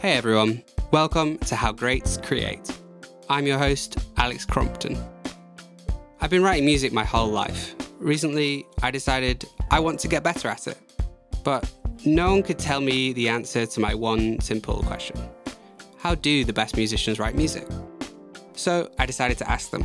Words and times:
Hey 0.00 0.12
everyone, 0.12 0.62
welcome 0.92 1.38
to 1.38 1.56
How 1.56 1.72
Greats 1.72 2.18
Create. 2.18 2.70
I'm 3.28 3.48
your 3.48 3.58
host, 3.58 3.98
Alex 4.16 4.44
Crompton. 4.44 4.96
I've 6.20 6.30
been 6.30 6.44
writing 6.44 6.64
music 6.64 6.92
my 6.92 7.02
whole 7.02 7.26
life. 7.26 7.74
Recently, 7.98 8.64
I 8.80 8.92
decided 8.92 9.44
I 9.72 9.80
want 9.80 9.98
to 9.98 10.06
get 10.06 10.22
better 10.22 10.46
at 10.46 10.68
it. 10.68 10.78
But 11.42 11.68
no 12.06 12.30
one 12.30 12.44
could 12.44 12.60
tell 12.60 12.80
me 12.80 13.12
the 13.12 13.28
answer 13.28 13.66
to 13.66 13.80
my 13.80 13.92
one 13.92 14.38
simple 14.38 14.84
question 14.84 15.16
How 15.96 16.14
do 16.14 16.44
the 16.44 16.52
best 16.52 16.76
musicians 16.76 17.18
write 17.18 17.34
music? 17.34 17.66
So 18.54 18.88
I 19.00 19.04
decided 19.04 19.36
to 19.38 19.50
ask 19.50 19.72
them. 19.72 19.84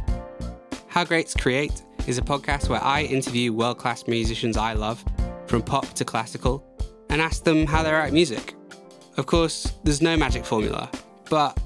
How 0.89 1.03
Greats 1.03 1.33
Create 1.33 1.81
is 2.05 2.19
a 2.19 2.21
podcast 2.21 2.69
where 2.69 2.83
I 2.83 3.01
interview 3.01 3.51
world 3.51 3.79
class 3.79 4.05
musicians 4.07 4.57
I 4.57 4.73
love, 4.73 5.03
from 5.47 5.63
pop 5.63 5.91
to 5.93 6.05
classical, 6.05 6.63
and 7.09 7.19
ask 7.19 7.43
them 7.43 7.65
how 7.65 7.81
they 7.81 7.91
write 7.91 8.13
music. 8.13 8.53
Of 9.17 9.25
course, 9.25 9.73
there's 9.83 10.01
no 10.01 10.17
magic 10.17 10.45
formula, 10.45 10.89
but 11.29 11.59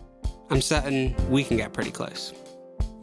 I'm 0.50 0.62
certain 0.62 1.16
we 1.30 1.44
can 1.44 1.58
get 1.58 1.74
pretty 1.74 1.92
close. 1.92 2.34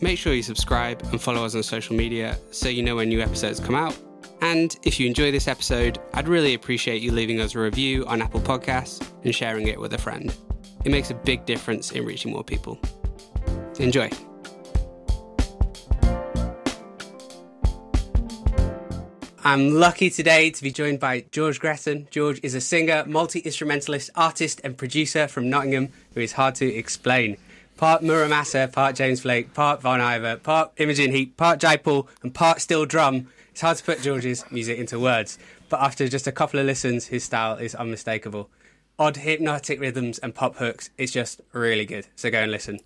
Make 0.00 0.18
sure 0.18 0.34
you 0.34 0.42
subscribe 0.42 1.02
and 1.12 1.20
follow 1.20 1.44
us 1.44 1.54
on 1.54 1.62
social 1.62 1.96
media 1.96 2.36
so 2.50 2.68
you 2.68 2.82
know 2.82 2.96
when 2.96 3.08
new 3.08 3.20
episodes 3.20 3.58
come 3.60 3.74
out. 3.74 3.96
And 4.42 4.76
if 4.82 5.00
you 5.00 5.06
enjoy 5.06 5.32
this 5.32 5.48
episode, 5.48 5.98
I'd 6.12 6.28
really 6.28 6.52
appreciate 6.52 7.00
you 7.00 7.12
leaving 7.12 7.40
us 7.40 7.54
a 7.54 7.58
review 7.58 8.04
on 8.06 8.20
Apple 8.20 8.40
Podcasts 8.40 9.06
and 9.24 9.34
sharing 9.34 9.68
it 9.68 9.80
with 9.80 9.94
a 9.94 9.98
friend. 9.98 10.34
It 10.84 10.90
makes 10.90 11.10
a 11.10 11.14
big 11.14 11.46
difference 11.46 11.92
in 11.92 12.04
reaching 12.04 12.32
more 12.32 12.44
people. 12.44 12.78
Enjoy. 13.78 14.10
I'm 19.46 19.74
lucky 19.74 20.08
today 20.08 20.48
to 20.48 20.62
be 20.62 20.72
joined 20.72 21.00
by 21.00 21.26
George 21.30 21.60
Gretton. 21.60 22.08
George 22.10 22.40
is 22.42 22.54
a 22.54 22.62
singer, 22.62 23.04
multi 23.06 23.40
instrumentalist, 23.40 24.08
artist, 24.14 24.58
and 24.64 24.78
producer 24.78 25.28
from 25.28 25.50
Nottingham 25.50 25.90
who 26.14 26.20
is 26.20 26.32
hard 26.32 26.54
to 26.54 26.74
explain. 26.74 27.36
Part 27.76 28.02
Mura 28.02 28.26
Masa, 28.26 28.72
part 28.72 28.96
James 28.96 29.20
Blake, 29.20 29.52
part 29.52 29.82
Bon 29.82 30.00
Iver, 30.00 30.36
part 30.36 30.72
Imogen 30.78 31.12
Heap, 31.12 31.36
part 31.36 31.60
Jai 31.60 31.76
Paul, 31.76 32.08
and 32.22 32.32
part 32.32 32.62
steel 32.62 32.86
drum. 32.86 33.28
It's 33.50 33.60
hard 33.60 33.76
to 33.76 33.84
put 33.84 34.00
George's 34.00 34.50
music 34.50 34.78
into 34.78 34.98
words, 34.98 35.38
but 35.68 35.78
after 35.82 36.08
just 36.08 36.26
a 36.26 36.32
couple 36.32 36.58
of 36.58 36.64
listens, 36.64 37.08
his 37.08 37.22
style 37.22 37.56
is 37.56 37.74
unmistakable. 37.74 38.48
Odd 38.98 39.18
hypnotic 39.18 39.78
rhythms 39.78 40.18
and 40.20 40.34
pop 40.34 40.56
hooks, 40.56 40.88
it's 40.96 41.12
just 41.12 41.42
really 41.52 41.84
good, 41.84 42.06
so 42.16 42.30
go 42.30 42.40
and 42.40 42.50
listen. 42.50 42.80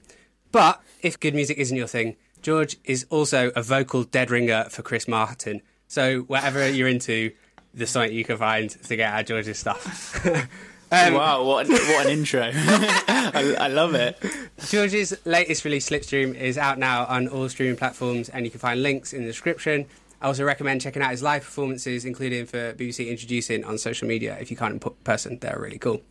But 0.50 0.82
if 1.02 1.20
good 1.20 1.36
music 1.36 1.58
isn't 1.58 1.76
your 1.76 1.86
thing, 1.86 2.16
George 2.42 2.78
is 2.82 3.06
also 3.10 3.52
a 3.54 3.62
vocal 3.62 4.02
dead 4.02 4.32
ringer 4.32 4.64
for 4.70 4.82
Chris 4.82 5.06
Martin. 5.06 5.62
So 5.88 6.20
whatever 6.20 6.68
you're 6.68 6.88
into, 6.88 7.32
there's 7.74 7.90
something 7.90 8.12
you 8.12 8.24
can 8.24 8.36
find 8.36 8.70
to 8.70 8.96
get 8.96 9.12
out 9.12 9.20
of 9.20 9.26
George's 9.26 9.58
stuff. 9.58 10.24
um, 10.92 11.14
wow, 11.14 11.42
what 11.44 11.66
an, 11.66 11.72
what 11.72 12.06
an 12.06 12.12
intro! 12.12 12.50
I, 12.54 13.56
I, 13.58 13.68
love 13.68 13.94
it. 13.94 14.22
George's 14.66 15.18
latest 15.24 15.64
release, 15.64 15.88
Slipstream, 15.88 16.34
is 16.34 16.58
out 16.58 16.78
now 16.78 17.06
on 17.06 17.26
all 17.28 17.48
streaming 17.48 17.76
platforms, 17.76 18.28
and 18.28 18.44
you 18.44 18.50
can 18.50 18.60
find 18.60 18.82
links 18.82 19.14
in 19.14 19.22
the 19.22 19.28
description. 19.28 19.86
I 20.20 20.26
also 20.26 20.44
recommend 20.44 20.82
checking 20.82 21.00
out 21.00 21.10
his 21.10 21.22
live 21.22 21.42
performances, 21.42 22.04
including 22.04 22.44
for 22.46 22.74
BBC 22.74 23.08
Introducing 23.08 23.64
on 23.64 23.78
social 23.78 24.06
media. 24.06 24.36
If 24.40 24.50
you 24.50 24.56
can't 24.56 24.74
in 24.74 24.90
person, 25.04 25.38
they're 25.38 25.58
really 25.58 25.78
cool. 25.78 26.02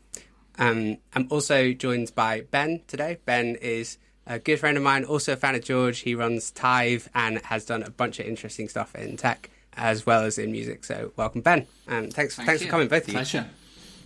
Um, 0.57 0.97
I'm 1.13 1.27
also 1.29 1.73
joined 1.73 2.15
by 2.15 2.41
Ben 2.41 2.81
today. 2.87 3.19
Ben 3.25 3.55
is 3.55 3.99
a 4.25 4.39
good 4.39 4.59
friend 4.59 4.75
of 4.75 4.81
mine, 4.81 5.03
also 5.03 5.33
a 5.33 5.35
fan 5.35 5.53
of 5.53 5.63
George. 5.63 5.99
He 5.99 6.15
runs 6.15 6.49
Tive 6.49 7.09
and 7.13 7.39
has 7.43 7.65
done 7.65 7.83
a 7.83 7.91
bunch 7.91 8.19
of 8.19 8.25
interesting 8.25 8.69
stuff 8.69 8.95
in 8.95 9.17
tech 9.17 9.51
as 9.77 10.05
well 10.05 10.23
as 10.23 10.37
in 10.37 10.51
music. 10.51 10.83
So 10.83 11.11
welcome, 11.15 11.41
Ben. 11.41 11.67
And 11.87 12.13
thanks, 12.13 12.35
Thank 12.35 12.47
thanks 12.47 12.61
you. 12.61 12.67
for 12.67 12.71
coming, 12.71 12.87
both 12.87 13.03
of 13.03 13.09
you. 13.09 13.13
Pleasure. 13.13 13.47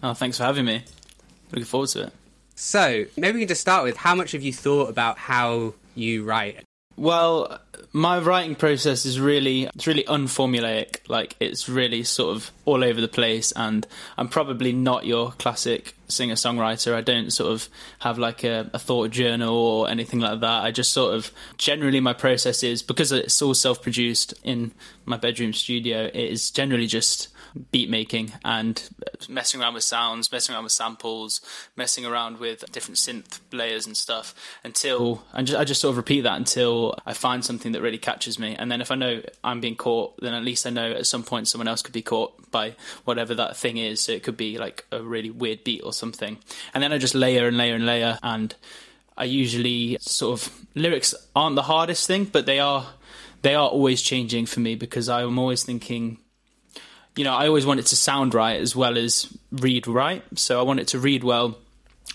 Oh, 0.03 0.13
thanks 0.13 0.37
for 0.37 0.43
having 0.43 0.65
me. 0.65 0.83
Looking 1.51 1.65
forward 1.65 1.89
to 1.89 2.03
it. 2.07 2.13
So 2.55 3.05
maybe 3.17 3.35
we 3.35 3.39
can 3.41 3.47
just 3.47 3.61
start 3.61 3.83
with 3.83 3.97
how 3.97 4.13
much 4.13 4.33
have 4.33 4.43
you 4.43 4.53
thought 4.53 4.89
about 4.89 5.17
how 5.17 5.73
you 5.95 6.23
write? 6.23 6.63
Well, 6.95 7.59
my 7.93 8.19
writing 8.19 8.55
process 8.55 9.05
is 9.05 9.19
really 9.19 9.63
it's 9.63 9.87
really 9.87 10.03
unformulaic. 10.05 11.01
Like 11.09 11.35
it's 11.39 11.67
really 11.67 12.03
sort 12.03 12.35
of 12.35 12.51
all 12.65 12.83
over 12.83 13.01
the 13.01 13.07
place, 13.07 13.51
and 13.53 13.85
I'm 14.17 14.27
probably 14.27 14.71
not 14.71 15.05
your 15.05 15.31
classic 15.31 15.95
singer 16.07 16.35
songwriter. 16.35 16.93
I 16.93 17.01
don't 17.01 17.31
sort 17.31 17.51
of 17.51 17.69
have 17.99 18.17
like 18.17 18.43
a, 18.43 18.69
a, 18.73 18.79
thought 18.79 19.11
journal 19.11 19.55
or 19.55 19.89
anything 19.89 20.19
like 20.19 20.41
that. 20.41 20.63
I 20.63 20.71
just 20.71 20.91
sort 20.91 21.15
of 21.15 21.31
generally 21.57 21.99
my 21.99 22.13
process 22.13 22.63
is 22.63 22.81
because 22.81 23.11
it's 23.11 23.41
all 23.41 23.53
self 23.53 23.81
produced 23.81 24.33
in 24.43 24.71
my 25.05 25.17
bedroom 25.17 25.53
studio. 25.53 26.05
It 26.05 26.15
is 26.15 26.51
generally 26.51 26.87
just 26.87 27.29
beat 27.71 27.89
making 27.89 28.33
and 28.43 28.89
messing 29.29 29.61
around 29.61 29.73
with 29.73 29.83
sounds, 29.83 30.31
messing 30.31 30.55
around 30.55 30.63
with 30.63 30.71
samples, 30.71 31.41
messing 31.75 32.05
around 32.05 32.39
with 32.39 32.69
different 32.71 32.97
synth 32.97 33.39
layers 33.51 33.85
and 33.85 33.95
stuff 33.95 34.33
until 34.63 35.23
I 35.33 35.43
just, 35.43 35.59
I 35.59 35.63
just 35.63 35.81
sort 35.81 35.91
of 35.91 35.97
repeat 35.97 36.21
that 36.21 36.37
until 36.37 36.95
I 37.05 37.13
find 37.13 37.43
something 37.43 37.71
that 37.73 37.81
really 37.81 37.97
catches 37.97 38.39
me. 38.39 38.55
And 38.55 38.71
then 38.71 38.81
if 38.81 38.91
I 38.91 38.95
know 38.95 39.21
I'm 39.43 39.59
being 39.59 39.75
caught, 39.75 40.19
then 40.21 40.33
at 40.33 40.43
least 40.43 40.65
I 40.65 40.69
know 40.69 40.91
at 40.91 41.07
some 41.07 41.23
point 41.23 41.47
someone 41.47 41.67
else 41.67 41.81
could 41.81 41.93
be 41.93 42.01
caught 42.01 42.51
by 42.51 42.75
whatever 43.05 43.35
that 43.35 43.57
thing 43.57 43.77
is. 43.77 44.01
So 44.01 44.11
it 44.11 44.23
could 44.23 44.37
be 44.37 44.57
like 44.57 44.85
a 44.91 45.01
really 45.01 45.29
weird 45.29 45.63
beat 45.63 45.81
or 45.81 45.93
something. 45.93 46.37
And 46.73 46.83
then 46.83 46.91
I 46.93 46.97
just 46.97 47.15
layer 47.15 47.47
and 47.47 47.57
layer 47.57 47.75
and 47.75 47.85
layer 47.85 48.17
and 48.23 48.55
I 49.17 49.25
usually 49.25 49.97
sort 49.99 50.41
of 50.41 50.65
lyrics 50.73 51.13
aren't 51.35 51.55
the 51.55 51.63
hardest 51.63 52.07
thing, 52.07 52.25
but 52.25 52.45
they 52.45 52.59
are 52.59 52.87
they 53.41 53.55
are 53.55 53.67
always 53.67 54.01
changing 54.01 54.45
for 54.45 54.59
me 54.59 54.75
because 54.75 55.09
I'm 55.09 55.37
always 55.39 55.63
thinking 55.63 56.17
you 57.15 57.23
know, 57.23 57.33
I 57.33 57.47
always 57.47 57.65
want 57.65 57.79
it 57.79 57.87
to 57.87 57.95
sound 57.95 58.33
right 58.33 58.59
as 58.59 58.75
well 58.75 58.97
as 58.97 59.27
read 59.51 59.87
right. 59.87 60.23
So 60.35 60.59
I 60.59 60.63
want 60.63 60.79
it 60.79 60.87
to 60.89 60.99
read 60.99 61.23
well. 61.23 61.57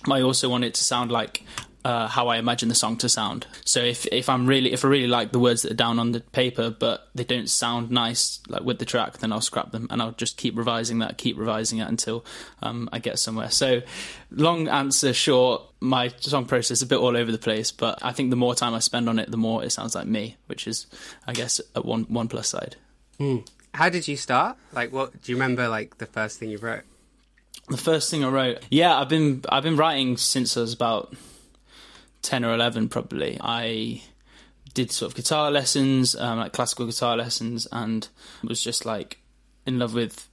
I 0.09 0.23
also 0.23 0.49
want 0.49 0.65
it 0.65 0.75
to 0.75 0.85
sound 0.85 1.11
like 1.11 1.43
uh, 1.87 2.09
how 2.09 2.27
I 2.27 2.39
imagine 2.39 2.69
the 2.69 2.75
song 2.75 2.97
to 2.97 3.09
sound. 3.09 3.47
So 3.65 3.81
if 3.81 4.07
if 4.11 4.29
I'm 4.29 4.49
really 4.49 4.73
if 4.73 4.85
I 4.85 4.89
really 4.89 5.07
like 5.07 5.31
the 5.31 5.39
words 5.39 5.63
that 5.63 5.71
are 5.71 5.77
down 5.77 6.01
on 6.01 6.11
the 6.11 6.21
paper, 6.21 6.69
but 6.69 7.09
they 7.15 7.23
don't 7.23 7.49
sound 7.49 7.93
nice 7.93 8.41
like 8.49 8.63
with 8.63 8.81
the 8.81 8.85
track, 8.85 9.19
then 9.19 9.33
I'll 9.33 9.41
scrap 9.41 9.71
them 9.71 9.87
and 9.91 10.03
I'll 10.03 10.11
just 10.11 10.37
keep 10.37 10.57
revising 10.57 10.99
that, 10.99 11.17
keep 11.17 11.39
revising 11.39 11.79
it 11.79 11.87
until 11.89 12.25
um, 12.61 12.89
I 12.93 12.99
get 12.99 13.21
somewhere. 13.21 13.51
So 13.51 13.83
long 14.33 14.67
answer 14.67 15.13
short, 15.13 15.63
my 15.81 16.09
song 16.19 16.47
process 16.47 16.79
is 16.79 16.83
a 16.83 16.87
bit 16.87 16.99
all 16.99 17.17
over 17.17 17.31
the 17.31 17.39
place, 17.39 17.71
but 17.71 18.01
I 18.03 18.11
think 18.11 18.31
the 18.31 18.37
more 18.37 18.57
time 18.57 18.75
I 18.75 18.81
spend 18.81 19.09
on 19.09 19.21
it, 19.21 19.31
the 19.31 19.37
more 19.37 19.63
it 19.63 19.71
sounds 19.71 19.95
like 19.95 20.09
me, 20.09 20.37
which 20.47 20.67
is 20.67 20.87
I 21.25 21.35
guess 21.35 21.61
a 21.77 21.83
one 21.83 22.03
one 22.09 22.27
plus 22.27 22.49
side. 22.49 22.75
Mm. 23.21 23.47
How 23.77 23.91
did 23.91 24.09
you 24.09 24.17
start? 24.17 24.57
Like, 24.73 24.91
what 24.91 25.23
do 25.23 25.31
you 25.31 25.37
remember? 25.37 25.69
Like 25.69 25.99
the 25.99 26.07
first 26.07 26.39
thing 26.39 26.49
you 26.49 26.57
wrote? 26.57 26.85
The 27.69 27.77
first 27.77 28.11
thing 28.11 28.25
I 28.25 28.29
wrote, 28.29 28.59
yeah, 28.71 28.99
I've 28.99 29.11
been 29.11 29.45
I've 29.51 29.65
been 29.65 29.77
writing 29.77 30.17
since 30.17 30.57
I 30.57 30.61
was 30.61 30.73
about 30.73 31.15
ten 32.23 32.43
or 32.43 32.55
eleven, 32.55 32.89
probably. 32.89 33.39
I 33.41 34.03
did 34.73 34.91
sort 34.93 35.13
of 35.13 35.17
guitar 35.17 35.51
lessons, 35.51 36.17
um, 36.17 36.39
like 36.39 36.55
classical 36.55 36.87
guitar 36.87 37.19
lessons, 37.19 37.67
and 37.71 38.09
was 38.43 38.63
just 38.63 38.87
like 38.87 39.19
in 39.67 39.79
love 39.79 39.93
with 39.93 40.27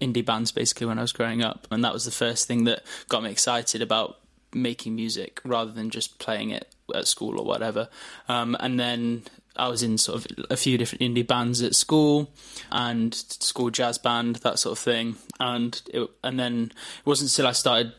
indie 0.00 0.24
bands 0.24 0.50
basically 0.50 0.86
when 0.86 0.98
I 0.98 1.02
was 1.02 1.12
growing 1.12 1.42
up, 1.42 1.66
and 1.70 1.84
that 1.84 1.92
was 1.92 2.06
the 2.06 2.10
first 2.10 2.48
thing 2.48 2.64
that 2.64 2.82
got 3.08 3.22
me 3.22 3.30
excited 3.30 3.82
about 3.82 4.18
making 4.54 4.94
music 4.94 5.42
rather 5.44 5.72
than 5.72 5.90
just 5.90 6.18
playing 6.18 6.50
it 6.50 6.74
at 6.94 7.06
school 7.06 7.38
or 7.38 7.44
whatever. 7.44 7.90
Um, 8.30 8.56
and 8.60 8.80
then 8.80 9.24
I 9.58 9.68
was 9.68 9.82
in 9.82 9.98
sort 9.98 10.24
of 10.24 10.46
a 10.50 10.56
few 10.56 10.78
different 10.78 11.02
indie 11.02 11.26
bands 11.26 11.62
at 11.62 11.74
school 11.74 12.30
and 12.70 13.14
school 13.14 13.70
jazz 13.70 13.98
band, 13.98 14.36
that 14.36 14.58
sort 14.58 14.78
of 14.78 14.82
thing. 14.82 15.16
And 15.40 15.80
it, 15.92 16.08
and 16.22 16.38
then 16.38 16.72
it 17.00 17.06
wasn't 17.06 17.30
until 17.30 17.46
I 17.46 17.52
started 17.52 17.92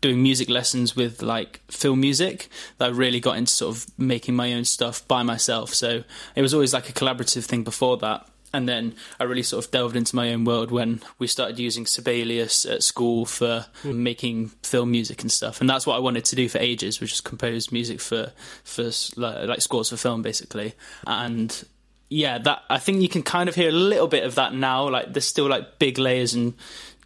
doing 0.00 0.22
music 0.22 0.48
lessons 0.48 0.96
with 0.96 1.20
like 1.22 1.60
film 1.68 2.00
music 2.00 2.48
that 2.78 2.86
I 2.86 2.92
really 2.92 3.20
got 3.20 3.36
into 3.36 3.52
sort 3.52 3.76
of 3.76 3.86
making 3.98 4.34
my 4.34 4.52
own 4.54 4.64
stuff 4.64 5.06
by 5.06 5.22
myself. 5.22 5.74
So 5.74 6.04
it 6.34 6.42
was 6.42 6.54
always 6.54 6.72
like 6.72 6.88
a 6.88 6.92
collaborative 6.92 7.44
thing 7.44 7.64
before 7.64 7.98
that. 7.98 8.26
And 8.52 8.68
then 8.68 8.94
I 9.18 9.24
really 9.24 9.42
sort 9.42 9.64
of 9.64 9.70
delved 9.70 9.96
into 9.96 10.16
my 10.16 10.32
own 10.32 10.44
world 10.44 10.70
when 10.70 11.00
we 11.18 11.26
started 11.26 11.58
using 11.58 11.86
Sibelius 11.86 12.66
at 12.66 12.82
school 12.82 13.24
for 13.24 13.66
mm. 13.82 13.94
making 13.94 14.48
film 14.62 14.90
music 14.90 15.22
and 15.22 15.30
stuff. 15.30 15.60
And 15.60 15.70
that's 15.70 15.86
what 15.86 15.96
I 15.96 16.00
wanted 16.00 16.24
to 16.26 16.36
do 16.36 16.48
for 16.48 16.58
ages, 16.58 17.00
which 17.00 17.12
is 17.12 17.20
compose 17.20 17.70
music 17.70 18.00
for 18.00 18.32
for 18.64 18.90
like 19.16 19.60
scores 19.60 19.90
for 19.90 19.96
film, 19.96 20.22
basically. 20.22 20.74
And 21.06 21.64
yeah, 22.08 22.38
that 22.38 22.62
I 22.68 22.78
think 22.78 23.02
you 23.02 23.08
can 23.08 23.22
kind 23.22 23.48
of 23.48 23.54
hear 23.54 23.68
a 23.68 23.72
little 23.72 24.08
bit 24.08 24.24
of 24.24 24.34
that 24.34 24.52
now. 24.52 24.88
Like 24.88 25.12
there's 25.12 25.26
still 25.26 25.48
like 25.48 25.78
big 25.78 25.98
layers 25.98 26.34
and 26.34 26.54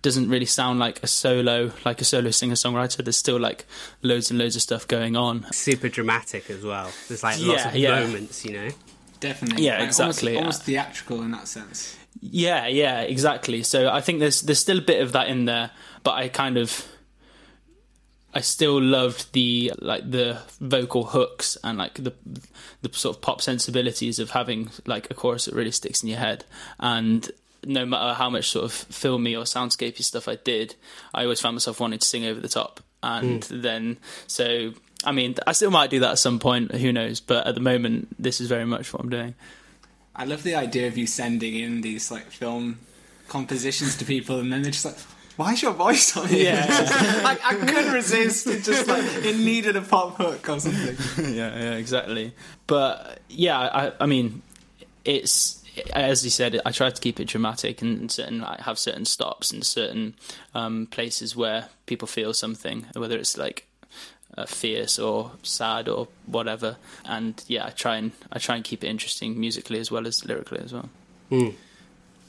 doesn't 0.00 0.28
really 0.28 0.44
sound 0.44 0.78
like 0.78 1.02
a 1.02 1.06
solo 1.06 1.72
like 1.86 1.98
a 2.02 2.04
solo 2.04 2.30
singer 2.30 2.56
songwriter 2.56 3.02
there's 3.02 3.16
still 3.16 3.40
like 3.40 3.64
loads 4.02 4.30
and 4.30 4.38
loads 4.38 4.54
of 4.54 4.60
stuff 4.60 4.86
going 4.86 5.16
on 5.16 5.50
super 5.50 5.88
dramatic 5.88 6.50
as 6.50 6.62
well 6.62 6.92
there's 7.08 7.22
like 7.22 7.40
lots 7.40 7.64
yeah, 7.64 7.68
of 7.68 7.74
yeah. 7.74 8.00
moments 8.00 8.44
you 8.44 8.52
know 8.52 8.68
definitely. 9.20 9.64
Yeah, 9.64 9.78
like, 9.78 9.88
exactly. 9.88 10.36
Almost, 10.36 10.44
almost, 10.44 10.62
theatrical 10.64 11.22
in 11.22 11.30
that 11.32 11.48
sense. 11.48 11.96
Yeah, 12.20 12.66
yeah, 12.66 13.00
exactly. 13.02 13.62
So 13.62 13.88
I 13.90 14.00
think 14.00 14.20
there's 14.20 14.42
there's 14.42 14.58
still 14.58 14.78
a 14.78 14.82
bit 14.82 15.02
of 15.02 15.12
that 15.12 15.28
in 15.28 15.44
there, 15.44 15.70
but 16.02 16.12
I 16.12 16.28
kind 16.28 16.56
of 16.56 16.86
I 18.34 18.40
still 18.40 18.80
loved 18.80 19.32
the 19.32 19.72
like 19.78 20.10
the 20.10 20.38
vocal 20.60 21.04
hooks 21.04 21.56
and 21.62 21.78
like 21.78 21.94
the 21.94 22.12
the 22.82 22.92
sort 22.92 23.16
of 23.16 23.22
pop 23.22 23.40
sensibilities 23.40 24.18
of 24.18 24.30
having 24.30 24.70
like 24.86 25.10
a 25.10 25.14
chorus 25.14 25.44
that 25.44 25.54
really 25.54 25.70
sticks 25.70 26.02
in 26.02 26.08
your 26.08 26.18
head 26.18 26.44
and 26.80 27.30
no 27.66 27.86
matter 27.86 28.12
how 28.12 28.28
much 28.28 28.50
sort 28.50 28.64
of 28.64 28.72
filmy 28.72 29.34
or 29.34 29.44
soundscapey 29.44 30.02
stuff 30.02 30.28
I 30.28 30.36
did, 30.36 30.74
I 31.14 31.22
always 31.22 31.40
found 31.40 31.54
myself 31.54 31.80
wanting 31.80 31.98
to 31.98 32.06
sing 32.06 32.26
over 32.26 32.38
the 32.38 32.48
top 32.48 32.80
and 33.02 33.44
hmm. 33.44 33.60
then 33.60 33.96
so 34.26 34.74
I 35.04 35.12
mean 35.12 35.34
I 35.46 35.52
still 35.52 35.70
might 35.70 35.90
do 35.90 36.00
that 36.00 36.12
at 36.12 36.18
some 36.18 36.38
point. 36.38 36.74
Who 36.74 36.92
knows? 36.92 37.20
But 37.20 37.46
at 37.46 37.54
the 37.54 37.60
moment, 37.60 38.14
this 38.18 38.40
is 38.40 38.48
very 38.48 38.64
much 38.64 38.92
what 38.92 39.02
I'm 39.02 39.10
doing. 39.10 39.34
I 40.16 40.24
love 40.24 40.42
the 40.42 40.54
idea 40.54 40.86
of 40.86 40.96
you 40.96 41.06
sending 41.06 41.54
in 41.56 41.80
these 41.80 42.10
like 42.10 42.30
film 42.30 42.78
compositions 43.28 43.96
to 43.96 44.04
people, 44.04 44.38
and 44.38 44.52
then 44.52 44.62
they're 44.62 44.70
just 44.70 44.84
like, 44.84 44.98
"Why 45.36 45.52
is 45.52 45.62
your 45.62 45.72
voice 45.72 46.16
on 46.16 46.28
here?" 46.28 46.54
Yeah. 46.54 47.20
Like 47.24 47.44
I 47.44 47.54
couldn't 47.54 47.92
resist. 47.92 48.46
It 48.46 48.62
just 48.62 48.86
like 48.86 49.04
it 49.04 49.38
needed 49.38 49.76
a 49.76 49.82
pop 49.82 50.16
hook 50.16 50.48
or 50.48 50.60
something. 50.60 50.96
yeah, 51.34 51.58
yeah, 51.58 51.72
exactly. 51.72 52.34
But 52.66 53.20
yeah, 53.28 53.58
I, 53.58 53.92
I 53.98 54.06
mean, 54.06 54.42
it's 55.04 55.64
as 55.92 56.24
you 56.24 56.30
said. 56.30 56.60
I 56.64 56.70
try 56.70 56.90
to 56.90 57.00
keep 57.00 57.18
it 57.18 57.26
dramatic 57.26 57.82
and 57.82 58.10
certain 58.10 58.44
I 58.44 58.60
have 58.62 58.78
certain 58.78 59.04
stops 59.04 59.50
and 59.50 59.64
certain 59.64 60.14
um, 60.54 60.86
places 60.86 61.34
where 61.34 61.68
people 61.86 62.06
feel 62.06 62.32
something, 62.34 62.86
whether 62.94 63.18
it's 63.18 63.36
like 63.36 63.66
uh, 64.36 64.46
fierce 64.46 64.98
or 64.98 65.32
sad 65.42 65.88
or 65.88 66.08
whatever. 66.26 66.76
And 67.04 67.42
yeah, 67.46 67.66
I 67.66 67.70
try 67.70 67.96
and 67.96 68.12
I 68.32 68.38
try 68.38 68.56
and 68.56 68.64
keep 68.64 68.84
it 68.84 68.88
interesting 68.88 69.38
musically 69.38 69.78
as 69.78 69.90
well 69.90 70.06
as 70.06 70.24
lyrically 70.24 70.60
as 70.60 70.72
well. 70.72 70.88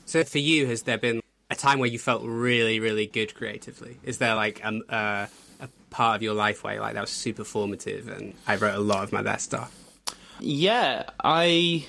So 0.05 0.23
for 0.23 0.37
you, 0.37 0.67
has 0.67 0.83
there 0.83 0.97
been 0.97 1.21
a 1.49 1.55
time 1.55 1.79
where 1.79 1.89
you 1.89 1.99
felt 1.99 2.21
really, 2.23 2.79
really 2.79 3.07
good 3.07 3.33
creatively? 3.35 3.97
Is 4.03 4.17
there 4.17 4.35
like 4.35 4.63
um, 4.63 4.83
uh, 4.89 5.27
a 5.59 5.67
part 5.89 6.15
of 6.15 6.21
your 6.21 6.33
life 6.33 6.63
where 6.63 6.79
like 6.79 6.93
that 6.93 7.01
was 7.01 7.09
super 7.09 7.43
formative 7.43 8.07
and 8.07 8.33
I 8.47 8.55
wrote 8.55 8.75
a 8.75 8.79
lot 8.79 9.03
of 9.03 9.11
my 9.11 9.21
best 9.21 9.45
stuff? 9.45 9.73
Yeah, 10.39 11.03
I 11.23 11.85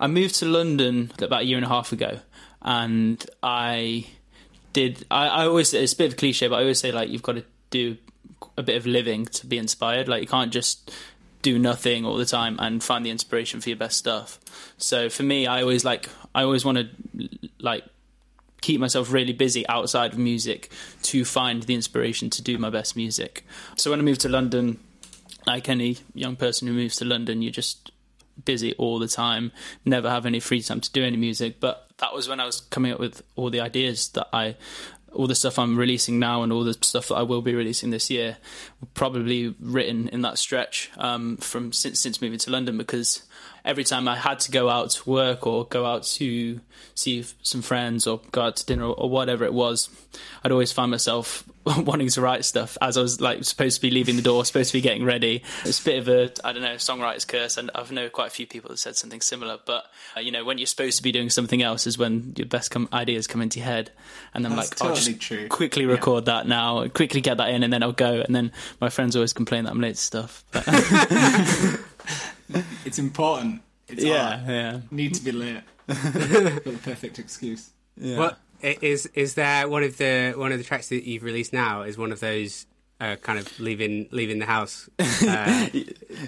I 0.00 0.06
moved 0.06 0.36
to 0.36 0.46
London 0.46 1.10
about 1.20 1.42
a 1.42 1.44
year 1.44 1.56
and 1.56 1.66
a 1.66 1.68
half 1.68 1.92
ago, 1.92 2.20
and 2.62 3.24
I 3.42 4.06
did. 4.72 5.06
I, 5.10 5.28
I 5.28 5.46
always 5.46 5.72
it's 5.74 5.92
a 5.92 5.96
bit 5.96 6.06
of 6.08 6.12
a 6.14 6.16
cliche, 6.16 6.48
but 6.48 6.56
I 6.56 6.60
always 6.60 6.80
say 6.80 6.92
like 6.92 7.08
you've 7.08 7.22
got 7.22 7.36
to 7.36 7.44
do 7.70 7.96
a 8.56 8.62
bit 8.62 8.76
of 8.76 8.86
living 8.86 9.26
to 9.26 9.46
be 9.46 9.58
inspired. 9.58 10.08
Like 10.08 10.22
you 10.22 10.28
can't 10.28 10.52
just 10.52 10.90
do 11.42 11.58
nothing 11.58 12.04
all 12.04 12.16
the 12.16 12.24
time 12.24 12.56
and 12.58 12.82
find 12.82 13.06
the 13.06 13.10
inspiration 13.10 13.60
for 13.60 13.68
your 13.68 13.78
best 13.78 13.96
stuff. 13.98 14.40
So 14.76 15.08
for 15.08 15.22
me, 15.22 15.46
I 15.46 15.62
always 15.62 15.84
like 15.84 16.08
I 16.34 16.42
always 16.42 16.64
want 16.64 16.78
to 16.78 17.28
like 17.60 17.84
keep 18.60 18.80
myself 18.80 19.12
really 19.12 19.32
busy 19.32 19.66
outside 19.68 20.12
of 20.12 20.18
music 20.18 20.70
to 21.02 21.24
find 21.24 21.62
the 21.64 21.74
inspiration 21.74 22.28
to 22.30 22.42
do 22.42 22.58
my 22.58 22.70
best 22.70 22.96
music. 22.96 23.44
So 23.76 23.90
when 23.90 24.00
I 24.00 24.02
moved 24.02 24.20
to 24.22 24.28
London, 24.28 24.80
like 25.46 25.68
any 25.68 25.98
young 26.14 26.36
person 26.36 26.68
who 26.68 26.74
moves 26.74 26.96
to 26.96 27.04
London, 27.04 27.40
you're 27.40 27.52
just 27.52 27.92
busy 28.44 28.74
all 28.74 28.98
the 28.98 29.08
time, 29.08 29.52
never 29.84 30.10
have 30.10 30.26
any 30.26 30.40
free 30.40 30.62
time 30.62 30.80
to 30.80 30.92
do 30.92 31.04
any 31.04 31.16
music. 31.16 31.60
But 31.60 31.88
that 31.98 32.12
was 32.12 32.28
when 32.28 32.40
I 32.40 32.46
was 32.46 32.60
coming 32.60 32.92
up 32.92 33.00
with 33.00 33.22
all 33.36 33.50
the 33.50 33.60
ideas 33.60 34.08
that 34.10 34.28
I, 34.32 34.56
all 35.12 35.26
the 35.26 35.34
stuff 35.34 35.58
I'm 35.58 35.78
releasing 35.78 36.18
now, 36.18 36.42
and 36.42 36.52
all 36.52 36.64
the 36.64 36.74
stuff 36.74 37.08
that 37.08 37.16
I 37.16 37.22
will 37.22 37.42
be 37.42 37.54
releasing 37.54 37.90
this 37.90 38.10
year, 38.10 38.38
probably 38.94 39.54
written 39.60 40.08
in 40.08 40.22
that 40.22 40.38
stretch 40.38 40.90
um, 40.96 41.36
from 41.38 41.72
since 41.72 42.00
since 42.00 42.20
moving 42.22 42.38
to 42.40 42.50
London 42.50 42.78
because 42.78 43.22
every 43.64 43.84
time 43.84 44.08
I 44.08 44.16
had 44.16 44.40
to 44.40 44.50
go 44.50 44.68
out 44.68 44.90
to 44.90 45.10
work 45.10 45.46
or 45.46 45.64
go 45.66 45.86
out 45.86 46.04
to 46.04 46.60
see 46.94 47.24
some 47.42 47.62
friends 47.62 48.06
or 48.06 48.20
go 48.32 48.42
out 48.42 48.56
to 48.56 48.66
dinner 48.66 48.86
or 48.86 49.08
whatever 49.10 49.44
it 49.44 49.52
was, 49.54 49.88
I'd 50.42 50.52
always 50.52 50.72
find 50.72 50.90
myself 50.90 51.44
wanting 51.78 52.08
to 52.08 52.20
write 52.20 52.44
stuff 52.44 52.78
as 52.80 52.96
I 52.96 53.02
was 53.02 53.20
like 53.20 53.44
supposed 53.44 53.76
to 53.76 53.82
be 53.82 53.90
leaving 53.90 54.16
the 54.16 54.22
door, 54.22 54.44
supposed 54.44 54.70
to 54.70 54.78
be 54.78 54.80
getting 54.80 55.04
ready. 55.04 55.42
It's 55.64 55.80
a 55.80 55.84
bit 55.84 55.98
of 55.98 56.08
a 56.08 56.32
I 56.46 56.52
don't 56.52 56.62
know 56.62 56.74
songwriter's 56.76 57.24
curse, 57.24 57.56
and 57.56 57.70
I've 57.74 57.92
known 57.92 58.10
quite 58.10 58.28
a 58.28 58.30
few 58.30 58.46
people 58.46 58.70
that 58.70 58.78
said 58.78 58.96
something 58.96 59.20
similar. 59.20 59.58
But 59.64 59.84
uh, 60.16 60.20
you 60.20 60.32
know, 60.32 60.44
when 60.44 60.58
you're 60.58 60.66
supposed 60.66 60.96
to 60.96 61.02
be 61.02 61.12
doing 61.12 61.30
something 61.30 61.62
else, 61.62 61.86
is 61.86 61.98
when 61.98 62.32
your 62.36 62.46
best 62.46 62.70
com- 62.70 62.88
ideas 62.92 63.26
come 63.26 63.42
into 63.42 63.58
your 63.58 63.66
head, 63.66 63.90
and 64.34 64.46
I'm 64.46 64.56
That's 64.56 64.70
like, 64.70 64.82
I'll 64.82 64.94
totally 64.94 65.12
just 65.14 65.20
true. 65.26 65.48
quickly 65.48 65.84
record 65.86 66.24
that 66.26 66.46
now, 66.46 66.86
quickly 66.88 67.20
get 67.20 67.36
that 67.36 67.50
in, 67.50 67.62
and 67.62 67.72
then 67.72 67.82
I'll 67.82 67.92
go. 67.92 68.20
And 68.20 68.34
then 68.34 68.52
my 68.80 68.88
friends 68.88 69.14
always 69.14 69.32
complain 69.32 69.64
that 69.64 69.70
I'm 69.70 69.80
late 69.80 69.96
to 69.96 70.00
stuff. 70.00 70.44
But, 70.52 70.64
It's 72.84 72.98
important. 72.98 73.62
It's 73.88 74.04
yeah, 74.04 74.28
art. 74.30 74.40
yeah. 74.48 74.80
Need 74.90 75.14
to 75.14 75.22
be 75.22 75.32
late. 75.32 75.62
Got 75.88 75.96
the 76.64 76.78
perfect 76.82 77.18
excuse. 77.18 77.70
What 77.96 78.38
i- 78.62 78.76
is 78.82 79.06
is 79.14 79.34
there 79.34 79.66
one 79.68 79.82
of 79.82 79.96
the 79.98 80.34
one 80.36 80.52
of 80.52 80.58
the 80.58 80.64
tracks 80.64 80.88
that 80.90 81.04
you've 81.04 81.22
released 81.22 81.52
now 81.52 81.82
is 81.82 81.96
one 81.96 82.12
of 82.12 82.20
those 82.20 82.66
uh, 83.00 83.16
kind 83.22 83.38
of 83.38 83.58
leaving 83.60 84.08
leaving 84.10 84.38
the 84.38 84.46
house? 84.46 84.88
Uh, 85.22 85.68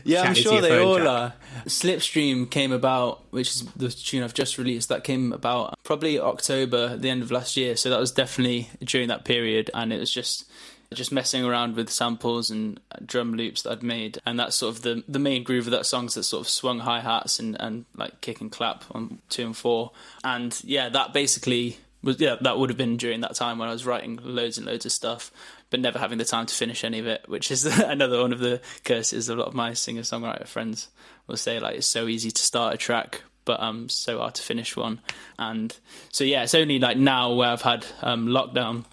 Yeah, 0.05 0.23
I'm 0.23 0.35
sure 0.35 0.61
they 0.61 0.79
all 0.79 0.97
track. 0.97 1.09
are. 1.09 1.33
Slipstream 1.67 2.49
came 2.51 2.73
about, 2.73 3.23
which 3.31 3.49
is 3.49 3.65
the 3.77 3.89
tune 3.91 4.23
I've 4.23 4.35
just 4.35 4.59
released. 4.59 4.89
That 4.89 5.05
came 5.05 5.33
about 5.33 5.75
probably 5.85 6.19
October, 6.21 6.97
the 6.97 7.09
end 7.11 7.23
of 7.23 7.31
last 7.31 7.57
year. 7.57 7.77
So 7.77 7.91
that 7.91 7.99
was 8.01 8.13
definitely 8.13 8.69
during 8.85 9.09
that 9.09 9.25
period, 9.25 9.71
and 9.75 9.93
it 9.93 9.99
was 9.99 10.11
just 10.13 10.51
just 10.95 11.13
messing 11.13 11.45
around 11.45 11.77
with 11.77 11.89
samples 11.89 12.51
and 12.51 12.81
drum 13.05 13.35
loops 13.35 13.63
that 13.63 13.71
I'd 13.71 13.83
made, 13.83 14.19
and 14.27 14.39
that's 14.39 14.57
sort 14.57 14.75
of 14.77 14.83
the 14.83 15.05
the 15.09 15.19
main 15.19 15.45
groove 15.45 15.67
of 15.67 15.71
that 15.73 15.87
song's 15.87 16.15
that 16.15 16.25
sort 16.25 16.41
of 16.41 16.49
swung 16.49 16.81
hi 16.81 17.01
hats 17.01 17.39
and 17.39 17.57
and 17.61 17.85
like 17.97 18.21
kick 18.21 18.41
and 18.41 18.51
clap 18.51 18.85
on 18.91 19.21
two 19.29 19.47
and 19.47 19.57
four, 19.57 19.93
and 20.25 20.59
yeah, 20.65 20.89
that 20.89 21.13
basically 21.13 21.79
was 22.03 22.19
yeah 22.21 22.37
that 22.41 22.59
would 22.59 22.71
have 22.71 22.77
been 22.77 22.97
during 22.97 23.21
that 23.21 23.35
time 23.35 23.59
when 23.59 23.69
I 23.69 23.73
was 23.73 23.87
writing 23.87 24.19
loads 24.23 24.59
and 24.59 24.67
loads 24.67 24.85
of 24.85 24.93
stuff, 24.93 25.31
but 25.71 25.81
never 25.81 25.99
having 25.99 26.19
the 26.19 26.25
time 26.25 26.47
to 26.47 26.55
finish 26.55 26.83
any 26.83 26.99
of 26.99 27.07
it, 27.07 27.25
which 27.29 27.51
is 27.51 27.65
another 27.81 28.21
one 28.21 28.33
of 28.33 28.41
the 28.41 28.61
curses 28.85 29.29
a 29.29 29.37
lot 29.37 29.47
of 29.47 29.55
my 29.55 29.75
singer 29.75 30.03
songwriter 30.03 30.47
friends 30.47 30.89
will 31.27 31.37
say 31.37 31.61
like 31.61 31.77
it's 31.77 31.87
so 31.87 32.09
easy 32.09 32.31
to 32.31 32.43
start 32.43 32.75
a 32.75 32.77
track 32.77 33.23
but 33.45 33.61
um 33.61 33.89
so 33.89 34.19
hard 34.19 34.35
to 34.35 34.43
finish 34.43 34.77
one. 34.77 35.01
And 35.39 35.77
so 36.11 36.25
yeah 36.25 36.43
it's 36.43 36.55
only 36.55 36.79
like 36.79 36.97
now 36.97 37.33
where 37.35 37.51
I've 37.51 37.63
had 37.63 37.87
um 38.03 38.27
lockdown 38.27 38.85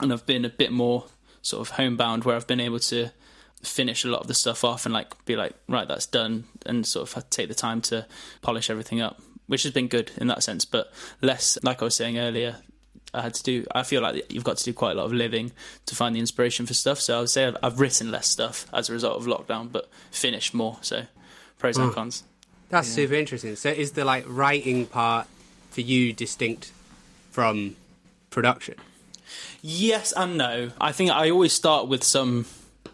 and 0.00 0.12
I've 0.12 0.26
been 0.26 0.44
a 0.44 0.48
bit 0.48 0.72
more 0.72 1.04
sort 1.44 1.60
of 1.60 1.76
homebound 1.76 2.24
where 2.24 2.34
I've 2.34 2.48
been 2.48 2.58
able 2.58 2.80
to 2.80 3.10
finish 3.62 4.04
a 4.04 4.08
lot 4.08 4.20
of 4.20 4.26
the 4.26 4.34
stuff 4.34 4.64
off 4.64 4.84
and 4.84 4.92
like 4.92 5.24
be 5.24 5.36
like 5.36 5.54
right 5.68 5.86
that's 5.86 6.06
done 6.06 6.44
and 6.66 6.84
sort 6.84 7.16
of 7.16 7.30
take 7.30 7.48
the 7.48 7.54
time 7.54 7.80
to 7.80 8.04
polish 8.42 8.68
everything 8.68 9.00
up 9.00 9.22
which 9.46 9.62
has 9.62 9.72
been 9.72 9.88
good 9.88 10.10
in 10.18 10.26
that 10.26 10.42
sense 10.42 10.64
but 10.64 10.92
less 11.22 11.56
like 11.62 11.80
I 11.80 11.86
was 11.86 11.94
saying 11.94 12.18
earlier 12.18 12.56
I 13.14 13.22
had 13.22 13.32
to 13.34 13.42
do 13.42 13.64
I 13.74 13.82
feel 13.82 14.02
like 14.02 14.30
you've 14.30 14.44
got 14.44 14.58
to 14.58 14.64
do 14.64 14.74
quite 14.74 14.92
a 14.92 14.94
lot 14.96 15.06
of 15.06 15.14
living 15.14 15.52
to 15.86 15.94
find 15.94 16.14
the 16.14 16.20
inspiration 16.20 16.66
for 16.66 16.74
stuff 16.74 17.00
so 17.00 17.16
I 17.16 17.20
would 17.20 17.30
say 17.30 17.46
I've, 17.46 17.56
I've 17.62 17.80
written 17.80 18.10
less 18.10 18.26
stuff 18.26 18.66
as 18.72 18.90
a 18.90 18.92
result 18.92 19.16
of 19.16 19.26
lockdown 19.26 19.72
but 19.72 19.88
finished 20.10 20.52
more 20.52 20.76
so 20.82 21.04
pros 21.58 21.78
and 21.78 21.90
mm. 21.90 21.94
cons 21.94 22.24
That's 22.70 22.88
super 22.88 23.14
interesting. 23.14 23.54
So 23.56 23.68
is 23.68 23.92
the 23.92 24.04
like 24.04 24.24
writing 24.26 24.86
part 24.86 25.28
for 25.70 25.80
you 25.80 26.12
distinct 26.12 26.72
from 27.30 27.76
production? 28.30 28.74
Yes 29.62 30.12
and 30.12 30.36
no. 30.36 30.70
I 30.80 30.92
think 30.92 31.10
I 31.10 31.30
always 31.30 31.52
start 31.52 31.88
with 31.88 32.04
some 32.04 32.46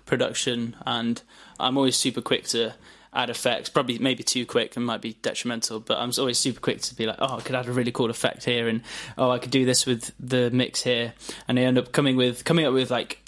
production, 0.06 0.76
and 0.86 1.22
I'm 1.58 1.76
always 1.76 1.96
super 1.96 2.20
quick 2.20 2.44
to 2.48 2.74
add 3.12 3.30
effects. 3.30 3.68
Probably 3.68 3.98
maybe 3.98 4.22
too 4.22 4.46
quick 4.46 4.76
and 4.76 4.84
might 4.84 5.00
be 5.00 5.14
detrimental, 5.22 5.80
but 5.80 5.98
I'm 5.98 6.12
always 6.18 6.38
super 6.38 6.60
quick 6.60 6.80
to 6.82 6.94
be 6.94 7.06
like, 7.06 7.16
oh, 7.18 7.38
I 7.38 7.40
could 7.40 7.54
add 7.54 7.68
a 7.68 7.72
really 7.72 7.92
cool 7.92 8.10
effect 8.10 8.44
here, 8.44 8.68
and 8.68 8.82
oh, 9.18 9.30
I 9.30 9.38
could 9.38 9.50
do 9.50 9.64
this 9.64 9.86
with 9.86 10.12
the 10.18 10.50
mix 10.50 10.82
here, 10.82 11.14
and 11.48 11.58
I 11.58 11.62
end 11.62 11.78
up 11.78 11.92
coming 11.92 12.16
with 12.16 12.44
coming 12.44 12.66
up 12.66 12.74
with 12.74 12.90
like 12.90 13.22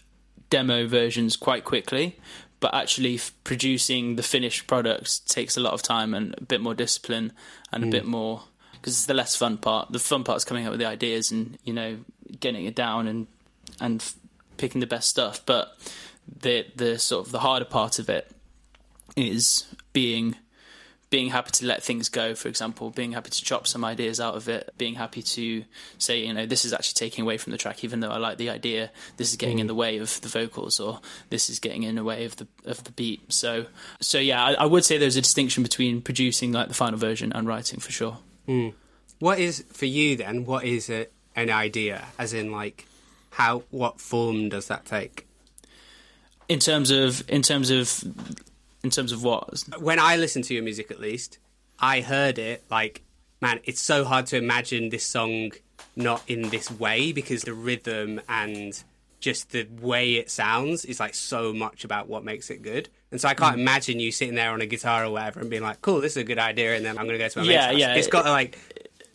demo 0.51 0.87
versions 0.87 1.37
quite 1.37 1.65
quickly. 1.65 2.19
But 2.61 2.75
actually, 2.75 3.17
f- 3.17 3.33
producing 3.43 4.15
the 4.15 4.23
finished 4.23 4.69
product 4.69 5.29
takes 5.29 5.57
a 5.57 5.61
lot 5.61 5.73
of 5.73 5.83
time 5.83 6.15
and 6.15 6.33
a 6.39 6.45
bit 6.45 6.61
more 6.61 6.75
discipline 6.75 7.33
and 7.73 7.83
a 7.83 7.87
hmm. 7.87 7.91
bit 7.91 8.05
more 8.05 8.45
because 8.75 8.95
it's 8.95 9.07
the 9.07 9.15
less 9.15 9.35
fun 9.35 9.59
part. 9.59 9.91
The 9.91 9.99
fun 9.99 10.23
part 10.25 10.37
is 10.37 10.45
coming 10.45 10.67
up 10.67 10.71
with 10.71 10.81
the 10.81 10.87
ideas 10.87 11.33
and 11.33 11.59
you 11.65 11.73
know 11.73 11.99
getting 12.41 12.65
it 12.65 12.75
down 12.75 13.07
and 13.07 13.27
and 13.81 14.01
f- 14.01 14.15
picking 14.57 14.81
the 14.81 14.87
best 14.87 15.09
stuff. 15.09 15.41
But 15.45 15.77
the 16.41 16.67
the 16.77 16.99
sort 16.99 17.27
of 17.27 17.33
the 17.33 17.41
harder 17.41 17.65
part 17.65 17.99
of 17.99 18.09
it 18.09 18.31
is 19.17 19.67
being 19.93 20.37
being 21.13 21.29
happy 21.29 21.51
to 21.51 21.67
let 21.67 21.83
things 21.83 22.09
go. 22.09 22.35
For 22.35 22.49
example, 22.49 22.89
being 22.89 23.13
happy 23.13 23.29
to 23.29 23.45
chop 23.45 23.67
some 23.67 23.85
ideas 23.85 24.19
out 24.19 24.35
of 24.35 24.49
it. 24.49 24.73
Being 24.79 24.95
happy 24.95 25.21
to 25.23 25.65
say, 25.99 26.25
you 26.25 26.33
know, 26.33 26.47
this 26.47 26.65
is 26.65 26.73
actually 26.73 26.95
taking 26.95 27.23
away 27.23 27.37
from 27.37 27.51
the 27.51 27.59
track, 27.59 27.85
even 27.85 28.01
though 28.01 28.09
I 28.09 28.17
like 28.17 28.39
the 28.39 28.49
idea. 28.49 28.91
This 29.19 29.31
is 29.31 29.37
getting 29.37 29.59
in 29.59 29.67
mm. 29.67 29.69
the 29.69 29.75
way 29.75 29.99
of 29.99 30.19
the 30.23 30.29
vocals, 30.29 30.81
or 30.81 31.01
this 31.29 31.51
is 31.51 31.59
getting 31.59 31.83
in 31.83 31.97
the 31.97 32.03
way 32.03 32.25
of 32.25 32.37
the 32.37 32.47
of 32.65 32.83
the 32.85 32.93
beat. 32.93 33.31
So, 33.31 33.67
so 34.01 34.19
yeah, 34.19 34.43
I, 34.43 34.53
I 34.55 34.65
would 34.65 34.87
say 34.87 34.97
there's 34.97 35.17
a 35.17 35.21
distinction 35.21 35.63
between 35.63 36.01
producing 36.01 36.51
like 36.51 36.69
the 36.69 36.75
final 36.75 36.99
version 36.99 37.31
and 37.35 37.47
writing 37.47 37.79
for 37.79 37.93
sure. 37.93 38.17
Mm. 38.49 38.73
What 39.19 39.39
is 39.39 39.65
for 39.71 39.87
you 39.87 40.17
then? 40.17 40.47
What 40.47 40.65
is 40.65 40.89
a, 40.89 41.09
an 41.37 41.51
idea? 41.51 42.07
As 42.19 42.33
in, 42.33 42.53
like, 42.53 42.87
how 43.31 43.65
what 43.71 44.01
form 44.01 44.49
does 44.49 44.69
that 44.69 44.85
take? 44.85 45.27
In 46.49 46.59
terms 46.59 46.91
of 46.91 47.29
in 47.29 47.43
terms 47.43 47.71
of 47.71 48.05
in 48.83 48.91
terms 48.91 49.13
of 49.13 49.23
what 49.23 49.63
When 49.79 49.99
I 49.99 50.17
listen 50.17 50.43
to 50.43 50.55
your 50.55 50.63
music, 50.63 50.91
at 50.91 51.01
least, 51.01 51.39
I 51.79 52.01
heard 52.01 52.39
it 52.39 52.65
like, 52.71 53.03
man, 53.41 53.61
it's 53.65 53.81
so 53.81 54.05
hard 54.05 54.27
to 54.27 54.37
imagine 54.37 54.91
this 54.91 55.05
song 55.05 55.53
not 55.97 56.23
in 56.27 56.51
this 56.51 56.71
way 56.71 57.13
because 57.13 57.43
the 57.43 57.55
rhythm 57.55 58.21
and 58.29 58.83
just 59.21 59.53
the 59.53 59.67
way 59.81 60.15
it 60.15 60.31
sounds 60.31 60.85
is 60.85 60.99
like 60.99 61.15
so 61.15 61.53
much 61.53 61.85
about 61.85 62.09
what 62.09 62.25
makes 62.25 62.51
it 62.51 62.61
good. 62.63 62.89
And 63.11 63.21
so 63.21 63.29
I 63.29 63.35
can't 63.35 63.57
mm. 63.57 63.61
imagine 63.61 64.01
you 64.01 64.11
sitting 64.11 64.35
there 64.35 64.51
on 64.51 64.61
a 64.61 64.67
guitar 64.67 65.05
or 65.05 65.11
whatever 65.11 65.41
and 65.41 65.49
being 65.49 65.63
like, 65.63 65.81
"Cool, 65.81 66.01
this 66.01 66.13
is 66.13 66.17
a 66.19 66.25
good 66.25 66.39
idea," 66.39 66.75
and 66.75 66.85
then 66.85 66.99
I'm 66.99 67.05
going 67.07 67.19
to 67.19 67.25
go 67.25 67.29
to 67.29 67.39
my 67.41 67.45
Yeah, 67.45 67.67
house. 67.67 67.77
yeah. 67.77 67.95
It's 67.95 68.09
got 68.09 68.23
to 68.23 68.31
like 68.31 68.59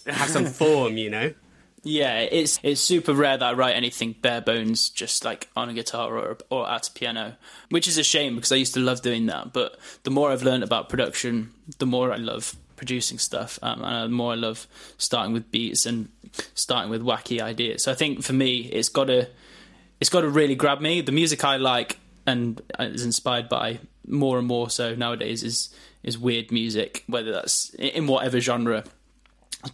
have 0.06 0.30
some 0.30 0.46
form, 0.46 0.98
you 0.98 1.10
know. 1.10 1.34
Yeah, 1.88 2.20
it's 2.20 2.60
it's 2.64 2.82
super 2.82 3.14
rare 3.14 3.38
that 3.38 3.46
I 3.46 3.54
write 3.54 3.78
anything 3.78 4.14
bare 4.22 4.42
bones, 4.42 4.90
just 4.90 5.24
like 5.24 5.48
on 5.56 5.70
a 5.70 5.74
guitar 5.74 6.18
or 6.18 6.38
or 6.50 6.70
at 6.70 6.90
a 6.90 6.92
piano, 6.92 7.38
which 7.70 7.88
is 7.88 7.98
a 7.98 8.04
shame 8.04 8.36
because 8.36 8.52
I 8.52 8.58
used 8.58 8.74
to 8.74 8.82
love 8.82 9.02
doing 9.02 9.28
that. 9.28 9.54
But 9.54 9.80
the 10.04 10.12
more 10.12 10.32
I've 10.32 10.44
learned 10.44 10.64
about 10.64 10.90
production, 10.90 11.54
the 11.80 11.86
more 11.86 12.12
I 12.12 12.18
love 12.18 12.58
producing 12.76 13.20
stuff, 13.20 13.58
um, 13.62 13.82
and 13.84 14.12
the 14.12 14.16
more 14.16 14.34
I 14.34 14.36
love 14.36 14.68
starting 14.98 15.32
with 15.32 15.50
beats 15.50 15.86
and 15.86 16.10
starting 16.56 16.92
with 16.92 17.02
wacky 17.02 17.42
ideas. 17.42 17.84
So 17.84 17.94
I 17.94 17.96
think 17.96 18.22
for 18.22 18.34
me, 18.34 18.64
it's 18.66 18.90
got 18.90 19.06
to 19.06 19.30
it's 20.02 20.10
got 20.10 20.22
to 20.22 20.30
really 20.30 20.56
grab 20.56 20.82
me. 20.82 21.00
The 21.00 21.14
music 21.14 21.46
I 21.46 21.56
like 21.56 22.00
and 22.26 22.62
is 22.80 23.06
inspired 23.06 23.48
by 23.48 23.80
more 24.06 24.38
and 24.38 24.48
more 24.48 24.70
so 24.70 24.94
nowadays 24.94 25.42
is 25.42 25.74
is 26.04 26.18
weird 26.18 26.52
music, 26.52 27.06
whether 27.08 27.32
that's 27.32 27.70
in 27.76 28.08
whatever 28.08 28.42
genre 28.42 28.84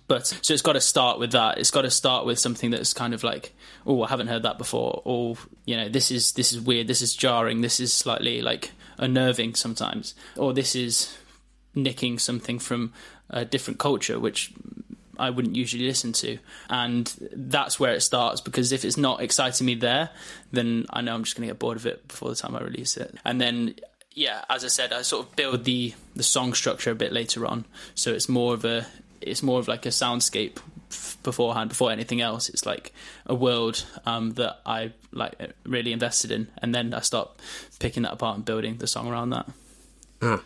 but 0.08 0.28
so 0.28 0.54
it's 0.54 0.62
got 0.62 0.74
to 0.74 0.82
start 0.82 1.20
with 1.20 1.32
that. 1.34 1.58
It's 1.58 1.72
got 1.72 1.82
to 1.82 1.92
start 1.92 2.26
with 2.26 2.40
something 2.40 2.72
that's 2.72 2.94
kind 2.94 3.14
of 3.14 3.24
like, 3.24 3.54
oh, 3.86 4.04
I 4.04 4.10
haven't 4.10 4.28
heard 4.28 4.44
that 4.44 4.58
before, 4.58 5.02
or 5.04 5.36
you 5.66 5.76
know, 5.76 5.90
this 5.90 6.12
is 6.12 6.34
this 6.34 6.54
is 6.54 6.62
weird, 6.62 6.88
this 6.88 7.02
is 7.02 7.16
jarring, 7.16 7.62
this 7.62 7.80
is 7.80 7.92
slightly 7.92 8.42
like 8.42 8.72
unnerving 8.98 9.56
sometimes, 9.56 10.16
or 10.38 10.54
this 10.54 10.76
is 10.76 11.16
nicking 11.76 12.20
something 12.20 12.60
from 12.60 12.94
a 13.30 13.44
different 13.44 13.80
culture, 13.80 14.20
which 14.20 14.54
I 15.18 15.30
wouldn't 15.30 15.56
usually 15.56 15.86
listen 15.86 16.14
to, 16.14 16.38
and 16.70 17.14
that's 17.34 17.80
where 17.80 17.94
it 17.94 18.02
starts. 18.02 18.42
Because 18.42 18.72
if 18.72 18.86
it's 18.86 18.98
not 18.98 19.22
exciting 19.22 19.66
me 19.66 19.76
there, 19.76 20.10
then 20.52 20.86
I 20.92 21.02
know 21.02 21.14
I'm 21.14 21.24
just 21.24 21.36
going 21.36 21.48
to 21.48 21.54
get 21.54 21.60
bored 21.60 21.78
of 21.78 21.86
it 21.86 22.08
before 22.08 22.30
the 22.30 22.36
time 22.36 22.56
I 22.56 22.62
release 22.62 22.96
it, 22.98 23.16
and 23.26 23.42
then 23.42 23.76
yeah, 24.16 24.46
as 24.50 24.64
I 24.64 24.68
said, 24.68 24.94
I 24.94 25.02
sort 25.02 25.28
of 25.28 25.36
build 25.36 25.66
the 25.66 25.94
the 26.16 26.24
song 26.24 26.54
structure 26.54 26.92
a 26.92 26.96
bit 26.96 27.12
later 27.12 27.46
on, 27.46 27.66
so 27.96 28.14
it's 28.14 28.30
more 28.30 28.54
of 28.54 28.64
a 28.64 28.88
it's 29.28 29.42
more 29.44 29.60
of 29.60 29.68
like 29.68 29.86
a 29.86 29.90
soundscape 29.90 30.58
beforehand 31.24 31.70
before 31.70 31.92
anything 31.92 32.22
else 32.22 32.50
it's 32.50 32.66
like 32.66 32.94
a 33.26 33.34
world 33.34 33.86
um, 34.06 34.32
that 34.34 34.60
i 34.66 34.92
like 35.12 35.34
really 35.66 35.92
invested 35.94 36.32
in 36.32 36.48
and 36.62 36.74
then 36.76 36.94
i 36.94 37.00
start 37.00 37.30
picking 37.80 38.04
that 38.04 38.14
apart 38.14 38.36
and 38.36 38.46
building 38.46 38.78
the 38.78 38.88
song 38.88 39.08
around 39.10 39.30
that 39.32 39.48
Ah. 40.22 40.42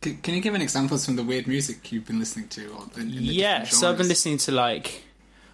Can, 0.00 0.16
can 0.18 0.34
you 0.34 0.40
give 0.40 0.54
an 0.54 0.62
example 0.62 0.94
of 0.96 1.00
some 1.00 1.18
of 1.18 1.24
the 1.24 1.28
weird 1.28 1.46
music 1.48 1.90
you've 1.90 2.06
been 2.06 2.18
listening 2.20 2.48
to? 2.48 2.68
Or 2.68 2.84
in, 2.96 3.02
in 3.02 3.08
the 3.10 3.14
yeah 3.24 3.64
so 3.64 3.90
i've 3.90 3.98
been 3.98 4.08
listening 4.08 4.38
to 4.38 4.52
like 4.52 5.04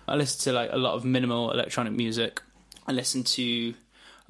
i 0.09 0.15
listen 0.17 0.41
to 0.45 0.53
like 0.53 0.71
a 0.73 0.77
lot 0.77 0.95
of 0.95 1.05
minimal 1.05 1.51
electronic 1.53 1.93
music 1.93 2.43
i 2.87 2.93
listen 2.93 3.23
to 3.25 3.75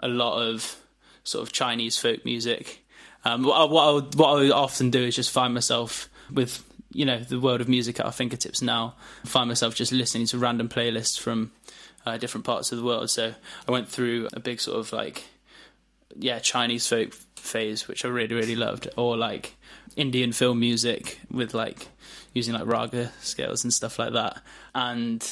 a 0.00 0.08
lot 0.08 0.40
of 0.40 0.76
sort 1.24 1.42
of 1.46 1.52
chinese 1.52 1.96
folk 1.96 2.24
music 2.24 2.84
um, 3.24 3.42
what, 3.44 3.54
I, 3.56 3.64
what, 3.64 3.88
I, 3.88 3.90
would- 3.92 4.14
what 4.16 4.28
I 4.44 4.50
often 4.50 4.90
do 4.90 5.02
is 5.02 5.16
just 5.16 5.30
find 5.30 5.54
myself 5.54 6.10
with 6.30 6.62
you 6.94 7.04
know 7.04 7.18
the 7.18 7.40
world 7.40 7.60
of 7.60 7.68
music 7.68 8.00
at 8.00 8.06
our 8.06 8.12
fingertips 8.12 8.62
now. 8.62 8.94
I 9.24 9.28
find 9.28 9.48
myself 9.48 9.74
just 9.74 9.92
listening 9.92 10.26
to 10.28 10.38
random 10.38 10.68
playlists 10.68 11.18
from 11.18 11.52
uh, 12.06 12.16
different 12.16 12.44
parts 12.44 12.72
of 12.72 12.78
the 12.78 12.84
world. 12.84 13.10
So 13.10 13.34
i 13.68 13.70
went 13.70 13.88
through 13.88 14.28
a 14.32 14.40
big 14.40 14.60
sort 14.60 14.78
of 14.78 14.92
like 14.92 15.24
yeah 16.16 16.38
chinese 16.38 16.86
folk 16.86 17.12
phase 17.34 17.88
which 17.88 18.04
i 18.04 18.08
really 18.08 18.36
really 18.36 18.54
loved 18.54 18.88
or 18.96 19.16
like 19.16 19.56
indian 19.96 20.32
film 20.32 20.60
music 20.60 21.18
with 21.28 21.52
like 21.54 21.88
using 22.32 22.54
like 22.54 22.64
raga 22.66 23.10
scales 23.20 23.64
and 23.64 23.74
stuff 23.74 23.98
like 23.98 24.12
that. 24.12 24.40
And 24.74 25.26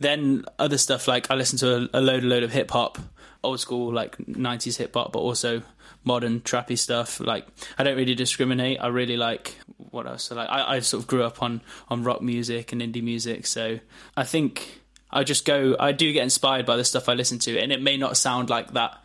then 0.00 0.44
other 0.58 0.78
stuff 0.78 1.06
like 1.06 1.30
i 1.30 1.34
listen 1.34 1.58
to 1.58 1.88
a, 1.94 1.98
a 1.98 2.00
load 2.00 2.24
a 2.24 2.26
load 2.26 2.42
of 2.42 2.52
hip 2.52 2.70
hop 2.70 2.98
old 3.44 3.60
school 3.60 3.92
like 3.92 4.16
90s 4.18 4.76
hip 4.78 4.94
hop 4.94 5.12
but 5.12 5.18
also 5.18 5.62
modern 6.04 6.40
trappy 6.40 6.78
stuff. 6.78 7.20
Like 7.20 7.46
i 7.78 7.84
don't 7.84 7.96
really 7.96 8.14
discriminate. 8.14 8.78
I 8.80 8.88
really 8.88 9.16
like 9.16 9.56
what 9.90 10.06
else 10.06 10.24
so 10.24 10.34
like 10.34 10.48
I, 10.48 10.76
I 10.76 10.80
sort 10.80 11.02
of 11.02 11.06
grew 11.06 11.22
up 11.22 11.42
on 11.42 11.60
on 11.88 12.04
rock 12.04 12.22
music 12.22 12.72
and 12.72 12.80
indie 12.80 13.02
music 13.02 13.46
so 13.46 13.78
i 14.16 14.24
think 14.24 14.80
i 15.10 15.24
just 15.24 15.44
go 15.44 15.76
i 15.78 15.92
do 15.92 16.12
get 16.12 16.22
inspired 16.22 16.66
by 16.66 16.76
the 16.76 16.84
stuff 16.84 17.08
i 17.08 17.14
listen 17.14 17.38
to 17.40 17.58
and 17.58 17.72
it 17.72 17.82
may 17.82 17.96
not 17.96 18.16
sound 18.16 18.50
like 18.50 18.72
that 18.72 19.02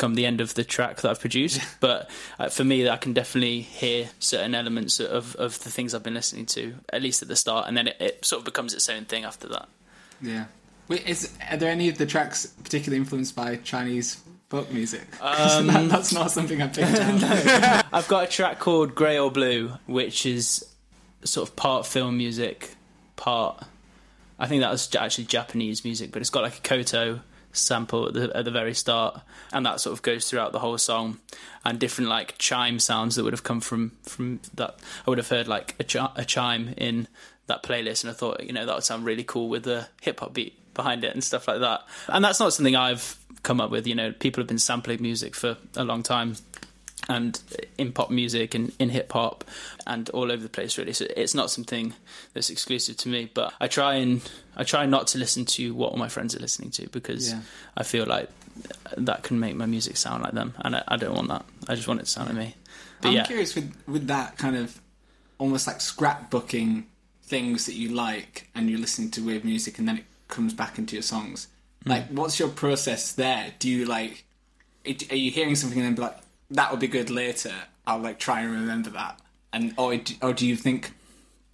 come 0.00 0.14
the 0.14 0.26
end 0.26 0.40
of 0.40 0.54
the 0.54 0.64
track 0.64 1.02
that 1.02 1.10
I've 1.10 1.20
produced. 1.20 1.60
but 1.80 2.10
uh, 2.38 2.48
for 2.48 2.64
me, 2.64 2.88
I 2.88 2.96
can 2.96 3.12
definitely 3.12 3.60
hear 3.60 4.08
certain 4.18 4.54
elements 4.54 4.98
of, 4.98 5.36
of 5.36 5.62
the 5.62 5.70
things 5.70 5.94
I've 5.94 6.02
been 6.02 6.14
listening 6.14 6.46
to, 6.46 6.74
at 6.92 7.02
least 7.02 7.22
at 7.22 7.28
the 7.28 7.36
start, 7.36 7.68
and 7.68 7.76
then 7.76 7.88
it, 7.88 7.96
it 8.00 8.24
sort 8.24 8.40
of 8.40 8.46
becomes 8.46 8.74
its 8.74 8.88
own 8.88 9.04
thing 9.04 9.24
after 9.24 9.46
that. 9.48 9.68
Yeah. 10.20 10.46
Wait, 10.88 11.06
is 11.06 11.32
are 11.48 11.56
there 11.56 11.70
any 11.70 11.88
of 11.88 11.98
the 11.98 12.06
tracks 12.06 12.46
particularly 12.64 12.98
influenced 12.98 13.36
by 13.36 13.56
Chinese 13.56 14.20
folk 14.50 14.70
music. 14.70 15.02
Um, 15.22 15.68
that, 15.68 15.88
that's 15.88 16.12
not 16.12 16.30
something 16.30 16.60
I 16.60 16.66
picked 16.66 16.98
out. 17.22 17.86
I've 17.92 18.08
got 18.08 18.24
a 18.24 18.26
track 18.26 18.58
called 18.58 18.94
Grey 18.94 19.18
or 19.18 19.30
Blue, 19.30 19.72
which 19.86 20.26
is 20.26 20.66
sort 21.24 21.48
of 21.48 21.56
part 21.56 21.86
film 21.86 22.16
music, 22.16 22.74
part. 23.16 23.62
I 24.38 24.46
think 24.46 24.62
that 24.62 24.70
was 24.70 24.94
actually 24.94 25.24
Japanese 25.24 25.84
music, 25.84 26.12
but 26.12 26.20
it's 26.20 26.30
got 26.30 26.42
like 26.42 26.58
a 26.58 26.60
koto 26.62 27.20
sample 27.52 28.08
at 28.08 28.14
the, 28.14 28.36
at 28.36 28.44
the 28.44 28.50
very 28.50 28.74
start, 28.74 29.20
and 29.52 29.64
that 29.66 29.80
sort 29.80 29.92
of 29.92 30.02
goes 30.02 30.28
throughout 30.28 30.52
the 30.52 30.58
whole 30.58 30.78
song, 30.78 31.18
and 31.64 31.78
different 31.78 32.10
like 32.10 32.36
chime 32.38 32.78
sounds 32.80 33.16
that 33.16 33.24
would 33.24 33.32
have 33.32 33.44
come 33.44 33.60
from 33.60 33.92
from 34.02 34.40
that. 34.54 34.78
I 35.06 35.10
would 35.10 35.18
have 35.18 35.28
heard 35.28 35.46
like 35.48 35.74
a, 35.78 35.84
chi- 35.84 36.12
a 36.16 36.24
chime 36.24 36.74
in 36.76 37.06
that 37.46 37.62
playlist, 37.62 38.02
and 38.02 38.10
I 38.10 38.14
thought 38.14 38.42
you 38.42 38.52
know 38.52 38.66
that 38.66 38.74
would 38.74 38.84
sound 38.84 39.04
really 39.04 39.24
cool 39.24 39.48
with 39.48 39.64
the 39.64 39.88
hip 40.00 40.20
hop 40.20 40.32
beat 40.34 40.56
behind 40.74 41.04
it 41.04 41.12
and 41.12 41.22
stuff 41.22 41.46
like 41.46 41.60
that. 41.60 41.82
And 42.08 42.24
that's 42.24 42.40
not 42.40 42.52
something 42.52 42.74
I've 42.76 43.16
come 43.42 43.60
up 43.60 43.70
with. 43.70 43.86
You 43.86 43.94
know, 43.94 44.12
people 44.12 44.40
have 44.40 44.48
been 44.48 44.58
sampling 44.58 45.00
music 45.02 45.34
for 45.34 45.56
a 45.76 45.84
long 45.84 46.02
time 46.02 46.36
and 47.08 47.40
in 47.78 47.92
pop 47.92 48.10
music 48.10 48.54
and 48.54 48.72
in 48.78 48.90
hip 48.90 49.10
hop 49.12 49.42
and 49.86 50.10
all 50.10 50.30
over 50.30 50.42
the 50.42 50.50
place 50.50 50.76
really 50.76 50.92
so 50.92 51.06
it's 51.16 51.34
not 51.34 51.50
something 51.50 51.94
that's 52.34 52.50
exclusive 52.50 52.94
to 52.94 53.08
me 53.08 53.28
but 53.32 53.54
i 53.58 53.66
try 53.66 53.94
and 53.94 54.20
i 54.54 54.62
try 54.62 54.84
not 54.84 55.06
to 55.06 55.16
listen 55.16 55.46
to 55.46 55.72
what 55.74 55.92
all 55.92 55.96
my 55.98 56.10
friends 56.10 56.36
are 56.36 56.40
listening 56.40 56.70
to 56.70 56.86
because 56.90 57.32
Yeah. 57.32 57.40
i 57.74 57.84
feel 57.84 58.04
like 58.04 58.28
that 58.98 59.22
can 59.22 59.40
make 59.40 59.56
my 59.56 59.64
music 59.64 59.96
sound 59.96 60.22
like 60.24 60.34
them 60.34 60.52
and 60.58 60.76
i, 60.76 60.84
I 60.88 60.98
don't 60.98 61.14
want 61.14 61.28
that 61.28 61.46
i 61.68 61.74
just 61.74 61.88
want 61.88 62.00
it 62.00 62.04
to 62.04 62.10
sound 62.10 62.28
like 62.28 62.36
me 62.36 62.54
but 63.00 63.08
I'm 63.08 63.14
yeah 63.14 63.24
curious 63.24 63.54
with 63.54 63.74
with 63.88 64.06
that 64.08 64.36
kind 64.36 64.54
of 64.56 64.78
almost 65.38 65.66
like 65.66 65.78
scrapbooking 65.78 66.84
things 67.22 67.64
that 67.66 67.74
you 67.74 67.88
like, 67.88 68.48
and 68.54 68.68
you're 68.68 68.78
listening 68.78 69.10
to 69.12 69.24
weird 69.24 69.44
music, 69.44 69.78
and 69.78 69.88
then 69.88 69.98
it 69.98 70.04
comes 70.28 70.52
back 70.52 70.78
into 70.78 70.96
your 70.96 71.02
songs. 71.02 71.46
Hmm. 71.84 71.90
Like, 71.90 72.08
what's 72.08 72.38
your 72.38 72.48
process 72.48 73.12
there? 73.12 73.52
Do 73.58 73.68
you 73.70 73.84
like? 73.86 74.24
it- 74.84 75.10
Are 75.12 75.16
you 75.16 75.30
hearing 75.30 75.54
something 75.56 75.78
and 75.78 75.86
then 75.88 75.94
be 75.94 76.02
like, 76.02 76.18
"That 76.50 76.70
would 76.70 76.80
be 76.80 76.88
good 76.88 77.10
later"? 77.10 77.52
I'll 77.86 77.98
like 77.98 78.18
try 78.18 78.40
and 78.40 78.50
remember 78.52 78.90
that, 78.90 79.18
and 79.52 79.74
or 79.76 79.96
do, 79.96 80.14
or 80.22 80.32
do 80.32 80.46
you 80.46 80.56
think? 80.56 80.92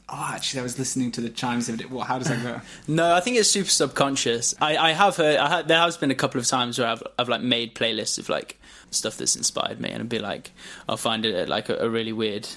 Oh, 0.08 0.30
actually, 0.34 0.60
I 0.60 0.62
was 0.62 0.78
listening 0.78 1.10
to 1.12 1.20
the 1.20 1.28
chimes 1.30 1.68
of 1.68 1.80
it. 1.80 1.90
Well, 1.90 2.04
How 2.04 2.18
does 2.18 2.28
that 2.28 2.40
go? 2.42 2.60
No, 2.86 3.12
I 3.14 3.18
think 3.20 3.36
it's 3.38 3.50
super 3.50 3.68
subconscious. 3.68 4.54
I, 4.60 4.76
I 4.76 4.92
have 4.92 5.16
heard. 5.16 5.36
I 5.38 5.48
ha 5.48 5.62
there 5.62 5.80
has 5.80 5.96
been 5.96 6.10
a 6.12 6.14
couple 6.14 6.40
of 6.40 6.46
times 6.46 6.78
where 6.78 6.86
I've 6.88 7.02
I've 7.18 7.28
like 7.28 7.40
made 7.42 7.74
playlists 7.74 8.18
of 8.18 8.28
like 8.28 8.60
stuff 8.92 9.16
that's 9.16 9.34
inspired 9.36 9.80
me, 9.80 9.90
and 9.90 10.02
I'd 10.02 10.08
be 10.08 10.18
like 10.20 10.52
I'll 10.88 10.96
find 10.96 11.24
it 11.24 11.34
at 11.34 11.48
like 11.48 11.68
a, 11.68 11.76
a 11.78 11.88
really 11.88 12.12
weird 12.12 12.48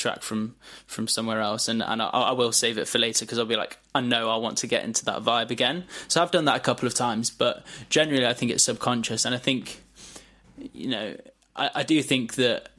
track 0.00 0.22
from 0.22 0.56
from 0.86 1.06
somewhere 1.06 1.40
else, 1.40 1.68
and 1.68 1.82
and 1.82 2.02
I, 2.02 2.06
I 2.06 2.32
will 2.32 2.52
save 2.52 2.78
it 2.78 2.88
for 2.88 2.98
later 2.98 3.24
because 3.24 3.38
I'll 3.38 3.44
be 3.44 3.56
like 3.56 3.78
I 3.94 4.00
know 4.00 4.30
I 4.30 4.36
want 4.36 4.58
to 4.58 4.66
get 4.66 4.84
into 4.84 5.04
that 5.04 5.22
vibe 5.22 5.50
again. 5.50 5.84
So 6.08 6.22
I've 6.22 6.30
done 6.30 6.46
that 6.46 6.56
a 6.56 6.60
couple 6.60 6.86
of 6.86 6.94
times, 6.94 7.30
but 7.30 7.64
generally 7.88 8.26
I 8.26 8.34
think 8.34 8.50
it's 8.50 8.64
subconscious, 8.64 9.24
and 9.24 9.34
I 9.34 9.38
think 9.38 9.82
you 10.72 10.88
know 10.88 11.16
I, 11.54 11.70
I 11.76 11.82
do 11.82 12.02
think 12.02 12.34
that 12.34 12.70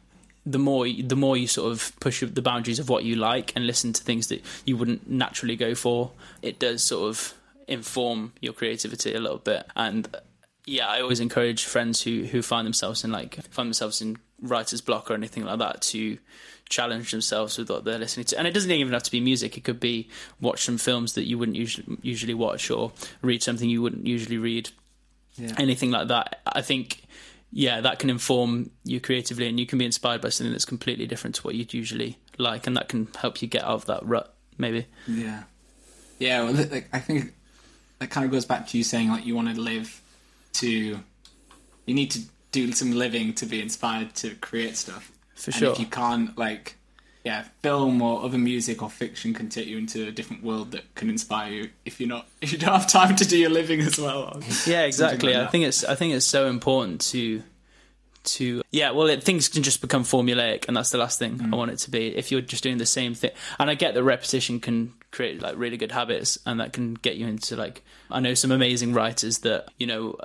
the 0.45 0.59
more 0.59 0.87
the 0.87 1.15
more 1.15 1.37
you 1.37 1.47
sort 1.47 1.71
of 1.71 1.97
push 1.99 2.21
the 2.21 2.41
boundaries 2.41 2.79
of 2.79 2.89
what 2.89 3.03
you 3.03 3.15
like 3.15 3.53
and 3.55 3.67
listen 3.67 3.93
to 3.93 4.03
things 4.03 4.27
that 4.27 4.41
you 4.65 4.75
wouldn't 4.75 5.09
naturally 5.09 5.55
go 5.55 5.75
for, 5.75 6.11
it 6.41 6.59
does 6.59 6.83
sort 6.83 7.09
of 7.09 7.33
inform 7.67 8.33
your 8.41 8.53
creativity 8.53 9.13
a 9.13 9.19
little 9.19 9.37
bit. 9.37 9.65
And 9.75 10.13
yeah, 10.65 10.87
I 10.87 11.01
always 11.01 11.19
encourage 11.19 11.65
friends 11.65 12.01
who 12.01 12.23
who 12.23 12.41
find 12.41 12.65
themselves 12.65 13.03
in 13.03 13.11
like 13.11 13.35
find 13.51 13.67
themselves 13.67 14.01
in 14.01 14.17
writer's 14.41 14.81
block 14.81 15.11
or 15.11 15.13
anything 15.13 15.45
like 15.45 15.59
that 15.59 15.81
to 15.81 16.17
challenge 16.71 17.11
themselves 17.11 17.57
with 17.57 17.69
what 17.69 17.83
they're 17.83 17.99
listening 17.99 18.25
to. 18.25 18.37
And 18.39 18.47
it 18.47 18.53
doesn't 18.53 18.71
even 18.71 18.93
have 18.93 19.03
to 19.03 19.11
be 19.11 19.19
music. 19.19 19.57
It 19.57 19.63
could 19.63 19.79
be 19.79 20.09
watch 20.39 20.63
some 20.63 20.79
films 20.79 21.13
that 21.13 21.25
you 21.25 21.37
wouldn't 21.37 21.57
usually 21.57 21.97
usually 22.01 22.33
watch 22.33 22.71
or 22.71 22.91
read 23.21 23.43
something 23.43 23.69
you 23.69 23.81
wouldn't 23.81 24.07
usually 24.07 24.39
read. 24.39 24.69
Yeah. 25.35 25.53
Anything 25.57 25.91
like 25.91 26.07
that. 26.07 26.41
I 26.47 26.61
think 26.61 27.03
yeah, 27.51 27.81
that 27.81 27.99
can 27.99 28.09
inform 28.09 28.71
you 28.85 29.01
creatively, 29.01 29.47
and 29.47 29.59
you 29.59 29.65
can 29.65 29.77
be 29.77 29.85
inspired 29.85 30.21
by 30.21 30.29
something 30.29 30.53
that's 30.53 30.65
completely 30.65 31.05
different 31.05 31.35
to 31.35 31.41
what 31.41 31.53
you'd 31.53 31.73
usually 31.73 32.17
like, 32.37 32.65
and 32.65 32.77
that 32.77 32.87
can 32.87 33.09
help 33.19 33.41
you 33.41 33.47
get 33.47 33.63
out 33.63 33.71
of 33.71 33.85
that 33.85 34.05
rut. 34.05 34.33
Maybe. 34.57 34.87
Yeah, 35.07 35.43
yeah. 36.17 36.43
Well, 36.43 36.53
like, 36.53 36.87
I 36.93 36.99
think 36.99 37.33
that 37.99 38.09
kind 38.09 38.25
of 38.25 38.31
goes 38.31 38.45
back 38.45 38.67
to 38.67 38.77
you 38.77 38.83
saying 38.83 39.09
like 39.09 39.25
you 39.25 39.35
want 39.35 39.53
to 39.53 39.59
live 39.59 40.01
to, 40.53 40.69
you 40.69 41.93
need 41.93 42.11
to 42.11 42.21
do 42.51 42.71
some 42.71 42.91
living 42.91 43.33
to 43.33 43.45
be 43.45 43.61
inspired 43.61 44.15
to 44.15 44.35
create 44.35 44.77
stuff. 44.77 45.11
For 45.41 45.51
and 45.51 45.55
sure. 45.55 45.71
if 45.71 45.79
you 45.79 45.87
can't, 45.87 46.37
like, 46.37 46.77
yeah, 47.23 47.45
film 47.61 48.01
or 48.01 48.23
other 48.23 48.37
music 48.37 48.81
or 48.81 48.89
fiction 48.89 49.33
can 49.33 49.49
take 49.49 49.67
you 49.67 49.77
into 49.77 50.07
a 50.07 50.11
different 50.11 50.43
world 50.43 50.71
that 50.71 50.93
can 50.95 51.09
inspire 51.09 51.51
you. 51.51 51.69
If 51.85 51.99
you're 51.99 52.09
not, 52.09 52.27
if 52.41 52.51
you 52.51 52.57
don't 52.57 52.73
have 52.73 52.87
time 52.87 53.15
to 53.17 53.25
do 53.25 53.37
your 53.37 53.49
living 53.49 53.81
as 53.81 53.99
well. 53.99 54.39
Yeah, 54.65 54.83
exactly. 54.83 55.33
like 55.33 55.47
I 55.47 55.49
think 55.49 55.65
it's 55.65 55.83
I 55.83 55.95
think 55.95 56.13
it's 56.13 56.25
so 56.25 56.47
important 56.47 57.01
to 57.11 57.43
to 58.23 58.61
yeah. 58.71 58.91
Well, 58.91 59.07
it, 59.07 59.23
things 59.23 59.49
can 59.49 59.63
just 59.63 59.81
become 59.81 60.03
formulaic, 60.03 60.67
and 60.67 60.77
that's 60.77 60.91
the 60.91 60.97
last 60.97 61.19
thing 61.19 61.37
Mm. 61.39 61.53
I 61.53 61.55
want 61.55 61.71
it 61.71 61.77
to 61.79 61.91
be. 61.91 62.15
If 62.15 62.31
you're 62.31 62.41
just 62.41 62.63
doing 62.63 62.77
the 62.77 62.85
same 62.85 63.13
thing, 63.13 63.31
and 63.59 63.69
I 63.69 63.75
get 63.75 63.93
that 63.93 64.03
repetition 64.03 64.59
can 64.59 64.93
create 65.11 65.41
like 65.41 65.55
really 65.57 65.77
good 65.77 65.91
habits 65.91 66.39
and 66.45 66.59
that 66.59 66.71
can 66.73 66.93
get 66.93 67.17
you 67.17 67.27
into 67.27 67.55
like 67.55 67.83
I 68.09 68.19
know 68.19 68.33
some 68.33 68.51
amazing 68.51 68.93
writers 68.93 69.39
that 69.39 69.67
you 69.77 69.85
know 69.87 70.15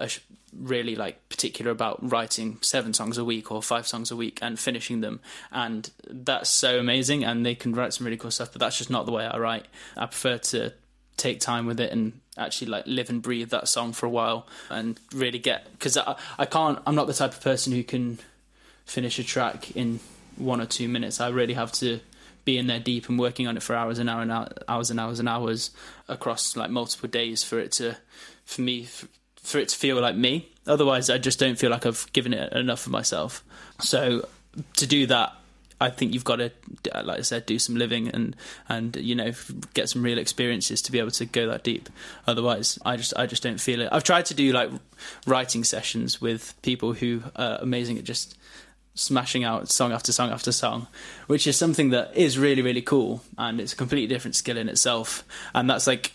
really 0.59 0.97
like 0.97 1.29
particular 1.29 1.71
about 1.71 1.99
writing 2.11 2.59
seven 2.63 2.95
songs 2.95 3.19
a 3.19 3.25
week 3.25 3.51
or 3.51 3.63
five 3.63 3.87
songs 3.87 4.11
a 4.11 4.17
week 4.17 4.39
and 4.43 4.59
finishing 4.59 5.01
them. 5.01 5.21
And 5.53 5.91
that's 6.09 6.51
so 6.51 6.79
amazing 6.79 7.25
and 7.25 7.45
they 7.45 7.55
can 7.55 7.73
write 7.73 7.95
some 7.95 8.05
really 8.05 8.17
cool 8.17 8.31
stuff 8.31 8.53
but 8.53 8.61
that's 8.61 8.79
just 8.79 8.91
not 8.91 9.07
the 9.07 9.13
way 9.13 9.27
I 9.27 9.39
write. 9.39 9.67
I 9.97 10.07
prefer 10.07 10.39
to 10.39 10.73
take 11.17 11.41
time 11.41 11.67
with 11.67 11.81
it 11.81 11.93
and 11.93 12.21
actually 12.37 12.69
like 12.69 12.87
live 12.87 13.09
and 13.09 13.23
breathe 13.23 13.51
that 13.51 13.69
song 13.69 13.93
for 13.93 14.07
a 14.07 14.11
while 14.11 14.47
and 14.69 15.01
really 15.15 15.39
get 15.39 15.71
because 15.73 15.97
I, 15.97 16.17
I 16.39 16.45
can't 16.45 16.79
I'm 16.87 16.95
not 16.95 17.07
the 17.07 17.15
type 17.15 17.33
of 17.33 17.41
person 17.41 17.73
who 17.73 17.83
can 17.83 18.19
finish 18.85 19.19
a 19.19 19.25
track 19.25 19.75
in 19.77 20.01
one 20.37 20.61
or 20.61 20.67
two 20.67 20.89
minutes. 20.89 21.21
I 21.21 21.29
really 21.29 21.55
have 21.55 21.73
to 21.73 22.01
be 22.45 22.59
in 22.59 22.67
there 22.69 22.79
deep 22.79 23.09
and 23.09 23.19
working 23.19 23.47
on 23.47 23.57
it 23.57 23.63
for 23.63 23.75
hours 23.75 23.99
and 23.99 24.09
hours 24.09 24.23
and 24.23 24.33
hours 24.69 24.91
and 24.91 25.01
hours 25.01 25.19
and 25.19 25.29
hours 25.29 25.71
across 26.09 26.57
like 26.57 26.71
multiple 26.71 27.09
days 27.09 27.43
for 27.43 27.59
it 27.59 27.73
to 27.73 27.97
for 28.45 28.61
me 28.61 28.87
for, 29.47 29.59
it 29.59 29.69
to 29.69 29.77
feel 29.77 30.01
like 30.01 30.17
me 30.17 30.49
otherwise 30.67 31.11
I 31.11 31.19
just 31.19 31.39
don't 31.39 31.59
feel 31.59 31.71
like 31.71 31.87
I've 31.87 32.11
given 32.13 32.33
it 32.33 32.53
enough 32.53 32.87
of 32.87 32.93
myself 32.93 33.45
so 33.81 34.27
to 34.77 34.87
do 34.87 35.07
that 35.07 35.33
I 35.81 35.91
think 35.91 36.15
you've 36.15 36.25
got 36.25 36.37
to, 36.37 36.51
like 37.03 37.19
I 37.19 37.23
said, 37.23 37.45
do 37.45 37.59
some 37.59 37.77
living 37.77 38.09
and 38.09 38.35
and 38.69 38.97
you 38.97 39.15
know 39.15 39.33
get 39.75 39.89
some 39.89 40.03
real 40.03 40.19
experiences 40.19 40.81
to 40.83 40.93
be 40.93 40.99
able 40.99 41.11
to 41.13 41.27
go 41.27 41.47
that 41.49 41.65
deep. 41.65 41.91
Otherwise, 42.27 42.79
I 42.85 42.97
just 42.97 43.13
I 43.17 43.27
just 43.27 43.43
don't 43.43 43.61
feel 43.61 43.83
it. 43.83 43.89
I've 43.93 44.05
tried 44.05 44.27
to 44.27 44.35
do 44.35 44.53
like 44.53 44.71
writing 45.27 45.65
sessions 45.65 46.21
with 46.21 46.55
people 46.63 46.95
who 46.95 47.23
are 47.37 47.59
amazing 47.61 47.99
at 47.99 48.05
just 48.05 48.39
smashing 48.95 49.45
out 49.45 49.69
song 49.69 49.93
after 49.93 50.13
song 50.13 50.31
after 50.31 50.51
song, 50.51 50.87
which 51.27 51.47
is 51.47 51.59
something 51.59 51.91
that 51.91 52.17
is 52.17 52.39
really 52.39 52.63
really 52.63 52.83
cool 52.83 53.23
and 53.37 53.61
it's 53.61 53.75
a 53.75 53.77
completely 53.77 54.07
different 54.07 54.35
skill 54.35 54.57
in 54.57 54.71
itself. 54.71 55.25
And 55.55 55.69
that's 55.69 55.87
like 55.87 56.13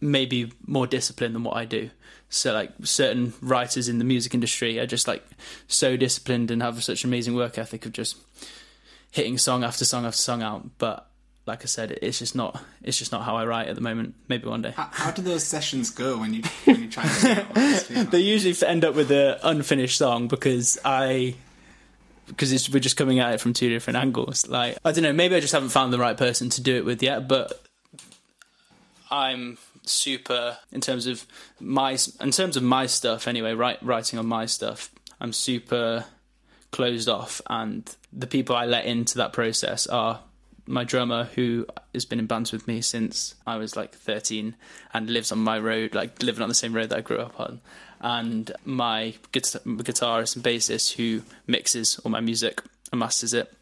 maybe 0.00 0.52
more 0.66 0.86
discipline 0.86 1.32
than 1.32 1.42
what 1.42 1.56
I 1.56 1.64
do. 1.64 1.90
So 2.30 2.54
like 2.54 2.70
certain 2.84 3.34
writers 3.42 3.88
in 3.88 3.98
the 3.98 4.04
music 4.04 4.34
industry 4.34 4.78
are 4.78 4.86
just 4.86 5.08
like 5.08 5.24
so 5.66 5.96
disciplined 5.96 6.50
and 6.52 6.62
have 6.62 6.82
such 6.82 7.04
amazing 7.04 7.34
work 7.34 7.58
ethic 7.58 7.84
of 7.84 7.92
just 7.92 8.16
hitting 9.10 9.36
song 9.36 9.64
after 9.64 9.84
song 9.84 10.06
after 10.06 10.18
song 10.18 10.40
out. 10.40 10.78
But 10.78 11.08
like 11.44 11.62
I 11.62 11.66
said, 11.66 11.98
it's 12.02 12.20
just 12.20 12.36
not 12.36 12.62
it's 12.84 12.98
just 12.98 13.10
not 13.10 13.24
how 13.24 13.36
I 13.36 13.44
write 13.46 13.66
at 13.66 13.74
the 13.74 13.80
moment. 13.80 14.14
Maybe 14.28 14.48
one 14.48 14.62
day. 14.62 14.70
How, 14.70 14.88
how 14.92 15.10
do 15.10 15.22
those 15.22 15.42
sessions 15.42 15.90
go 15.90 16.18
when 16.18 16.32
you 16.32 16.42
when 16.64 16.82
you 16.82 16.88
try 16.88 17.02
to? 17.02 18.06
they 18.10 18.20
usually 18.20 18.54
end 18.66 18.84
up 18.84 18.94
with 18.94 19.10
an 19.10 19.38
unfinished 19.42 19.98
song 19.98 20.28
because 20.28 20.78
I 20.84 21.34
because 22.28 22.70
we're 22.70 22.78
just 22.78 22.96
coming 22.96 23.18
at 23.18 23.34
it 23.34 23.40
from 23.40 23.54
two 23.54 23.68
different 23.68 23.96
angles. 23.96 24.46
Like 24.46 24.78
I 24.84 24.92
don't 24.92 25.02
know, 25.02 25.12
maybe 25.12 25.34
I 25.34 25.40
just 25.40 25.52
haven't 25.52 25.70
found 25.70 25.92
the 25.92 25.98
right 25.98 26.16
person 26.16 26.48
to 26.50 26.60
do 26.60 26.76
it 26.76 26.84
with 26.84 27.02
yet. 27.02 27.26
But 27.26 27.60
I'm 29.10 29.58
super 29.90 30.58
in 30.72 30.80
terms 30.80 31.06
of 31.06 31.26
my 31.58 31.98
in 32.20 32.30
terms 32.30 32.56
of 32.56 32.62
my 32.62 32.86
stuff 32.86 33.28
anyway. 33.28 33.52
Write, 33.52 33.82
writing 33.82 34.18
on 34.18 34.26
my 34.26 34.46
stuff, 34.46 34.90
I'm 35.20 35.32
super 35.32 36.04
closed 36.70 37.08
off, 37.08 37.40
and 37.48 37.94
the 38.12 38.26
people 38.26 38.56
I 38.56 38.66
let 38.66 38.84
into 38.84 39.18
that 39.18 39.32
process 39.32 39.86
are 39.86 40.20
my 40.66 40.84
drummer 40.84 41.24
who 41.34 41.66
has 41.92 42.04
been 42.04 42.20
in 42.20 42.26
bands 42.26 42.52
with 42.52 42.68
me 42.68 42.80
since 42.80 43.34
I 43.44 43.56
was 43.56 43.74
like 43.74 43.92
13 43.92 44.54
and 44.94 45.10
lives 45.10 45.32
on 45.32 45.38
my 45.38 45.58
road, 45.58 45.94
like 45.94 46.22
living 46.22 46.42
on 46.42 46.48
the 46.48 46.54
same 46.54 46.72
road 46.72 46.90
that 46.90 46.98
I 46.98 47.00
grew 47.00 47.18
up 47.18 47.40
on, 47.40 47.60
and 48.00 48.52
my 48.64 49.14
guitarist 49.32 50.36
and 50.36 50.44
bassist 50.44 50.94
who 50.94 51.22
mixes 51.46 51.98
all 52.00 52.10
my 52.10 52.20
music 52.20 52.62
and 52.92 53.00
masters 53.00 53.34
it 53.34 53.52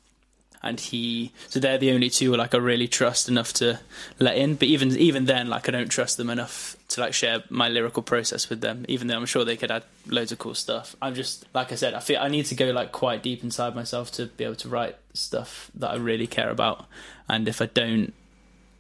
and 0.63 0.81
he 0.81 1.33
so 1.49 1.61
they're 1.61 1.79
the 1.79 1.93
only 1.93 2.11
two 2.11 2.35
like 2.35 2.55
I 2.55 2.59
really 2.59 2.89
trust 2.89 3.29
enough 3.29 3.53
to 3.55 3.81
let 4.19 4.37
in. 4.37 4.57
But 4.57 4.69
even 4.69 4.97
even 4.97 5.27
then, 5.27 5.49
like 5.49 5.69
I 5.69 5.73
don't 5.73 5.89
trust 5.89 6.17
them 6.17 6.31
enough 6.31 6.77
to 6.89 7.01
like 7.01 7.15
share 7.15 7.43
my 7.49 7.69
lyrical 7.69 8.03
process 8.03 8.49
with 8.49 8.61
them. 8.61 8.85
Even 8.89 9.07
though 9.07 9.17
I'm 9.17 9.27
sure 9.27 9.45
they 9.45 9.57
could 9.57 9.71
add 9.71 9.85
loads 10.07 10.33
of 10.33 10.39
cool 10.39 10.55
stuff. 10.55 10.97
I'm 11.01 11.15
just 11.15 11.47
like 11.55 11.73
I 11.73 11.77
said, 11.77 11.95
I 11.95 12.01
feel 12.01 12.21
I 12.21 12.29
need 12.29 12.47
to 12.47 12.55
go 12.55 12.71
like 12.71 12.93
quite 12.93 13.23
deep 13.23 13.43
inside 13.43 13.75
myself 13.75 14.11
to 14.13 14.27
be 14.27 14.45
able 14.45 14.57
to 14.57 14.69
write 14.69 14.97
stuff 15.15 15.71
that 15.77 15.91
I 15.91 15.97
really 15.97 16.27
care 16.27 16.51
about. 16.51 16.87
And 17.29 17.47
if 17.47 17.63
I 17.63 17.67
don't, 17.67 18.13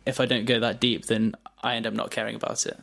if 0.06 0.20
I 0.20 0.26
don't 0.26 0.46
go 0.46 0.58
that 0.60 0.80
deep, 0.80 1.06
then 1.06 1.34
I 1.62 1.76
end 1.76 1.86
up 1.86 1.94
not 1.94 2.10
caring 2.10 2.34
about 2.34 2.66
it. 2.66 2.78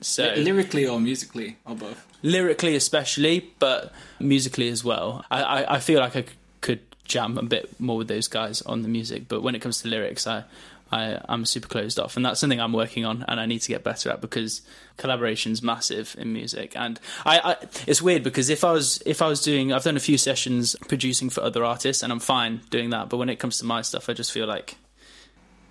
So 0.00 0.34
lyrically 0.36 0.86
or 0.86 1.00
musically 1.00 1.56
or 1.64 1.76
both. 1.76 2.06
Lyrically, 2.22 2.74
especially, 2.74 3.52
but 3.58 3.92
musically 4.18 4.68
as 4.68 4.82
well. 4.84 5.24
I, 5.30 5.42
I, 5.42 5.74
I 5.76 5.78
feel 5.78 6.00
like 6.00 6.16
I 6.16 6.24
could 6.60 6.80
jam 7.04 7.38
a 7.38 7.42
bit 7.42 7.78
more 7.80 7.98
with 7.98 8.08
those 8.08 8.28
guys 8.28 8.62
on 8.62 8.82
the 8.82 8.88
music. 8.88 9.28
But 9.28 9.42
when 9.42 9.54
it 9.54 9.60
comes 9.60 9.82
to 9.82 9.88
lyrics, 9.88 10.26
I, 10.26 10.44
I 10.90 11.20
I'm 11.28 11.44
super 11.44 11.68
closed 11.68 11.98
off, 11.98 12.16
and 12.16 12.24
that's 12.24 12.40
something 12.40 12.60
I'm 12.60 12.72
working 12.72 13.04
on, 13.04 13.24
and 13.28 13.40
I 13.40 13.46
need 13.46 13.60
to 13.60 13.68
get 13.68 13.84
better 13.84 14.10
at 14.10 14.20
because 14.20 14.62
collaboration's 14.96 15.62
massive 15.62 16.14
in 16.18 16.32
music. 16.32 16.72
And 16.76 17.00
I, 17.24 17.38
I 17.40 17.56
it's 17.86 18.02
weird 18.02 18.22
because 18.22 18.48
if 18.50 18.64
I 18.64 18.72
was 18.72 19.02
if 19.06 19.22
I 19.22 19.28
was 19.28 19.42
doing, 19.42 19.72
I've 19.72 19.84
done 19.84 19.96
a 19.96 20.00
few 20.00 20.18
sessions 20.18 20.76
producing 20.88 21.30
for 21.30 21.42
other 21.42 21.64
artists, 21.64 22.02
and 22.02 22.12
I'm 22.12 22.20
fine 22.20 22.60
doing 22.70 22.90
that. 22.90 23.08
But 23.08 23.18
when 23.18 23.28
it 23.28 23.36
comes 23.36 23.58
to 23.58 23.64
my 23.64 23.82
stuff, 23.82 24.08
I 24.08 24.12
just 24.12 24.32
feel 24.32 24.46
like 24.46 24.76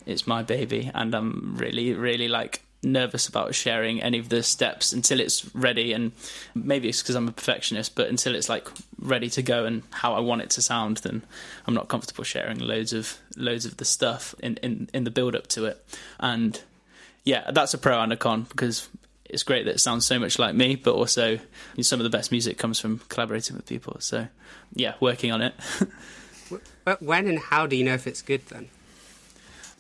it's 0.06 0.28
my 0.28 0.44
baby, 0.44 0.92
and 0.94 1.14
I'm 1.16 1.56
really 1.58 1.94
really 1.94 2.28
like 2.28 2.62
nervous 2.84 3.28
about 3.28 3.56
sharing 3.56 4.02
any 4.02 4.20
of 4.20 4.30
the 4.30 4.44
steps 4.44 4.94
until 4.94 5.20
it's 5.20 5.54
ready 5.56 5.94
and 5.94 6.12
maybe 6.54 6.90
it's 6.90 7.02
because 7.02 7.16
I'm 7.16 7.28
a 7.28 7.32
perfectionist 7.32 7.96
but 7.96 8.08
until 8.10 8.36
it's 8.36 8.50
like 8.50 8.68
ready 9.00 9.30
to 9.32 9.42
go 9.42 9.66
and 9.66 9.84
how 9.92 10.14
I 10.14 10.20
want 10.20 10.42
it 10.42 10.50
to 10.52 10.62
sound 10.62 10.98
then 10.98 11.24
I'm 11.66 11.74
not 11.74 11.88
comfortable 11.88 12.24
sharing 12.24 12.60
loads 12.60 12.94
of 12.94 13.18
loads 13.38 13.66
of 13.66 13.78
the 13.78 13.86
stuff 13.86 14.36
in 14.40 14.58
in, 14.58 14.90
in 14.94 15.04
the 15.04 15.12
build 15.12 15.36
up 15.36 15.48
to 15.48 15.66
it. 15.66 15.84
And 16.20 16.60
yeah 17.24 17.50
that's 17.52 17.74
a 17.74 17.78
pro 17.78 18.02
and 18.02 18.12
a 18.12 18.18
con 18.18 18.44
because 18.44 18.90
it's 19.26 19.44
great 19.44 19.66
that 19.66 19.76
it 19.76 19.80
sounds 19.80 20.06
so 20.06 20.20
much 20.20 20.38
like 20.38 20.54
me 20.54 20.76
but 20.76 20.94
also 20.94 21.40
some 21.82 22.00
of 22.00 22.04
the 22.04 22.10
best 22.10 22.32
music 22.32 22.58
comes 22.58 22.80
from 22.80 23.00
collaborating 23.10 23.56
with 23.56 23.66
people. 23.66 23.98
So 24.00 24.28
yeah 24.74 24.96
working 25.00 25.32
on 25.32 25.42
it. 25.42 25.54
When 27.00 27.28
and 27.28 27.40
how 27.40 27.66
do 27.66 27.78
you 27.78 27.84
know 27.86 27.94
if 27.94 28.06
it's 28.06 28.22
good 28.22 28.46
then 28.48 28.68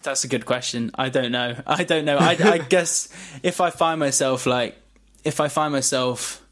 that's 0.04 0.24
a 0.24 0.28
good 0.28 0.46
question. 0.46 0.92
I 0.96 1.10
don't 1.10 1.32
know. 1.32 1.56
I 1.66 1.84
don't 1.84 2.06
know. 2.06 2.18
I, 2.18 2.38
I 2.40 2.58
guess 2.70 3.10
if 3.42 3.62
I 3.62 3.70
find 3.70 4.00
myself 4.00 4.46
like, 4.46 4.78
if 5.24 5.40
I 5.40 5.48
find 5.48 5.72
myself 5.72 6.46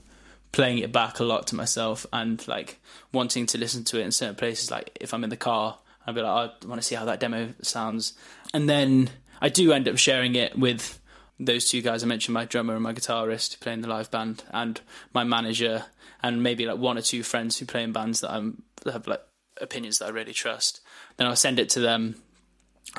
playing 0.52 0.80
it 0.80 0.92
back 0.92 1.20
a 1.20 1.24
lot 1.24 1.48
to 1.48 1.56
myself 1.56 2.06
and 2.12 2.46
like 2.48 2.80
wanting 3.14 3.46
to 3.48 3.58
listen 3.58 3.84
to 3.86 4.00
it 4.00 4.04
in 4.04 4.12
certain 4.12 4.36
places, 4.36 4.72
like 4.72 4.98
if 5.00 5.14
I'm 5.14 5.24
in 5.24 5.30
the 5.30 5.38
car, 5.38 5.78
I'd 6.06 6.16
be 6.16 6.22
like, 6.22 6.52
oh, 6.52 6.66
I 6.66 6.68
want 6.68 6.82
to 6.82 6.88
see 6.88 6.96
how 6.96 7.06
that 7.06 7.20
demo 7.20 7.54
sounds. 7.62 8.14
And 8.54 8.70
then 8.70 9.10
I 9.42 9.50
do 9.50 9.72
end 9.72 9.88
up 9.88 9.98
sharing 9.98 10.36
it 10.36 10.58
with 10.58 11.00
those 11.40 11.70
two 11.70 11.82
guys 11.82 12.04
I 12.04 12.08
mentioned, 12.08 12.34
my 12.34 12.46
drummer 12.46 12.76
and 12.76 12.84
my 12.84 12.94
guitarist 12.94 13.60
playing 13.60 13.82
the 13.82 13.88
live 13.88 14.12
band, 14.12 14.44
and 14.52 14.80
my 15.14 15.24
manager, 15.24 15.86
and 16.22 16.44
maybe 16.44 16.66
like 16.66 16.78
one 16.78 16.98
or 16.98 17.02
two 17.02 17.24
friends 17.24 17.58
who 17.58 17.66
play 17.66 17.84
in 17.84 17.92
bands 17.92 18.22
that 18.22 18.32
I'm 18.32 18.62
that 18.84 18.94
have 18.94 19.08
like 19.08 19.24
opinions 19.60 20.00
that 20.00 20.06
I 20.06 20.10
really 20.10 20.34
trust. 20.34 20.82
Then 21.18 21.28
I'll 21.28 21.36
send 21.36 21.60
it 21.60 21.70
to 21.70 21.80
them 21.80 22.16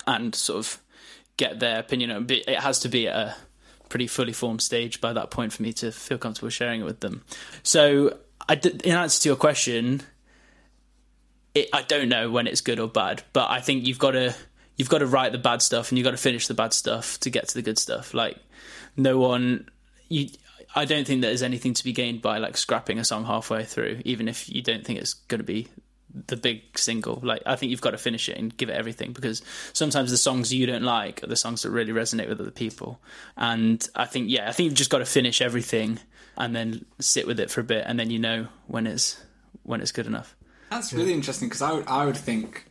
and 0.06 0.34
sort 0.34 0.58
of 0.58 0.78
get 1.36 1.60
their 1.60 1.78
opinion. 1.78 2.26
It 2.28 2.58
has 2.58 2.78
to 2.80 2.88
be 2.88 3.06
a 3.06 3.36
pretty 3.88 4.06
fully 4.06 4.32
formed 4.32 4.62
stage 4.62 5.00
by 5.00 5.12
that 5.12 5.30
point 5.30 5.52
for 5.52 5.62
me 5.62 5.72
to 5.74 5.92
feel 5.92 6.18
comfortable 6.18 6.48
sharing 6.48 6.80
it 6.80 6.84
with 6.84 7.00
them. 7.00 7.22
So, 7.62 8.18
I, 8.48 8.54
in 8.54 8.92
answer 8.92 9.22
to 9.22 9.28
your 9.28 9.36
question, 9.36 10.02
it, 11.54 11.68
I 11.72 11.82
don't 11.82 12.08
know 12.08 12.30
when 12.30 12.46
it's 12.46 12.60
good 12.60 12.80
or 12.80 12.88
bad, 12.88 13.22
but 13.32 13.50
I 13.50 13.60
think 13.60 13.86
you've 13.86 13.98
got 13.98 14.12
to 14.12 14.34
you've 14.76 14.88
got 14.88 14.98
to 14.98 15.06
write 15.06 15.32
the 15.32 15.38
bad 15.38 15.62
stuff 15.62 15.90
and 15.90 15.98
you've 15.98 16.04
got 16.04 16.12
to 16.12 16.16
finish 16.16 16.46
the 16.46 16.54
bad 16.54 16.72
stuff 16.72 17.20
to 17.20 17.30
get 17.30 17.48
to 17.48 17.54
the 17.54 17.62
good 17.62 17.78
stuff. 17.78 18.14
Like 18.14 18.38
no 18.96 19.18
one, 19.18 19.68
you. 20.08 20.28
I 20.74 20.86
don't 20.86 21.06
think 21.06 21.20
there's 21.20 21.42
anything 21.42 21.74
to 21.74 21.84
be 21.84 21.92
gained 21.92 22.22
by 22.22 22.38
like 22.38 22.56
scrapping 22.56 22.98
a 22.98 23.04
song 23.04 23.26
halfway 23.26 23.64
through, 23.64 24.00
even 24.06 24.26
if 24.26 24.48
you 24.48 24.62
don't 24.62 24.86
think 24.86 24.98
it's 24.98 25.12
going 25.12 25.40
to 25.40 25.44
be 25.44 25.68
the 26.26 26.36
big 26.36 26.78
single. 26.78 27.20
Like 27.22 27.42
I 27.46 27.56
think 27.56 27.70
you've 27.70 27.80
got 27.80 27.92
to 27.92 27.98
finish 27.98 28.28
it 28.28 28.38
and 28.38 28.56
give 28.56 28.68
it 28.68 28.74
everything 28.74 29.12
because 29.12 29.42
sometimes 29.72 30.10
the 30.10 30.16
songs 30.16 30.52
you 30.52 30.66
don't 30.66 30.82
like 30.82 31.22
are 31.22 31.28
the 31.28 31.36
songs 31.36 31.62
that 31.62 31.70
really 31.70 31.92
resonate 31.92 32.28
with 32.28 32.40
other 32.40 32.50
people. 32.50 33.00
And 33.36 33.86
I 33.94 34.04
think 34.04 34.30
yeah, 34.30 34.48
I 34.48 34.52
think 34.52 34.66
you've 34.66 34.74
just 34.74 34.90
got 34.90 34.98
to 34.98 35.04
finish 35.04 35.40
everything 35.40 35.98
and 36.36 36.54
then 36.54 36.84
sit 36.98 37.26
with 37.26 37.40
it 37.40 37.50
for 37.50 37.60
a 37.60 37.64
bit 37.64 37.84
and 37.86 37.98
then 37.98 38.10
you 38.10 38.18
know 38.18 38.48
when 38.66 38.86
it's 38.86 39.20
when 39.62 39.80
it's 39.80 39.92
good 39.92 40.06
enough. 40.06 40.36
That's 40.70 40.92
really 40.92 41.12
interesting 41.12 41.48
because 41.48 41.62
I 41.62 41.72
would 41.72 41.86
I 41.86 42.06
would 42.06 42.16
think 42.16 42.66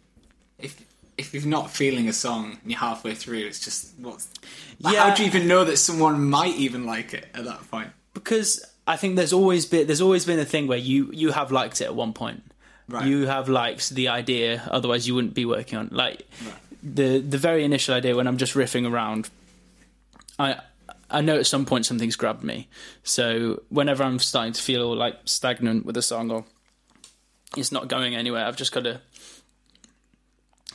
if 0.60 0.84
if 1.18 1.34
you're 1.34 1.46
not 1.46 1.70
feeling 1.70 2.08
a 2.08 2.14
song 2.14 2.58
and 2.62 2.72
you're 2.72 2.80
halfway 2.80 3.14
through, 3.14 3.40
it's 3.40 3.60
just 3.60 3.94
what's 4.00 4.30
like, 4.80 4.96
yeah. 4.96 5.10
How 5.10 5.16
do 5.16 5.24
you 5.24 5.28
even 5.28 5.48
know 5.48 5.64
that 5.64 5.78
someone 5.78 6.30
might 6.30 6.56
even 6.56 6.86
like 6.86 7.14
it 7.14 7.28
at 7.34 7.46
that 7.46 7.70
point? 7.70 7.90
Because 8.14 8.66
I 8.88 8.98
think 8.98 9.16
there's 9.16 9.34
always 9.34 9.66
been 9.66 9.88
there's 9.88 10.02
always 10.02 10.26
been 10.26 10.40
a 10.40 10.46
thing 10.46 10.68
where 10.68 10.78
you 10.78 11.12
you 11.14 11.32
have 11.32 11.52
liked 11.52 11.82
it 11.82 11.86
at 11.86 11.96
one 11.96 12.14
point 12.14 12.44
Right. 12.88 13.06
You 13.06 13.28
have 13.28 13.48
liked 13.48 13.92
the 13.92 14.10
idea, 14.10 14.64
otherwise 14.70 15.08
you 15.08 15.16
wouldn't 15.16 15.34
be 15.34 15.46
working 15.46 15.78
on 15.78 15.90
like 15.92 16.28
right. 16.46 16.56
the 16.84 17.20
the 17.20 17.38
very 17.38 17.64
initial 17.64 17.96
idea 17.96 18.16
when 18.16 18.28
I'm 18.28 18.38
just 18.38 18.54
riffing 18.54 18.90
around. 18.92 19.30
I 20.38 20.60
I 21.10 21.22
know 21.22 21.38
at 21.38 21.46
some 21.46 21.66
point 21.66 21.86
something's 21.86 22.16
grabbed 22.16 22.44
me. 22.44 22.68
So 23.04 23.62
whenever 23.70 24.04
I'm 24.04 24.20
starting 24.20 24.54
to 24.54 24.62
feel 24.62 24.96
like 24.96 25.18
stagnant 25.26 25.86
with 25.86 25.98
a 25.98 26.02
song 26.02 26.32
or 26.32 26.46
it's 27.58 27.72
not 27.72 27.88
going 27.88 28.16
anywhere, 28.16 28.46
I've 28.46 28.56
just 28.56 28.72
got 28.72 28.86
to 28.86 29.02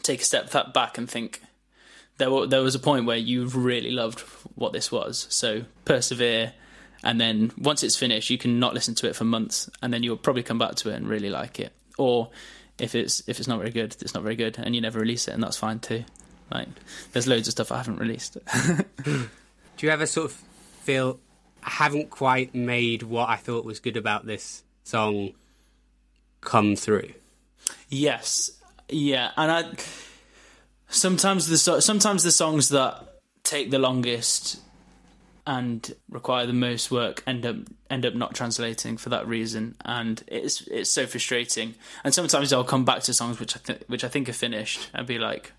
take 0.02 0.20
a 0.20 0.24
step 0.24 0.52
back 0.72 0.98
and 0.98 1.10
think 1.10 1.42
there 2.18 2.30
were, 2.30 2.46
there 2.46 2.62
was 2.62 2.74
a 2.74 2.78
point 2.78 3.06
where 3.06 3.16
you 3.16 3.46
really 3.46 3.90
loved 3.90 4.20
what 4.54 4.72
this 4.72 4.92
was. 4.92 5.26
So 5.30 5.64
persevere, 5.84 6.52
and 7.02 7.20
then 7.20 7.52
once 7.58 7.82
it's 7.82 7.96
finished, 7.96 8.30
you 8.30 8.38
can 8.38 8.58
not 8.58 8.74
listen 8.74 8.94
to 8.96 9.08
it 9.08 9.16
for 9.16 9.24
months, 9.24 9.70
and 9.82 9.92
then 9.92 10.02
you'll 10.02 10.16
probably 10.16 10.42
come 10.42 10.58
back 10.58 10.76
to 10.76 10.90
it 10.90 10.94
and 10.94 11.08
really 11.08 11.30
like 11.30 11.60
it. 11.60 11.72
Or 11.98 12.30
if 12.78 12.94
it's 12.94 13.22
if 13.26 13.38
it's 13.38 13.48
not 13.48 13.58
very 13.58 13.70
good, 13.70 13.96
it's 14.00 14.14
not 14.14 14.22
very 14.22 14.36
good, 14.36 14.58
and 14.58 14.74
you 14.74 14.80
never 14.80 15.00
release 15.00 15.28
it, 15.28 15.34
and 15.34 15.42
that's 15.42 15.56
fine 15.56 15.78
too. 15.78 16.04
Like 16.50 16.68
there's 17.12 17.26
loads 17.26 17.48
of 17.48 17.52
stuff 17.52 17.72
I 17.72 17.78
haven't 17.78 17.98
released. 17.98 18.36
Do 19.04 19.86
you 19.86 19.90
ever 19.90 20.06
sort 20.06 20.26
of 20.26 20.32
feel 20.32 21.18
I 21.62 21.70
haven't 21.70 22.10
quite 22.10 22.54
made 22.54 23.02
what 23.02 23.28
I 23.28 23.36
thought 23.36 23.64
was 23.64 23.80
good 23.80 23.96
about 23.96 24.26
this 24.26 24.62
song 24.84 25.32
come 26.40 26.76
through? 26.76 27.12
Yes, 27.88 28.50
yeah, 28.88 29.32
and 29.36 29.50
I 29.50 29.64
sometimes 30.88 31.48
the 31.48 31.80
sometimes 31.80 32.22
the 32.22 32.30
songs 32.30 32.68
that 32.70 33.20
take 33.42 33.70
the 33.70 33.78
longest 33.78 34.60
and 35.46 35.94
require 36.10 36.44
the 36.44 36.52
most 36.52 36.90
work 36.90 37.22
end 37.26 37.46
up 37.46 37.56
end 37.88 38.04
up 38.04 38.14
not 38.14 38.34
translating 38.34 38.96
for 38.96 39.10
that 39.10 39.26
reason, 39.28 39.76
and 39.84 40.22
it's 40.26 40.62
it's 40.62 40.90
so 40.90 41.06
frustrating. 41.06 41.74
And 42.02 42.12
sometimes 42.12 42.52
I'll 42.52 42.64
come 42.64 42.84
back 42.84 43.02
to 43.02 43.14
songs 43.14 43.38
which 43.38 43.56
I 43.56 43.60
th- 43.60 43.82
which 43.86 44.04
I 44.04 44.08
think 44.08 44.28
are 44.28 44.34
finished 44.34 44.90
and 44.92 45.06
be 45.06 45.18
like, 45.18 45.52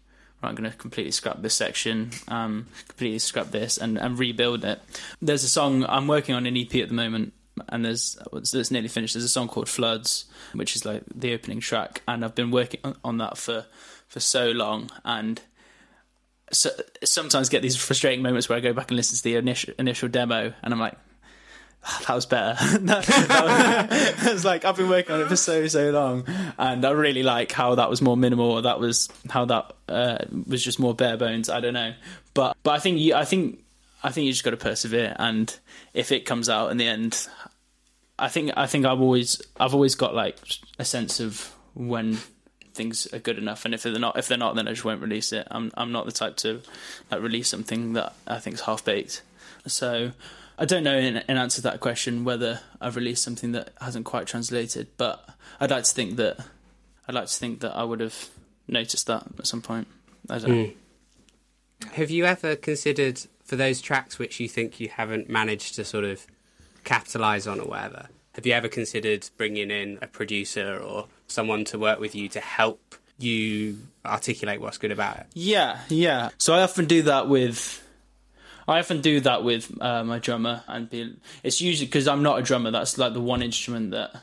right, 0.43 0.49
I'm 0.49 0.55
going 0.55 0.69
to 0.69 0.77
completely 0.77 1.11
scrap 1.11 1.41
this 1.41 1.55
section, 1.55 2.11
um, 2.27 2.67
completely 2.87 3.19
scrap 3.19 3.51
this, 3.51 3.77
and 3.77 3.97
and 3.97 4.19
rebuild 4.19 4.65
it. 4.65 4.81
There's 5.21 5.43
a 5.43 5.49
song 5.49 5.85
I'm 5.87 6.07
working 6.07 6.35
on 6.35 6.45
an 6.45 6.57
EP 6.57 6.75
at 6.75 6.89
the 6.89 6.95
moment. 6.95 7.33
And 7.69 7.83
there's 7.83 8.19
that's 8.31 8.69
nearly 8.69 8.87
finished. 8.87 9.15
There's 9.15 9.23
a 9.23 9.29
song 9.29 9.47
called 9.47 9.67
Floods, 9.67 10.25
which 10.53 10.75
is 10.75 10.85
like 10.85 11.01
the 11.11 11.33
opening 11.33 11.59
track, 11.59 12.03
and 12.07 12.23
I've 12.23 12.35
been 12.35 12.51
working 12.51 12.81
on 13.03 13.17
that 13.17 13.35
for 13.35 13.65
for 14.07 14.19
so 14.19 14.51
long, 14.51 14.91
and 15.03 15.41
so, 16.51 16.69
sometimes 17.03 17.49
get 17.49 17.61
these 17.61 17.75
frustrating 17.75 18.21
moments 18.21 18.49
where 18.49 18.57
I 18.57 18.61
go 18.61 18.73
back 18.73 18.89
and 18.89 18.95
listen 18.95 19.17
to 19.17 19.23
the 19.23 19.35
initial 19.35 19.73
initial 19.77 20.07
demo, 20.07 20.53
and 20.63 20.73
I'm 20.73 20.79
like, 20.79 20.97
"Ah, 21.83 22.03
that 22.07 22.15
was 22.15 22.25
better. 22.25 22.57
that, 22.85 23.05
that 23.05 23.89
was, 23.89 24.25
it's 24.33 24.45
like 24.45 24.65
I've 24.65 24.77
been 24.77 24.89
working 24.89 25.15
on 25.15 25.21
it 25.21 25.27
for 25.27 25.35
so 25.35 25.67
so 25.67 25.91
long, 25.91 26.25
and 26.57 26.85
I 26.85 26.91
really 26.91 27.23
like 27.23 27.51
how 27.51 27.75
that 27.75 27.89
was 27.89 28.01
more 28.01 28.17
minimal. 28.17 28.51
Or 28.51 28.61
that 28.61 28.79
was 28.79 29.09
how 29.29 29.45
that 29.45 29.73
uh, 29.89 30.17
was 30.47 30.63
just 30.63 30.79
more 30.79 30.95
bare 30.95 31.17
bones. 31.17 31.49
I 31.49 31.59
don't 31.59 31.73
know, 31.73 31.93
but 32.33 32.55
but 32.63 32.71
I 32.71 32.79
think 32.79 32.99
you, 32.99 33.13
I 33.13 33.25
think 33.25 33.59
I 34.03 34.11
think 34.11 34.25
you 34.25 34.31
just 34.31 34.43
got 34.43 34.51
to 34.51 34.57
persevere, 34.57 35.15
and 35.19 35.57
if 35.93 36.11
it 36.11 36.25
comes 36.25 36.49
out 36.49 36.71
in 36.71 36.77
the 36.77 36.87
end, 36.87 37.27
I 38.17 38.29
think 38.29 38.51
I 38.55 38.67
think 38.67 38.85
I've 38.85 39.01
always 39.01 39.41
I've 39.59 39.73
always 39.73 39.95
got 39.95 40.15
like 40.15 40.37
a 40.79 40.85
sense 40.85 41.19
of 41.19 41.53
when 41.73 42.19
things 42.77 43.07
are 43.11 43.19
good 43.19 43.37
enough, 43.37 43.65
and 43.65 43.73
if 43.73 43.83
they're 43.83 43.99
not, 43.99 44.17
if 44.17 44.27
they're 44.27 44.37
not, 44.37 44.55
then 44.55 44.67
I 44.67 44.71
just 44.71 44.85
won't 44.85 45.01
release 45.01 45.33
it. 45.33 45.47
I'm 45.51 45.71
I'm 45.75 45.91
not 45.91 46.05
the 46.05 46.11
type 46.11 46.37
to 46.37 46.61
like 47.11 47.21
release 47.21 47.49
something 47.49 47.93
that 47.93 48.13
I 48.27 48.39
think 48.39 48.53
is 48.55 48.61
half 48.61 48.85
baked. 48.85 49.23
So 49.65 50.11
I 50.57 50.65
don't 50.65 50.83
know 50.83 50.97
in, 50.97 51.17
in 51.17 51.37
answer 51.37 51.57
to 51.57 51.63
that 51.63 51.79
question 51.79 52.23
whether 52.23 52.61
I've 52.79 52.95
released 52.95 53.23
something 53.23 53.51
that 53.51 53.71
hasn't 53.81 54.05
quite 54.05 54.27
translated, 54.27 54.87
but 54.97 55.27
I'd 55.59 55.71
like 55.71 55.83
to 55.83 55.93
think 55.93 56.15
that 56.17 56.39
I'd 57.07 57.15
like 57.15 57.27
to 57.27 57.33
think 57.33 57.59
that 57.59 57.75
I 57.75 57.83
would 57.83 57.99
have 57.99 58.29
noticed 58.67 59.07
that 59.07 59.25
at 59.37 59.47
some 59.47 59.61
point. 59.61 59.87
I 60.29 60.39
don't 60.39 60.49
know. 60.49 60.65
Hmm. 60.65 61.89
Have 61.93 62.09
you 62.09 62.25
ever 62.25 62.55
considered 62.55 63.21
for 63.43 63.55
those 63.55 63.81
tracks 63.81 64.17
which 64.17 64.39
you 64.39 64.47
think 64.47 64.79
you 64.79 64.89
haven't 64.89 65.29
managed 65.29 65.75
to 65.75 65.85
sort 65.85 66.03
of 66.03 66.25
capitalize 66.83 67.45
on 67.47 67.59
or 67.59 67.67
whatever? 67.67 68.07
Have 68.37 68.45
you 68.45 68.53
ever 68.53 68.67
considered 68.67 69.27
bringing 69.35 69.71
in 69.71 69.97
a 69.99 70.05
producer 70.05 70.77
or 70.77 71.07
someone 71.25 71.65
to 71.65 71.79
work 71.79 71.99
with 71.99 72.13
you 72.13 72.29
to 72.29 72.39
help 72.39 72.93
you 73.17 73.79
articulate 74.05 74.61
what's 74.61 74.77
good 74.77 74.91
about 74.91 75.17
it? 75.17 75.25
Yeah, 75.33 75.79
yeah. 75.89 76.29
So 76.37 76.53
I 76.53 76.61
often 76.61 76.85
do 76.85 77.01
that 77.01 77.27
with. 77.27 77.83
I 78.67 78.77
often 78.77 79.01
do 79.01 79.21
that 79.21 79.43
with 79.43 79.75
uh, 79.81 80.03
my 80.03 80.19
drummer, 80.19 80.63
and 80.67 80.87
be. 80.87 81.15
It's 81.41 81.61
usually 81.61 81.87
because 81.87 82.07
I'm 82.07 82.21
not 82.21 82.37
a 82.37 82.43
drummer. 82.43 82.69
That's 82.69 82.99
like 82.99 83.13
the 83.13 83.21
one 83.21 83.41
instrument 83.41 83.89
that 83.91 84.15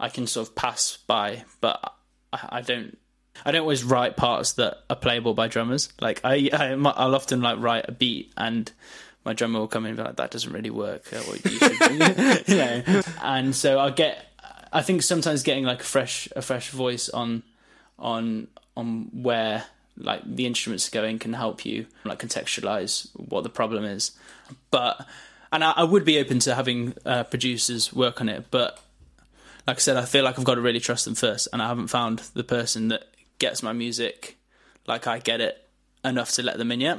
I 0.00 0.08
can 0.08 0.26
sort 0.26 0.48
of 0.48 0.56
pass 0.56 0.98
by, 1.06 1.44
but 1.60 1.94
I, 2.32 2.48
I 2.48 2.60
don't. 2.62 2.98
I 3.46 3.52
don't 3.52 3.60
always 3.62 3.84
write 3.84 4.16
parts 4.16 4.54
that 4.54 4.78
are 4.90 4.96
playable 4.96 5.32
by 5.32 5.46
drummers. 5.46 5.92
Like 6.00 6.22
I, 6.24 6.50
I, 6.52 6.72
I'll 6.72 7.14
often 7.14 7.40
like 7.40 7.60
write 7.60 7.84
a 7.86 7.92
beat, 7.92 8.32
and 8.36 8.70
my 9.24 9.32
drummer 9.32 9.60
will 9.60 9.68
come 9.68 9.84
in 9.84 9.90
and 9.90 9.98
be 9.98 10.02
like, 10.02 10.16
"That 10.16 10.30
doesn't 10.30 10.52
really 10.52 10.70
work." 10.70 11.12
Uh, 11.12 11.18
what 11.20 11.44
you 11.44 11.58
should 11.58 11.78
do." 11.78 12.52
you 12.52 12.56
know, 12.56 13.02
and 13.22 13.54
so 13.54 13.78
I 13.78 13.90
get. 13.90 14.26
I 14.72 14.82
think 14.82 15.02
sometimes 15.02 15.42
getting 15.42 15.64
like 15.64 15.80
a 15.80 15.84
fresh, 15.84 16.28
a 16.36 16.42
fresh 16.42 16.70
voice 16.70 17.08
on, 17.08 17.42
on, 17.98 18.46
on 18.76 19.10
where 19.12 19.64
like 19.96 20.22
the 20.24 20.46
instruments 20.46 20.86
are 20.86 20.92
going 20.92 21.18
can 21.18 21.32
help 21.32 21.66
you 21.66 21.86
like 22.04 22.20
contextualize 22.20 23.08
what 23.14 23.42
the 23.42 23.48
problem 23.48 23.84
is. 23.84 24.12
But 24.70 25.04
and 25.52 25.64
I, 25.64 25.72
I 25.72 25.84
would 25.84 26.04
be 26.04 26.18
open 26.18 26.38
to 26.40 26.54
having 26.54 26.94
uh, 27.04 27.24
producers 27.24 27.92
work 27.92 28.20
on 28.20 28.28
it, 28.28 28.46
but 28.50 28.78
like 29.66 29.76
I 29.76 29.80
said, 29.80 29.96
I 29.96 30.04
feel 30.04 30.24
like 30.24 30.38
I've 30.38 30.44
got 30.44 30.54
to 30.54 30.60
really 30.60 30.80
trust 30.80 31.04
them 31.04 31.14
first, 31.14 31.48
and 31.52 31.60
I 31.60 31.68
haven't 31.68 31.88
found 31.88 32.20
the 32.34 32.44
person 32.44 32.88
that 32.88 33.04
gets 33.38 33.62
my 33.62 33.72
music 33.72 34.36
like 34.86 35.06
I 35.06 35.18
get 35.18 35.40
it 35.40 35.68
enough 36.04 36.32
to 36.32 36.42
let 36.42 36.58
them 36.58 36.72
in 36.72 36.80
yet. 36.80 36.98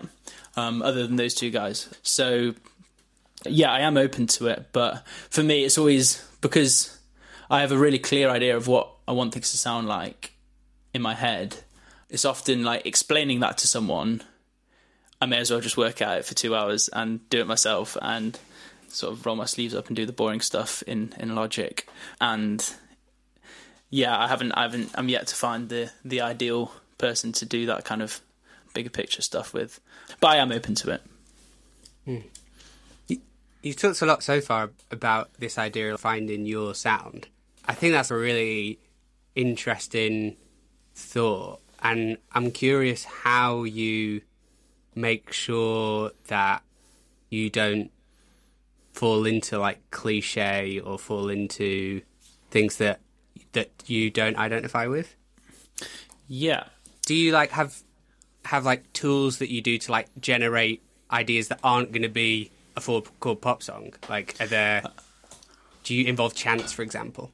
Um, 0.58 0.82
other 0.82 1.08
than 1.08 1.16
those 1.16 1.34
two 1.34 1.50
guys, 1.50 1.88
so 2.04 2.54
yeah, 3.46 3.72
I 3.72 3.80
am 3.80 3.98
open 3.98 4.28
to 4.28 4.48
it, 4.48 4.68
but 4.74 5.06
for 5.30 5.44
me, 5.44 5.64
it's 5.64 5.78
always 5.78 6.26
because 6.42 6.98
I 7.50 7.62
have 7.62 7.72
a 7.72 7.78
really 7.78 8.00
clear 8.00 8.30
idea 8.30 8.56
of 8.56 8.68
what 8.68 8.90
I 9.08 9.14
want 9.14 9.34
things 9.34 9.52
to 9.52 9.58
sound 9.58 9.88
like 9.88 10.34
in 10.94 11.02
my 11.02 11.14
head. 11.14 11.58
It's 12.10 12.26
often 12.26 12.64
like 12.64 12.86
explaining 12.86 13.40
that 13.40 13.58
to 13.60 13.68
someone. 13.68 14.24
I 15.22 15.26
may 15.26 15.38
as 15.38 15.52
well 15.52 15.62
just 15.62 15.78
work 15.78 16.02
at 16.02 16.20
it 16.20 16.26
for 16.26 16.34
two 16.34 16.56
hours 16.56 16.90
and 16.90 17.28
do 17.30 17.40
it 17.40 17.48
myself 17.48 17.96
and 18.02 18.38
sort 18.90 19.14
of 19.14 19.26
roll 19.26 19.36
my 19.36 19.46
sleeves 19.46 19.74
up 19.74 19.88
and 19.88 19.96
do 19.96 20.06
the 20.06 20.12
boring 20.12 20.42
stuff 20.42 20.84
in, 20.84 21.14
in 21.18 21.36
Logic. 21.36 21.88
And 22.20 22.74
yeah, 23.90 24.18
I 24.18 24.28
haven't, 24.28 24.52
I 24.54 24.64
haven't, 24.64 24.92
I'm 24.96 25.10
yet 25.10 25.28
to 25.28 25.36
find 25.36 25.70
the 25.70 25.92
the 26.04 26.22
ideal 26.22 26.72
person 26.98 27.32
to 27.34 27.46
do 27.46 27.66
that 27.68 27.86
kind 27.86 28.02
of 28.02 28.22
bigger 28.74 28.90
picture 28.90 29.22
stuff 29.22 29.54
with. 29.54 29.80
But 30.20 30.28
I 30.30 30.36
am 30.38 30.52
open 30.52 30.76
to 30.76 30.92
it. 30.92 31.02
Hmm. 32.06 33.18
You've 33.62 33.76
talked 33.76 34.02
a 34.02 34.06
lot 34.06 34.24
so 34.24 34.42
far 34.42 34.72
about 34.90 35.30
this 35.36 35.58
idea 35.60 35.94
of 35.94 36.00
finding 36.00 36.46
your 36.46 36.74
sound. 36.74 37.28
I 37.66 37.74
think 37.74 37.94
that's 37.94 38.10
a 38.10 38.16
really 38.16 38.80
interesting 39.36 40.36
thought, 40.96 41.62
and 41.82 42.18
I'm 42.32 42.52
curious 42.52 43.04
how 43.04 43.64
you 43.64 44.22
make 44.96 45.32
sure 45.32 46.12
that 46.28 46.64
you 47.30 47.50
don't 47.50 47.92
fall 48.94 49.26
into 49.26 49.58
like 49.58 49.80
cliche 49.92 50.80
or 50.80 50.98
fall 51.00 51.30
into 51.30 52.02
things 52.50 52.78
that 52.78 53.00
that 53.54 53.70
you 53.86 54.10
don't 54.10 54.38
identify 54.38 54.88
with. 54.88 55.16
Yeah. 56.28 56.66
Do 57.06 57.16
you 57.16 57.32
like 57.32 57.52
have 57.52 57.82
have 58.52 58.66
like 58.66 58.92
tools 58.92 59.38
that 59.38 59.50
you 59.50 59.62
do 59.62 59.78
to 59.78 59.92
like 59.92 60.10
generate 60.20 60.84
ideas 61.10 61.48
that 61.48 61.60
aren't 61.64 61.94
going 61.94 62.02
to 62.02 62.10
be 62.10 62.52
a 62.76 62.82
full 62.82 63.02
chord 63.22 63.40
pop 63.40 63.64
song? 63.64 63.94
Like, 64.10 64.36
are 64.42 64.46
there? 64.46 64.84
Do 65.86 65.96
you 65.96 66.06
involve 66.06 66.36
chants, 66.36 66.74
for 66.74 66.82
example? 66.82 67.32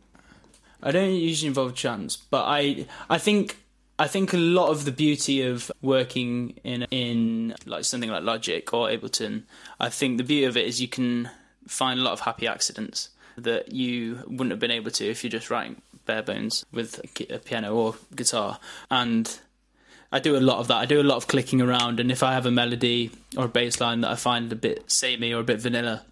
I 0.83 0.91
don't 0.91 1.15
usually 1.15 1.47
involve 1.47 1.73
chants, 1.73 2.17
but 2.17 2.43
I 2.45 2.85
I 3.09 3.17
think 3.17 3.57
I 3.97 4.07
think 4.07 4.31
a 4.31 4.37
lot 4.37 4.69
of 4.69 4.85
the 4.85 4.91
beauty 4.91 5.41
of 5.41 5.71
working 5.81 6.59
in 6.63 6.83
in 6.91 7.55
like 7.65 7.83
something 7.83 8.11
like 8.11 8.21
Logic 8.21 8.71
or 8.71 8.87
Ableton, 8.87 9.43
I 9.79 9.89
think 9.89 10.17
the 10.19 10.23
beauty 10.23 10.45
of 10.45 10.55
it 10.55 10.67
is 10.67 10.79
you 10.79 10.87
can 10.87 11.31
find 11.67 11.99
a 11.99 12.03
lot 12.03 12.13
of 12.13 12.19
happy 12.21 12.47
accidents 12.47 13.09
that 13.37 13.73
you 13.73 14.23
wouldn't 14.27 14.51
have 14.51 14.59
been 14.59 14.71
able 14.79 14.91
to 14.91 15.09
if 15.09 15.23
you're 15.23 15.31
just 15.31 15.49
writing 15.49 15.81
bare 16.05 16.21
bones 16.21 16.63
with 16.71 17.01
a 17.29 17.39
piano 17.39 17.73
or 17.73 17.95
guitar. 18.15 18.59
And 18.91 19.39
I 20.11 20.19
do 20.19 20.37
a 20.37 20.39
lot 20.39 20.59
of 20.59 20.67
that. 20.67 20.77
I 20.77 20.85
do 20.85 21.01
a 21.01 21.03
lot 21.03 21.17
of 21.17 21.27
clicking 21.27 21.61
around, 21.61 21.99
and 21.99 22.11
if 22.11 22.23
I 22.23 22.33
have 22.33 22.45
a 22.45 22.51
melody 22.51 23.11
or 23.35 23.45
a 23.45 23.49
bass 23.49 23.81
line 23.81 24.01
that 24.01 24.11
I 24.11 24.15
find 24.15 24.51
a 24.51 24.55
bit 24.55 24.89
samey 24.89 25.33
or 25.33 25.41
a 25.41 25.43
bit 25.43 25.59
vanilla, 25.59 26.03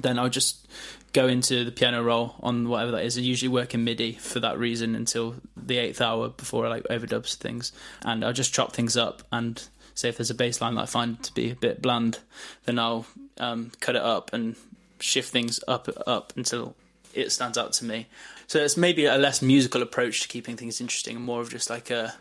then 0.00 0.18
I'll 0.18 0.28
just 0.28 0.68
go 1.12 1.26
into 1.26 1.64
the 1.64 1.72
piano 1.72 2.02
roll 2.02 2.36
on 2.40 2.68
whatever 2.68 2.92
that 2.92 3.04
is. 3.04 3.18
I 3.18 3.22
usually 3.22 3.48
work 3.48 3.74
in 3.74 3.82
MIDI 3.82 4.12
for 4.12 4.38
that 4.40 4.58
reason 4.58 4.94
until 4.94 5.36
the 5.56 5.78
eighth 5.78 6.00
hour 6.00 6.28
before 6.28 6.66
I 6.66 6.68
like 6.68 6.84
overdubs 6.84 7.34
things, 7.34 7.72
and 8.04 8.24
I'll 8.24 8.32
just 8.32 8.54
chop 8.54 8.72
things 8.72 8.96
up 8.96 9.22
and 9.32 9.62
say 9.94 10.08
if 10.08 10.16
there's 10.16 10.30
a 10.30 10.34
bass 10.34 10.60
line 10.60 10.76
that 10.76 10.82
I 10.82 10.86
find 10.86 11.20
to 11.24 11.34
be 11.34 11.50
a 11.50 11.56
bit 11.56 11.82
bland, 11.82 12.20
then 12.64 12.78
I'll 12.78 13.06
um, 13.38 13.72
cut 13.80 13.96
it 13.96 14.02
up 14.02 14.32
and 14.32 14.54
shift 15.00 15.32
things 15.32 15.60
up 15.66 15.88
up 16.06 16.32
until 16.36 16.76
it 17.12 17.32
stands 17.32 17.58
out 17.58 17.72
to 17.74 17.84
me. 17.84 18.06
So 18.46 18.58
it's 18.58 18.76
maybe 18.76 19.04
a 19.06 19.16
less 19.16 19.42
musical 19.42 19.82
approach 19.82 20.20
to 20.22 20.28
keeping 20.28 20.56
things 20.56 20.80
interesting 20.80 21.16
and 21.16 21.24
more 21.24 21.40
of 21.40 21.50
just 21.50 21.70
like 21.70 21.90
a 21.90 22.14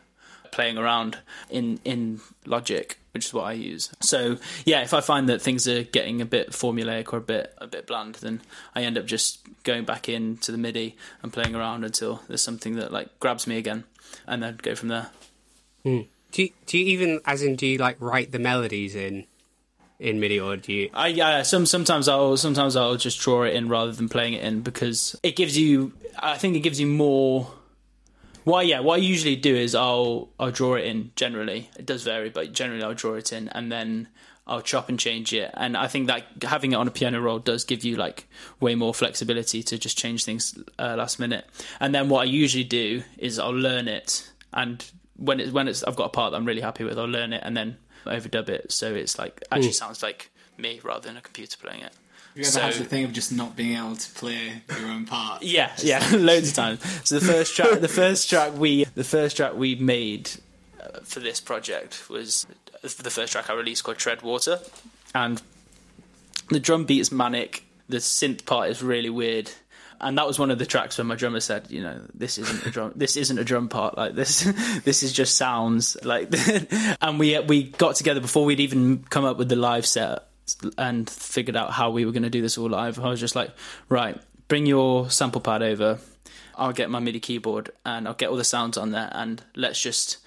playing 0.52 0.78
around 0.78 1.18
in 1.50 1.80
in 1.84 2.22
Logic, 2.46 2.98
which 3.12 3.26
is 3.26 3.34
what 3.34 3.46
I 3.46 3.54
use. 3.54 3.92
So 4.02 4.38
yeah, 4.66 4.82
if 4.82 4.94
I 4.94 5.02
find 5.02 5.30
that 5.30 5.42
things 5.42 5.68
are 5.68 5.84
getting 5.84 6.22
a 6.22 6.26
bit 6.26 6.52
formulaic 6.52 7.14
or 7.14 7.18
a 7.18 7.22
bit 7.22 7.54
a 7.58 7.68
bit 7.68 7.88
bland, 7.88 8.16
then 8.16 8.42
I 8.76 8.84
end 8.84 8.98
up 8.98 9.06
just 9.06 9.40
going 9.64 9.86
back 9.86 10.10
into 10.10 10.52
the 10.52 10.58
MIDI 10.58 10.96
and 11.22 11.34
playing 11.34 11.56
around 11.56 11.84
until 11.84 12.22
there's 12.28 12.42
something 12.42 12.76
that 12.76 12.92
like 12.92 13.20
grabs 13.20 13.48
me 13.48 13.58
again, 13.58 13.84
and 14.28 14.44
then 14.44 14.58
go 14.62 14.76
from 14.76 14.90
there. 14.90 15.10
Hmm. 15.84 16.02
Do 16.32 16.44
you, 16.44 16.50
do 16.68 16.78
you 16.78 16.86
even, 16.86 17.22
as 17.26 17.42
in, 17.42 17.56
do 17.56 17.66
you 17.66 17.80
like 17.80 17.98
write 18.00 18.32
the 18.32 18.38
melodies 18.38 18.96
in 18.96 19.26
in 20.00 20.20
MIDI, 20.20 20.40
or 20.40 20.58
do 20.58 20.72
you? 20.72 20.90
I 20.94 21.08
yeah. 21.08 21.44
Some 21.44 21.66
sometimes 21.66 22.08
I'll 22.08 22.38
sometimes 22.38 22.76
I'll 22.76 22.96
just 22.96 23.20
draw 23.20 23.44
it 23.44 23.56
in 23.56 23.68
rather 23.68 23.92
than 23.92 24.10
playing 24.10 24.34
it 24.34 24.44
in 24.44 24.62
because 24.62 25.20
it 25.24 25.36
gives 25.36 25.58
you. 25.58 25.94
I 26.18 26.38
think 26.38 26.56
it 26.56 26.62
gives 26.62 26.80
you 26.80 26.88
more. 26.88 27.52
Well, 28.50 28.64
yeah. 28.64 28.80
What 28.80 28.96
I 28.96 29.04
usually 29.04 29.36
do 29.36 29.56
is 29.56 29.76
I'll 29.76 30.30
I'll 30.40 30.50
draw 30.50 30.74
it 30.74 30.86
in. 30.86 31.12
Generally, 31.16 31.70
it 31.78 31.86
does 31.86 32.04
vary, 32.04 32.32
but 32.32 32.52
generally 32.52 32.82
I'll 32.82 32.96
draw 32.96 33.14
it 33.14 33.32
in 33.32 33.48
and 33.50 33.72
then 33.72 34.08
I'll 34.48 34.64
chop 34.64 34.90
and 34.90 34.98
change 34.98 35.32
it. 35.34 35.52
And 35.54 35.78
I 35.78 35.88
think 35.88 36.08
that 36.08 36.26
having 36.42 36.72
it 36.72 36.76
on 36.76 36.88
a 36.88 36.92
piano 36.92 37.22
roll 37.22 37.38
does 37.38 37.64
give 37.64 37.84
you 37.84 37.96
like 37.96 38.28
way 38.60 38.74
more 38.74 38.92
flexibility 38.92 39.62
to 39.62 39.78
just 39.78 40.00
change 40.00 40.26
things 40.26 40.58
uh, 40.80 40.96
last 40.98 41.20
minute. 41.20 41.46
And 41.80 41.94
then 41.94 42.10
what 42.10 42.22
I 42.22 42.24
usually 42.24 42.64
do 42.64 43.04
is 43.20 43.38
I'll 43.38 43.52
learn 43.52 43.88
it 43.88 44.32
and 44.52 44.84
when 45.16 45.40
it's 45.40 45.52
when 45.52 45.68
it's 45.68 45.84
I've 45.84 45.96
got 45.96 46.06
a 46.06 46.10
part 46.10 46.32
that 46.32 46.38
I'm 46.38 46.46
really 46.46 46.62
happy 46.62 46.84
with, 46.84 46.98
I'll 46.98 47.06
learn 47.06 47.34
it 47.34 47.44
and 47.46 47.56
then 47.56 47.78
overdub 48.08 48.50
it 48.50 48.72
so 48.72 48.96
it's 48.96 49.20
like 49.20 49.44
actually 49.52 49.74
sounds 49.74 50.02
like 50.02 50.32
me 50.58 50.80
rather 50.84 51.08
than 51.08 51.18
a 51.18 51.22
computer 51.22 51.58
playing 51.62 51.84
it. 51.84 51.94
You 52.40 52.46
ever 52.46 52.52
So- 52.54 52.62
had 52.62 52.74
the 52.76 52.86
thing 52.86 53.04
of 53.04 53.12
just 53.12 53.34
not 53.34 53.58
being 53.58 53.76
able 53.76 53.98
to 53.98 54.12
play 54.12 54.64
your 54.70 54.88
own 54.88 55.06
part? 55.06 55.44
Yeah, 55.44 55.74
yeah, 55.80 56.10
loads 56.16 56.48
of 56.48 56.56
times. 56.56 56.80
So 57.04 57.20
the 57.20 57.26
first 57.26 57.54
track, 57.54 57.82
the 57.82 57.90
first 57.90 58.30
track 58.30 58.54
we, 58.58 58.86
the 58.96 59.04
first 59.04 59.36
track 59.36 59.56
we 59.56 59.76
made 59.76 60.32
uh, 60.82 61.02
for 61.04 61.20
this 61.20 61.42
project 61.42 62.10
was 62.10 62.48
the 62.82 63.10
first 63.12 63.34
track 63.34 63.50
I 63.50 63.54
released 63.56 63.84
called 63.84 63.98
Tread 63.98 64.22
Water, 64.22 64.60
and 65.14 65.42
the 66.48 66.62
drum 66.62 66.86
beat 66.86 67.02
is 67.02 67.12
manic. 67.12 67.66
The 67.90 67.98
synth 67.98 68.46
part 68.46 68.70
is 68.70 68.82
really 68.82 69.10
weird, 69.10 69.52
and 70.00 70.18
that 70.18 70.26
was 70.26 70.40
one 70.40 70.50
of 70.50 70.60
the 70.60 70.66
tracks 70.66 70.98
where 70.98 71.04
my 71.04 71.16
drummer 71.16 71.42
said, 71.42 71.66
"You 71.70 71.82
know, 71.82 72.00
this 72.14 72.38
isn't 72.38 72.66
a 72.66 72.72
drum. 72.72 72.94
This 72.96 73.18
isn't 73.18 73.38
a 73.38 73.44
drum 73.44 73.68
part. 73.68 73.98
Like 73.98 74.16
this, 74.16 74.44
this 74.86 75.04
is 75.04 75.12
just 75.12 75.36
sounds 75.36 75.98
like." 76.06 76.30
and 77.02 77.20
we 77.20 77.38
we 77.42 77.64
got 77.64 77.96
together 77.96 78.22
before 78.22 78.46
we'd 78.46 78.62
even 78.62 79.00
come 79.10 79.26
up 79.26 79.36
with 79.36 79.50
the 79.50 79.58
live 79.58 79.86
set 79.86 80.29
and 80.78 81.10
figured 81.10 81.56
out 81.56 81.72
how 81.72 81.90
we 81.90 82.06
were 82.06 82.12
going 82.12 82.24
to 82.24 82.30
do 82.30 82.42
this 82.42 82.58
all 82.58 82.70
live. 82.70 83.00
I 83.00 83.10
was 83.10 83.20
just 83.20 83.36
like, 83.36 83.52
right, 83.88 84.20
bring 84.48 84.66
your 84.66 85.10
sample 85.10 85.42
pad 85.42 85.62
over. 85.62 86.00
I'll 86.56 86.74
get 86.74 86.90
my 86.90 87.00
MIDI 87.00 87.20
keyboard 87.20 87.72
and 87.86 88.08
I'll 88.08 88.14
get 88.14 88.30
all 88.30 88.36
the 88.36 88.44
sounds 88.44 88.78
on 88.78 88.92
there, 88.92 89.10
and 89.14 89.42
let's 89.56 89.82
just 89.82 90.18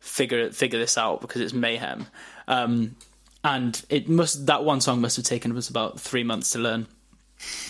figure 0.00 0.50
figure 0.50 0.78
this 0.78 0.98
out 0.98 1.20
because 1.20 1.40
it's 1.40 1.52
mayhem. 1.52 2.06
Um, 2.48 2.96
and 3.44 3.84
it 3.88 4.08
must 4.08 4.46
that 4.46 4.64
one 4.64 4.80
song 4.80 5.00
must 5.00 5.16
have 5.16 5.24
taken 5.24 5.56
us 5.56 5.68
about 5.68 6.00
three 6.00 6.24
months 6.24 6.50
to 6.50 6.58
learn. 6.58 6.86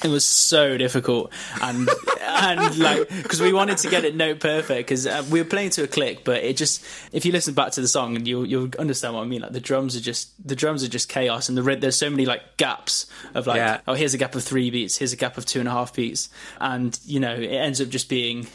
It 0.05 0.09
was 0.09 0.25
so 0.25 0.77
difficult, 0.77 1.33
and 1.63 1.89
and 2.21 2.79
like 2.79 3.09
because 3.09 3.41
we 3.41 3.53
wanted 3.53 3.79
to 3.79 3.89
get 3.89 4.05
it 4.05 4.17
note 4.17 4.41
perfect 4.41 4.89
because 4.89 5.07
uh, 5.07 5.25
we 5.31 5.41
were 5.41 5.49
playing 5.49 5.71
to 5.71 5.85
a 5.85 5.87
click, 5.87 6.25
but 6.25 6.43
it 6.43 6.57
just 6.57 6.85
if 7.13 7.25
you 7.25 7.31
listen 7.31 7.55
back 7.55 7.71
to 7.73 7.81
the 7.81 7.87
song 7.87 8.17
and 8.17 8.27
you 8.27 8.43
you'll 8.43 8.71
understand 8.79 9.15
what 9.15 9.23
I 9.23 9.27
mean. 9.27 9.43
Like 9.43 9.53
the 9.53 9.61
drums 9.61 9.97
are 9.97 10.01
just 10.01 10.33
the 10.47 10.57
drums 10.57 10.83
are 10.83 10.89
just 10.89 11.09
chaos, 11.09 11.49
and 11.49 11.57
the 11.57 11.63
there's 11.77 11.97
so 11.97 12.11
many 12.11 12.27
like 12.27 12.57
gaps 12.57 13.07
of 13.35 13.47
like 13.47 13.59
Yeah. 13.59 13.81
oh 13.87 13.95
here's 13.95 14.13
a 14.13 14.19
gap 14.19 14.35
of 14.35 14.43
three 14.43 14.71
beats, 14.71 14.97
here's 14.99 15.13
a 15.13 15.17
gap 15.17 15.39
of 15.39 15.47
two 15.47 15.61
and 15.61 15.69
a 15.69 15.73
half 15.73 15.95
beats, 15.95 16.29
and 16.61 16.99
you 17.05 17.21
know 17.21 17.35
it 17.35 17.47
ends 17.47 17.81
up 17.81 17.89
just 17.89 18.09
being 18.09 18.49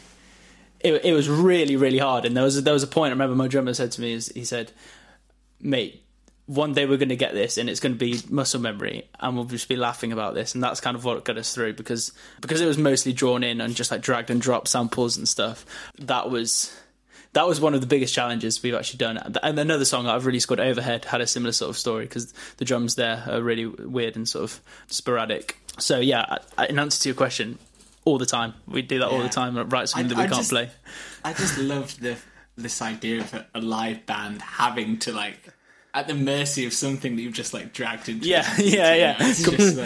it, 0.80 1.02
it 1.04 1.12
was 1.14 1.28
really 1.30 1.76
really 1.76 1.98
hard. 1.98 2.26
And 2.26 2.36
there 2.36 2.44
was 2.44 2.62
there 2.62 2.74
was 2.74 2.82
a 2.82 2.86
point 2.88 3.08
I 3.08 3.12
remember 3.12 3.34
my 3.34 3.48
drummer 3.48 3.72
said 3.72 3.90
to 3.92 4.00
me 4.02 4.12
is 4.12 4.28
he 4.28 4.44
said, 4.44 4.72
"Mate, 5.60 6.04
one 6.48 6.72
day 6.72 6.84
we're 6.86 6.96
going 6.96 7.10
to 7.10 7.16
get 7.16 7.34
this, 7.34 7.56
and 7.58 7.70
it's 7.70 7.78
going 7.78 7.92
to 7.92 7.98
be 7.98 8.18
muscle 8.28 8.60
memory, 8.60 9.08
and 9.20 9.36
we'll 9.36 9.44
just 9.44 9.68
be 9.68 9.76
laughing 9.76 10.10
about 10.12 10.34
this." 10.34 10.54
And 10.54 10.64
that's 10.64 10.80
kind 10.80 10.96
of 10.96 11.04
what 11.04 11.24
got 11.24 11.38
us 11.38 11.54
through 11.54 11.74
because 11.74 12.10
because 12.40 12.60
it 12.60 12.66
was 12.66 12.76
mostly 12.78 13.12
drawn 13.12 13.44
in 13.44 13.60
and 13.60 13.76
just 13.76 13.90
like 13.92 14.00
dragged 14.00 14.30
and 14.30 14.40
dropped 14.40 14.66
samples 14.68 15.16
and 15.16 15.28
stuff. 15.28 15.64
That 16.00 16.28
was. 16.30 16.74
That 17.34 17.46
was 17.46 17.60
one 17.60 17.74
of 17.74 17.82
the 17.82 17.86
biggest 17.86 18.14
challenges 18.14 18.62
we've 18.62 18.74
actually 18.74 18.96
done. 18.96 19.18
And 19.42 19.58
another 19.58 19.84
song 19.84 20.06
I've 20.06 20.24
really 20.24 20.40
scored 20.40 20.60
overhead 20.60 21.04
had 21.04 21.20
a 21.20 21.26
similar 21.26 21.52
sort 21.52 21.68
of 21.68 21.76
story 21.76 22.04
because 22.06 22.32
the 22.56 22.64
drums 22.64 22.94
there 22.94 23.22
are 23.28 23.42
really 23.42 23.66
weird 23.66 24.16
and 24.16 24.26
sort 24.26 24.44
of 24.44 24.60
sporadic. 24.86 25.58
So 25.78 26.00
yeah, 26.00 26.38
in 26.70 26.78
answer 26.78 27.02
to 27.02 27.08
your 27.10 27.14
question, 27.16 27.58
all 28.06 28.16
the 28.16 28.24
time 28.26 28.54
we 28.66 28.80
do 28.80 28.98
that 29.00 29.08
all 29.08 29.18
the 29.22 29.28
time. 29.28 29.56
Write 29.68 29.90
something 29.90 30.06
I- 30.06 30.08
that 30.08 30.16
we 30.16 30.24
I 30.24 30.26
can't 30.26 30.38
just- 30.38 30.50
play. 30.50 30.70
I 31.22 31.34
just 31.34 31.58
loved 31.58 32.00
the 32.00 32.16
this 32.56 32.80
idea 32.80 33.20
of 33.20 33.44
a 33.54 33.60
live 33.60 34.06
band 34.06 34.40
having 34.42 34.98
to 35.00 35.12
like 35.12 35.47
at 35.94 36.06
the 36.06 36.14
mercy 36.14 36.66
of 36.66 36.72
something 36.72 37.16
that 37.16 37.22
you've 37.22 37.32
just 37.34 37.54
like 37.54 37.72
dragged 37.72 38.08
into. 38.08 38.28
Yeah, 38.28 38.46
yeah, 38.58 38.94
yeah. 38.94 39.12
know? 39.18 39.26
It's 39.28 39.42
just 39.42 39.76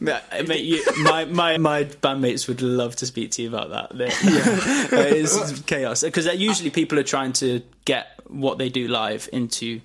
like, 0.00 0.46
Mate, 0.48 0.60
you, 0.64 0.82
my 1.02 1.24
my 1.26 1.58
my 1.58 1.84
bandmates 1.84 2.46
would 2.48 2.62
love 2.62 2.96
to 2.96 3.06
speak 3.06 3.32
to 3.32 3.42
you 3.42 3.48
about 3.48 3.70
that. 3.70 3.96
They- 3.98 4.06
it's 5.18 5.60
chaos 5.62 6.02
because 6.02 6.26
usually 6.36 6.70
people 6.70 6.98
are 6.98 7.02
trying 7.04 7.32
to 7.34 7.62
get 7.84 8.06
what 8.28 8.58
they 8.58 8.68
do 8.68 8.88
live 8.88 9.28
into 9.32 9.80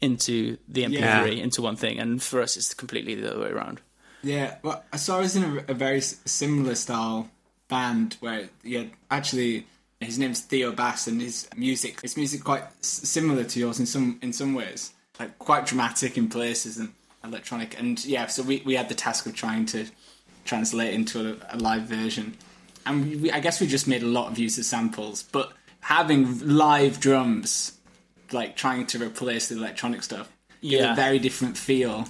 into 0.00 0.56
the 0.68 0.84
MP3 0.84 0.92
Yeah. 1.00 1.24
into 1.26 1.62
one 1.62 1.76
thing, 1.76 1.98
and 1.98 2.22
for 2.22 2.40
us, 2.40 2.56
it's 2.56 2.72
completely 2.74 3.14
the 3.14 3.30
other 3.32 3.40
way 3.40 3.48
around. 3.50 3.80
yeah, 4.22 4.56
well, 4.62 4.84
so 4.96 5.16
I 5.16 5.20
was 5.20 5.36
in 5.36 5.44
a, 5.44 5.64
a 5.68 5.74
very 5.74 6.00
similar 6.00 6.74
style 6.74 7.28
band 7.68 8.16
where 8.20 8.48
yeah, 8.64 8.84
actually 9.10 9.66
his 10.00 10.18
name's 10.18 10.40
Theo 10.40 10.72
Bass 10.72 11.06
and 11.06 11.20
his 11.20 11.48
music 11.56 12.00
his 12.02 12.16
music 12.16 12.44
quite 12.44 12.62
s- 12.80 12.86
similar 13.08 13.44
to 13.44 13.58
yours 13.60 13.80
in 13.80 13.86
some 13.86 14.18
in 14.22 14.32
some 14.32 14.54
ways, 14.54 14.92
like 15.18 15.38
quite 15.38 15.66
dramatic 15.66 16.16
in 16.16 16.28
places 16.28 16.78
and 16.78 16.92
electronic. 17.24 17.78
And 17.78 18.02
yeah, 18.04 18.26
so 18.26 18.42
we 18.42 18.62
we 18.64 18.74
had 18.74 18.88
the 18.88 18.94
task 18.94 19.26
of 19.26 19.34
trying 19.34 19.66
to 19.66 19.86
translate 20.44 20.94
into 20.94 21.32
a, 21.32 21.56
a 21.56 21.58
live 21.58 21.82
version. 21.82 22.36
And 22.86 23.04
we, 23.10 23.16
we, 23.16 23.30
I 23.32 23.40
guess 23.40 23.60
we 23.60 23.66
just 23.66 23.86
made 23.86 24.02
a 24.02 24.06
lot 24.06 24.30
of 24.30 24.38
use 24.38 24.56
of 24.56 24.64
samples, 24.64 25.22
but 25.24 25.52
having 25.80 26.38
live 26.56 27.00
drums, 27.00 27.72
like 28.32 28.56
trying 28.56 28.86
to 28.86 28.98
replace 29.04 29.48
the 29.48 29.56
electronic 29.56 30.02
stuff, 30.02 30.30
Yeah. 30.62 30.92
a 30.92 30.96
very 30.96 31.18
different 31.18 31.58
feel 31.58 32.06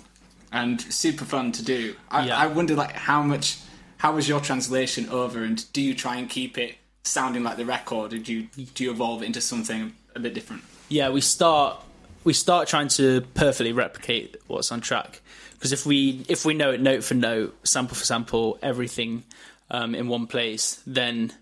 and 0.53 0.81
super 0.81 1.25
fun 1.25 1.51
to 1.53 1.65
do. 1.65 1.97
I, 2.11 2.27
Yeah. 2.27 2.39
I 2.39 2.47
wonder, 2.47 2.75
like, 2.77 2.93
how 2.93 3.23
much, 3.23 3.59
how 3.97 4.15
was 4.15 4.29
your 4.29 4.41
translation 4.41 5.09
over, 5.09 5.43
and 5.43 5.71
do 5.73 5.81
you 5.83 5.95
try 5.95 6.17
and 6.17 6.31
keep 6.31 6.57
it 6.59 6.77
sounding 7.09 7.43
like 7.43 7.57
the 7.57 7.65
record, 7.65 8.13
or 8.13 8.19
do 8.19 8.33
you 8.33 8.43
do 8.75 8.85
you 8.85 8.91
evolve 8.91 9.23
into 9.23 9.41
something 9.41 9.95
a 10.15 10.21
bit 10.21 10.35
different? 10.35 10.63
Yeah, 10.89 11.11
we 11.11 11.21
start 11.21 11.83
we 12.25 12.33
start 12.33 12.69
trying 12.69 12.89
to 12.89 13.23
perfectly 13.35 13.73
replicate 13.73 14.37
what's 14.47 14.71
on 14.73 14.81
track 14.81 15.21
because 15.55 15.73
if 15.73 15.85
we 15.85 16.25
if 16.29 16.45
we 16.45 16.55
know 16.55 16.71
it 16.71 16.81
note 16.81 17.03
for 17.03 17.15
note, 17.15 17.57
sample 17.67 17.97
for 17.97 18.05
sample, 18.05 18.59
everything 18.63 19.25
um, 19.71 19.95
in 19.95 20.09
one 20.09 20.27
place, 20.27 20.83
then 20.87 21.33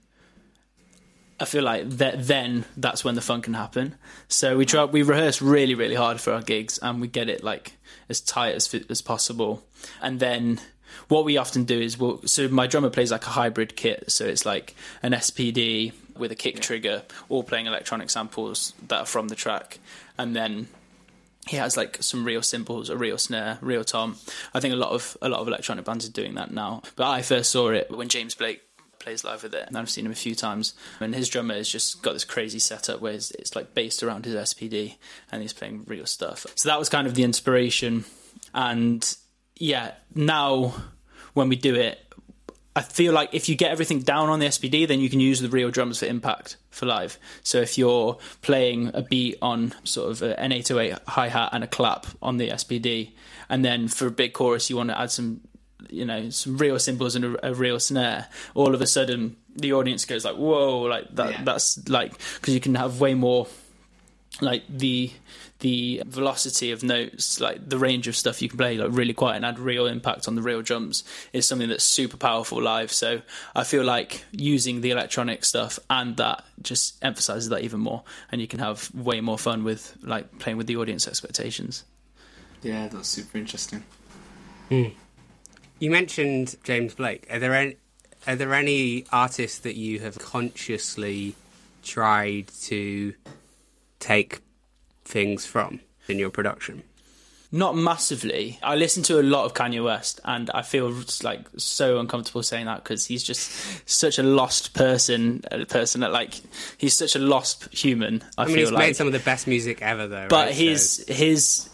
I 1.39 1.45
feel 1.45 1.63
like 1.63 1.89
that 1.91 2.27
then 2.27 2.65
that's 2.77 3.05
when 3.05 3.15
the 3.15 3.21
fun 3.21 3.43
can 3.43 3.55
happen. 3.55 3.95
So 4.29 4.57
we 4.57 4.65
try 4.65 4.85
we 4.85 5.03
rehearse 5.03 5.43
really 5.43 5.75
really 5.75 5.95
hard 5.95 6.21
for 6.21 6.33
our 6.33 6.43
gigs 6.43 6.79
and 6.79 7.01
we 7.01 7.09
get 7.09 7.29
it 7.29 7.45
like 7.45 7.73
as 8.09 8.21
tight 8.21 8.55
as 8.55 8.75
as 8.89 9.03
possible. 9.03 9.65
And 10.01 10.19
then 10.19 10.61
what 11.09 11.25
we 11.25 11.37
often 11.37 11.65
do 11.65 11.81
is 11.81 11.99
we'll 11.99 12.23
so 12.27 12.49
my 12.49 12.67
drummer 12.67 12.91
plays 12.91 13.11
like 13.11 13.27
a 13.27 13.31
hybrid 13.31 13.77
kit, 13.77 14.11
so 14.11 14.25
it's 14.25 14.47
like 14.47 14.75
an 15.03 15.13
SPD 15.13 15.93
with 16.17 16.33
a 16.33 16.37
kick 16.37 16.61
trigger, 16.61 17.03
all 17.29 17.43
playing 17.43 17.67
electronic 17.67 18.11
samples 18.11 18.73
that 18.89 19.01
are 19.01 19.07
from 19.07 19.29
the 19.29 19.35
track, 19.35 19.79
and 20.19 20.35
then 20.35 20.69
he 21.47 21.57
has 21.57 21.77
like 21.77 22.03
some 22.03 22.25
real 22.25 22.43
cymbals, 22.43 22.91
a 22.91 22.97
real 22.97 23.19
snare, 23.19 23.59
real 23.61 23.85
tom. 23.85 24.17
I 24.53 24.61
think 24.61 24.75
a 24.75 24.77
lot 24.77 24.91
of 24.91 25.17
a 25.23 25.29
lot 25.29 25.41
of 25.41 25.49
electronic 25.49 25.85
bands 25.85 26.07
are 26.07 26.13
doing 26.13 26.35
that 26.35 26.51
now. 26.51 26.83
But 26.97 27.09
I 27.09 27.23
first 27.23 27.51
saw 27.51 27.69
it 27.69 27.91
when 27.91 28.09
James 28.09 28.35
Blake 28.35 28.63
plays 28.99 29.23
live 29.23 29.45
with 29.45 29.55
it, 29.55 29.69
and 29.69 29.79
I've 29.79 29.89
seen 29.89 30.05
him 30.05 30.13
a 30.13 30.17
few 30.17 30.35
times. 30.35 30.75
And 30.99 31.15
his 31.15 31.29
drummer 31.29 31.55
has 31.55 31.69
just 31.69 32.03
got 32.03 32.15
this 32.15 32.25
crazy 32.25 32.59
setup 32.59 33.01
where 33.01 33.13
it's, 33.13 33.31
it's 33.33 33.55
like 33.55 33.73
based 33.73 34.03
around 34.03 34.25
his 34.25 34.35
SPD, 34.35 34.97
and 35.31 35.41
he's 35.41 35.53
playing 35.53 35.85
real 35.87 36.07
stuff. 36.07 36.47
So 36.57 36.69
that 36.69 36.79
was 36.79 36.89
kind 36.89 37.07
of 37.07 37.15
the 37.15 37.23
inspiration. 37.23 38.05
And 38.53 39.17
yeah, 39.57 39.93
now 40.15 40.75
when 41.35 41.49
we 41.49 41.57
do 41.57 41.75
it, 41.75 42.01
I 42.75 42.83
feel 42.83 43.15
like 43.15 43.31
if 43.33 43.49
you 43.49 43.57
get 43.57 43.71
everything 43.71 44.01
down 44.01 44.29
on 44.29 44.39
the 44.39 44.47
SPD, 44.47 44.87
then 44.87 45.01
you 45.01 45.09
can 45.09 45.19
use 45.19 45.41
the 45.41 45.49
real 45.49 45.71
drums 45.71 46.01
for 46.01 46.07
impact 46.07 46.59
for 46.69 46.85
live. 46.85 47.19
So 47.43 47.59
if 47.63 47.79
you're 47.79 48.19
playing 48.43 48.91
a 48.93 49.01
beat 49.01 49.39
on 49.41 49.75
sort 49.85 50.11
of 50.11 50.23
an 50.23 50.53
808 50.53 50.99
hi 51.09 51.29
hat 51.29 51.51
and 51.53 51.65
a 51.65 51.67
clap 51.67 52.07
on 52.21 52.37
the 52.37 52.51
SPD, 52.51 53.13
and 53.49 53.65
then 53.65 53.89
for 53.89 54.07
a 54.07 54.11
big 54.11 54.35
chorus 54.35 54.69
you 54.69 54.77
want 54.77 54.91
to 54.91 55.01
add 55.01 55.11
some, 55.11 55.41
you 55.89 56.05
know, 56.05 56.29
some 56.29 56.59
real 56.59 56.79
cymbals 56.79 57.17
and 57.17 57.25
a, 57.25 57.49
a 57.49 57.55
real 57.55 57.81
snare, 57.81 58.27
all 58.55 58.75
of 58.75 58.83
a 58.83 58.87
sudden 58.87 59.37
the 59.55 59.73
audience 59.73 60.05
goes 60.05 60.27
like, 60.27 60.37
"Whoa!" 60.37 60.83
Like 60.83 61.15
that. 61.15 61.31
Yeah. 61.31 61.45
That's 61.45 61.89
like 61.89 62.13
because 62.35 62.53
you 62.53 62.61
can 62.61 62.75
have 62.75 63.01
way 63.01 63.15
more 63.15 63.47
like 64.43 64.65
the 64.69 65.11
the 65.61 66.03
velocity 66.07 66.71
of 66.71 66.83
notes, 66.83 67.41
like 67.41 67.69
the 67.69 67.79
range 67.79 68.09
of 68.09 68.17
stuff 68.17 68.43
you 68.43 68.49
can 68.49 68.59
play, 68.59 68.77
like 68.77 68.91
really 68.91 69.15
quiet 69.15 69.37
and 69.37 69.45
add 69.45 69.59
real 69.59 69.87
impact 69.87 70.29
on 70.29 70.35
the 70.35 70.43
real 70.43 70.63
drums 70.63 71.03
is 71.33 71.47
something 71.47 71.69
that's 71.69 71.85
super 71.85 72.17
powerful 72.17 72.61
live. 72.61 72.93
So 72.93 73.23
I 73.55 73.65
feel 73.65 73.85
like 73.85 74.25
using 74.33 74.83
the 74.83 74.91
electronic 74.91 75.45
stuff 75.45 75.79
and 75.89 76.17
that 76.19 76.45
just 76.61 77.03
emphasizes 77.03 77.49
that 77.49 77.63
even 77.63 77.81
more, 77.81 78.03
and 78.31 78.41
you 78.41 78.47
can 78.47 78.61
have 78.61 78.95
way 78.95 79.21
more 79.21 79.39
fun 79.39 79.65
with 79.65 79.97
like 80.03 80.39
playing 80.39 80.59
with 80.59 80.67
the 80.67 80.77
audience 80.77 81.09
expectations. 81.09 81.85
Yeah, 82.63 82.89
that's 82.89 83.09
super 83.09 83.39
interesting. 83.39 83.83
Hmm. 84.69 84.89
You 85.79 85.91
mentioned 85.91 86.57
James 86.65 86.95
Blake. 86.95 87.27
Are 87.31 87.39
there 87.39 87.55
any 87.55 87.77
are 88.27 88.35
there 88.35 88.55
any 88.55 89.07
artists 89.13 89.59
that 89.61 89.77
you 89.77 90.01
have 90.01 90.19
consciously 90.19 91.35
tried 91.83 92.49
to 92.63 93.15
take 94.01 94.41
things 95.07 95.47
from 95.47 95.81
in 96.09 96.19
your 96.19 96.31
production? 96.31 96.83
Not 97.53 97.77
massively. 97.77 98.59
I 98.63 98.75
listen 98.75 99.05
to 99.05 99.21
a 99.21 99.23
lot 99.23 99.45
of 99.45 99.55
Kanye 99.55 99.83
West, 99.83 100.21
and 100.25 100.51
I 100.53 100.63
feel 100.63 100.93
like 101.23 101.47
so 101.57 102.01
uncomfortable 102.01 102.43
saying 102.43 102.67
that 102.67 102.83
because 102.83 103.07
he's 103.07 103.23
just 103.23 103.89
such 103.89 104.19
a 104.19 104.23
lost 104.25 104.75
person. 104.75 105.43
A 105.53 105.65
person 105.65 106.01
that 106.01 106.11
like 106.13 106.35
he's 106.77 106.97
such 106.99 107.15
a 107.15 107.21
lost 107.21 107.73
human. 107.73 108.23
I, 108.37 108.43
I 108.43 108.47
mean, 108.47 108.55
feel 108.57 108.65
he's 108.67 108.73
like, 108.73 108.81
made 108.89 108.97
some 108.97 109.07
of 109.07 109.13
the 109.13 109.21
best 109.21 109.47
music 109.47 109.81
ever, 109.81 110.09
though. 110.09 110.27
but 110.29 110.47
right? 110.47 110.55
his 110.55 111.05
So- 111.07 111.13
his 111.15 111.71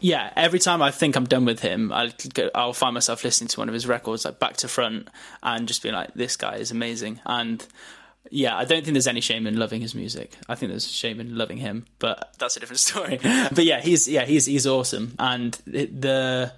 yeah. 0.00 0.32
Every 0.36 0.58
time 0.58 0.82
I 0.82 0.90
think 0.90 1.14
I'm 1.16 1.26
done 1.26 1.44
with 1.44 1.60
him, 1.60 1.92
I'll 1.92 2.10
go, 2.34 2.50
I'll 2.52 2.72
find 2.74 2.92
myself 2.92 3.22
listening 3.22 3.48
to 3.48 3.60
one 3.60 3.68
of 3.68 3.72
his 3.72 3.86
records 3.86 4.24
like 4.24 4.40
back 4.40 4.56
to 4.58 4.68
front 4.68 5.08
and 5.44 5.68
just 5.68 5.80
being 5.82 5.94
like, 5.94 6.12
"This 6.14 6.36
guy 6.36 6.56
is 6.56 6.72
amazing." 6.72 7.20
And 7.24 7.64
yeah, 8.30 8.56
I 8.56 8.64
don't 8.64 8.82
think 8.82 8.94
there's 8.94 9.06
any 9.06 9.20
shame 9.20 9.46
in 9.46 9.56
loving 9.58 9.80
his 9.80 9.94
music. 9.94 10.32
I 10.48 10.54
think 10.54 10.70
there's 10.70 10.90
shame 10.90 11.20
in 11.20 11.36
loving 11.36 11.58
him, 11.58 11.86
but 11.98 12.34
that's 12.38 12.56
a 12.56 12.60
different 12.60 12.80
story. 12.90 13.18
but 13.22 13.64
yeah, 13.64 13.80
he's 13.80 14.08
yeah 14.08 14.24
he's 14.24 14.46
he's 14.46 14.66
awesome, 14.66 15.14
and 15.18 15.54
the 15.66 16.52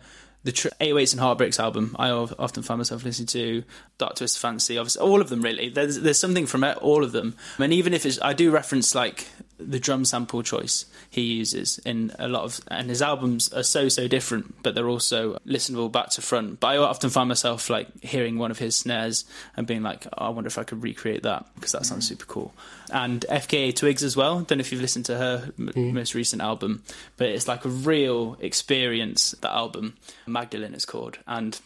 the 0.45 0.53
tr- 0.53 0.69
808s 0.81 1.13
and 1.13 1.21
Heartbreaks 1.21 1.59
album 1.59 1.97
I 1.99 2.11
often 2.11 2.63
find 2.63 2.79
myself 2.79 3.05
listening 3.05 3.27
to 3.29 3.65
Dark 3.99 4.15
Twisted 4.15 4.41
Fantasy, 4.41 4.79
obviously 4.79 5.03
all 5.03 5.21
of 5.21 5.29
them 5.29 5.43
really. 5.43 5.69
There's 5.69 5.99
there's 6.01 6.21
something 6.21 6.47
from 6.47 6.65
all 6.81 7.03
of 7.03 7.13
them, 7.13 7.35
and 7.59 7.73
even 7.73 7.93
if 7.93 8.07
it's 8.07 8.21
I 8.23 8.33
do 8.33 8.51
reference 8.53 8.95
like 8.95 9.27
the 9.59 9.79
drum 9.79 10.05
sample 10.05 10.42
choice 10.42 10.87
he 11.09 11.23
uses 11.23 11.79
in 11.79 12.12
a 12.19 12.29
lot 12.29 12.45
of 12.45 12.61
and 12.69 12.90
his 12.90 13.01
albums 13.01 13.53
are 13.53 13.62
so 13.62 13.88
so 13.88 14.07
different 14.07 14.55
but 14.62 14.75
they're 14.75 14.88
also 14.88 15.38
listenable 15.47 15.90
back 15.90 16.11
to 16.11 16.21
front. 16.21 16.61
But 16.61 16.69
i 16.69 16.77
often 16.77 17.11
find 17.11 17.29
myself 17.29 17.71
like 17.71 17.88
hearing 18.03 18.38
one 18.38 18.51
of 18.51 18.59
his 18.59 18.77
snares 18.77 19.25
and 19.57 19.66
being 19.66 19.83
like 19.83 20.07
oh, 20.07 20.27
i 20.27 20.29
wonder 20.29 20.49
if 20.49 20.59
i 20.59 20.64
could 20.64 20.83
recreate 20.83 21.23
that 21.23 21.47
because 21.55 21.73
that 21.73 21.87
sounds 21.87 22.07
mm. 22.07 22.09
super 22.09 22.27
cool. 22.27 22.53
And 22.90 23.25
fka 23.29 23.75
twigs 23.75 24.05
as 24.05 24.16
well. 24.16 24.40
Don't 24.40 24.59
know 24.59 24.61
if 24.61 24.71
you've 24.73 24.81
listened 24.81 25.07
to 25.07 25.16
her 25.16 25.53
m- 25.59 25.69
hmm. 25.69 25.95
most 25.95 26.14
recent 26.14 26.42
album 26.42 26.83
but 27.16 27.29
it's 27.29 27.49
like 27.49 27.64
a 27.64 27.69
real 27.69 28.37
experience 28.40 29.33
that 29.40 29.53
album. 29.53 29.97
Magdalene 30.27 30.75
is 30.75 30.85
called 30.85 31.19
and 31.27 31.59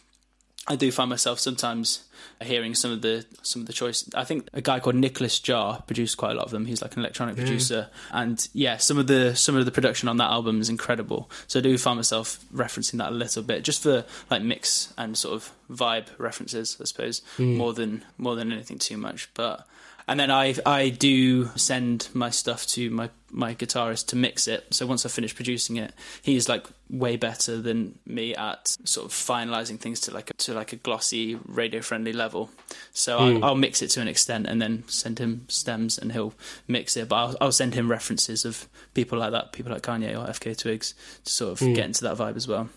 I 0.67 0.75
do 0.75 0.91
find 0.91 1.09
myself 1.09 1.39
sometimes 1.39 2.03
hearing 2.39 2.75
some 2.75 2.91
of 2.91 3.01
the 3.01 3.25
some 3.41 3.61
of 3.63 3.67
the 3.67 3.73
choice. 3.73 4.07
I 4.13 4.23
think 4.23 4.47
a 4.53 4.61
guy 4.61 4.79
called 4.79 4.95
Nicolas 4.95 5.39
Jaar 5.39 5.85
produced 5.87 6.17
quite 6.17 6.31
a 6.31 6.35
lot 6.35 6.45
of 6.45 6.51
them. 6.51 6.65
He's 6.65 6.81
like 6.81 6.93
an 6.93 6.99
electronic 6.99 7.35
producer, 7.35 7.89
and 8.11 8.47
yeah, 8.53 8.77
some 8.77 8.97
of 8.97 9.07
the 9.07 9.35
some 9.35 9.55
of 9.55 9.65
the 9.65 9.71
production 9.71 10.07
on 10.07 10.17
that 10.17 10.29
album 10.29 10.61
is 10.61 10.69
incredible. 10.69 11.31
So 11.47 11.59
I 11.59 11.61
do 11.63 11.77
find 11.77 11.97
myself 11.97 12.39
referencing 12.53 12.99
that 12.99 13.09
a 13.09 13.15
little 13.15 13.41
bit, 13.41 13.63
just 13.63 13.83
for 13.83 14.05
like 14.29 14.43
mix 14.43 14.93
and 14.97 15.17
sort 15.17 15.35
of 15.35 15.51
vibe 15.69 16.07
references, 16.19 16.77
I 16.79 16.83
suppose, 16.83 17.21
hmm. 17.37 17.55
more 17.57 17.73
than 17.73 18.05
more 18.17 18.35
than 18.35 18.51
anything 18.51 18.77
too 18.77 18.97
much. 18.97 19.29
But 19.33 19.67
and 20.11 20.19
then 20.19 20.29
I 20.29 20.55
I 20.65 20.89
do 20.89 21.45
send 21.55 22.09
my 22.13 22.31
stuff 22.31 22.67
to 22.67 22.89
my 22.89 23.09
my 23.29 23.55
guitarist 23.55 24.07
to 24.07 24.17
mix 24.17 24.45
it. 24.45 24.65
So 24.71 24.85
once 24.85 25.05
I 25.05 25.09
finish 25.09 25.33
producing 25.33 25.77
it, 25.77 25.93
he's 26.21 26.49
like 26.49 26.67
way 26.89 27.15
better 27.15 27.61
than 27.61 27.97
me 28.05 28.35
at 28.35 28.75
sort 28.83 29.05
of 29.05 29.13
finalizing 29.13 29.79
things 29.79 30.01
to 30.01 30.13
like 30.13 30.29
a, 30.29 30.33
to 30.33 30.53
like 30.53 30.73
a 30.73 30.75
glossy 30.75 31.35
radio 31.45 31.79
friendly 31.79 32.11
level. 32.11 32.49
So 32.91 33.19
I'll, 33.19 33.37
hmm. 33.37 33.43
I'll 33.43 33.55
mix 33.55 33.81
it 33.81 33.87
to 33.91 34.01
an 34.01 34.09
extent 34.09 34.47
and 34.47 34.61
then 34.61 34.83
send 34.87 35.19
him 35.19 35.45
stems 35.47 35.97
and 35.97 36.11
he'll 36.11 36.33
mix 36.67 36.97
it. 36.97 37.07
But 37.07 37.15
I'll, 37.15 37.37
I'll 37.39 37.51
send 37.53 37.73
him 37.73 37.89
references 37.89 38.43
of 38.43 38.67
people 38.93 39.17
like 39.17 39.31
that, 39.31 39.53
people 39.53 39.71
like 39.71 39.81
Kanye 39.81 40.11
or 40.11 40.29
FKA 40.29 40.57
Twigs, 40.57 40.93
to 41.23 41.31
sort 41.31 41.53
of 41.53 41.59
hmm. 41.59 41.73
get 41.73 41.85
into 41.85 42.03
that 42.03 42.17
vibe 42.17 42.35
as 42.35 42.49
well. 42.49 42.67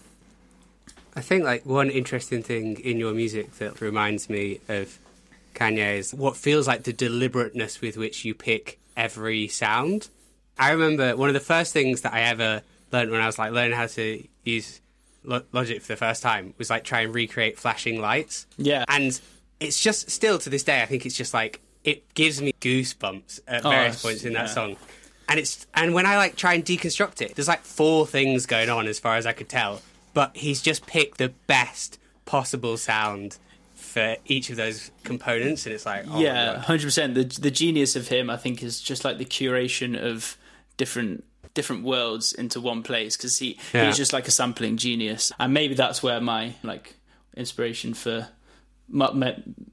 I 1.16 1.20
think 1.20 1.42
like 1.42 1.66
one 1.66 1.90
interesting 1.90 2.44
thing 2.44 2.78
in 2.78 2.98
your 2.98 3.12
music 3.12 3.56
that 3.58 3.80
reminds 3.80 4.30
me 4.30 4.60
of 4.68 5.00
Kanye 5.54 5.98
is 5.98 6.12
what 6.14 6.36
feels 6.36 6.66
like 6.66 6.82
the 6.84 6.92
deliberateness 6.92 7.80
with 7.80 7.96
which 7.96 8.24
you 8.24 8.34
pick 8.34 8.78
every 8.96 9.48
sound. 9.48 10.08
I 10.58 10.70
remember 10.72 11.16
one 11.16 11.28
of 11.28 11.34
the 11.34 11.40
first 11.40 11.72
things 11.72 12.02
that 12.02 12.12
I 12.12 12.22
ever 12.22 12.62
learned 12.92 13.10
when 13.10 13.20
I 13.20 13.26
was 13.26 13.38
like 13.38 13.52
learning 13.52 13.76
how 13.76 13.86
to 13.86 14.26
use 14.44 14.80
Lo- 15.24 15.42
Logic 15.52 15.80
for 15.80 15.88
the 15.88 15.96
first 15.96 16.22
time 16.22 16.54
was 16.58 16.70
like 16.70 16.84
try 16.84 17.00
and 17.00 17.14
recreate 17.14 17.58
flashing 17.58 18.00
lights. 18.00 18.46
Yeah. 18.56 18.84
And 18.88 19.18
it's 19.60 19.80
just 19.82 20.10
still 20.10 20.38
to 20.38 20.50
this 20.50 20.62
day, 20.62 20.82
I 20.82 20.86
think 20.86 21.06
it's 21.06 21.16
just 21.16 21.34
like 21.34 21.60
it 21.82 22.12
gives 22.14 22.40
me 22.40 22.52
goosebumps 22.60 23.40
at 23.48 23.64
Oh, 23.64 23.70
various 23.70 24.02
points 24.02 24.24
in 24.24 24.32
that 24.34 24.50
song. 24.50 24.76
And 25.28 25.40
it's 25.40 25.66
and 25.74 25.94
when 25.94 26.06
I 26.06 26.16
like 26.18 26.36
try 26.36 26.54
and 26.54 26.64
deconstruct 26.64 27.22
it, 27.22 27.34
there's 27.34 27.48
like 27.48 27.62
four 27.62 28.06
things 28.06 28.46
going 28.46 28.68
on 28.68 28.86
as 28.86 28.98
far 28.98 29.16
as 29.16 29.26
I 29.26 29.32
could 29.32 29.48
tell. 29.48 29.80
But 30.12 30.36
he's 30.36 30.60
just 30.62 30.86
picked 30.86 31.18
the 31.18 31.30
best 31.46 31.98
possible 32.26 32.76
sound 32.76 33.38
for 33.94 34.16
each 34.26 34.50
of 34.50 34.56
those 34.56 34.90
components, 35.04 35.66
and 35.66 35.74
it's 35.74 35.86
like 35.86 36.04
oh 36.10 36.18
yeah, 36.20 36.58
hundred 36.58 36.86
percent. 36.86 37.14
The 37.14 37.22
the 37.40 37.50
genius 37.52 37.94
of 37.94 38.08
him, 38.08 38.28
I 38.28 38.36
think, 38.36 38.60
is 38.62 38.80
just 38.80 39.04
like 39.04 39.18
the 39.18 39.24
curation 39.24 39.96
of 39.96 40.36
different 40.76 41.22
different 41.54 41.84
worlds 41.84 42.32
into 42.32 42.60
one 42.60 42.82
place 42.82 43.16
because 43.16 43.38
he 43.38 43.56
Yeah. 43.72 43.86
he's 43.86 43.96
just 43.96 44.12
like 44.12 44.26
a 44.26 44.32
sampling 44.32 44.76
genius, 44.76 45.30
and 45.38 45.54
maybe 45.54 45.74
that's 45.74 46.02
where 46.02 46.20
my 46.20 46.54
like 46.64 46.96
inspiration 47.36 47.94
for 47.94 48.16
my, 48.18 48.26
my, 48.26 48.28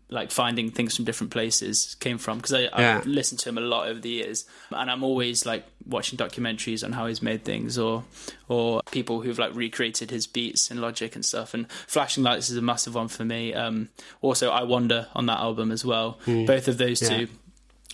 like 0.09 0.31
finding 0.31 0.71
things 0.71 0.95
from 0.95 1.05
different 1.05 1.31
places 1.31 1.95
came 1.99 2.17
from 2.17 2.37
because 2.37 2.53
I, 2.53 2.59
Yeah. 2.61 2.97
I've 2.97 3.05
listened 3.05 3.39
to 3.41 3.49
him 3.49 3.57
a 3.57 3.61
lot 3.61 3.87
over 3.87 3.99
the 3.99 4.09
years, 4.09 4.45
and 4.71 4.89
I'm 4.89 5.03
always 5.03 5.45
like 5.45 5.65
watching 5.85 6.17
documentaries 6.17 6.83
on 6.83 6.91
how 6.93 7.07
he's 7.07 7.21
made 7.21 7.43
things 7.43 7.77
or 7.77 8.03
or 8.47 8.81
people 8.91 9.21
who've 9.21 9.39
like 9.39 9.53
recreated 9.55 10.11
his 10.11 10.27
beats 10.27 10.69
and 10.71 10.79
Logic 10.81 11.13
and 11.15 11.25
stuff. 11.25 11.53
And 11.53 11.69
Flashing 11.87 12.23
Lights 12.23 12.49
is 12.49 12.57
a 12.57 12.61
massive 12.61 12.95
one 12.95 13.07
for 13.07 13.23
me. 13.25 13.53
Um, 13.53 13.89
also, 14.21 14.49
I 14.49 14.63
Wonder 14.63 15.07
on 15.15 15.25
that 15.27 15.39
album 15.39 15.71
as 15.71 15.83
well. 15.85 16.19
Both 16.25 16.67
of 16.67 16.77
those 16.77 17.01
Yeah. 17.01 17.09
two 17.09 17.27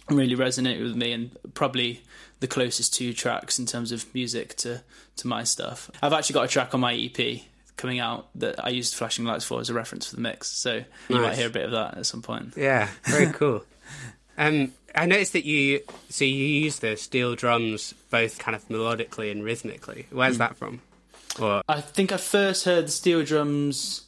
really 0.09 0.35
resonated 0.35 0.83
with 0.83 0.95
me 0.95 1.11
and 1.11 1.31
probably 1.53 2.01
the 2.39 2.47
closest 2.47 2.93
two 2.93 3.13
tracks 3.13 3.59
in 3.59 3.65
terms 3.65 3.91
of 3.91 4.05
music 4.13 4.55
to 4.57 4.81
to 5.17 5.27
my 5.27 5.43
stuff. 5.43 5.89
I've 6.01 6.13
actually 6.13 6.35
got 6.35 6.45
a 6.45 6.47
track 6.47 6.73
on 6.73 6.79
my 6.79 6.93
EP 6.93 7.41
coming 7.77 7.99
out 7.99 8.27
that 8.35 8.63
I 8.65 8.69
used 8.69 8.95
flashing 8.95 9.23
lights 9.25 9.45
for 9.45 9.59
as 9.61 9.69
a 9.69 9.73
reference 9.73 10.07
for 10.07 10.15
the 10.15 10.21
mix. 10.21 10.47
So 10.49 10.83
you 11.09 11.15
might 11.21 11.35
hear 11.35 11.47
a 11.47 11.51
bit 11.51 11.63
of 11.65 11.71
that 11.71 11.97
at 11.97 12.05
some 12.05 12.21
point. 12.21 12.53
yeah, 12.57 12.89
very 13.03 13.27
cool. 13.33 13.63
Um, 14.37 14.73
I 14.93 15.05
noticed 15.05 15.33
that 15.33 15.45
you 15.45 15.81
so 16.09 16.25
you 16.25 16.33
use 16.43 16.79
the 16.79 16.95
steel 16.97 17.35
drums 17.35 17.93
both 18.09 18.39
kind 18.39 18.55
of 18.55 18.67
melodically 18.67 19.31
and 19.31 19.43
rhythmically. 19.43 20.07
Where's 20.11 20.35
Hmm. 20.35 20.39
that 20.39 20.57
from? 20.57 20.81
Or 21.39 21.61
I 21.69 21.81
think 21.81 22.11
I 22.11 22.17
first 22.17 22.65
heard 22.65 22.87
the 22.87 22.91
steel 22.91 23.23
drums 23.23 24.03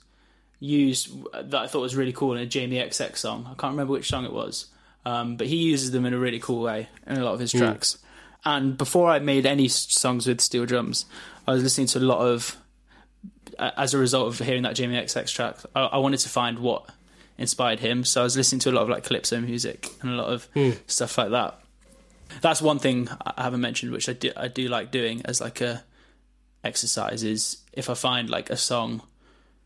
used 0.60 1.10
that 1.34 1.56
I 1.56 1.68
thought 1.68 1.82
was 1.82 1.96
really 1.96 2.12
cool 2.14 2.34
in 2.34 2.40
a 2.40 2.46
Jamie 2.46 2.78
XX 2.78 3.16
song. 3.18 3.44
I 3.46 3.50
can't 3.60 3.72
remember 3.72 3.94
which 3.94 4.10
song 4.10 4.26
it 4.26 4.34
was, 4.34 4.66
um, 5.06 5.38
but 5.38 5.48
he 5.48 5.56
uses 5.58 5.92
them 5.92 6.06
in 6.06 6.14
a 6.14 6.18
really 6.18 6.40
cool 6.40 6.62
way 6.64 6.90
in 7.08 7.18
a 7.18 7.24
lot 7.24 7.34
of 7.34 7.40
his 7.40 7.52
tracks. 7.52 7.98
And 8.46 8.78
before 8.78 9.10
I 9.10 9.20
made 9.20 9.46
any 9.46 9.68
songs 9.68 10.26
with 10.28 10.42
steel 10.42 10.66
drums, 10.66 11.06
I 11.48 11.52
was 11.54 11.64
listening 11.64 11.88
to 11.88 12.00
a 12.00 12.02
lot 12.02 12.20
of. 12.20 12.58
As 13.60 13.94
a 13.94 13.98
result 13.98 14.28
of 14.28 14.40
hearing 14.40 14.64
that 14.64 14.76
Jamie 14.76 14.96
XX 14.96 15.34
track, 15.34 15.58
I, 15.76 15.82
I 15.82 15.98
wanted 15.98 16.20
to 16.22 16.30
find 16.30 16.60
what 16.60 16.90
inspired 17.40 17.80
him. 17.80 18.04
So 18.04 18.22
I 18.22 18.24
was 18.26 18.38
listening 18.38 18.60
to 18.60 18.70
a 18.70 18.74
lot 18.74 18.84
of 18.84 18.90
like 18.90 19.04
calypso 19.04 19.40
music 19.40 19.90
and 20.02 20.12
a 20.12 20.16
lot 20.16 20.28
of 20.28 20.46
hmm. 20.54 20.72
stuff 20.86 21.18
like 21.18 21.32
that. 21.32 21.60
That's 22.42 22.62
one 22.62 22.78
thing 22.78 23.10
I 23.26 23.44
haven't 23.44 23.62
mentioned, 23.62 23.92
which 23.92 24.08
I 24.08 24.14
do 24.14 24.32
I 24.38 24.48
do 24.48 24.68
like 24.68 24.92
doing 24.92 25.22
as 25.26 25.42
like 25.42 25.62
a 25.62 25.84
exercise 26.64 27.24
is 27.24 27.58
if 27.74 27.90
I 27.90 27.96
find 27.96 28.30
like 28.30 28.50
a 28.50 28.58
song, 28.58 29.02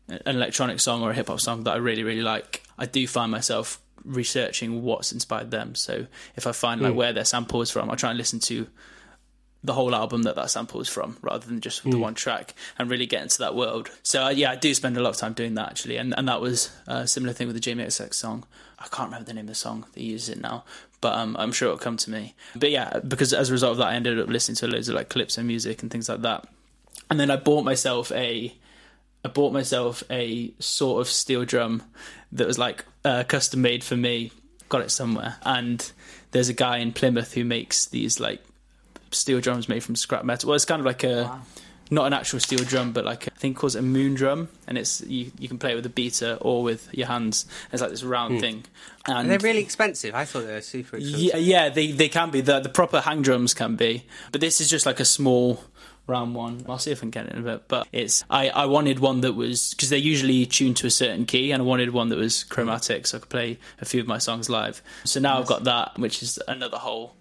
an 0.08 0.20
electronic 0.24 0.80
song 0.80 1.02
or 1.02 1.10
a 1.10 1.14
hip 1.14 1.26
hop 1.26 1.40
song 1.40 1.64
that 1.64 1.72
I 1.72 1.76
really 1.76 2.04
really 2.04 2.22
like, 2.22 2.62
I 2.78 2.86
do 2.86 3.06
find 3.06 3.30
myself 3.30 3.80
researching 4.04 4.82
what's 4.82 5.12
inspired 5.12 5.50
them. 5.50 5.74
So 5.74 6.06
if 6.36 6.46
I 6.46 6.52
find 6.52 6.80
like 6.80 6.92
hmm. 6.92 6.98
where 6.98 7.12
their 7.12 7.24
sample 7.24 7.60
is 7.60 7.70
from, 7.70 7.90
I 7.90 7.96
try 7.96 8.10
and 8.10 8.18
listen 8.18 8.40
to 8.40 8.66
the 9.64 9.72
whole 9.72 9.94
album 9.94 10.24
that 10.24 10.36
that 10.36 10.50
sample 10.50 10.80
is 10.80 10.88
from, 10.88 11.16
rather 11.22 11.46
than 11.46 11.60
just 11.60 11.82
the 11.82 11.96
one 11.96 12.14
track, 12.14 12.54
and 12.78 12.90
really 12.90 13.06
get 13.06 13.22
into 13.22 13.38
that 13.38 13.54
world. 13.54 13.90
So 14.02 14.26
uh, 14.26 14.28
yeah, 14.28 14.50
I 14.50 14.56
do 14.56 14.74
spend 14.74 14.96
a 14.98 15.00
lot 15.00 15.10
of 15.10 15.16
time 15.16 15.32
doing 15.32 15.54
that 15.54 15.70
actually, 15.70 15.96
and 15.96 16.14
and 16.16 16.28
that 16.28 16.40
was 16.40 16.70
a 16.86 17.08
similar 17.08 17.32
thing 17.32 17.46
with 17.46 17.56
the 17.56 17.60
Jamie 17.60 17.84
XX 17.84 18.12
song. 18.12 18.44
I 18.78 18.86
can't 18.88 19.08
remember 19.08 19.24
the 19.24 19.34
name 19.34 19.44
of 19.44 19.48
the 19.48 19.54
song 19.54 19.86
that 19.94 20.02
uses 20.02 20.28
it 20.28 20.40
now, 20.40 20.64
but 21.00 21.14
um, 21.14 21.34
I'm 21.38 21.52
sure 21.52 21.68
it'll 21.68 21.78
come 21.78 21.96
to 21.96 22.10
me. 22.10 22.34
But 22.54 22.70
yeah, 22.70 23.00
because 23.00 23.32
as 23.32 23.48
a 23.48 23.52
result 23.52 23.72
of 23.72 23.78
that, 23.78 23.88
I 23.88 23.94
ended 23.94 24.20
up 24.20 24.28
listening 24.28 24.56
to 24.56 24.68
loads 24.68 24.90
of 24.90 24.96
like 24.96 25.08
calypso 25.08 25.42
music 25.42 25.80
and 25.82 25.90
things 25.90 26.08
like 26.10 26.20
that. 26.20 26.46
And 27.10 27.18
then 27.18 27.30
I 27.30 27.36
bought 27.36 27.64
myself 27.64 28.12
a 28.12 28.54
I 29.24 29.28
bought 29.28 29.54
myself 29.54 30.02
a 30.10 30.52
sort 30.58 31.00
of 31.00 31.08
steel 31.08 31.46
drum 31.46 31.82
that 32.32 32.46
was 32.46 32.58
like 32.58 32.84
uh, 33.04 33.24
custom 33.24 33.62
made 33.62 33.82
for 33.82 33.96
me. 33.96 34.30
Got 34.68 34.82
it 34.82 34.90
somewhere, 34.90 35.36
and 35.42 35.90
there's 36.32 36.48
a 36.48 36.54
guy 36.54 36.78
in 36.78 36.92
Plymouth 36.92 37.32
who 37.32 37.44
makes 37.44 37.86
these 37.86 38.20
like 38.20 38.42
steel 39.14 39.40
drums 39.40 39.68
made 39.68 39.82
from 39.82 39.96
scrap 39.96 40.24
metal. 40.24 40.48
Well, 40.48 40.56
it's 40.56 40.64
kind 40.64 40.80
of 40.80 40.86
like 40.86 41.04
a 41.04 41.40
not 41.90 42.06
an 42.06 42.12
actual 42.12 42.40
steel 42.40 42.64
drum, 42.64 42.92
but 42.92 43.04
like 43.04 43.28
I 43.28 43.36
think 43.36 43.56
it 43.56 43.60
calls 43.60 43.76
it 43.76 43.80
a 43.80 43.82
moon 43.82 44.14
drum, 44.14 44.48
and 44.66 44.78
it's 44.78 45.00
you 45.02 45.30
you 45.38 45.48
can 45.48 45.58
play 45.58 45.72
it 45.72 45.74
with 45.76 45.86
a 45.86 45.90
beater 45.90 46.38
or 46.40 46.62
with 46.62 46.92
your 46.92 47.06
hands. 47.06 47.46
It's 47.72 47.82
like 47.82 47.90
this 47.90 48.02
round 48.02 48.34
hmm. 48.34 48.40
thing, 48.40 48.64
and 49.06 49.30
they're 49.30 49.38
really 49.38 49.60
expensive. 49.60 50.14
I 50.14 50.24
thought 50.24 50.46
they 50.46 50.52
were 50.52 50.60
super 50.60 50.96
expensive. 50.96 51.20
yeah, 51.20 51.36
yeah, 51.36 51.68
they 51.68 51.92
they 51.92 52.08
can 52.08 52.30
be. 52.30 52.40
The 52.40 52.60
the 52.60 52.68
proper 52.68 53.00
hang 53.00 53.22
drums 53.22 53.54
can 53.54 53.76
be, 53.76 54.06
but 54.32 54.40
this 54.40 54.60
is 54.60 54.68
just 54.68 54.86
like 54.86 55.00
a 55.00 55.04
small 55.04 55.62
round 56.06 56.34
one. 56.34 56.64
I'll 56.68 56.78
see 56.78 56.90
if 56.90 56.98
I 56.98 57.00
can 57.00 57.10
get 57.10 57.26
it 57.26 57.32
in 57.32 57.38
a 57.38 57.42
bit. 57.42 57.68
But 57.68 57.86
it's 57.92 58.24
I 58.30 58.48
I 58.48 58.66
wanted 58.66 58.98
one 58.98 59.20
that 59.20 59.34
was 59.34 59.74
because 59.74 59.90
they're 59.90 59.98
usually 59.98 60.46
tuned 60.46 60.76
to 60.78 60.86
a 60.86 60.90
certain 60.90 61.26
key, 61.26 61.52
and 61.52 61.62
I 61.62 61.64
wanted 61.64 61.90
one 61.90 62.08
that 62.08 62.18
was 62.18 62.44
chromatic, 62.44 63.06
so 63.06 63.18
I 63.18 63.20
could 63.20 63.30
play 63.30 63.58
a 63.80 63.84
few 63.84 64.00
of 64.00 64.06
my 64.06 64.18
songs 64.18 64.48
live. 64.48 64.82
So 65.04 65.20
now 65.20 65.38
I've 65.38 65.46
got 65.46 65.64
that, 65.64 65.98
which 65.98 66.22
is 66.22 66.38
another 66.48 66.78
whole 66.78 67.14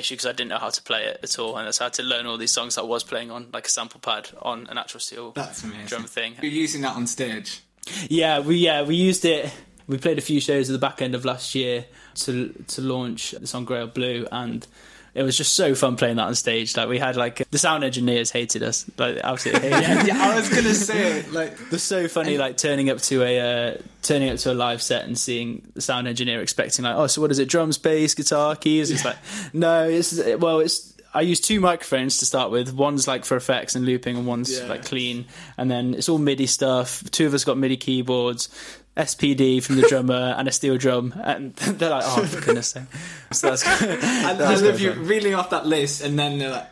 issue 0.00 0.14
because 0.14 0.26
I 0.26 0.32
didn't 0.32 0.48
know 0.48 0.58
how 0.58 0.70
to 0.70 0.82
play 0.82 1.04
it 1.04 1.20
at 1.22 1.38
all, 1.38 1.56
and 1.56 1.72
so 1.74 1.84
I 1.84 1.86
had 1.86 1.92
to 1.94 2.02
learn 2.02 2.26
all 2.26 2.36
these 2.36 2.50
songs 2.50 2.74
that 2.74 2.82
I 2.82 2.84
was 2.84 3.04
playing 3.04 3.30
on 3.30 3.46
like 3.52 3.66
a 3.66 3.70
sample 3.70 4.00
pad 4.00 4.28
on 4.42 4.66
an 4.68 4.76
actual 4.78 5.00
steel 5.00 5.30
That's 5.32 5.62
amazing. 5.62 5.86
drum 5.86 6.04
thing. 6.04 6.34
You're 6.42 6.50
using 6.52 6.82
that 6.82 6.96
on 6.96 7.06
stage. 7.06 7.60
Yeah, 8.08 8.40
we 8.40 8.56
yeah 8.56 8.82
we 8.82 8.96
used 8.96 9.24
it. 9.24 9.52
We 9.86 9.98
played 9.98 10.18
a 10.18 10.22
few 10.22 10.40
shows 10.40 10.68
at 10.68 10.72
the 10.72 10.78
back 10.78 11.00
end 11.02 11.14
of 11.14 11.24
last 11.24 11.54
year 11.54 11.86
to 12.16 12.52
to 12.68 12.80
launch 12.82 13.30
the 13.32 13.46
song 13.46 13.64
Grail 13.64 13.86
Blue, 13.86 14.26
and 14.32 14.66
it 15.14 15.22
was 15.22 15.36
just 15.36 15.54
so 15.54 15.74
fun 15.74 15.96
playing 15.96 16.16
that 16.16 16.26
on 16.26 16.34
stage. 16.34 16.76
Like 16.76 16.88
we 16.88 16.98
had 16.98 17.16
like 17.16 17.48
the 17.50 17.58
sound 17.58 17.84
engineers 17.84 18.30
hated 18.30 18.62
us, 18.62 18.84
like 18.98 19.18
absolutely. 19.22 19.70
hated 19.70 20.06
yeah, 20.06 20.30
I 20.30 20.36
was 20.36 20.48
gonna 20.48 20.74
say 20.74 21.22
like 21.30 21.56
They're 21.70 21.78
so 21.78 22.08
funny, 22.08 22.38
like 22.38 22.56
turning 22.56 22.90
up 22.90 22.98
to 23.02 23.22
a 23.22 23.40
uh, 23.40 23.78
turning 24.02 24.30
up 24.30 24.38
to 24.38 24.52
a 24.52 24.54
live 24.54 24.82
set 24.82 25.04
and 25.04 25.18
seeing 25.18 25.62
the 25.74 25.80
sound 25.80 26.06
engineer 26.08 26.40
expecting 26.42 26.84
like, 26.84 26.96
oh, 26.96 27.06
so 27.06 27.20
what 27.20 27.30
is 27.30 27.38
it? 27.38 27.48
Drums, 27.48 27.78
bass, 27.78 28.14
guitar, 28.14 28.54
keys? 28.56 28.90
It's 28.90 29.04
like, 29.04 29.16
no, 29.52 29.88
it's 29.88 30.20
well, 30.38 30.60
it's. 30.60 30.88
I 31.12 31.22
use 31.22 31.40
two 31.40 31.58
microphones 31.58 32.18
to 32.18 32.24
start 32.24 32.52
with. 32.52 32.72
One's 32.72 33.08
like 33.08 33.24
for 33.24 33.36
effects 33.36 33.74
and 33.74 33.84
looping, 33.84 34.16
and 34.16 34.26
one's 34.28 34.56
Yeah. 34.60 34.66
like 34.68 34.84
clean. 34.84 35.24
And 35.58 35.68
then 35.68 35.94
it's 35.94 36.08
all 36.08 36.18
MIDI 36.18 36.46
stuff. 36.46 37.02
Two 37.10 37.26
of 37.26 37.34
us 37.34 37.42
got 37.42 37.58
MIDI 37.58 37.76
keyboards, 37.76 38.48
SPD 38.96 39.62
from 39.62 39.76
the 39.76 39.82
drummer, 39.82 40.34
and 40.38 40.48
a 40.48 40.52
steel 40.52 40.76
drum. 40.76 41.14
And 41.22 41.54
they're 41.56 41.90
like, 41.90 42.04
oh, 42.06 42.24
for 42.24 42.40
goodness 42.40 42.68
sake! 42.68 42.84
So 43.32 43.50
that's 43.50 43.66
I, 43.66 44.30
I 44.32 44.54
love 44.54 44.80
you 44.80 44.92
reeling 44.92 45.34
off 45.34 45.50
that 45.50 45.66
list, 45.66 46.02
and 46.02 46.18
then 46.18 46.38
they're 46.38 46.50
like, 46.50 46.66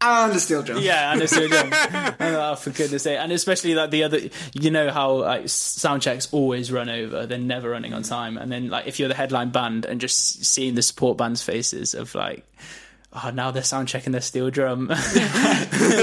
and 0.00 0.32
the 0.32 0.38
steel 0.38 0.62
drum. 0.62 0.78
Yeah, 0.80 1.12
and 1.12 1.22
it's 1.22 1.34
so 1.34 1.48
dumb. 1.48 1.72
And, 1.72 2.36
oh, 2.36 2.54
for 2.54 2.70
goodness 2.70 3.02
sake. 3.02 3.18
And 3.18 3.32
especially 3.32 3.74
like 3.74 3.90
the 3.90 4.04
other, 4.04 4.20
you 4.52 4.70
know 4.70 4.90
how 4.90 5.22
like 5.22 5.48
sound 5.48 6.02
checks 6.02 6.28
always 6.32 6.70
run 6.70 6.88
over; 6.88 7.26
they're 7.26 7.38
never 7.38 7.70
running 7.70 7.92
on 7.92 8.02
mm. 8.02 8.08
time. 8.08 8.38
And 8.38 8.50
then 8.50 8.68
like 8.68 8.86
if 8.86 9.00
you're 9.00 9.08
the 9.08 9.14
headline 9.14 9.50
band 9.50 9.86
and 9.86 10.00
just 10.00 10.44
seeing 10.44 10.74
the 10.76 10.82
support 10.82 11.18
band's 11.18 11.42
faces 11.42 11.94
of 11.94 12.14
like, 12.14 12.46
oh, 13.12 13.30
now 13.30 13.50
they're 13.50 13.64
sound 13.64 13.88
checking 13.88 14.12
their 14.12 14.20
steel 14.20 14.50
drum 14.50 14.90
and 14.90 15.00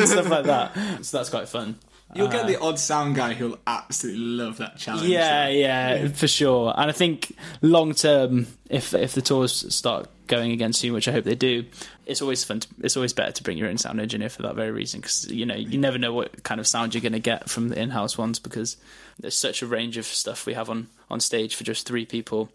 stuff 0.08 0.30
like 0.30 0.46
that. 0.46 1.06
So 1.06 1.18
that's 1.18 1.30
quite 1.30 1.48
fun. 1.48 1.76
You'll 2.16 2.30
get 2.30 2.46
uh, 2.46 2.48
the 2.48 2.60
odd 2.60 2.80
sound 2.80 3.16
guy 3.16 3.34
who'll 3.34 3.60
absolutely 3.68 4.22
love 4.22 4.58
that 4.58 4.78
challenge. 4.78 5.10
Yeah, 5.10 5.46
though. 5.46 5.52
yeah, 5.52 6.08
for 6.08 6.28
sure. 6.28 6.74
And 6.78 6.90
I 6.90 6.94
think 6.94 7.36
long 7.62 7.94
term, 7.94 8.48
if 8.70 8.94
if 8.94 9.14
the 9.14 9.22
tours 9.22 9.74
start 9.76 10.08
going 10.28 10.52
again 10.52 10.72
soon, 10.72 10.94
which 10.94 11.08
I 11.08 11.12
hope 11.12 11.26
they 11.26 11.36
do, 11.36 11.66
it's 12.06 12.22
always 12.22 12.44
fun. 12.44 12.62
To, 12.62 12.68
it's 12.82 12.96
always 12.96 13.12
better 13.12 13.34
to 13.34 13.44
bring 13.44 13.58
your 13.58 13.68
own 13.68 13.78
sound 13.78 14.00
engineer 14.00 14.30
for 14.30 14.44
that 14.44 14.56
very 14.56 14.72
reason, 14.72 15.02
because 15.02 15.30
you 15.30 15.46
know 15.46 15.56
you 15.56 15.78
never 15.78 15.98
know 15.98 16.14
what 16.14 16.44
kind 16.44 16.60
of 16.62 16.68
sound 16.68 16.94
you're 16.94 17.02
going 17.02 17.12
to 17.12 17.20
get 17.20 17.50
from 17.50 17.68
the 17.68 17.80
in-house 17.80 18.18
ones, 18.18 18.40
because 18.40 18.78
there's 19.20 19.38
such 19.38 19.62
a 19.62 19.68
range 19.68 19.98
of 19.98 20.06
stuff 20.06 20.46
we 20.46 20.54
have 20.54 20.70
on 20.70 20.88
on 21.10 21.20
stage 21.20 21.56
for 21.56 21.64
just 21.64 21.86
three 21.88 22.06
people 22.06 22.50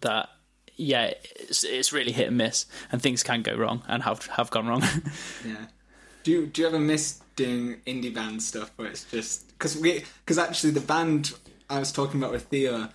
that. 0.00 0.28
Yeah, 0.80 1.14
it's, 1.34 1.64
it's 1.64 1.92
really 1.92 2.12
hit 2.12 2.28
and 2.28 2.38
miss, 2.38 2.64
and 2.92 3.02
things 3.02 3.24
can 3.24 3.42
go 3.42 3.56
wrong 3.56 3.82
and 3.88 4.04
have 4.04 4.26
have 4.26 4.50
gone 4.50 4.68
wrong. 4.68 4.84
Yeah. 5.44 5.66
Do 6.22 6.30
you 6.30 6.46
do 6.46 6.62
you 6.62 6.68
ever 6.68 6.78
miss 6.78 7.20
doing 7.38 7.76
indie 7.86 8.12
band 8.12 8.42
stuff 8.42 8.70
where 8.76 8.88
it's 8.88 9.04
just 9.04 9.48
because 9.56 9.76
we 9.78 10.04
because 10.24 10.36
actually 10.38 10.72
the 10.72 10.80
band 10.80 11.32
I 11.70 11.78
was 11.78 11.92
talking 11.92 12.20
about 12.20 12.32
with 12.32 12.46
Theo, 12.46 12.88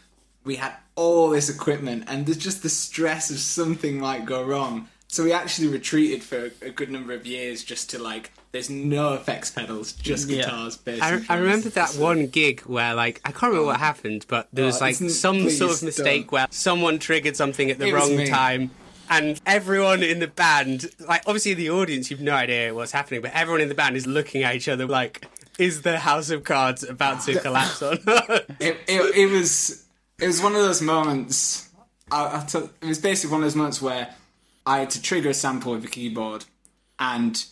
we 0.43 0.57
had 0.57 0.73
all 0.95 1.29
this 1.29 1.49
equipment 1.49 2.03
and 2.07 2.25
there's 2.25 2.37
just 2.37 2.61
the 2.61 2.69
stress 2.69 3.31
of 3.31 3.39
something 3.39 3.99
might 3.99 4.25
go 4.25 4.43
wrong. 4.43 4.89
So 5.07 5.23
we 5.23 5.31
actually 5.31 5.67
retreated 5.69 6.23
for 6.23 6.51
a 6.61 6.69
good 6.71 6.91
number 6.91 7.13
of 7.13 7.25
years 7.25 7.63
just 7.63 7.89
to 7.91 7.99
like 7.99 8.31
there's 8.51 8.69
no 8.69 9.13
effects 9.13 9.49
pedals, 9.49 9.93
just 9.93 10.29
Yeah. 10.29 10.43
guitars, 10.43 10.77
bass. 10.77 11.01
I, 11.01 11.21
I 11.29 11.37
remember 11.37 11.69
that 11.69 11.89
So- 11.89 12.01
one 12.01 12.27
gig 12.27 12.61
where, 12.61 12.93
like, 12.93 13.19
I 13.25 13.31
can't 13.31 13.43
remember 13.51 13.65
what 13.67 13.77
oh. 13.77 13.79
happened, 13.79 14.25
but 14.27 14.47
there 14.53 14.65
was 14.65 14.77
Oh, 14.79 14.85
like 14.85 14.95
some 14.95 15.49
sort 15.49 15.71
of 15.71 15.81
mistake 15.81 16.25
don't. 16.25 16.31
where 16.31 16.47
someone 16.51 16.99
triggered 16.99 17.35
something 17.35 17.71
at 17.71 17.79
the 17.79 17.87
It 17.87 17.93
wrong 17.93 18.23
time, 18.27 18.69
and 19.13 19.41
everyone 19.45 20.01
in 20.01 20.19
the 20.19 20.27
band, 20.27 20.89
like, 20.99 21.23
obviously 21.27 21.53
the 21.53 21.69
audience, 21.69 22.09
you've 22.09 22.21
no 22.21 22.33
idea 22.33 22.73
what's 22.73 22.91
happening, 22.91 23.21
but 23.21 23.31
everyone 23.33 23.61
in 23.61 23.69
the 23.69 23.75
band 23.75 23.95
is 23.95 24.07
looking 24.07 24.43
at 24.43 24.55
each 24.55 24.67
other 24.67 24.87
like, 24.87 25.27
is 25.59 25.83
the 25.83 25.99
House 25.99 26.29
of 26.31 26.43
Cards 26.43 26.83
about 26.83 27.21
to 27.21 27.39
collapse 27.41 27.81
or 27.81 27.97
not? 28.05 28.29
it, 28.59 28.77
it, 28.87 29.15
it 29.15 29.31
was 29.31 29.85
it 30.19 30.27
was 30.27 30.41
one 30.41 30.55
of 30.55 30.61
those 30.61 30.81
moments. 30.81 31.69
I, 32.11 32.39
I 32.39 32.45
took, 32.45 32.73
it 32.81 32.87
was 32.87 32.99
basically 32.99 33.31
one 33.31 33.41
of 33.41 33.45
those 33.45 33.55
moments 33.55 33.81
where 33.81 34.13
I 34.65 34.79
had 34.79 34.89
to 34.91 35.01
trigger 35.01 35.29
a 35.29 35.33
sample 35.33 35.73
with 35.73 35.81
the 35.81 35.87
keyboard, 35.87 36.45
and 36.99 37.43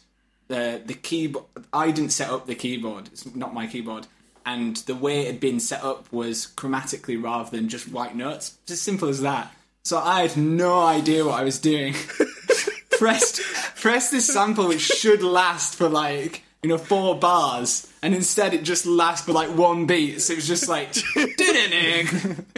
the 0.47 0.81
the 0.83 0.93
keyboard. 0.93 1.45
I 1.73 1.91
didn't 1.91 2.11
set 2.11 2.29
up 2.29 2.47
the 2.47 2.55
keyboard. 2.55 3.09
It's 3.11 3.35
not 3.35 3.53
my 3.53 3.67
keyboard, 3.67 4.07
and 4.45 4.77
the 4.77 4.95
way 4.95 5.21
it 5.21 5.27
had 5.27 5.39
been 5.39 5.59
set 5.59 5.83
up 5.83 6.11
was 6.11 6.47
chromatically 6.55 7.21
rather 7.21 7.49
than 7.51 7.69
just 7.69 7.89
white 7.89 8.15
notes. 8.15 8.57
Just 8.65 8.83
simple 8.83 9.09
as 9.09 9.21
that. 9.21 9.53
So 9.83 9.97
I 9.97 10.21
had 10.21 10.37
no 10.37 10.79
idea 10.81 11.25
what 11.25 11.39
I 11.39 11.43
was 11.43 11.59
doing. 11.59 11.95
pressed 12.91 13.41
pressed 13.77 14.11
this 14.11 14.31
sample 14.31 14.67
which 14.67 14.81
should 14.81 15.23
last 15.23 15.73
for 15.75 15.89
like 15.89 16.43
you 16.61 16.69
know 16.69 16.77
four 16.77 17.17
bars 17.17 17.91
and 18.03 18.13
instead 18.13 18.53
it 18.53 18.61
just 18.61 18.85
lasts 18.85 19.25
for 19.25 19.31
like 19.31 19.49
one 19.57 19.87
beat 19.87 20.21
so 20.21 20.33
it 20.33 20.35
was 20.35 20.47
just 20.47 20.69
like 20.69 20.95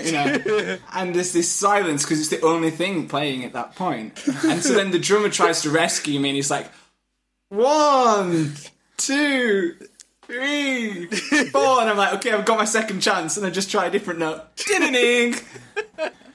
you 0.03 0.11
know 0.11 0.77
and 0.93 1.15
there's 1.15 1.31
this 1.31 1.49
silence 1.49 2.03
because 2.03 2.19
it's 2.19 2.27
the 2.27 2.41
only 2.41 2.71
thing 2.71 3.07
playing 3.07 3.45
at 3.45 3.53
that 3.53 3.73
point. 3.77 4.21
and 4.43 4.61
so 4.61 4.73
then 4.73 4.91
the 4.91 4.99
drummer 4.99 5.29
tries 5.29 5.61
to 5.61 5.69
rescue 5.69 6.19
me 6.19 6.29
and 6.29 6.35
he's 6.35 6.51
like 6.51 6.69
one 7.47 8.53
two 8.97 9.77
three 10.23 11.05
four 11.05 11.79
and 11.79 11.89
I'm 11.89 11.95
like 11.95 12.15
okay 12.15 12.31
I've 12.33 12.43
got 12.43 12.57
my 12.57 12.65
second 12.65 12.99
chance 12.99 13.37
and 13.37 13.45
I 13.45 13.49
just 13.49 13.71
try 13.71 13.85
a 13.85 13.89
different 13.89 14.19
note 14.19 14.41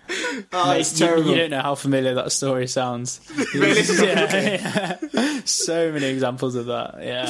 Oh, 0.53 0.71
it's 0.73 0.99
you, 0.99 1.07
terrible. 1.07 1.31
you 1.31 1.37
don't 1.37 1.51
know 1.51 1.61
how 1.61 1.75
familiar 1.75 2.15
that 2.15 2.33
story 2.33 2.67
sounds. 2.67 3.21
Really? 3.55 3.81
yeah, 4.07 4.97
yeah. 5.13 5.41
so 5.45 5.93
many 5.93 6.07
examples 6.07 6.55
of 6.55 6.67
that. 6.67 6.97
Yeah, 7.03 7.27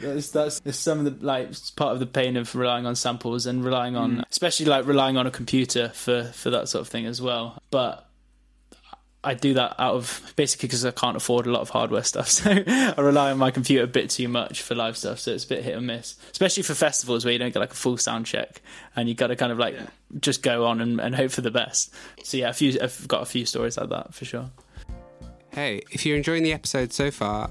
that's, 0.00 0.30
that's 0.30 0.60
that's 0.60 0.76
some 0.78 0.98
of 0.98 1.04
the 1.20 1.24
like 1.26 1.50
part 1.76 1.92
of 1.94 2.00
the 2.00 2.06
pain 2.06 2.36
of 2.36 2.54
relying 2.54 2.84
on 2.86 2.96
samples 2.96 3.46
and 3.46 3.64
relying 3.64 3.96
on, 3.96 4.08
Mm. 4.18 4.24
especially 4.30 4.66
like 4.66 4.86
relying 4.86 5.16
on 5.16 5.26
a 5.26 5.30
computer 5.30 5.90
for 5.90 6.24
for 6.24 6.50
that 6.50 6.68
sort 6.68 6.80
of 6.82 6.88
thing 6.88 7.06
as 7.06 7.22
well. 7.22 7.62
But 7.70 8.07
I 9.28 9.34
do 9.34 9.54
that 9.54 9.76
out 9.78 9.94
of 9.94 10.32
basically 10.36 10.66
because 10.68 10.84
I 10.84 10.90
can't 10.90 11.16
afford 11.16 11.46
a 11.46 11.50
lot 11.52 11.60
of 11.60 11.68
hardware 11.70 12.02
stuff, 12.02 12.28
so 12.38 12.50
I 12.50 12.94
rely 13.00 13.30
on 13.30 13.38
my 13.38 13.50
computer 13.50 13.84
a 13.84 13.86
bit 13.86 14.10
too 14.10 14.28
much 14.28 14.62
for 14.62 14.74
live 14.74 14.96
stuff. 14.96 15.18
So 15.20 15.32
it's 15.32 15.44
a 15.44 15.48
bit 15.48 15.62
hit 15.64 15.76
and 15.76 15.86
miss, 15.86 16.16
especially 16.32 16.62
for 16.62 16.74
festivals 16.74 17.24
where 17.24 17.32
you 17.32 17.38
don't 17.38 17.52
get 17.52 17.60
like 17.60 17.72
a 17.72 17.76
full 17.76 17.96
sound 17.98 18.26
check 18.26 18.62
and 18.96 19.08
you've 19.08 19.18
got 19.18 19.28
to 19.28 19.36
kind 19.36 19.52
of 19.52 19.58
like 19.58 19.74
Yeah. 19.74 19.86
just 20.20 20.42
go 20.42 20.64
on 20.66 20.80
and, 20.80 21.00
and 21.00 21.14
hope 21.14 21.30
for 21.30 21.42
the 21.42 21.50
best. 21.50 21.92
So 22.24 22.36
yeah, 22.36 22.48
a 22.48 22.52
few 22.52 22.78
I've 22.82 23.06
got 23.08 23.22
a 23.22 23.26
few 23.26 23.44
stories 23.46 23.76
like 23.76 23.90
that 23.90 24.14
for 24.14 24.24
sure. 24.24 24.50
Hey, 25.52 25.82
if 25.90 26.04
you're 26.06 26.16
enjoying 26.16 26.42
the 26.42 26.52
episode 26.52 26.92
so 26.92 27.10
far, 27.10 27.50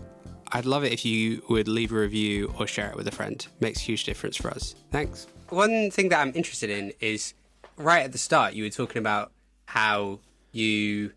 I'd 0.51 0.65
love 0.65 0.83
it 0.83 0.93
if 0.93 1.03
you 1.05 1.43
would 1.49 1.67
leave 1.67 1.91
a 1.91 1.95
review 1.95 2.53
or 2.57 2.67
share 2.67 2.89
it 2.89 2.95
with 2.95 3.07
a 3.07 3.11
friend. 3.11 3.45
makes 3.59 3.79
a 3.79 3.83
huge 3.83 4.03
difference 4.05 4.37
for 4.37 4.49
us. 4.49 4.75
Thanks. 4.91 5.27
One 5.49 5.91
thing 5.91 6.09
that 6.09 6.19
I'm 6.19 6.31
interested 6.35 6.69
in 6.69 6.93
is 7.01 7.33
right 7.75 8.03
at 8.03 8.11
the 8.13 8.17
start, 8.17 8.53
you 8.53 8.63
were 8.63 8.69
talking 8.69 8.99
about 8.99 9.31
how 9.65 10.19
you 10.53 11.11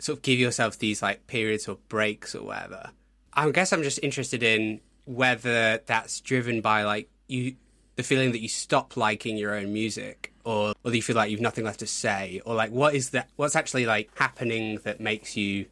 sort 0.00 0.18
of 0.18 0.22
give 0.22 0.38
yourself 0.38 0.78
these 0.78 1.02
like 1.02 1.26
periods 1.26 1.68
or 1.68 1.78
breaks 1.88 2.34
or 2.34 2.44
whatever. 2.44 2.90
I 3.32 3.50
guess 3.50 3.72
I'm 3.72 3.82
just 3.82 4.00
interested 4.02 4.42
in 4.42 4.80
whether 5.04 5.78
that's 5.86 6.20
driven 6.20 6.60
by 6.60 6.84
like 6.84 7.08
you 7.28 7.56
the 7.96 8.02
feeling 8.02 8.32
that 8.32 8.40
you 8.40 8.48
stop 8.48 8.96
liking 8.96 9.36
your 9.36 9.54
own 9.54 9.72
music 9.72 10.32
or 10.44 10.72
or 10.84 10.92
you 10.92 11.02
feel 11.02 11.16
like 11.16 11.30
you've 11.30 11.40
nothing 11.40 11.64
left 11.64 11.80
to 11.80 11.86
say 11.86 12.40
or 12.44 12.54
like 12.54 12.70
what 12.70 12.94
is 12.94 13.10
that 13.10 13.28
what's 13.36 13.56
actually 13.56 13.86
like 13.86 14.10
happening 14.16 14.78
that 14.84 15.00
makes 15.00 15.36
you 15.36 15.66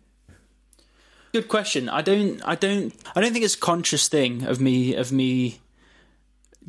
Good 1.32 1.48
question. 1.48 1.88
I 1.88 2.00
don't. 2.00 2.40
I 2.46 2.54
don't. 2.54 2.94
I 3.14 3.20
don't 3.20 3.32
think 3.32 3.44
it's 3.44 3.54
a 3.54 3.58
conscious 3.58 4.08
thing 4.08 4.44
of 4.44 4.60
me 4.60 4.94
of 4.94 5.12
me 5.12 5.60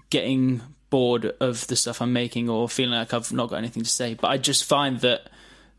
getting 0.10 0.62
bored 0.90 1.34
of 1.40 1.68
the 1.68 1.76
stuff 1.76 2.02
I'm 2.02 2.12
making 2.12 2.50
or 2.50 2.68
feeling 2.68 2.98
like 2.98 3.14
I've 3.14 3.32
not 3.32 3.50
got 3.50 3.58
anything 3.58 3.84
to 3.84 3.90
say. 3.90 4.16
But 4.16 4.28
I 4.30 4.38
just 4.38 4.66
find 4.66 5.00
that 5.02 5.30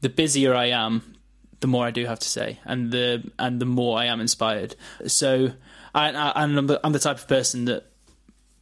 the 0.00 0.08
busier 0.08 0.54
I 0.54 0.66
am, 0.66 1.14
the 1.60 1.66
more 1.66 1.86
I 1.86 1.90
do 1.90 2.06
have 2.06 2.18
to 2.18 2.28
say, 2.28 2.58
and 2.64 2.90
the 2.90 3.30
and 3.38 3.60
the 3.60 3.66
more 3.66 3.98
I 3.98 4.06
am 4.06 4.20
inspired. 4.20 4.76
So, 5.06 5.52
I, 5.94 6.10
I, 6.10 6.42
I'm, 6.42 6.66
the, 6.66 6.80
I'm 6.82 6.92
the 6.92 6.98
type 6.98 7.18
of 7.18 7.28
person 7.28 7.66
that 7.66 7.86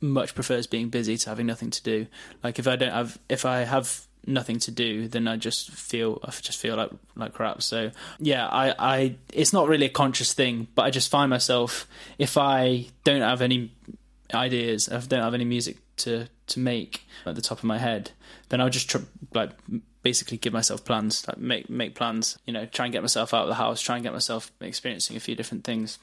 much 0.00 0.34
prefers 0.34 0.66
being 0.66 0.88
busy 0.88 1.16
to 1.16 1.28
having 1.28 1.46
nothing 1.46 1.70
to 1.70 1.82
do. 1.82 2.06
Like 2.42 2.58
if 2.58 2.66
I 2.66 2.76
don't 2.76 2.92
have, 2.92 3.18
if 3.28 3.44
I 3.44 3.58
have 3.60 4.02
nothing 4.26 4.58
to 4.60 4.70
do, 4.70 5.08
then 5.08 5.26
I 5.26 5.36
just 5.36 5.70
feel, 5.70 6.20
I 6.24 6.30
just 6.30 6.58
feel 6.58 6.76
like 6.76 6.90
like 7.16 7.32
crap. 7.34 7.62
So 7.62 7.90
yeah, 8.18 8.46
I, 8.46 8.74
I, 8.78 9.16
it's 9.32 9.52
not 9.52 9.68
really 9.68 9.86
a 9.86 9.90
conscious 9.90 10.32
thing, 10.32 10.68
but 10.74 10.82
I 10.82 10.90
just 10.90 11.10
find 11.10 11.30
myself 11.30 11.88
if 12.18 12.36
I 12.36 12.86
don't 13.04 13.22
have 13.22 13.42
any 13.42 13.72
ideas, 14.32 14.88
if 14.88 15.04
I 15.04 15.06
don't 15.06 15.22
have 15.22 15.34
any 15.34 15.44
music 15.44 15.78
to 15.98 16.28
to 16.48 16.60
make 16.60 17.06
at 17.26 17.34
the 17.34 17.42
top 17.42 17.58
of 17.58 17.64
my 17.64 17.78
head, 17.78 18.10
then 18.48 18.60
I'll 18.60 18.70
just 18.70 18.88
tr- 18.88 18.98
like 19.34 19.50
basically 20.10 20.38
give 20.38 20.52
myself 20.52 20.80
plans, 20.84 21.26
like 21.28 21.38
make 21.38 21.68
make 21.68 21.94
plans. 21.94 22.38
You 22.46 22.52
know, 22.54 22.64
try 22.66 22.84
and 22.86 22.92
get 22.92 23.02
myself 23.02 23.34
out 23.34 23.42
of 23.46 23.48
the 23.48 23.60
house, 23.64 23.80
try 23.80 23.96
and 23.96 24.04
get 24.06 24.12
myself 24.12 24.42
experiencing 24.60 25.16
a 25.16 25.20
few 25.20 25.34
different 25.34 25.64
things 25.64 25.98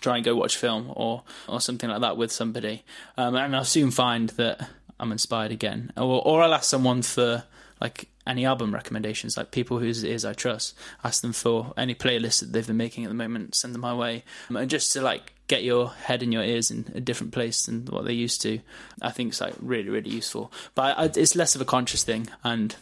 try 0.00 0.16
and 0.16 0.24
go 0.24 0.34
watch 0.36 0.56
film 0.56 0.92
or 0.94 1.22
or 1.48 1.60
something 1.60 1.90
like 1.90 2.00
that 2.00 2.16
with 2.16 2.32
somebody, 2.32 2.84
um, 3.16 3.34
and 3.34 3.54
I'll 3.56 3.64
soon 3.64 3.90
find 3.90 4.28
that 4.30 4.68
I'm 4.98 5.12
inspired 5.12 5.52
again, 5.52 5.92
or 5.96 6.22
or 6.26 6.42
I'll 6.42 6.54
ask 6.54 6.68
someone 6.68 7.02
for 7.02 7.44
like 7.80 8.08
any 8.26 8.44
album 8.46 8.72
recommendations, 8.72 9.36
like 9.36 9.50
people 9.50 9.78
whose 9.78 10.04
ears 10.04 10.24
I 10.24 10.32
trust. 10.32 10.74
Ask 11.02 11.22
them 11.22 11.32
for 11.32 11.74
any 11.76 11.94
playlists 11.94 12.40
that 12.40 12.52
they've 12.52 12.66
been 12.66 12.76
making 12.76 13.04
at 13.04 13.08
the 13.08 13.14
moment. 13.14 13.54
Send 13.54 13.74
them 13.74 13.82
my 13.82 13.94
way, 13.94 14.24
um, 14.48 14.56
and 14.56 14.70
just 14.70 14.92
to 14.92 15.02
like 15.02 15.32
get 15.46 15.62
your 15.62 15.90
head 15.90 16.22
and 16.22 16.32
your 16.32 16.42
ears 16.42 16.70
in 16.70 16.86
a 16.94 17.00
different 17.00 17.32
place 17.32 17.66
than 17.66 17.84
what 17.86 18.04
they're 18.04 18.12
used 18.12 18.40
to. 18.42 18.60
I 19.02 19.10
think 19.10 19.30
it's 19.30 19.40
like 19.40 19.54
really 19.60 19.90
really 19.90 20.10
useful. 20.10 20.52
But 20.74 20.98
I, 20.98 21.04
it's 21.04 21.36
less 21.36 21.54
of 21.54 21.60
a 21.60 21.66
conscious 21.66 22.02
thing, 22.02 22.28
and 22.42 22.76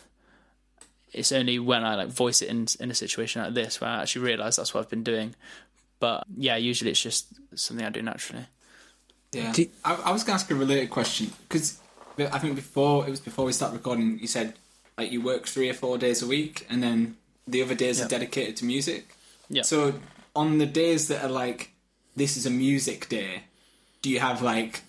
it's 1.13 1.33
only 1.33 1.59
when 1.59 1.85
I 1.85 1.95
like 1.95 2.09
voice 2.09 2.43
it 2.43 2.49
in 2.49 2.67
in 2.81 2.91
a 2.91 2.95
situation 2.95 3.43
like 3.43 3.55
this 3.55 3.81
where 3.81 3.91
I 3.91 4.03
actually 4.03 4.25
realise 4.27 4.57
that's 4.57 4.73
what 4.75 4.81
I've 4.81 4.91
been 4.91 5.05
doing. 5.05 5.35
But 6.01 6.25
yeah, 6.37 6.57
usually 6.57 6.91
it's 6.91 7.01
just 7.03 7.27
something 7.55 7.87
I 7.87 7.91
do 7.91 8.03
naturally. 8.03 8.47
Yeah. 9.33 9.53
Do- 9.53 9.69
I, 9.85 9.95
I 10.07 10.13
was 10.13 10.25
going 10.25 10.37
to 10.39 10.43
ask 10.43 10.51
a 10.51 10.55
related 10.55 10.91
question 10.91 11.31
because 11.49 11.79
I 12.19 12.39
think 12.39 12.57
before 12.57 13.07
it 13.07 13.11
was 13.11 13.21
before 13.21 13.45
we 13.45 13.53
started 13.53 13.77
recording, 13.77 14.19
you 14.21 14.27
said 14.27 14.55
like 14.99 15.11
you 15.13 15.21
work 15.23 15.47
three 15.47 15.71
or 15.71 15.75
four 15.75 15.99
days 15.99 16.23
a 16.23 16.27
week, 16.27 16.67
and 16.69 16.83
then 16.83 17.17
the 17.47 17.63
other 17.63 17.75
days 17.75 17.99
Yeah. 17.99 18.07
are 18.07 18.09
dedicated 18.09 18.57
to 18.59 18.65
music. 18.65 19.15
Yeah. 19.49 19.63
So 19.63 19.95
on 20.35 20.59
the 20.59 20.67
days 20.67 21.09
that 21.09 21.23
are 21.25 21.31
like 21.31 21.71
this 22.17 22.37
is 22.37 22.45
a 22.47 22.51
music 22.51 23.09
day, 23.09 23.45
do 24.03 24.11
you 24.11 24.21
have 24.21 24.43
like 24.43 24.83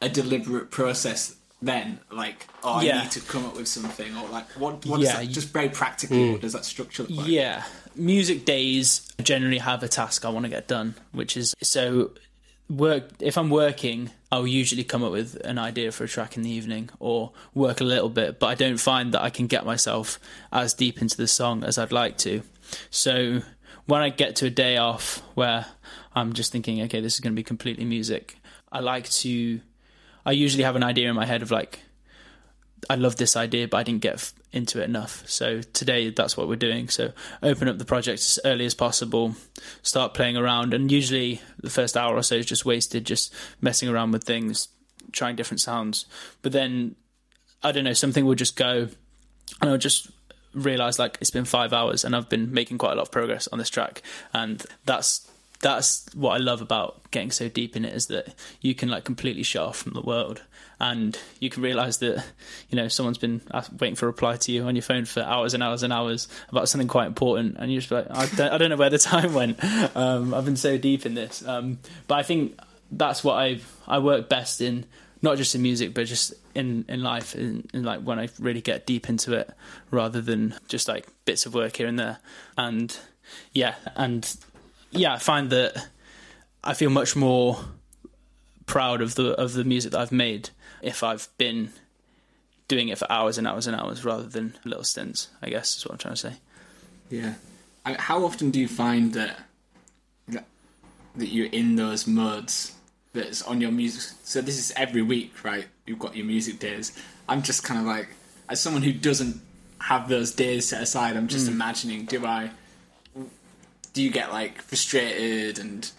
a 0.00 0.08
deliberate 0.08 0.70
process 0.70 1.34
then? 1.64 2.00
Like, 2.10 2.46
oh, 2.62 2.80
Yeah. 2.80 2.98
I 2.98 3.02
need 3.02 3.10
to 3.12 3.20
come 3.20 3.44
up 3.46 3.56
with 3.56 3.68
something, 3.68 4.16
or 4.16 4.28
like 4.28 4.50
what? 4.52 4.84
What 4.86 5.00
Yeah, 5.00 5.18
does 5.18 5.26
that, 5.26 5.34
just 5.34 5.48
very 5.52 5.68
practically, 5.68 6.30
what 6.30 6.38
mm. 6.38 6.42
does 6.42 6.52
that 6.52 6.64
structure 6.64 7.02
look 7.04 7.12
like? 7.18 7.28
Yeah, 7.28 7.62
music 7.96 8.44
days 8.44 9.12
generally 9.22 9.58
have 9.58 9.82
a 9.82 9.88
task 9.88 10.24
I 10.24 10.28
want 10.28 10.44
to 10.44 10.50
get 10.50 10.68
done, 10.68 10.94
which 11.12 11.36
is 11.36 11.54
so 11.62 12.12
work. 12.68 13.10
If 13.20 13.36
I'm 13.36 13.50
working, 13.50 14.10
I'll 14.32 14.46
usually 14.46 14.84
come 14.84 15.02
up 15.02 15.12
with 15.12 15.36
an 15.44 15.58
idea 15.58 15.92
for 15.92 16.04
a 16.04 16.08
track 16.08 16.36
in 16.36 16.42
the 16.42 16.50
evening 16.50 16.90
or 16.98 17.32
work 17.54 17.80
a 17.80 17.84
little 17.84 18.08
bit, 18.08 18.38
but 18.38 18.46
I 18.46 18.54
don't 18.54 18.78
find 18.78 19.12
that 19.12 19.22
I 19.22 19.30
can 19.30 19.46
get 19.46 19.64
myself 19.64 20.18
as 20.52 20.74
deep 20.74 21.00
into 21.00 21.16
the 21.16 21.28
song 21.28 21.62
as 21.64 21.78
I'd 21.78 21.92
like 21.92 22.16
to. 22.18 22.42
So 22.90 23.42
when 23.86 24.00
I 24.00 24.08
get 24.08 24.36
to 24.36 24.46
a 24.46 24.50
day 24.50 24.76
off 24.76 25.22
where 25.34 25.66
I'm 26.14 26.32
just 26.32 26.52
thinking, 26.52 26.80
okay, 26.82 27.00
this 27.00 27.14
is 27.14 27.20
going 27.20 27.32
to 27.32 27.36
be 27.36 27.44
completely 27.44 27.84
music, 27.84 28.36
I 28.72 28.80
like 28.80 29.08
to. 29.10 29.60
I 30.24 30.32
usually 30.32 30.64
have 30.64 30.76
an 30.76 30.82
idea 30.82 31.08
in 31.08 31.16
my 31.16 31.26
head 31.26 31.42
of 31.42 31.50
like 31.50 31.80
I 32.88 32.96
love 32.96 33.16
this 33.16 33.36
idea, 33.36 33.68
but 33.68 33.78
I 33.78 33.82
didn't 33.82 34.02
get 34.02 34.14
f- 34.14 34.34
into 34.52 34.80
it 34.80 34.84
enough. 34.84 35.28
So 35.28 35.62
today, 35.62 36.10
that's 36.10 36.36
what 36.36 36.48
we're 36.48 36.56
doing. 36.56 36.88
So 36.88 37.12
open 37.42 37.68
up 37.68 37.78
the 37.78 37.84
project 37.84 38.20
as 38.20 38.38
early 38.44 38.66
as 38.66 38.74
possible, 38.74 39.36
start 39.82 40.14
playing 40.14 40.36
around, 40.36 40.74
and 40.74 40.90
usually 40.90 41.40
the 41.58 41.70
first 41.70 41.96
hour 41.96 42.14
or 42.14 42.22
so 42.22 42.36
is 42.36 42.46
just 42.46 42.64
wasted, 42.64 43.04
just 43.04 43.32
messing 43.60 43.88
around 43.88 44.12
with 44.12 44.24
things, 44.24 44.68
trying 45.12 45.36
different 45.36 45.60
sounds. 45.60 46.06
But 46.42 46.52
then 46.52 46.96
I 47.62 47.72
don't 47.72 47.84
know, 47.84 47.94
something 47.94 48.24
will 48.26 48.34
just 48.34 48.56
go, 48.56 48.88
and 49.60 49.70
I'll 49.70 49.78
just 49.78 50.10
realize 50.52 50.98
like 50.98 51.18
it's 51.20 51.30
been 51.30 51.44
five 51.44 51.72
hours, 51.72 52.04
and 52.04 52.14
I've 52.14 52.28
been 52.28 52.52
making 52.52 52.78
quite 52.78 52.92
a 52.92 52.96
lot 52.96 53.02
of 53.02 53.12
progress 53.12 53.48
on 53.48 53.58
this 53.58 53.70
track, 53.70 54.02
and 54.32 54.64
that's 54.84 55.28
that's 55.60 56.06
what 56.14 56.32
I 56.32 56.38
love 56.38 56.60
about 56.60 57.10
getting 57.10 57.30
so 57.30 57.48
deep 57.48 57.76
in 57.76 57.84
it 57.84 57.94
is 57.94 58.08
that 58.08 58.34
you 58.60 58.74
can 58.74 58.88
like 58.88 59.04
completely 59.04 59.42
shut 59.42 59.62
off 59.62 59.78
from 59.78 59.92
the 59.92 60.02
world. 60.02 60.42
And 60.80 61.18
you 61.40 61.48
can 61.50 61.62
realize 61.62 61.98
that 61.98 62.24
you 62.68 62.76
know 62.76 62.88
someone's 62.88 63.18
been 63.18 63.40
waiting 63.78 63.94
for 63.94 64.06
a 64.06 64.08
reply 64.08 64.36
to 64.36 64.52
you 64.52 64.64
on 64.64 64.74
your 64.74 64.82
phone 64.82 65.04
for 65.04 65.22
hours 65.22 65.54
and 65.54 65.62
hours 65.62 65.82
and 65.82 65.92
hours 65.92 66.28
about 66.50 66.68
something 66.68 66.88
quite 66.88 67.06
important 67.06 67.56
and 67.58 67.72
you're 67.72 67.80
just 67.80 67.92
like 67.92 68.06
I 68.10 68.26
don't, 68.26 68.52
I 68.52 68.58
don't 68.58 68.70
know 68.70 68.76
where 68.76 68.90
the 68.90 68.98
time 69.14 69.32
went. 69.32 69.64
Um, 69.96 70.34
I've 70.34 70.44
been 70.44 70.56
so 70.56 70.76
deep 70.76 71.06
in 71.06 71.14
this. 71.14 71.46
Um, 71.46 71.78
but 72.08 72.16
I 72.16 72.22
think 72.22 72.58
that's 72.90 73.24
what 73.24 73.34
I 73.34 73.60
I 73.86 74.00
work 74.00 74.28
best 74.28 74.60
in 74.60 74.84
not 75.22 75.38
just 75.38 75.54
in 75.54 75.62
music 75.62 75.94
but 75.94 76.04
just 76.04 76.34
in 76.54 76.84
in 76.88 77.02
life 77.02 77.34
in 77.34 77.66
like 77.72 78.02
when 78.02 78.18
I 78.18 78.28
really 78.38 78.60
get 78.60 78.84
deep 78.84 79.08
into 79.08 79.32
it 79.32 79.50
rather 79.90 80.20
than 80.20 80.54
just 80.68 80.88
like 80.88 81.06
bits 81.24 81.46
of 81.46 81.54
work 81.54 81.76
here 81.76 81.86
and 81.86 81.98
there. 81.98 82.18
And 82.58 82.98
yeah 83.52 83.76
and 83.96 84.36
yeah, 84.94 85.14
I 85.14 85.18
find 85.18 85.50
that 85.50 85.88
I 86.62 86.74
feel 86.74 86.90
much 86.90 87.16
more 87.16 87.58
proud 88.66 89.02
of 89.02 89.14
the 89.14 89.32
of 89.34 89.52
the 89.52 89.64
music 89.64 89.92
that 89.92 90.00
I've 90.00 90.12
made 90.12 90.50
if 90.82 91.02
I've 91.02 91.28
been 91.38 91.70
doing 92.68 92.88
it 92.88 92.98
for 92.98 93.10
hours 93.10 93.36
and 93.36 93.46
hours 93.46 93.66
and 93.66 93.76
hours 93.78 94.04
rather 94.04 94.24
than 94.24 94.56
little 94.64 94.84
stints. 94.84 95.28
I 95.42 95.50
guess 95.50 95.76
is 95.76 95.84
what 95.84 95.92
I'm 95.92 95.98
trying 95.98 96.14
to 96.14 96.20
say. 96.20 96.32
Yeah. 97.10 97.34
I, 97.86 97.94
how 97.94 98.24
often 98.24 98.50
do 98.50 98.60
you 98.60 98.68
find 98.68 99.12
that 99.12 99.38
that 101.16 101.28
you're 101.28 101.50
in 101.52 101.76
those 101.76 102.06
modes 102.06 102.74
that's 103.12 103.42
on 103.42 103.60
your 103.60 103.70
music? 103.70 104.16
So 104.24 104.40
this 104.40 104.58
is 104.58 104.72
every 104.76 105.02
week, 105.02 105.44
right? 105.44 105.66
You've 105.86 105.98
got 105.98 106.16
your 106.16 106.26
music 106.26 106.58
days. 106.58 106.98
I'm 107.28 107.42
just 107.42 107.62
kind 107.62 107.80
of 107.80 107.86
like, 107.86 108.08
as 108.48 108.60
someone 108.60 108.82
who 108.82 108.92
doesn't 108.92 109.40
have 109.80 110.08
those 110.08 110.32
days 110.32 110.68
set 110.68 110.82
aside, 110.82 111.16
I'm 111.16 111.28
just 111.28 111.46
hmm. 111.46 111.54
imagining. 111.54 112.04
Do 112.06 112.24
I? 112.26 112.50
Do 113.94 114.02
you 114.02 114.10
get 114.10 114.30
like 114.30 114.60
frustrated 114.60 115.58
and 115.58 115.90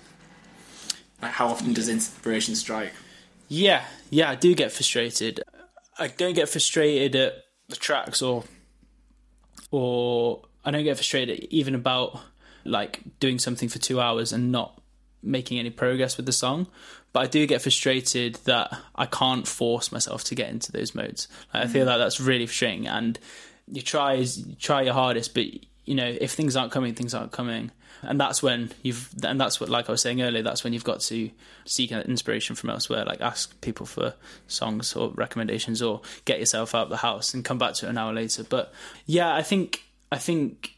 like 1.22 1.32
how 1.32 1.48
often 1.48 1.74
does 1.74 1.90
inspiration 1.90 2.56
strike? 2.56 2.94
Yeah, 3.48 3.86
yeah, 4.10 4.30
I 4.30 4.36
do 4.36 4.54
get 4.54 4.72
frustrated. 4.72 5.42
I 5.98 6.08
don't 6.08 6.34
get 6.34 6.50
frustrated 6.50 7.16
at 7.16 7.34
the 7.70 7.76
tracks 7.76 8.22
or 8.22 8.44
or 9.72 10.44
I 10.64 10.72
don't 10.72 10.84
get 10.84 10.98
frustrated 10.98 11.48
even 11.50 11.74
about 11.74 12.20
like 12.64 13.02
doing 13.20 13.40
something 13.40 13.70
for 13.70 13.80
2 13.80 14.00
hours 14.00 14.34
and 14.34 14.52
not 14.52 14.82
making 15.22 15.60
any 15.60 15.70
progress 15.70 16.18
with 16.18 16.26
the 16.26 16.32
song. 16.32 16.68
But 17.14 17.22
I 17.22 17.28
do 17.28 17.48
get 17.48 17.62
frustrated 17.62 18.36
that 18.46 18.78
I 18.96 19.06
can't 19.06 19.48
force 19.48 19.92
myself 19.92 20.24
to 20.26 20.36
get 20.36 20.50
into 20.50 20.72
those 20.72 20.94
modes. 20.94 21.28
Like, 21.54 21.64
I 21.64 21.68
feel 21.68 21.86
mm. 21.86 21.88
like 21.88 21.98
that's 22.00 22.20
really 22.20 22.46
frustrating 22.46 22.88
and 22.88 23.18
you 23.68 23.82
try 23.82 24.18
as 24.18 24.38
you 24.38 24.56
try 24.56 24.82
your 24.84 24.94
hardest 24.94 25.34
but 25.34 25.46
you 25.86 25.96
know 25.96 26.16
if 26.22 26.32
things 26.32 26.56
aren't 26.56 26.72
coming 26.72 26.94
things 26.94 27.14
aren't 27.14 27.32
coming 27.32 27.72
and 28.02 28.20
that's 28.20 28.42
when 28.44 28.72
you've 28.82 29.10
and 29.24 29.40
that's 29.40 29.60
what 29.60 29.70
like 29.70 29.90
i 29.90 29.92
was 29.92 30.02
saying 30.02 30.22
earlier 30.22 30.44
that's 30.44 30.64
when 30.64 30.74
you've 30.74 30.84
got 30.84 31.00
to 31.00 31.30
seek 31.66 31.92
inspiration 31.92 32.56
from 32.56 32.70
elsewhere 32.70 33.04
like 33.06 33.22
ask 33.22 33.60
people 33.62 33.86
for 33.86 34.14
songs 34.48 34.96
or 34.96 35.10
recommendations 35.12 35.82
or 35.82 36.02
get 36.26 36.40
yourself 36.40 36.76
out 36.76 36.84
of 36.84 36.90
the 36.90 36.98
house 36.98 37.34
and 37.34 37.46
come 37.46 37.58
back 37.58 37.74
to 37.74 37.86
it 37.86 37.90
an 37.90 37.98
hour 37.98 38.14
later 38.14 38.44
but 38.44 38.74
yeah 39.06 39.34
i 39.34 39.42
think 39.42 39.84
i 40.12 40.18
think 40.18 40.76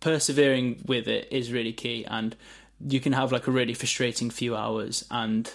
persevering 0.00 0.82
with 0.86 1.08
it 1.08 1.28
is 1.30 1.52
really 1.52 1.72
key 1.72 2.04
and 2.06 2.36
you 2.86 3.00
can 3.00 3.12
have 3.12 3.32
like 3.32 3.46
a 3.46 3.50
really 3.50 3.74
frustrating 3.74 4.30
few 4.30 4.54
hours 4.54 5.04
and 5.10 5.52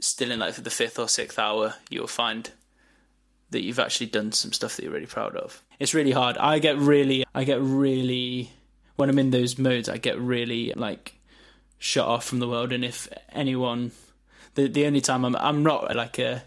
still 0.00 0.30
in 0.30 0.38
like 0.38 0.54
the 0.54 0.70
fifth 0.70 0.98
or 0.98 1.08
sixth 1.08 1.38
hour 1.38 1.74
you'll 1.88 2.06
find 2.06 2.50
that 3.54 3.62
you've 3.62 3.78
actually 3.78 4.06
done 4.06 4.32
some 4.32 4.52
stuff 4.52 4.76
that 4.76 4.82
you're 4.82 4.92
really 4.92 5.06
proud 5.06 5.36
of. 5.36 5.62
It's 5.78 5.94
really 5.94 6.10
hard. 6.10 6.36
I 6.38 6.58
get 6.58 6.76
really, 6.76 7.24
I 7.34 7.44
get 7.44 7.60
really, 7.60 8.50
when 8.96 9.08
I'm 9.08 9.18
in 9.18 9.30
those 9.30 9.58
modes, 9.58 9.88
I 9.88 9.98
get 9.98 10.18
really 10.18 10.72
like 10.74 11.14
shut 11.78 12.06
off 12.06 12.24
from 12.24 12.38
the 12.38 12.48
world. 12.48 12.72
And 12.72 12.84
if 12.84 13.08
anyone, 13.32 13.92
the 14.54 14.68
the 14.68 14.86
only 14.86 15.00
time 15.00 15.24
I'm, 15.24 15.36
I'm 15.36 15.62
not 15.62 15.94
like 15.94 16.18
a 16.18 16.44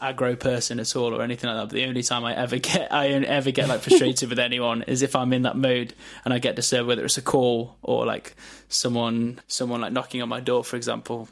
aggro 0.00 0.38
person 0.38 0.78
at 0.78 0.94
all 0.96 1.14
or 1.14 1.22
anything 1.22 1.48
like 1.48 1.56
that. 1.56 1.68
But 1.68 1.74
the 1.74 1.86
only 1.86 2.02
time 2.02 2.24
I 2.24 2.34
ever 2.36 2.58
get, 2.70 2.92
I 2.92 3.08
ever 3.08 3.50
get 3.50 3.68
like 3.68 3.80
frustrated 3.80 4.28
with 4.28 4.38
anyone 4.38 4.82
is 4.82 5.02
if 5.02 5.16
I'm 5.16 5.32
in 5.32 5.42
that 5.42 5.56
mode 5.56 5.94
and 6.24 6.34
I 6.34 6.38
get 6.38 6.56
disturbed, 6.56 6.88
whether 6.88 7.04
it's 7.04 7.18
a 7.18 7.22
call 7.22 7.76
or 7.82 8.06
like 8.06 8.34
someone, 8.68 9.40
someone 9.48 9.80
like 9.80 9.92
knocking 9.92 10.22
on 10.22 10.28
my 10.28 10.40
door, 10.40 10.64
for 10.64 10.76
example. 10.76 11.28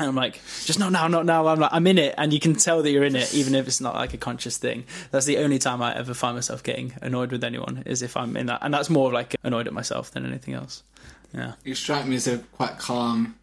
And 0.00 0.08
I'm 0.08 0.14
like, 0.16 0.40
just 0.64 0.78
not 0.78 0.92
now, 0.92 1.06
not 1.08 1.26
now. 1.26 1.46
I'm 1.46 1.60
like, 1.60 1.70
I'm 1.72 1.86
in 1.86 1.98
it, 1.98 2.14
and 2.16 2.32
you 2.32 2.40
can 2.40 2.54
tell 2.54 2.82
that 2.82 2.90
you're 2.90 3.04
in 3.04 3.14
it, 3.14 3.34
even 3.34 3.54
if 3.54 3.66
it's 3.68 3.80
not 3.80 3.94
like 3.94 4.14
a 4.14 4.16
conscious 4.16 4.56
thing. 4.56 4.84
That's 5.10 5.26
the 5.26 5.36
only 5.38 5.58
time 5.58 5.82
I 5.82 5.94
ever 5.96 6.14
find 6.14 6.34
myself 6.36 6.62
getting 6.62 6.94
annoyed 7.02 7.30
with 7.32 7.44
anyone 7.44 7.82
is 7.84 8.00
if 8.02 8.16
I'm 8.16 8.36
in 8.36 8.46
that, 8.46 8.60
and 8.62 8.72
that's 8.72 8.88
more 8.88 9.12
like 9.12 9.36
annoyed 9.44 9.66
at 9.66 9.74
myself 9.74 10.10
than 10.10 10.24
anything 10.26 10.54
else. 10.54 10.82
Yeah, 11.34 11.52
You 11.64 11.74
strike 11.74 12.06
me 12.06 12.16
as 12.16 12.26
a 12.26 12.38
quite 12.38 12.78
calm, 12.78 13.36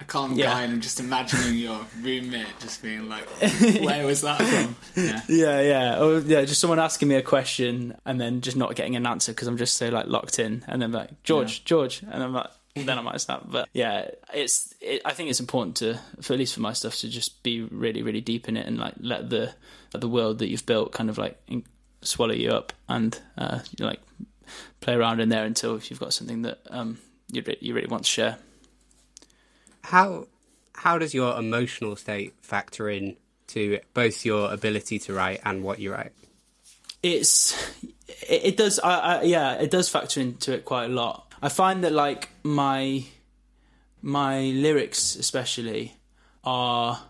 a 0.00 0.04
calm 0.04 0.34
Yeah. 0.34 0.46
guy, 0.46 0.62
and 0.62 0.72
I'm 0.74 0.80
just 0.80 1.00
imagining 1.00 1.58
your 1.58 1.80
roommate 2.00 2.46
just 2.60 2.80
being 2.82 3.08
like, 3.08 3.28
"Where 3.84 4.06
was 4.06 4.22
that 4.22 4.40
from?" 4.40 4.76
Yeah. 4.96 5.20
yeah, 5.28 5.60
yeah, 5.60 6.00
or 6.02 6.20
yeah. 6.20 6.44
Just 6.44 6.60
someone 6.60 6.78
asking 6.78 7.08
me 7.08 7.16
a 7.16 7.22
question 7.22 7.96
and 8.06 8.20
then 8.20 8.40
just 8.40 8.56
not 8.56 8.76
getting 8.76 8.94
an 8.96 9.04
answer 9.06 9.32
because 9.32 9.48
I'm 9.48 9.56
just 9.58 9.76
so 9.76 9.88
like 9.88 10.06
locked 10.06 10.38
in, 10.38 10.64
and 10.68 10.80
then 10.80 10.92
like 10.92 11.22
George, 11.24 11.64
George, 11.64 12.02
and 12.08 12.22
I'm 12.22 12.32
like. 12.32 12.50
Then 12.74 12.98
I 12.98 13.02
might 13.02 13.20
snap, 13.20 13.44
but 13.46 13.68
yeah, 13.72 14.10
it's. 14.32 14.74
It, 14.80 15.02
I 15.04 15.12
think 15.12 15.30
it's 15.30 15.38
important 15.38 15.76
to, 15.76 16.00
for 16.20 16.32
at 16.32 16.40
least 16.40 16.54
for 16.54 16.60
my 16.60 16.72
stuff, 16.72 16.96
to 16.98 17.08
just 17.08 17.42
be 17.44 17.62
really, 17.62 18.02
really 18.02 18.20
deep 18.20 18.48
in 18.48 18.56
it 18.56 18.66
and 18.66 18.78
like 18.78 18.94
let 18.98 19.30
the 19.30 19.54
let 19.92 20.00
the 20.00 20.08
world 20.08 20.40
that 20.40 20.48
you've 20.48 20.66
built 20.66 20.90
kind 20.92 21.08
of 21.08 21.16
like 21.16 21.40
in, 21.46 21.64
swallow 22.02 22.34
you 22.34 22.50
up 22.50 22.72
and 22.88 23.20
uh, 23.38 23.60
you 23.78 23.86
like 23.86 24.00
play 24.80 24.94
around 24.94 25.20
in 25.20 25.28
there 25.28 25.44
until 25.44 25.76
if 25.76 25.88
you've 25.88 26.00
got 26.00 26.12
something 26.12 26.42
that 26.42 26.58
um 26.68 26.98
you 27.30 27.42
re- 27.46 27.58
you 27.60 27.74
really 27.74 27.86
want 27.86 28.02
to 28.02 28.10
share. 28.10 28.38
How 29.82 30.26
how 30.72 30.98
does 30.98 31.14
your 31.14 31.38
emotional 31.38 31.94
state 31.94 32.34
factor 32.42 32.90
in 32.90 33.16
to 33.48 33.78
both 33.92 34.24
your 34.24 34.52
ability 34.52 34.98
to 34.98 35.14
write 35.14 35.40
and 35.44 35.62
what 35.62 35.78
you 35.78 35.92
write? 35.92 36.12
it's 37.04 37.54
it, 38.28 38.46
it 38.46 38.56
does 38.56 38.80
I, 38.80 38.98
I 38.98 39.22
yeah 39.22 39.54
it 39.54 39.70
does 39.70 39.88
factor 39.88 40.20
into 40.20 40.54
it 40.54 40.64
quite 40.64 40.86
a 40.86 40.88
lot 40.88 41.23
i 41.44 41.48
find 41.48 41.84
that 41.84 41.92
like 41.92 42.30
my 42.42 43.04
my 44.02 44.40
lyrics 44.40 45.14
especially 45.14 45.96
are 46.42 47.00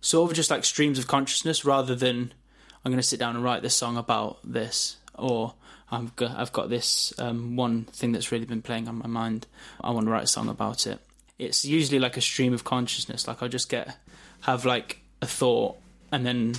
sort 0.00 0.30
of 0.30 0.36
just 0.36 0.50
like 0.50 0.64
streams 0.64 0.98
of 0.98 1.06
consciousness 1.06 1.64
rather 1.64 1.94
than 1.94 2.32
I'm 2.84 2.92
going 2.92 3.00
to 3.00 3.06
sit 3.06 3.18
down 3.18 3.34
and 3.34 3.42
write 3.42 3.62
this 3.62 3.74
song 3.74 3.96
about 3.96 4.38
this, 4.44 4.98
or 5.14 5.54
I've 5.90 6.14
got, 6.16 6.36
I've 6.36 6.52
got 6.52 6.68
this 6.68 7.14
um, 7.18 7.56
one 7.56 7.84
thing 7.84 8.12
that's 8.12 8.30
really 8.30 8.44
been 8.44 8.60
playing 8.60 8.88
on 8.88 8.98
my 8.98 9.06
mind. 9.06 9.46
I 9.80 9.90
want 9.90 10.04
to 10.06 10.12
write 10.12 10.24
a 10.24 10.28
song 10.28 10.50
about 10.50 10.86
it. 10.86 10.98
It's 11.38 11.64
usually 11.64 11.98
like 11.98 12.18
a 12.18 12.20
stream 12.20 12.52
of 12.52 12.64
consciousness. 12.64 13.26
Like 13.26 13.42
I'll 13.42 13.48
just 13.48 13.70
get 13.70 13.96
have 14.42 14.66
like 14.66 15.00
a 15.22 15.26
thought 15.26 15.76
and 16.12 16.26
then 16.26 16.54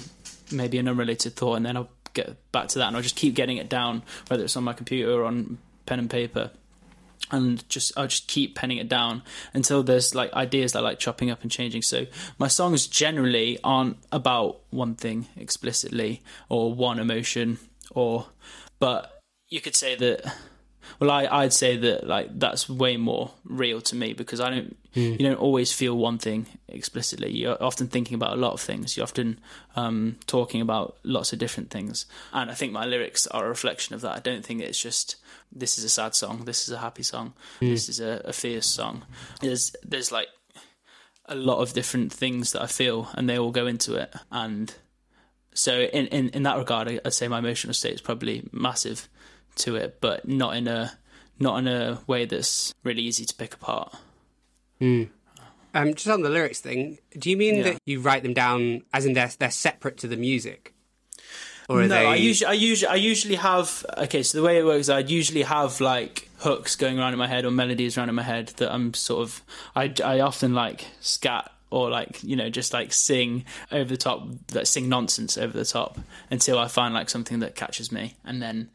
maybe 0.51 0.79
an 0.79 0.87
unrelated 0.87 1.35
thought, 1.35 1.55
and 1.55 1.65
then 1.65 1.77
I'll 1.77 1.91
get 2.13 2.51
back 2.51 2.69
to 2.69 2.79
that, 2.79 2.87
and 2.87 2.95
I'll 2.95 3.03
just 3.03 3.15
keep 3.15 3.35
getting 3.35 3.57
it 3.57 3.69
down, 3.69 4.01
whether 4.27 4.43
it's 4.43 4.57
on 4.57 4.63
my 4.63 4.73
computer 4.73 5.11
or 5.11 5.25
on 5.25 5.59
pen 5.85 5.99
and 5.99 6.09
paper 6.09 6.49
and 7.31 7.67
just 7.69 7.91
I'll 7.97 8.07
just 8.07 8.27
keep 8.27 8.55
penning 8.55 8.77
it 8.77 8.89
down 8.89 9.23
until 9.53 9.83
there's 9.83 10.13
like 10.13 10.31
ideas 10.33 10.73
that 10.73 10.79
I 10.79 10.81
like 10.81 10.99
chopping 10.99 11.29
up 11.29 11.41
and 11.41 11.51
changing. 11.51 11.81
So 11.81 12.05
my 12.37 12.47
songs 12.47 12.87
generally 12.87 13.59
aren't 13.63 13.97
about 14.11 14.61
one 14.69 14.95
thing 14.95 15.27
explicitly 15.35 16.21
or 16.49 16.73
one 16.73 16.99
emotion 16.99 17.59
or 17.91 18.27
but 18.79 19.19
you 19.49 19.61
could 19.61 19.75
say 19.75 19.95
that 19.95 20.35
well 20.99 21.11
I, 21.11 21.25
I'd 21.25 21.53
say 21.53 21.77
that 21.77 22.07
like 22.07 22.37
that's 22.39 22.69
way 22.69 22.97
more 22.97 23.31
real 23.43 23.81
to 23.81 23.95
me 23.95 24.13
because 24.13 24.39
I 24.39 24.49
don't 24.49 24.77
mm. 24.95 25.11
you 25.11 25.17
don't 25.17 25.39
always 25.39 25.71
feel 25.71 25.97
one 25.97 26.17
thing 26.17 26.47
explicitly. 26.67 27.31
You're 27.31 27.61
often 27.61 27.87
thinking 27.87 28.15
about 28.15 28.33
a 28.33 28.39
lot 28.39 28.53
of 28.53 28.61
things. 28.61 28.95
You're 28.95 29.03
often 29.03 29.39
um, 29.75 30.17
talking 30.25 30.61
about 30.61 30.97
lots 31.03 31.33
of 31.33 31.39
different 31.39 31.69
things. 31.69 32.05
And 32.33 32.49
I 32.49 32.53
think 32.53 32.71
my 32.71 32.85
lyrics 32.85 33.27
are 33.27 33.45
a 33.45 33.49
reflection 33.49 33.95
of 33.95 34.01
that. 34.01 34.15
I 34.15 34.19
don't 34.19 34.45
think 34.45 34.61
it's 34.61 34.81
just 34.81 35.17
this 35.51 35.77
is 35.77 35.83
a 35.83 35.89
sad 35.89 36.15
song, 36.15 36.45
this 36.45 36.67
is 36.67 36.73
a 36.73 36.79
happy 36.79 37.03
song, 37.03 37.33
mm. 37.59 37.69
this 37.69 37.89
is 37.89 37.99
a, 37.99 38.21
a 38.25 38.33
fierce 38.33 38.67
song. 38.67 39.03
There's 39.41 39.75
there's 39.83 40.11
like 40.11 40.27
a 41.27 41.35
lot 41.35 41.59
of 41.59 41.73
different 41.73 42.13
things 42.13 42.51
that 42.51 42.61
I 42.61 42.67
feel, 42.67 43.09
and 43.15 43.29
they 43.29 43.37
all 43.37 43.51
go 43.51 43.67
into 43.67 43.95
it. 43.95 44.13
And 44.31 44.73
so, 45.53 45.81
in 45.81 46.07
in, 46.07 46.29
in 46.29 46.43
that 46.43 46.57
regard, 46.57 46.99
I'd 47.03 47.13
say 47.13 47.27
my 47.27 47.39
emotional 47.39 47.73
state 47.73 47.93
is 47.93 48.01
probably 48.01 48.47
massive 48.51 49.07
to 49.57 49.75
it, 49.75 49.99
but 50.01 50.27
not 50.27 50.55
in 50.55 50.67
a 50.67 50.97
not 51.39 51.59
in 51.59 51.67
a 51.67 52.01
way 52.07 52.25
that's 52.25 52.73
really 52.83 53.01
easy 53.01 53.25
to 53.25 53.35
pick 53.35 53.53
apart. 53.53 53.95
Mm. 54.81 55.09
Um, 55.73 55.93
just 55.93 56.07
on 56.07 56.21
the 56.21 56.29
lyrics 56.29 56.61
thing, 56.61 56.99
do 57.17 57.29
you 57.29 57.35
mean 57.35 57.57
yeah. 57.57 57.63
that 57.63 57.81
you 57.85 57.99
write 57.99 58.23
them 58.23 58.33
down 58.33 58.83
as 58.93 59.05
in 59.05 59.13
they're 59.13 59.31
they're 59.37 59.51
separate 59.51 59.97
to 59.97 60.07
the 60.07 60.17
music? 60.17 60.73
Or 61.67 61.81
no, 61.81 61.87
they... 61.87 62.05
I 62.05 62.15
usually, 62.15 62.47
I 62.47 62.53
usually, 62.53 62.89
I 62.89 62.95
usually 62.95 63.35
have. 63.35 63.85
Okay, 63.97 64.23
so 64.23 64.37
the 64.37 64.43
way 64.43 64.57
it 64.57 64.65
works, 64.65 64.87
I 64.87 64.99
usually 64.99 65.41
have 65.41 65.81
like 65.81 66.29
hooks 66.37 66.75
going 66.75 66.99
around 66.99 67.13
in 67.13 67.19
my 67.19 67.27
head 67.27 67.43
or 67.43 67.51
melodies 67.51 67.97
around 67.97 68.09
in 68.09 68.15
my 68.15 68.23
head 68.23 68.49
that 68.57 68.73
I'm 68.73 68.93
sort 68.93 69.23
of. 69.23 69.43
I, 69.75 69.93
I 70.03 70.19
often 70.19 70.53
like 70.53 70.87
scat 71.01 71.51
or 71.71 71.89
like 71.89 72.23
you 72.23 72.35
know 72.35 72.49
just 72.49 72.71
like 72.71 72.93
sing 72.93 73.45
over 73.71 73.89
the 73.89 73.97
top, 73.97 74.27
like 74.53 74.67
sing 74.67 74.87
nonsense 74.87 75.37
over 75.37 75.57
the 75.57 75.65
top 75.65 75.97
until 76.29 76.59
I 76.59 76.67
find 76.67 76.93
like 76.93 77.09
something 77.09 77.39
that 77.39 77.55
catches 77.55 77.91
me, 77.91 78.15
and 78.23 78.41
then 78.41 78.69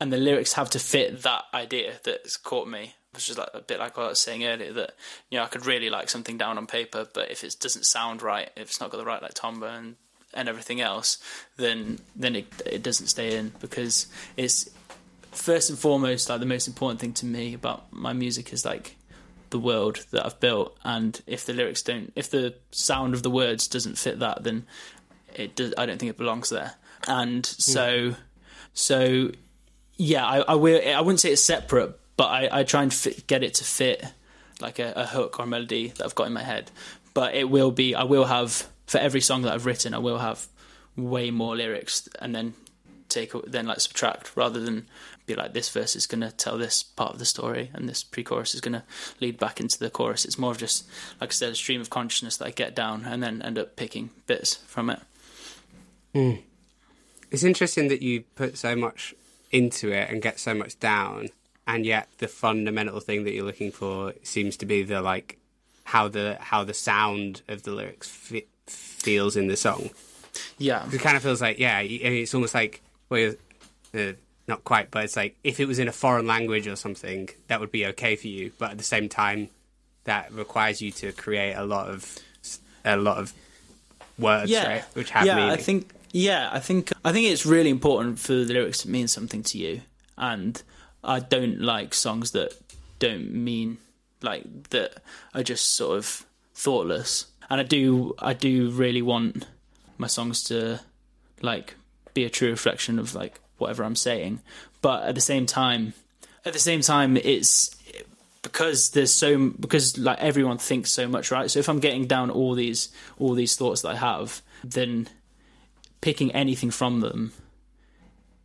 and 0.00 0.12
the 0.12 0.16
lyrics 0.16 0.52
have 0.52 0.70
to 0.70 0.78
fit 0.78 1.22
that 1.22 1.42
idea 1.52 1.94
that's 2.04 2.36
caught 2.36 2.68
me. 2.68 2.94
Which 3.18 3.30
is 3.30 3.36
like 3.38 3.50
a 3.52 3.60
bit 3.60 3.80
like 3.80 3.96
what 3.96 4.06
I 4.06 4.08
was 4.10 4.20
saying 4.20 4.44
earlier 4.44 4.72
that 4.74 4.94
you 5.28 5.38
know 5.38 5.44
I 5.44 5.48
could 5.48 5.66
really 5.66 5.90
like 5.90 6.08
something 6.08 6.38
down 6.38 6.56
on 6.56 6.68
paper, 6.68 7.08
but 7.12 7.32
if 7.32 7.42
it 7.42 7.56
doesn't 7.58 7.84
sound 7.84 8.22
right, 8.22 8.48
if 8.54 8.68
it's 8.68 8.80
not 8.80 8.90
got 8.90 8.98
the 8.98 9.04
right 9.04 9.20
like 9.20 9.34
timbre 9.34 9.66
and 9.66 9.96
and 10.34 10.48
everything 10.48 10.80
else, 10.80 11.18
then 11.56 11.98
then 12.14 12.36
it 12.36 12.46
it 12.64 12.82
doesn't 12.84 13.08
stay 13.08 13.36
in 13.36 13.52
because 13.60 14.06
it's 14.36 14.70
first 15.32 15.68
and 15.68 15.78
foremost 15.78 16.28
like 16.28 16.38
the 16.38 16.46
most 16.46 16.68
important 16.68 17.00
thing 17.00 17.12
to 17.14 17.26
me 17.26 17.54
about 17.54 17.92
my 17.92 18.12
music 18.12 18.52
is 18.52 18.64
like 18.64 18.94
the 19.50 19.58
world 19.58 20.04
that 20.12 20.24
I've 20.24 20.38
built, 20.38 20.78
and 20.84 21.20
if 21.26 21.44
the 21.44 21.54
lyrics 21.54 21.82
don't, 21.82 22.12
if 22.14 22.30
the 22.30 22.54
sound 22.70 23.14
of 23.14 23.24
the 23.24 23.30
words 23.30 23.66
doesn't 23.66 23.98
fit 23.98 24.20
that, 24.20 24.44
then 24.44 24.64
it 25.34 25.56
does, 25.56 25.74
I 25.76 25.86
don't 25.86 25.98
think 25.98 26.10
it 26.10 26.18
belongs 26.18 26.50
there. 26.50 26.74
And 27.06 27.46
hmm. 27.46 27.60
so, 27.60 27.88
mm. 28.10 28.16
so 28.74 29.30
yeah, 29.98 30.24
I, 30.24 30.38
I 30.40 30.54
will. 30.54 30.80
I 30.86 31.00
wouldn't 31.00 31.20
say 31.20 31.32
it's 31.32 31.42
separate, 31.42 31.98
but 32.18 32.26
I, 32.26 32.48
I 32.52 32.64
try 32.64 32.82
and 32.82 32.92
fit, 32.92 33.26
get 33.26 33.42
it 33.42 33.54
to 33.54 33.64
fit 33.64 34.04
like 34.60 34.78
a, 34.78 34.92
a 34.96 35.06
hook 35.06 35.38
or 35.38 35.44
a 35.44 35.46
melody 35.46 35.88
that 35.88 36.04
I've 36.04 36.16
got 36.16 36.26
in 36.26 36.34
my 36.34 36.42
head. 36.42 36.70
But 37.14 37.34
it 37.34 37.48
will 37.48 37.70
be. 37.70 37.94
I 37.94 38.02
will 38.02 38.26
have 38.26 38.68
for 38.86 38.98
every 38.98 39.20
song 39.22 39.42
that 39.42 39.54
I've 39.54 39.64
written, 39.64 39.94
I 39.94 39.98
will 39.98 40.18
have 40.18 40.46
way 40.96 41.30
more 41.30 41.56
lyrics 41.56 42.08
and 42.20 42.34
then 42.34 42.54
take 43.08 43.32
then 43.46 43.66
like 43.66 43.80
subtract 43.80 44.36
rather 44.36 44.60
than 44.60 44.86
be 45.26 45.34
like 45.34 45.52
this 45.52 45.68
verse 45.70 45.94
is 45.94 46.06
going 46.06 46.20
to 46.20 46.30
tell 46.32 46.58
this 46.58 46.82
part 46.82 47.12
of 47.12 47.18
the 47.18 47.24
story 47.24 47.70
and 47.72 47.88
this 47.88 48.02
pre-chorus 48.02 48.54
is 48.54 48.60
going 48.60 48.72
to 48.72 48.82
lead 49.20 49.38
back 49.38 49.60
into 49.60 49.78
the 49.78 49.88
chorus 49.88 50.24
it's 50.24 50.38
more 50.38 50.50
of 50.50 50.58
just 50.58 50.86
like 51.20 51.30
i 51.30 51.32
said 51.32 51.52
a 51.52 51.54
stream 51.54 51.80
of 51.80 51.88
consciousness 51.88 52.36
that 52.36 52.46
i 52.46 52.50
get 52.50 52.74
down 52.74 53.04
and 53.06 53.22
then 53.22 53.40
end 53.40 53.58
up 53.58 53.76
picking 53.76 54.10
bits 54.26 54.56
from 54.56 54.90
it 54.90 55.00
mm. 56.14 56.42
it's 57.30 57.44
interesting 57.44 57.88
that 57.88 58.02
you 58.02 58.22
put 58.34 58.58
so 58.58 58.76
much 58.76 59.14
into 59.50 59.90
it 59.90 60.10
and 60.10 60.20
get 60.20 60.38
so 60.38 60.52
much 60.52 60.78
down 60.80 61.28
and 61.68 61.84
yet 61.84 62.08
the 62.16 62.26
fundamental 62.26 62.98
thing 62.98 63.24
that 63.24 63.32
you're 63.32 63.44
looking 63.44 63.70
for 63.70 64.14
seems 64.22 64.56
to 64.56 64.66
be 64.66 64.82
the 64.82 65.02
like 65.02 65.38
how 65.84 66.08
the 66.08 66.38
how 66.40 66.64
the 66.64 66.74
sound 66.74 67.42
of 67.46 67.62
the 67.62 67.70
lyrics 67.70 68.08
fit 68.08 68.48
feels 68.66 69.36
in 69.36 69.46
the 69.46 69.56
song. 69.56 69.90
Yeah, 70.56 70.88
it 70.90 71.00
kind 71.00 71.16
of 71.16 71.22
feels 71.22 71.42
like 71.42 71.58
yeah, 71.58 71.80
it's 71.80 72.34
almost 72.34 72.54
like 72.54 72.80
well, 73.10 73.34
uh, 73.94 74.12
not 74.48 74.64
quite, 74.64 74.90
but 74.90 75.04
it's 75.04 75.16
like 75.16 75.36
if 75.44 75.60
it 75.60 75.66
was 75.66 75.78
in 75.78 75.88
a 75.88 75.92
foreign 75.92 76.26
language 76.26 76.66
or 76.66 76.74
something, 76.74 77.28
that 77.48 77.60
would 77.60 77.70
be 77.70 77.86
okay 77.86 78.16
for 78.16 78.28
you. 78.28 78.50
But 78.58 78.72
at 78.72 78.78
the 78.78 78.84
same 78.84 79.08
time, 79.10 79.50
that 80.04 80.32
requires 80.32 80.80
you 80.80 80.90
to 80.92 81.12
create 81.12 81.52
a 81.52 81.64
lot 81.64 81.88
of 81.88 82.18
a 82.84 82.96
lot 82.96 83.18
of 83.18 83.34
words, 84.18 84.50
yeah. 84.50 84.66
right? 84.66 84.84
Which 84.94 85.10
have 85.10 85.26
yeah, 85.26 85.36
meaning. 85.36 85.50
I 85.50 85.56
think 85.56 85.90
yeah, 86.12 86.48
I 86.50 86.60
think 86.60 86.92
I 87.04 87.12
think 87.12 87.26
it's 87.26 87.44
really 87.44 87.70
important 87.70 88.18
for 88.18 88.32
the 88.32 88.54
lyrics 88.54 88.78
to 88.78 88.88
mean 88.88 89.06
something 89.06 89.42
to 89.42 89.58
you, 89.58 89.82
and 90.16 90.62
I 91.02 91.20
don't 91.20 91.60
like 91.60 91.94
songs 91.94 92.32
that 92.32 92.52
don't 92.98 93.32
mean 93.32 93.78
like 94.22 94.70
that 94.70 95.00
are 95.34 95.42
just 95.42 95.74
sort 95.74 95.96
of 95.96 96.26
thoughtless 96.54 97.26
and 97.48 97.60
I 97.60 97.64
do 97.64 98.14
I 98.18 98.34
do 98.34 98.70
really 98.70 99.02
want 99.02 99.46
my 99.96 100.06
songs 100.06 100.42
to 100.44 100.80
like 101.42 101.74
be 102.14 102.24
a 102.24 102.30
true 102.30 102.50
reflection 102.50 102.98
of 102.98 103.14
like 103.14 103.40
whatever 103.58 103.82
I'm 103.84 103.96
saying, 103.96 104.40
but 104.82 105.04
at 105.04 105.14
the 105.14 105.20
same 105.20 105.46
time, 105.46 105.94
at 106.44 106.52
the 106.52 106.58
same 106.58 106.80
time, 106.80 107.16
it's 107.16 107.74
because 108.42 108.90
there's 108.90 109.12
so 109.12 109.50
because 109.50 109.98
like 109.98 110.18
everyone 110.18 110.58
thinks 110.58 110.90
so 110.90 111.08
much, 111.08 111.30
right? 111.30 111.50
So 111.50 111.58
if 111.58 111.68
I'm 111.68 111.80
getting 111.80 112.06
down 112.06 112.30
all 112.30 112.54
these 112.54 112.90
all 113.18 113.34
these 113.34 113.56
thoughts 113.56 113.82
that 113.82 113.90
I 113.90 113.96
have, 113.96 114.42
then 114.62 115.08
picking 116.00 116.30
anything 116.32 116.70
from 116.70 117.00
them 117.00 117.32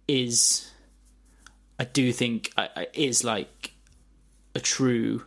is 0.08 0.70
I 1.80 1.86
do 1.86 2.12
think 2.12 2.52
I, 2.58 2.70
I, 2.76 2.88
is 2.94 3.24
like 3.24 3.74
a 4.56 4.60
true 4.60 5.24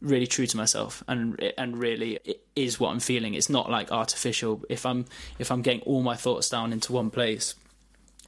really 0.00 0.26
true 0.26 0.46
to 0.46 0.56
myself 0.56 1.02
and 1.06 1.40
and 1.56 1.78
really 1.78 2.18
is 2.56 2.78
what 2.78 2.90
I'm 2.90 3.00
feeling. 3.00 3.34
It's 3.34 3.48
not 3.48 3.70
like 3.70 3.90
artificial. 3.90 4.62
If 4.68 4.84
I'm 4.84 5.06
if 5.38 5.50
I'm 5.50 5.62
getting 5.62 5.80
all 5.82 6.02
my 6.02 6.16
thoughts 6.16 6.48
down 6.48 6.72
into 6.72 6.92
one 6.92 7.10
place, 7.10 7.54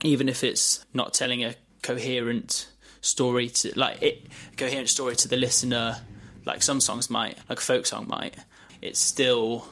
even 0.03 0.29
if 0.29 0.43
it's 0.43 0.85
not 0.95 1.15
telling 1.15 1.45
a 1.45 1.55
coherent 1.83 2.69
story 3.01 3.49
to 3.51 3.79
like 3.79 4.01
it 4.03 4.27
coherent 4.57 4.89
story 4.89 5.17
to 5.17 5.29
the 5.29 5.37
listener, 5.37 5.99
like 6.45 6.63
some 6.63 6.81
songs 6.81 7.11
might, 7.11 7.39
like 7.49 7.59
a 7.59 7.63
folk 7.63 7.87
song 7.87 8.07
might, 8.09 8.35
it's 8.81 9.01
still 9.01 9.69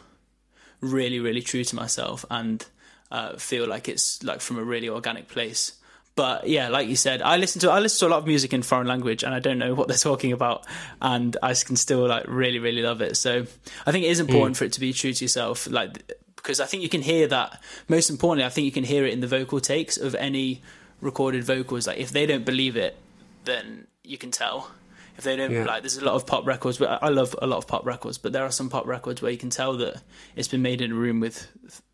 really 0.80 1.20
really 1.20 1.42
true 1.42 1.62
to 1.62 1.76
myself 1.76 2.24
and 2.30 2.66
uh, 3.12 3.36
feel 3.36 3.68
like 3.68 3.88
it's 3.88 4.22
like 4.24 4.40
from 4.40 4.58
a 4.58 4.64
really 4.64 4.88
organic 4.88 5.28
place 5.28 5.74
but 6.14 6.46
yeah, 6.46 6.68
like 6.68 6.88
you 6.88 6.96
said, 6.96 7.22
I 7.22 7.36
listen 7.36 7.60
to 7.60 7.70
I 7.70 7.78
listen 7.78 8.00
to 8.00 8.08
a 8.08 8.12
lot 8.12 8.18
of 8.18 8.26
music 8.26 8.52
in 8.52 8.62
foreign 8.62 8.86
language, 8.86 9.22
and 9.22 9.34
I 9.34 9.38
don't 9.38 9.58
know 9.58 9.74
what 9.74 9.88
they're 9.88 9.96
talking 9.96 10.32
about, 10.32 10.66
and 11.00 11.36
I 11.42 11.54
can 11.54 11.76
still 11.76 12.06
like 12.06 12.24
really 12.28 12.58
really 12.58 12.82
love 12.82 13.00
it. 13.00 13.16
So 13.16 13.46
I 13.86 13.92
think 13.92 14.04
it 14.04 14.10
is 14.10 14.20
important 14.20 14.56
mm. 14.56 14.58
for 14.58 14.64
it 14.64 14.72
to 14.72 14.80
be 14.80 14.92
true 14.92 15.12
to 15.12 15.24
yourself, 15.24 15.66
like 15.70 16.12
because 16.36 16.60
I 16.60 16.66
think 16.66 16.82
you 16.82 16.88
can 16.88 17.02
hear 17.02 17.26
that. 17.28 17.62
Most 17.88 18.10
importantly, 18.10 18.44
I 18.44 18.50
think 18.50 18.64
you 18.66 18.72
can 18.72 18.84
hear 18.84 19.06
it 19.06 19.12
in 19.12 19.20
the 19.20 19.26
vocal 19.26 19.60
takes 19.60 19.96
of 19.96 20.14
any 20.14 20.60
recorded 21.00 21.44
vocals. 21.44 21.86
Like 21.86 21.98
if 21.98 22.10
they 22.10 22.26
don't 22.26 22.44
believe 22.44 22.76
it, 22.76 22.96
then 23.44 23.86
you 24.04 24.18
can 24.18 24.30
tell. 24.30 24.70
If 25.16 25.24
they 25.24 25.36
don't 25.36 25.50
yeah. 25.50 25.64
like, 25.64 25.82
there's 25.82 25.98
a 25.98 26.04
lot 26.04 26.14
of 26.14 26.26
pop 26.26 26.46
records. 26.46 26.78
But 26.78 27.02
I 27.02 27.08
love 27.08 27.34
a 27.40 27.46
lot 27.46 27.58
of 27.58 27.66
pop 27.66 27.86
records, 27.86 28.18
but 28.18 28.32
there 28.32 28.44
are 28.44 28.50
some 28.50 28.70
pop 28.70 28.86
records 28.86 29.22
where 29.22 29.30
you 29.30 29.38
can 29.38 29.50
tell 29.50 29.76
that 29.78 30.02
it's 30.36 30.48
been 30.48 30.62
made 30.62 30.80
in 30.80 30.92
a 30.92 30.94
room 30.94 31.20
with 31.20 31.50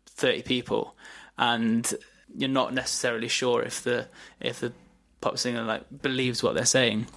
thirty 0.07 0.41
people, 0.41 0.95
and 1.37 1.93
you're 2.35 2.49
not 2.49 2.73
necessarily 2.73 3.27
sure 3.27 3.61
if 3.61 3.83
the 3.83 4.07
if 4.39 4.59
the 4.59 4.73
pop 5.21 5.37
singer 5.37 5.63
like 5.63 5.83
believes 6.01 6.41
what 6.41 6.55
they're 6.55 6.65
saying. 6.65 7.07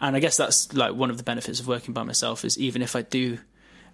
And 0.00 0.14
I 0.14 0.20
guess 0.20 0.36
that's 0.36 0.72
like 0.74 0.94
one 0.94 1.10
of 1.10 1.16
the 1.16 1.22
benefits 1.22 1.60
of 1.60 1.68
working 1.68 1.94
by 1.94 2.02
myself 2.02 2.44
is 2.44 2.58
even 2.58 2.82
if 2.82 2.94
I 2.94 3.02
do 3.02 3.38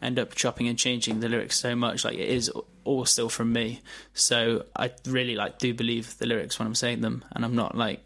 end 0.00 0.18
up 0.18 0.34
chopping 0.34 0.66
and 0.66 0.76
changing 0.78 1.20
the 1.20 1.28
lyrics 1.28 1.58
so 1.58 1.76
much, 1.76 2.04
like 2.04 2.14
it 2.14 2.28
is 2.28 2.50
all 2.84 3.04
still 3.04 3.28
from 3.28 3.52
me. 3.52 3.80
So 4.14 4.64
I 4.74 4.90
really 5.06 5.36
like 5.36 5.58
do 5.58 5.72
believe 5.72 6.18
the 6.18 6.26
lyrics 6.26 6.58
when 6.58 6.66
I'm 6.66 6.74
saying 6.74 7.02
them, 7.02 7.24
and 7.32 7.44
I'm 7.44 7.54
not 7.54 7.76
like 7.76 8.00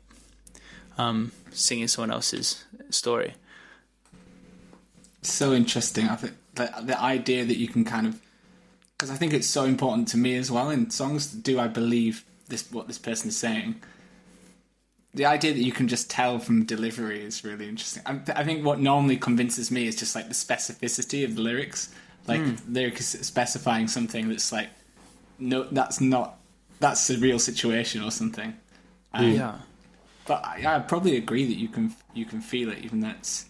um, 0.99 1.33
singing 1.53 1.89
someone 1.89 2.11
else's 2.11 2.65
story. 2.91 3.35
So 5.23 5.55
interesting. 5.55 6.09
I 6.09 6.17
think 6.17 6.35
the, 6.55 6.73
the 6.83 7.01
idea 7.01 7.45
that 7.45 7.57
you 7.57 7.69
can 7.69 7.85
kind 7.85 8.07
of 8.07 8.21
because 8.97 9.11
I 9.11 9.17
think 9.17 9.33
it's 9.33 9.47
so 9.47 9.65
important 9.65 10.09
to 10.09 10.17
me 10.17 10.37
as 10.37 10.51
well 10.51 10.71
in 10.71 10.91
songs. 10.91 11.27
Do 11.27 11.61
I 11.61 11.69
believe 11.69 12.25
this 12.49 12.71
what 12.71 12.87
this 12.87 12.99
person 12.99 13.29
is 13.29 13.37
saying. 13.37 13.77
The 15.15 15.25
idea 15.25 15.53
that 15.55 15.63
you 15.63 15.73
can 15.73 15.89
just 15.89 16.11
tell 16.11 16.39
from 16.39 16.65
delivery 16.65 17.23
is 17.23 17.43
really 17.43 17.69
interesting. 17.69 18.03
I, 18.07 18.21
I 18.35 18.45
think 18.45 18.65
what 18.65 18.81
normally 18.81 19.17
convinces 19.17 19.71
me 19.71 19.87
is 19.87 19.97
just 19.97 20.15
like 20.15 20.29
the 20.29 20.35
specificity 20.35 21.25
of 21.25 21.37
the 21.37 21.41
lyrics, 21.43 21.93
like 22.27 22.41
Hmm. 22.43 22.55
lyrics 22.73 23.07
specifying 23.27 23.89
something 23.89 24.29
that's 24.29 24.53
like, 24.53 24.69
no, 25.39 25.65
that's 25.65 26.01
not, 26.03 26.39
that's 26.81 27.09
a 27.09 27.17
real 27.17 27.39
situation 27.39 28.03
or 28.03 28.11
something. 28.11 28.55
Um, 29.15 29.33
Yeah. 29.33 29.55
but 30.27 30.45
I, 30.45 30.77
I 30.77 30.79
probably 30.81 31.17
agree 31.17 31.47
that 31.47 31.57
you 31.57 31.69
can 31.69 31.95
you 32.15 32.27
can 32.27 32.41
feel 32.43 32.71
it, 32.71 32.79
even 32.85 33.01
that's 33.01 33.47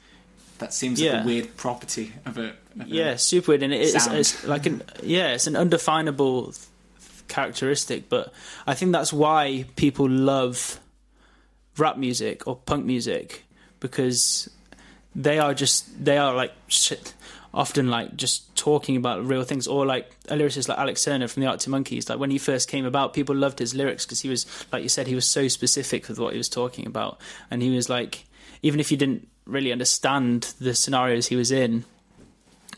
that 0.58 0.72
seems 0.72 1.00
like 1.00 1.10
Yeah. 1.10 1.22
a 1.22 1.26
weird 1.26 1.56
property 1.56 2.12
of 2.24 2.38
a, 2.38 2.50
of 2.50 2.54
a 2.65 2.65
Yeah, 2.84 3.16
super 3.16 3.52
weird, 3.52 3.62
and 3.62 3.72
it- 3.72 3.94
it's, 3.94 4.06
it's 4.06 4.44
like 4.46 4.66
an 4.66 4.82
yeah, 5.02 5.28
it's 5.34 5.46
an 5.46 5.56
undefinable 5.56 6.52
characteristic. 7.28 8.08
But 8.08 8.32
I 8.66 8.74
think 8.74 8.92
that's 8.92 9.12
why 9.12 9.64
people 9.76 10.08
love 10.08 10.78
rap 11.78 11.96
music 11.96 12.46
or 12.46 12.56
punk 12.56 12.84
music 12.84 13.44
because 13.80 14.48
they 15.14 15.38
are 15.38 15.54
just 15.54 16.04
they 16.04 16.18
are 16.18 16.34
like 16.34 16.52
shit, 16.68 17.14
often 17.54 17.88
like 17.88 18.16
just 18.16 18.54
talking 18.56 18.96
about 18.96 19.24
real 19.26 19.44
things 19.44 19.66
or 19.66 19.84
like 19.86 20.10
a 20.28 20.34
lyricist 20.34 20.68
like 20.68 20.78
Alex 20.78 21.04
Turner 21.04 21.28
from 21.28 21.42
the 21.42 21.48
Arctic 21.48 21.68
Monkeys 21.68 22.08
like 22.08 22.18
when 22.18 22.30
he 22.30 22.38
first 22.38 22.68
came 22.68 22.84
about 22.84 23.12
people 23.14 23.34
loved 23.34 23.58
his 23.58 23.74
lyrics 23.74 24.04
because 24.04 24.20
he 24.20 24.28
was 24.28 24.46
like 24.72 24.82
you 24.82 24.88
said 24.88 25.06
he 25.06 25.14
was 25.14 25.26
so 25.26 25.48
specific 25.48 26.08
with 26.08 26.18
what 26.18 26.32
he 26.32 26.38
was 26.38 26.48
talking 26.48 26.86
about 26.86 27.18
and 27.50 27.62
he 27.62 27.70
was 27.70 27.88
like 27.88 28.24
even 28.62 28.80
if 28.80 28.90
you 28.90 28.96
didn't 28.96 29.28
really 29.46 29.70
understand 29.72 30.54
the 30.60 30.74
scenarios 30.74 31.28
he 31.28 31.36
was 31.36 31.50
in 31.52 31.84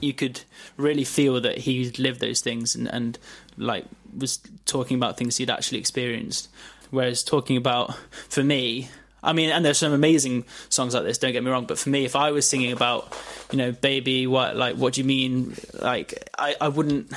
you 0.01 0.12
could 0.12 0.40
really 0.76 1.05
feel 1.05 1.40
that 1.40 1.59
he'd 1.59 1.99
lived 1.99 2.20
those 2.20 2.40
things 2.40 2.74
and, 2.74 2.88
and 2.88 3.18
like 3.57 3.84
was 4.16 4.40
talking 4.64 4.96
about 4.96 5.16
things 5.16 5.36
he'd 5.36 5.51
actually 5.51 5.78
experienced. 5.78 6.49
Whereas 6.90 7.22
talking 7.22 7.57
about 7.57 7.94
for 8.28 8.42
me, 8.42 8.88
I 9.22 9.32
mean, 9.32 9.51
and 9.51 9.64
there's 9.64 9.78
some 9.78 9.92
amazing 9.92 10.44
songs 10.68 10.94
like 10.94 11.05
this. 11.05 11.18
Don't 11.18 11.32
get 11.32 11.42
me 11.42 11.51
wrong, 11.51 11.66
but 11.66 11.78
for 11.78 11.90
me, 11.90 12.05
if 12.05 12.16
I 12.16 12.30
was 12.30 12.49
singing 12.49 12.72
about, 12.72 13.16
you 13.51 13.59
know, 13.59 13.72
baby, 13.72 14.26
what 14.26 14.57
like, 14.57 14.76
what 14.76 14.94
do 14.94 15.01
you 15.01 15.07
mean? 15.07 15.57
Like, 15.74 16.28
I, 16.38 16.55
I 16.61 16.68
wouldn't, 16.68 17.12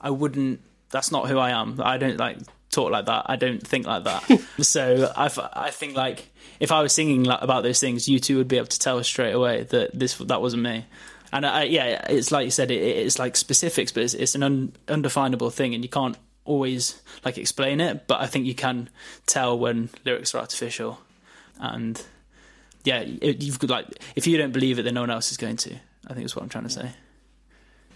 I 0.00 0.10
wouldn't. 0.10 0.60
That's 0.90 1.12
not 1.12 1.28
who 1.28 1.38
I 1.38 1.50
am. 1.50 1.80
I 1.82 1.98
don't 1.98 2.16
like 2.16 2.38
talk 2.70 2.90
like 2.90 3.06
that. 3.06 3.24
I 3.26 3.36
don't 3.36 3.64
think 3.64 3.86
like 3.86 4.04
that. 4.04 4.40
so 4.60 5.12
I, 5.16 5.30
I 5.52 5.70
think 5.70 5.96
like 5.96 6.30
if 6.60 6.72
I 6.72 6.82
was 6.82 6.92
singing 6.92 7.24
like, 7.24 7.42
about 7.42 7.62
those 7.62 7.80
things, 7.80 8.08
you 8.08 8.18
two 8.18 8.38
would 8.38 8.48
be 8.48 8.56
able 8.56 8.68
to 8.68 8.78
tell 8.78 9.02
straight 9.04 9.32
away 9.32 9.64
that 9.64 9.98
this 9.98 10.16
that 10.16 10.40
wasn't 10.40 10.62
me. 10.62 10.86
And 11.32 11.44
I, 11.44 11.64
yeah, 11.64 12.06
it's 12.08 12.30
like 12.30 12.44
you 12.44 12.50
said, 12.50 12.70
it, 12.70 12.80
it's 12.80 13.18
like 13.18 13.36
specifics, 13.36 13.92
but 13.92 14.02
it's, 14.02 14.14
it's 14.14 14.34
an 14.34 14.42
un, 14.42 14.72
undefinable 14.88 15.50
thing, 15.50 15.74
and 15.74 15.84
you 15.84 15.90
can't 15.90 16.16
always 16.44 17.02
like 17.24 17.38
explain 17.38 17.80
it. 17.80 18.06
But 18.06 18.20
I 18.20 18.26
think 18.26 18.46
you 18.46 18.54
can 18.54 18.88
tell 19.26 19.58
when 19.58 19.90
lyrics 20.04 20.34
are 20.34 20.38
artificial, 20.38 21.00
and 21.60 22.02
yeah, 22.84 23.00
it, 23.00 23.42
you've 23.42 23.58
got 23.58 23.70
like 23.70 24.02
if 24.16 24.26
you 24.26 24.38
don't 24.38 24.52
believe 24.52 24.78
it, 24.78 24.82
then 24.82 24.94
no 24.94 25.02
one 25.02 25.10
else 25.10 25.30
is 25.30 25.36
going 25.36 25.56
to. 25.58 25.76
I 26.06 26.14
think 26.14 26.24
is 26.24 26.34
what 26.34 26.42
I'm 26.42 26.48
trying 26.48 26.64
to 26.64 26.70
say. 26.70 26.90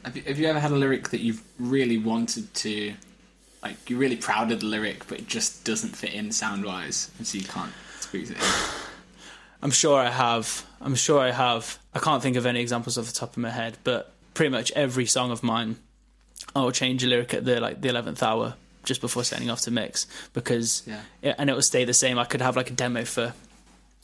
Have 0.05 0.17
you, 0.17 0.23
have 0.25 0.39
you 0.39 0.47
ever 0.49 0.61
had 0.61 0.73
a 0.73 0.77
lyric 0.77 1.11
that 1.11 1.21
you've 1.21 1.43
really 1.59 1.97
wanted 1.97 2.53
to, 2.55 2.93
like, 3.63 3.89
you're 3.89 4.01
really 4.01 4.17
proud 4.17 4.51
of 4.51 4.61
the 4.61 4.67
lyric, 4.67 5.07
but 5.07 5.21
it 5.21 5.29
just 5.29 5.65
doesn't 5.65 5.91
fit 5.97 6.13
in 6.13 6.33
sound 6.33 6.65
wise, 6.65 7.11
and 7.19 7.27
so 7.27 7.39
you 7.39 7.45
can't 7.45 7.73
squeeze 8.01 8.31
it 8.31 8.37
in? 8.37 8.43
I'm 9.63 9.71
sure 9.71 9.99
I 9.99 10.11
have. 10.11 10.67
I'm 10.81 10.95
sure 10.95 11.21
I 11.21 11.31
have. 11.31 11.79
I 11.95 11.99
can't 12.01 12.23
think 12.23 12.37
of 12.37 12.47
any 12.47 12.61
examples 12.61 12.99
off 12.99 13.07
the 13.07 13.13
top 13.13 13.31
of 13.33 13.37
my 13.39 13.51
head, 13.51 13.79
but 13.85 14.13
pretty 14.35 14.51
much 14.51 14.73
every 14.73 15.07
song 15.07 15.31
of 15.31 15.43
mine, 15.43 15.77
I'll 16.57 16.71
change 16.73 17.05
a 17.05 17.07
lyric 17.07 17.33
at 17.35 17.45
the 17.45 17.61
like 17.61 17.81
the 17.81 17.89
eleventh 17.89 18.23
hour 18.23 18.55
just 18.85 19.01
before 19.01 19.23
sending 19.23 19.49
off 19.49 19.61
to 19.63 19.71
mix 19.71 20.07
because, 20.33 20.83
Yeah. 20.87 21.01
yeah, 21.23 21.35
and 21.39 21.49
it 21.49 21.55
will 21.55 21.63
stay 21.63 21.85
the 21.85 21.95
same. 21.95 22.19
I 22.19 22.25
could 22.25 22.41
have 22.41 22.57
like 22.57 22.71
a 22.71 22.73
demo 22.75 23.05
for 23.05 23.33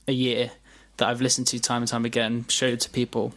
a 0.06 0.12
year 0.12 0.52
that 0.98 1.08
I've 1.08 1.20
listened 1.20 1.48
to 1.48 1.58
time 1.58 1.82
and 1.82 1.88
time 1.88 2.04
again, 2.04 2.44
showed 2.48 2.78
to 2.82 2.90
people, 2.90 3.34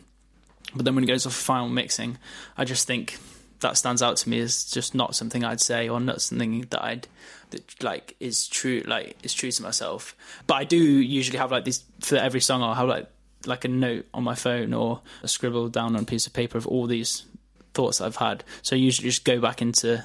but 0.75 0.85
then 0.85 0.93
when 0.93 1.03
it 1.03 1.07
goes 1.07 1.25
off 1.25 1.33
final 1.33 1.67
mixing, 1.69 2.19
I 2.57 2.65
just 2.65 2.85
think 2.85 3.17
that 3.61 3.75
stands 3.77 4.03
out 4.03 4.17
to 4.17 4.29
me 4.29 4.39
as 4.39 4.63
just 4.65 4.93
not 4.93 5.15
something 5.15 5.43
I'd 5.43 5.61
say 5.61 5.89
or 5.89 5.99
not 5.99 6.21
something 6.21 6.61
that 6.69 6.83
I'd 6.83 7.07
that 7.51 7.83
like 7.83 8.15
is 8.19 8.47
true 8.47 8.83
like 8.85 9.17
is 9.23 9.33
true 9.33 9.51
to 9.51 9.63
myself. 9.63 10.15
But 10.47 10.55
I 10.55 10.63
do 10.63 10.77
usually 10.77 11.37
have 11.37 11.51
like 11.51 11.65
these 11.65 11.83
for 11.99 12.15
every 12.15 12.41
song 12.41 12.63
I'll 12.63 12.73
have 12.73 12.87
like 12.87 13.07
like 13.45 13.65
a 13.65 13.67
note 13.67 14.05
on 14.13 14.23
my 14.23 14.35
phone 14.35 14.73
or 14.73 15.01
a 15.23 15.27
scribble 15.27 15.69
down 15.69 15.95
on 15.95 16.03
a 16.03 16.05
piece 16.05 16.27
of 16.27 16.33
paper 16.33 16.57
of 16.57 16.67
all 16.67 16.87
these 16.87 17.25
thoughts 17.73 18.01
I've 18.01 18.17
had. 18.17 18.43
So 18.61 18.75
I 18.75 18.79
usually 18.79 19.09
just 19.09 19.25
go 19.25 19.39
back 19.39 19.61
into 19.61 20.03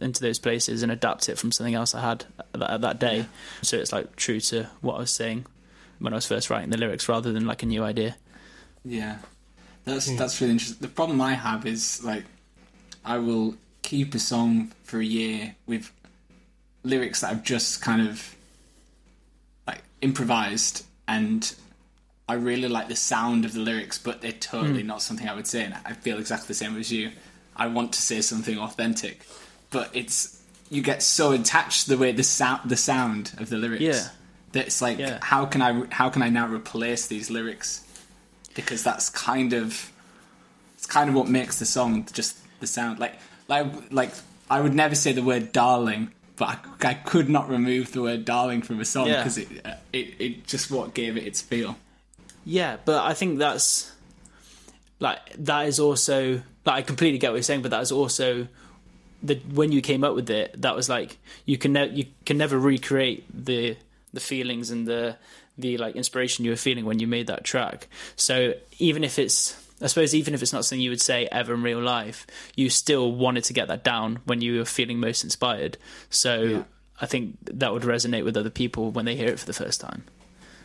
into 0.00 0.20
those 0.20 0.38
places 0.38 0.82
and 0.82 0.92
adapt 0.92 1.28
it 1.28 1.38
from 1.38 1.52
something 1.52 1.74
else 1.74 1.94
I 1.94 2.00
had 2.00 2.24
at 2.38 2.60
that, 2.60 2.70
at 2.70 2.80
that 2.82 3.00
day. 3.00 3.26
So 3.62 3.76
it's 3.76 3.92
like 3.92 4.16
true 4.16 4.40
to 4.40 4.68
what 4.80 4.94
I 4.94 4.98
was 5.00 5.10
saying 5.10 5.46
when 5.98 6.12
I 6.12 6.16
was 6.16 6.26
first 6.26 6.50
writing 6.50 6.70
the 6.70 6.78
lyrics 6.78 7.08
rather 7.08 7.32
than 7.32 7.46
like 7.46 7.62
a 7.62 7.66
new 7.66 7.82
idea. 7.82 8.16
Yeah, 8.84 9.18
that's 9.84 10.08
hmm. 10.08 10.16
that's 10.16 10.40
really 10.40 10.52
interesting. 10.52 10.78
The 10.80 10.92
problem 10.92 11.20
I 11.20 11.34
have 11.34 11.66
is 11.66 12.02
like, 12.04 12.24
I 13.04 13.18
will 13.18 13.56
keep 13.82 14.14
a 14.14 14.18
song 14.18 14.72
for 14.82 14.98
a 14.98 15.04
year 15.04 15.56
with 15.66 15.90
lyrics 16.84 17.22
that 17.22 17.30
I've 17.30 17.42
just 17.42 17.82
kind 17.82 18.06
of 18.06 18.34
like 19.66 19.82
improvised, 20.00 20.84
and 21.08 21.54
I 22.28 22.34
really 22.34 22.68
like 22.68 22.88
the 22.88 22.96
sound 22.96 23.44
of 23.44 23.52
the 23.52 23.60
lyrics, 23.60 23.98
but 23.98 24.20
they're 24.20 24.32
totally 24.32 24.82
hmm. 24.82 24.88
not 24.88 25.02
something 25.02 25.28
I 25.28 25.34
would 25.34 25.46
say. 25.46 25.64
And 25.64 25.74
I 25.84 25.92
feel 25.92 26.18
exactly 26.18 26.48
the 26.48 26.54
same 26.54 26.76
as 26.78 26.92
you. 26.92 27.10
I 27.56 27.66
want 27.68 27.92
to 27.92 28.02
say 28.02 28.20
something 28.20 28.58
authentic, 28.58 29.20
but 29.70 29.90
it's 29.94 30.42
you 30.70 30.82
get 30.82 31.02
so 31.02 31.32
attached 31.32 31.84
to 31.84 31.90
the 31.90 31.98
way 31.98 32.12
the 32.12 32.22
sound 32.22 32.68
the 32.68 32.76
sound 32.76 33.32
of 33.38 33.48
the 33.48 33.56
lyrics. 33.56 33.82
Yeah. 33.82 34.08
That 34.52 34.66
it's 34.66 34.80
like, 34.80 34.98
Yeah. 34.98 35.18
how 35.22 35.46
can 35.46 35.62
I 35.62 35.84
how 35.90 36.10
can 36.10 36.22
I 36.22 36.30
now 36.30 36.46
replace 36.46 37.06
these 37.06 37.30
lyrics? 37.30 37.84
Because 38.54 38.82
that's 38.82 39.08
kind 39.10 39.52
of 39.52 39.90
it's 40.76 40.86
kind 40.86 41.08
of 41.08 41.14
what 41.14 41.28
makes 41.28 41.58
the 41.58 41.66
song 41.66 42.06
just 42.12 42.36
the 42.60 42.66
sound. 42.66 42.98
Like 42.98 43.14
like 43.48 43.66
like 43.90 44.10
I 44.50 44.60
would 44.60 44.74
never 44.74 44.94
say 44.94 45.12
the 45.12 45.22
word 45.22 45.52
darling, 45.52 46.12
but 46.36 46.58
I, 46.82 46.88
I 46.90 46.94
could 46.94 47.28
not 47.28 47.48
remove 47.48 47.92
the 47.92 48.02
word 48.02 48.24
darling 48.24 48.62
from 48.62 48.80
a 48.80 48.84
song 48.84 49.06
Yeah. 49.08 49.18
because 49.18 49.38
it, 49.38 49.48
uh, 49.64 49.74
it 49.92 50.14
it 50.18 50.46
just 50.46 50.70
what 50.70 50.94
gave 50.94 51.16
it 51.16 51.24
its 51.26 51.40
feel. 51.40 51.76
Yeah, 52.44 52.76
but 52.84 53.04
I 53.04 53.14
think 53.14 53.38
that's 53.38 53.92
like 55.00 55.18
that 55.38 55.66
is 55.66 55.80
also 55.80 56.42
like 56.64 56.74
I 56.76 56.82
completely 56.82 57.18
get 57.18 57.30
what 57.30 57.36
you're 57.36 57.42
saying, 57.42 57.62
but 57.62 57.70
that 57.70 57.82
is 57.82 57.92
also 57.92 58.48
the 59.22 59.36
when 59.52 59.72
you 59.72 59.80
came 59.80 60.04
up 60.04 60.14
with 60.14 60.28
it, 60.30 60.60
that 60.62 60.74
was 60.76 60.88
like 60.88 61.18
you 61.46 61.56
can 61.58 61.72
ne- 61.72 61.90
you 61.90 62.06
can 62.26 62.36
never 62.38 62.58
recreate 62.58 63.24
the 63.32 63.76
the 64.12 64.20
feelings 64.20 64.70
and 64.70 64.86
the 64.86 65.16
the 65.56 65.78
like 65.78 65.94
inspiration 65.96 66.44
you 66.44 66.50
were 66.50 66.56
feeling 66.56 66.84
when 66.84 66.98
you 66.98 67.06
made 67.06 67.28
that 67.28 67.44
track. 67.44 67.88
So 68.16 68.54
even 68.78 69.04
if 69.04 69.18
it's 69.18 69.52
I 69.82 69.88
suppose 69.88 70.14
even 70.14 70.34
if 70.34 70.42
it's 70.42 70.52
not 70.52 70.64
something 70.64 70.80
you 70.80 70.90
would 70.90 71.00
say 71.00 71.28
ever 71.32 71.54
in 71.54 71.62
real 71.62 71.80
life, 71.80 72.26
you 72.54 72.70
still 72.70 73.12
wanted 73.12 73.44
to 73.44 73.52
get 73.52 73.68
that 73.68 73.84
down 73.84 74.20
when 74.24 74.40
you 74.40 74.58
were 74.58 74.64
feeling 74.64 75.00
most 75.00 75.24
inspired. 75.24 75.76
So 76.10 76.42
Yeah. 76.42 76.62
I 77.00 77.06
think 77.06 77.36
that 77.44 77.72
would 77.72 77.82
resonate 77.82 78.24
with 78.24 78.36
other 78.36 78.50
people 78.50 78.90
when 78.90 79.04
they 79.04 79.16
hear 79.16 79.28
it 79.28 79.38
for 79.40 79.46
the 79.46 79.52
first 79.52 79.80
time. 79.80 80.04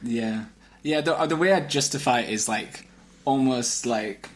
Yeah, 0.04 0.46
yeah. 0.84 1.02
The 1.02 1.26
the 1.26 1.36
way 1.36 1.54
I 1.54 1.60
justify 1.62 2.22
it 2.22 2.30
is 2.30 2.48
like 2.48 2.88
almost 3.26 3.86
like 3.86 4.30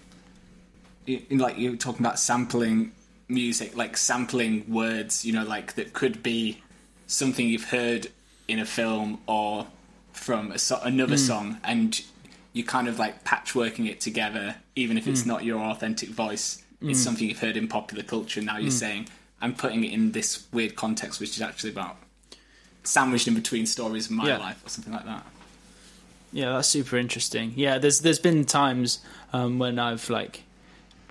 you, 1.06 1.22
like 1.32 1.58
you're 1.58 1.76
talking 1.76 2.06
about 2.06 2.20
sampling 2.20 2.92
music, 3.28 3.78
like 3.78 3.96
sampling 3.96 4.66
words. 4.70 5.24
You 5.24 5.34
know, 5.34 5.44
like 5.44 5.76
that 5.76 5.94
could 5.94 6.24
be 6.24 6.62
something 7.08 7.48
you've 7.48 7.70
heard 7.70 8.08
in 8.48 8.60
a 8.60 8.66
film 8.66 9.20
or 9.28 9.68
from 10.12 10.52
a 10.52 10.58
another 10.84 11.16
mm. 11.16 11.28
song, 11.28 11.60
and 11.64 12.02
you 12.54 12.64
kind 12.64 12.88
of 12.88 13.00
like 13.00 13.24
patchworking 13.24 13.88
it 13.90 14.02
together, 14.02 14.56
even 14.76 14.98
if 14.98 15.08
it's 15.08 15.24
hmm. 15.24 15.30
not 15.30 15.44
your 15.44 15.60
authentic 15.60 16.10
voice. 16.10 16.64
It's 16.82 17.00
hmm. 17.00 17.04
something 17.04 17.28
you've 17.28 17.40
heard 17.40 17.58
in 17.58 17.68
popular 17.68 18.04
culture. 18.04 18.42
Now 18.42 18.58
you're 18.58 18.66
hmm. 18.66 18.78
saying 18.78 19.08
I'm 19.42 19.54
putting 19.54 19.84
it 19.84 19.92
in 19.92 20.12
this 20.12 20.46
weird 20.52 20.76
context, 20.76 21.20
which 21.20 21.36
is 21.36 21.42
actually 21.42 21.72
about 21.72 21.98
sandwiched 22.84 23.28
in 23.28 23.34
between 23.34 23.66
stories 23.66 24.08
of 24.08 24.12
my 24.12 24.28
Yeah. 24.28 24.38
life 24.38 24.66
or 24.66 24.70
something 24.70 24.94
like 24.94 25.06
that. 25.06 25.26
Yeah, 26.32 26.54
that's 26.54 26.68
super 26.68 26.98
interesting. 26.98 27.54
Yeah, 27.56 27.78
there's 27.78 28.00
there's 28.00 28.20
been 28.20 28.46
times 28.46 29.00
um, 29.32 29.60
when 29.60 29.78
I've 29.80 30.10
like 30.10 30.44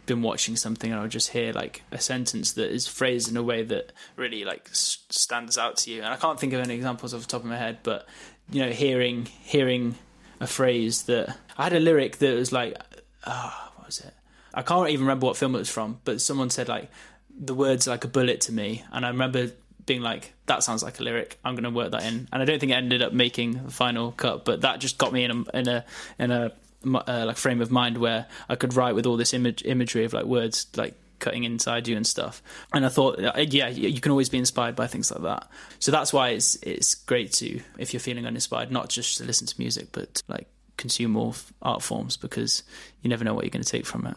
been 0.07 0.23
watching 0.23 0.57
something 0.57 0.91
and 0.91 1.01
I'll 1.01 1.09
just 1.09 1.31
hear 1.31 1.53
like 1.53 1.83
a 1.93 2.01
sentence 2.01 2.53
that 2.53 2.71
is 2.73 2.89
phrased 2.89 3.31
in 3.31 3.37
a 3.37 3.43
way 3.43 3.63
that 3.63 3.93
really 4.17 4.45
like 4.45 4.69
s- 4.71 4.99
stands 5.11 5.57
out 5.57 5.77
to 5.79 5.91
you. 5.91 6.03
And 6.03 6.13
I 6.13 6.17
can't 6.17 6.41
think 6.41 6.53
of 6.53 6.61
any 6.61 6.75
examples 6.75 7.15
off 7.15 7.21
the 7.21 7.29
top 7.29 7.43
of 7.43 7.47
my 7.47 7.57
head, 7.57 7.79
but 7.83 8.09
you 8.51 8.61
know, 8.65 8.71
hearing 8.71 9.27
hearing 9.27 9.95
a 10.41 10.47
phrase 10.47 11.05
that 11.05 11.37
I 11.57 11.65
had 11.65 11.73
a 11.73 11.81
lyric 11.81 12.19
that 12.19 12.35
was 12.35 12.51
like, 12.51 12.77
ah, 13.25 13.73
what 13.77 13.87
was 13.87 14.01
it? 14.01 14.15
I 14.55 14.63
can't 14.63 14.89
even 14.91 15.07
remember 15.07 15.27
what 15.27 15.37
film 15.37 15.55
it 15.55 15.59
was 15.59 15.71
from, 15.71 16.01
but 16.05 16.21
someone 16.21 16.51
said 16.51 16.69
like 16.69 16.91
the 17.39 17.55
words 17.55 17.87
like 17.87 18.05
a 18.05 18.09
bullet 18.09 18.43
to 18.43 18.53
me, 18.53 18.85
and 18.93 19.05
I 19.05 19.09
remember 19.09 19.53
being 19.87 20.03
like, 20.03 20.35
that 20.47 20.63
sounds 20.63 20.83
like 20.83 21.01
a 21.01 21.03
lyric. 21.03 21.39
I'm 21.45 21.55
going 21.55 21.65
to 21.65 21.71
work 21.71 21.93
that 21.93 22.05
in, 22.05 22.29
and 22.33 22.43
I 22.43 22.45
don't 22.45 22.59
think 22.59 22.73
it 22.73 22.77
ended 22.77 23.03
up 23.03 23.13
making 23.13 23.65
the 23.65 23.71
final 23.71 24.13
cut, 24.13 24.45
but 24.45 24.61
that 24.63 24.81
just 24.81 24.99
got 24.99 25.13
me 25.13 25.25
in 25.25 25.31
a 25.31 25.59
in 25.59 25.69
a 25.69 25.85
in 26.19 26.31
a 26.31 26.53
uh, 26.85 27.25
like 27.27 27.37
frame 27.37 27.61
of 27.61 27.71
mind 27.71 27.99
where 27.99 28.27
I 28.49 28.57
could 28.57 28.75
write 28.75 28.95
with 28.95 29.07
all 29.07 29.17
this 29.17 29.33
image 29.33 29.65
imagery 29.65 30.05
of 30.05 30.13
like 30.13 30.25
words 30.25 30.67
like 30.77 30.95
cutting 31.23 31.45
inside 31.45 31.89
you 31.89 31.97
and 31.97 32.07
stuff. 32.07 32.43
And 32.73 32.85
I 32.85 32.89
thought, 32.89 33.23
uh, 33.23 33.33
yeah, 33.39 33.69
you 33.69 34.01
can 34.01 34.11
always 34.11 34.29
be 34.29 34.39
inspired 34.39 34.77
by 34.77 34.89
things 34.89 35.11
like 35.11 35.23
that. 35.23 35.49
So 35.79 35.91
that's 35.91 36.13
why 36.13 36.31
it's 36.31 36.57
it's 36.57 36.95
great 36.95 37.33
to, 37.35 37.61
if 37.79 37.95
you're 37.95 38.01
feeling 38.01 38.27
uninspired, 38.27 38.71
not 38.71 38.91
just 38.91 39.19
to 39.19 39.25
listen 39.25 39.47
to 39.47 39.55
music, 39.59 39.89
but 39.93 40.23
like 40.29 40.49
consume 40.77 41.13
more 41.13 41.35
art 41.61 41.83
forms 41.83 42.17
because 42.17 42.63
you 43.03 43.11
never 43.11 43.25
know 43.25 43.35
what 43.35 43.45
you're 43.45 43.51
going 43.51 43.65
to 43.65 43.69
take 43.69 43.87
from 43.87 44.07
it. 44.07 44.17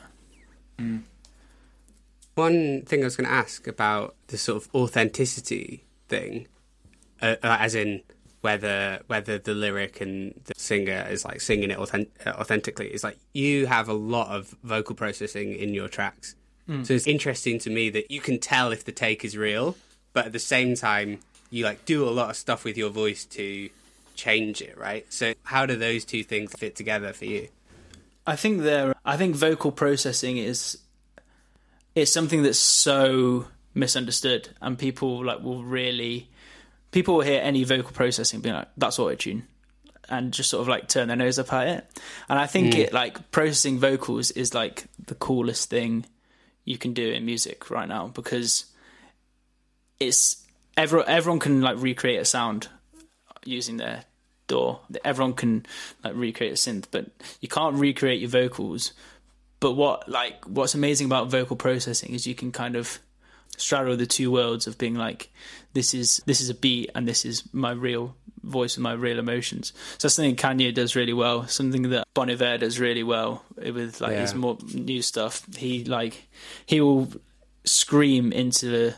Mm. 0.79 1.01
One 2.35 2.81
thing 2.81 3.01
I 3.01 3.05
was 3.05 3.15
going 3.15 3.29
to 3.29 3.33
ask 3.33 3.67
about 3.67 4.15
the 4.27 4.37
sort 4.37 4.61
of 4.61 4.75
authenticity 4.75 5.85
thing, 6.09 6.47
uh, 7.21 7.35
uh, 7.41 7.57
as 7.59 7.75
in 7.75 8.01
whether 8.41 8.99
whether 9.07 9.39
the 9.39 9.53
lyric 9.53 10.01
and 10.01 10.39
the 10.45 10.53
singer 10.55 11.07
is 11.09 11.25
like 11.25 11.41
singing 11.41 11.71
it 11.71 11.79
authentic, 11.79 12.27
authentically, 12.27 12.93
is 12.93 13.03
like 13.03 13.17
you 13.33 13.65
have 13.67 13.89
a 13.89 13.93
lot 13.93 14.35
of 14.35 14.55
vocal 14.63 14.95
processing 14.95 15.53
in 15.53 15.73
your 15.73 15.87
tracks. 15.87 16.35
Mm. 16.69 16.85
So 16.85 16.93
it's 16.93 17.07
interesting 17.07 17.57
to 17.59 17.69
me 17.69 17.89
that 17.91 18.11
you 18.11 18.19
can 18.19 18.39
tell 18.39 18.71
if 18.71 18.83
the 18.83 18.91
take 18.91 19.23
is 19.23 19.37
real, 19.37 19.75
but 20.13 20.25
at 20.25 20.31
the 20.33 20.39
same 20.39 20.75
time, 20.75 21.19
you 21.49 21.63
like 21.63 21.85
do 21.85 22.07
a 22.07 22.11
lot 22.11 22.29
of 22.29 22.35
stuff 22.35 22.65
with 22.65 22.77
your 22.77 22.89
voice 22.89 23.25
to 23.25 23.69
change 24.15 24.61
it, 24.61 24.77
right? 24.77 25.05
So 25.11 25.33
how 25.43 25.65
do 25.65 25.75
those 25.75 26.05
two 26.05 26.23
things 26.23 26.53
fit 26.53 26.75
together 26.75 27.13
for 27.13 27.25
you? 27.25 27.49
I 28.27 28.35
think 28.35 28.61
there. 28.61 28.95
I 29.05 29.17
think 29.17 29.35
vocal 29.35 29.71
processing 29.71 30.37
is 30.37 30.79
it's 31.93 32.11
something 32.11 32.43
that's 32.43 32.59
so 32.59 33.45
misunderstood, 33.73 34.49
and 34.61 34.77
people 34.77 35.23
like 35.23 35.41
will 35.41 35.63
really 35.63 36.29
people 36.91 37.15
will 37.15 37.21
hear 37.21 37.41
any 37.41 37.63
vocal 37.63 37.91
processing 37.91 38.39
being 38.39 38.55
like 38.55 38.69
that's 38.77 38.97
auto 38.97 39.15
tune, 39.15 39.47
and 40.09 40.31
just 40.31 40.49
sort 40.49 40.61
of 40.61 40.67
like 40.67 40.87
turn 40.87 41.07
their 41.07 41.17
nose 41.17 41.37
up 41.37 41.53
at 41.53 41.67
it. 41.67 42.01
And 42.27 42.39
I 42.39 42.47
think 42.47 42.73
mm. 42.73 42.79
it 42.79 42.93
like 42.93 43.31
processing 43.31 43.79
vocals 43.79 44.31
is 44.31 44.53
like 44.53 44.85
the 45.05 45.15
coolest 45.15 45.69
thing 45.69 46.05
you 46.63 46.77
can 46.77 46.93
do 46.93 47.11
in 47.11 47.25
music 47.25 47.69
right 47.69 47.87
now 47.87 48.07
because 48.07 48.65
it's 49.99 50.43
everyone 50.75 51.07
everyone 51.07 51.39
can 51.39 51.61
like 51.61 51.77
recreate 51.79 52.19
a 52.19 52.25
sound 52.25 52.67
using 53.45 53.77
their 53.77 54.03
DAW. 54.47 54.79
Everyone 55.03 55.33
can 55.33 55.65
like 56.03 56.13
recreate 56.15 56.53
a 56.53 56.55
synth, 56.55 56.85
but 56.91 57.07
you 57.41 57.47
can't 57.47 57.75
recreate 57.75 58.19
your 58.19 58.29
vocals 58.29 58.93
but 59.59 59.73
what 59.73 60.07
like 60.07 60.45
what's 60.45 60.75
amazing 60.75 61.05
about 61.05 61.31
vocal 61.31 61.55
processing 61.55 62.13
is 62.13 62.27
you 62.27 62.35
can 62.35 62.51
kind 62.51 62.75
of 62.75 62.99
straddle 63.57 63.95
the 63.97 64.05
two 64.05 64.29
worlds 64.29 64.67
of 64.67 64.77
being 64.77 64.93
like 64.93 65.31
this 65.73 65.93
is 65.93 66.21
this 66.25 66.39
is 66.39 66.49
a 66.49 66.53
beat 66.53 66.91
and 66.93 67.07
this 67.07 67.25
is 67.25 67.43
my 67.51 67.71
real 67.71 68.15
voice 68.43 68.75
and 68.75 68.83
my 68.83 68.93
real 68.93 69.17
emotions. 69.17 69.73
So 69.97 70.07
that's 70.07 70.13
something 70.13 70.35
Kanye 70.35 70.71
does 70.73 70.95
really 70.95 71.13
well. 71.13 71.47
Something 71.47 71.89
that 71.89 72.05
Bon 72.13 72.29
Iver 72.29 72.59
does 72.59 72.79
really 72.79 73.01
well 73.01 73.43
with 73.55 74.01
like 74.01 74.11
yeah. 74.11 74.21
his 74.21 74.35
more 74.35 74.57
new 74.73 75.01
stuff. 75.01 75.43
He 75.55 75.83
like 75.83 76.27
he 76.65 76.79
will 76.79 77.11
scream 77.63 78.31
into 78.31 78.67
the 78.67 78.95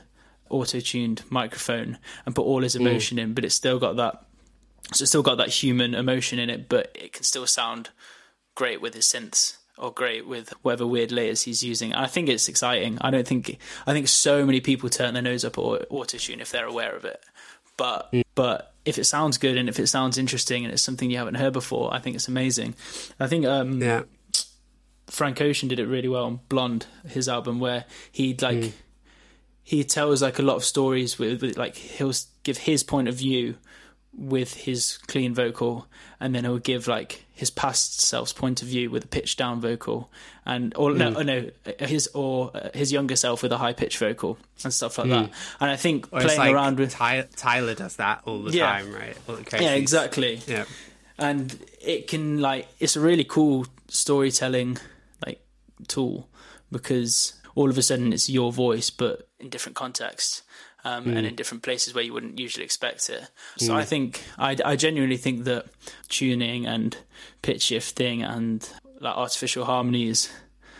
auto-tuned 0.49 1.23
microphone 1.29 1.97
and 2.25 2.35
put 2.35 2.43
all 2.43 2.61
his 2.61 2.75
mm. 2.75 2.81
emotion 2.81 3.17
mm. 3.17 3.21
in, 3.21 3.33
but 3.33 3.45
it's 3.45 3.55
still 3.55 3.79
got 3.79 3.95
that 3.95 4.26
so 4.93 5.03
it's 5.03 5.11
still 5.11 5.23
got 5.23 5.37
that 5.37 5.49
human 5.49 5.93
emotion 5.93 6.39
in 6.39 6.49
it, 6.49 6.69
but 6.69 6.95
it 6.95 7.13
can 7.13 7.23
still 7.23 7.47
sound 7.47 7.89
great 8.55 8.81
with 8.81 8.93
his 8.93 9.05
synths 9.05 9.57
or 9.77 9.91
great 9.91 10.27
with 10.27 10.49
whatever 10.63 10.87
weird 10.87 11.11
layers 11.11 11.43
he's 11.43 11.63
using. 11.63 11.93
I 11.93 12.07
think 12.07 12.29
it's 12.29 12.49
exciting. 12.49 12.97
I 13.01 13.11
don't 13.11 13.27
think 13.27 13.57
I 13.85 13.93
think 13.93 14.07
so 14.07 14.45
many 14.45 14.61
people 14.61 14.89
turn 14.89 15.13
their 15.13 15.23
nose 15.23 15.45
up 15.45 15.57
at 15.57 15.63
autotune 15.89 16.41
if 16.41 16.51
they're 16.51 16.65
aware 16.65 16.95
of 16.95 17.05
it. 17.05 17.21
But 17.77 18.11
mm. 18.11 18.23
but 18.35 18.73
if 18.85 18.97
it 18.97 19.05
sounds 19.05 19.37
good 19.37 19.57
and 19.57 19.69
if 19.69 19.79
it 19.79 19.87
sounds 19.87 20.17
interesting 20.17 20.63
and 20.63 20.73
it's 20.73 20.81
something 20.81 21.11
you 21.11 21.17
haven't 21.17 21.35
heard 21.35 21.53
before, 21.53 21.93
I 21.93 21.99
think 21.99 22.15
it's 22.15 22.27
amazing. 22.27 22.75
I 23.19 23.27
think 23.27 23.45
um, 23.45 23.81
yeah. 23.81 24.03
Frank 25.07 25.39
Ocean 25.41 25.69
did 25.69 25.79
it 25.79 25.87
really 25.87 26.07
well 26.07 26.25
on 26.25 26.39
Blonde, 26.49 26.85
his 27.07 27.29
album, 27.29 27.59
where 27.59 27.85
he'd 28.11 28.41
like 28.41 28.57
mm. 28.57 28.71
he 29.63 29.83
tells 29.83 30.21
like 30.21 30.39
a 30.39 30.41
lot 30.41 30.55
of 30.55 30.65
stories 30.65 31.19
with, 31.19 31.41
with 31.41 31.57
like 31.57 31.75
he'll 31.75 32.13
give 32.43 32.57
his 32.59 32.83
point 32.83 33.07
of 33.07 33.15
view 33.15 33.55
with 34.17 34.55
his 34.55 34.97
clean 35.07 35.33
vocal, 35.33 35.87
and 36.19 36.33
then 36.33 36.43
he'll 36.43 36.57
give 36.57 36.87
like 36.87 37.25
his 37.33 37.49
past 37.49 38.01
self's 38.01 38.33
point 38.33 38.61
of 38.63 38.67
view 38.67 38.89
with 38.89 39.05
a 39.05 39.07
pitch 39.07 39.37
down 39.37 39.61
vocal, 39.61 40.09
and 40.45 40.75
or 40.75 40.91
mm. 40.91 40.97
no, 40.97 41.21
no, 41.21 41.49
his 41.85 42.09
or 42.13 42.51
uh, 42.55 42.69
his 42.73 42.91
younger 42.91 43.15
self 43.15 43.43
with 43.43 43.51
a 43.51 43.57
high 43.57 43.73
pitch 43.73 43.97
vocal 43.99 44.37
and 44.63 44.73
stuff 44.73 44.97
like 44.97 45.07
mm. 45.07 45.11
that. 45.11 45.31
And 45.59 45.69
I 45.69 45.75
think 45.75 46.07
or 46.11 46.21
playing 46.21 46.39
like 46.39 46.53
around 46.53 46.79
with 46.79 46.91
Tyler, 46.91 47.27
Tyler, 47.35 47.75
does 47.75 47.97
that 47.97 48.23
all 48.25 48.41
the 48.41 48.51
yeah. 48.51 48.79
time, 48.79 48.93
right? 48.93 49.17
yeah, 49.53 49.75
exactly. 49.75 50.41
Yeah, 50.47 50.65
and 51.19 51.57
it 51.79 52.07
can 52.07 52.41
like 52.41 52.67
it's 52.79 52.95
a 52.95 52.99
really 52.99 53.23
cool 53.23 53.67
storytelling 53.87 54.77
like 55.25 55.45
tool 55.87 56.27
because 56.71 57.33
all 57.55 57.69
of 57.69 57.77
a 57.77 57.81
sudden 57.81 58.13
it's 58.13 58.29
your 58.29 58.51
voice 58.51 58.89
but 58.89 59.29
in 59.39 59.49
different 59.49 59.75
contexts 59.75 60.43
um, 60.87 61.05
mm. 61.05 61.17
and 61.17 61.25
in 61.25 61.35
different 61.35 61.63
places 61.63 61.93
where 61.93 62.03
you 62.03 62.13
wouldn't 62.13 62.39
usually 62.39 62.63
expect 62.63 63.09
it. 63.09 63.29
So 63.57 63.73
mm. 63.73 63.75
I 63.75 63.83
think 63.83 64.23
I, 64.37 64.55
I 64.63 64.75
genuinely 64.75 65.17
think 65.17 65.43
that 65.43 65.65
tuning 66.07 66.65
and 66.65 66.97
pitch 67.41 67.63
shifting 67.63 68.23
and 68.23 68.67
like 68.99 69.15
artificial 69.15 69.65
harmonies 69.65 70.29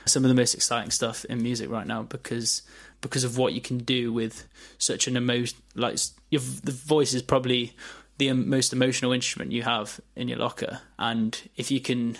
some 0.05 0.23
of 0.23 0.29
the 0.29 0.35
most 0.35 0.55
exciting 0.55 0.89
stuff 0.89 1.25
in 1.25 1.43
music 1.43 1.69
right 1.69 1.85
now 1.85 2.01
because 2.01 2.61
because 3.01 3.25
of 3.25 3.37
what 3.37 3.51
you 3.51 3.59
can 3.59 3.77
do 3.77 4.13
with 4.13 4.47
such 4.77 5.05
an 5.05 5.17
emotion 5.17 5.57
like 5.75 5.97
your 6.31 6.41
the 6.63 6.71
voice 6.71 7.13
is 7.13 7.21
probably 7.21 7.73
the 8.17 8.31
most 8.31 8.71
emotional 8.71 9.11
instrument 9.11 9.51
you 9.51 9.63
have 9.63 9.99
in 10.15 10.29
your 10.29 10.37
locker 10.37 10.79
and 10.97 11.49
if 11.57 11.69
you 11.69 11.81
can 11.81 12.17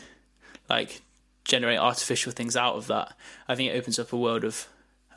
like 0.70 1.02
generate 1.46 1.80
artificial 1.80 2.32
things 2.34 2.58
out 2.58 2.76
of 2.76 2.88
that 2.88 3.16
i 3.48 3.56
think 3.56 3.72
it 3.72 3.78
opens 3.78 3.98
up 3.98 4.12
a 4.12 4.18
world 4.18 4.44
of 4.44 4.68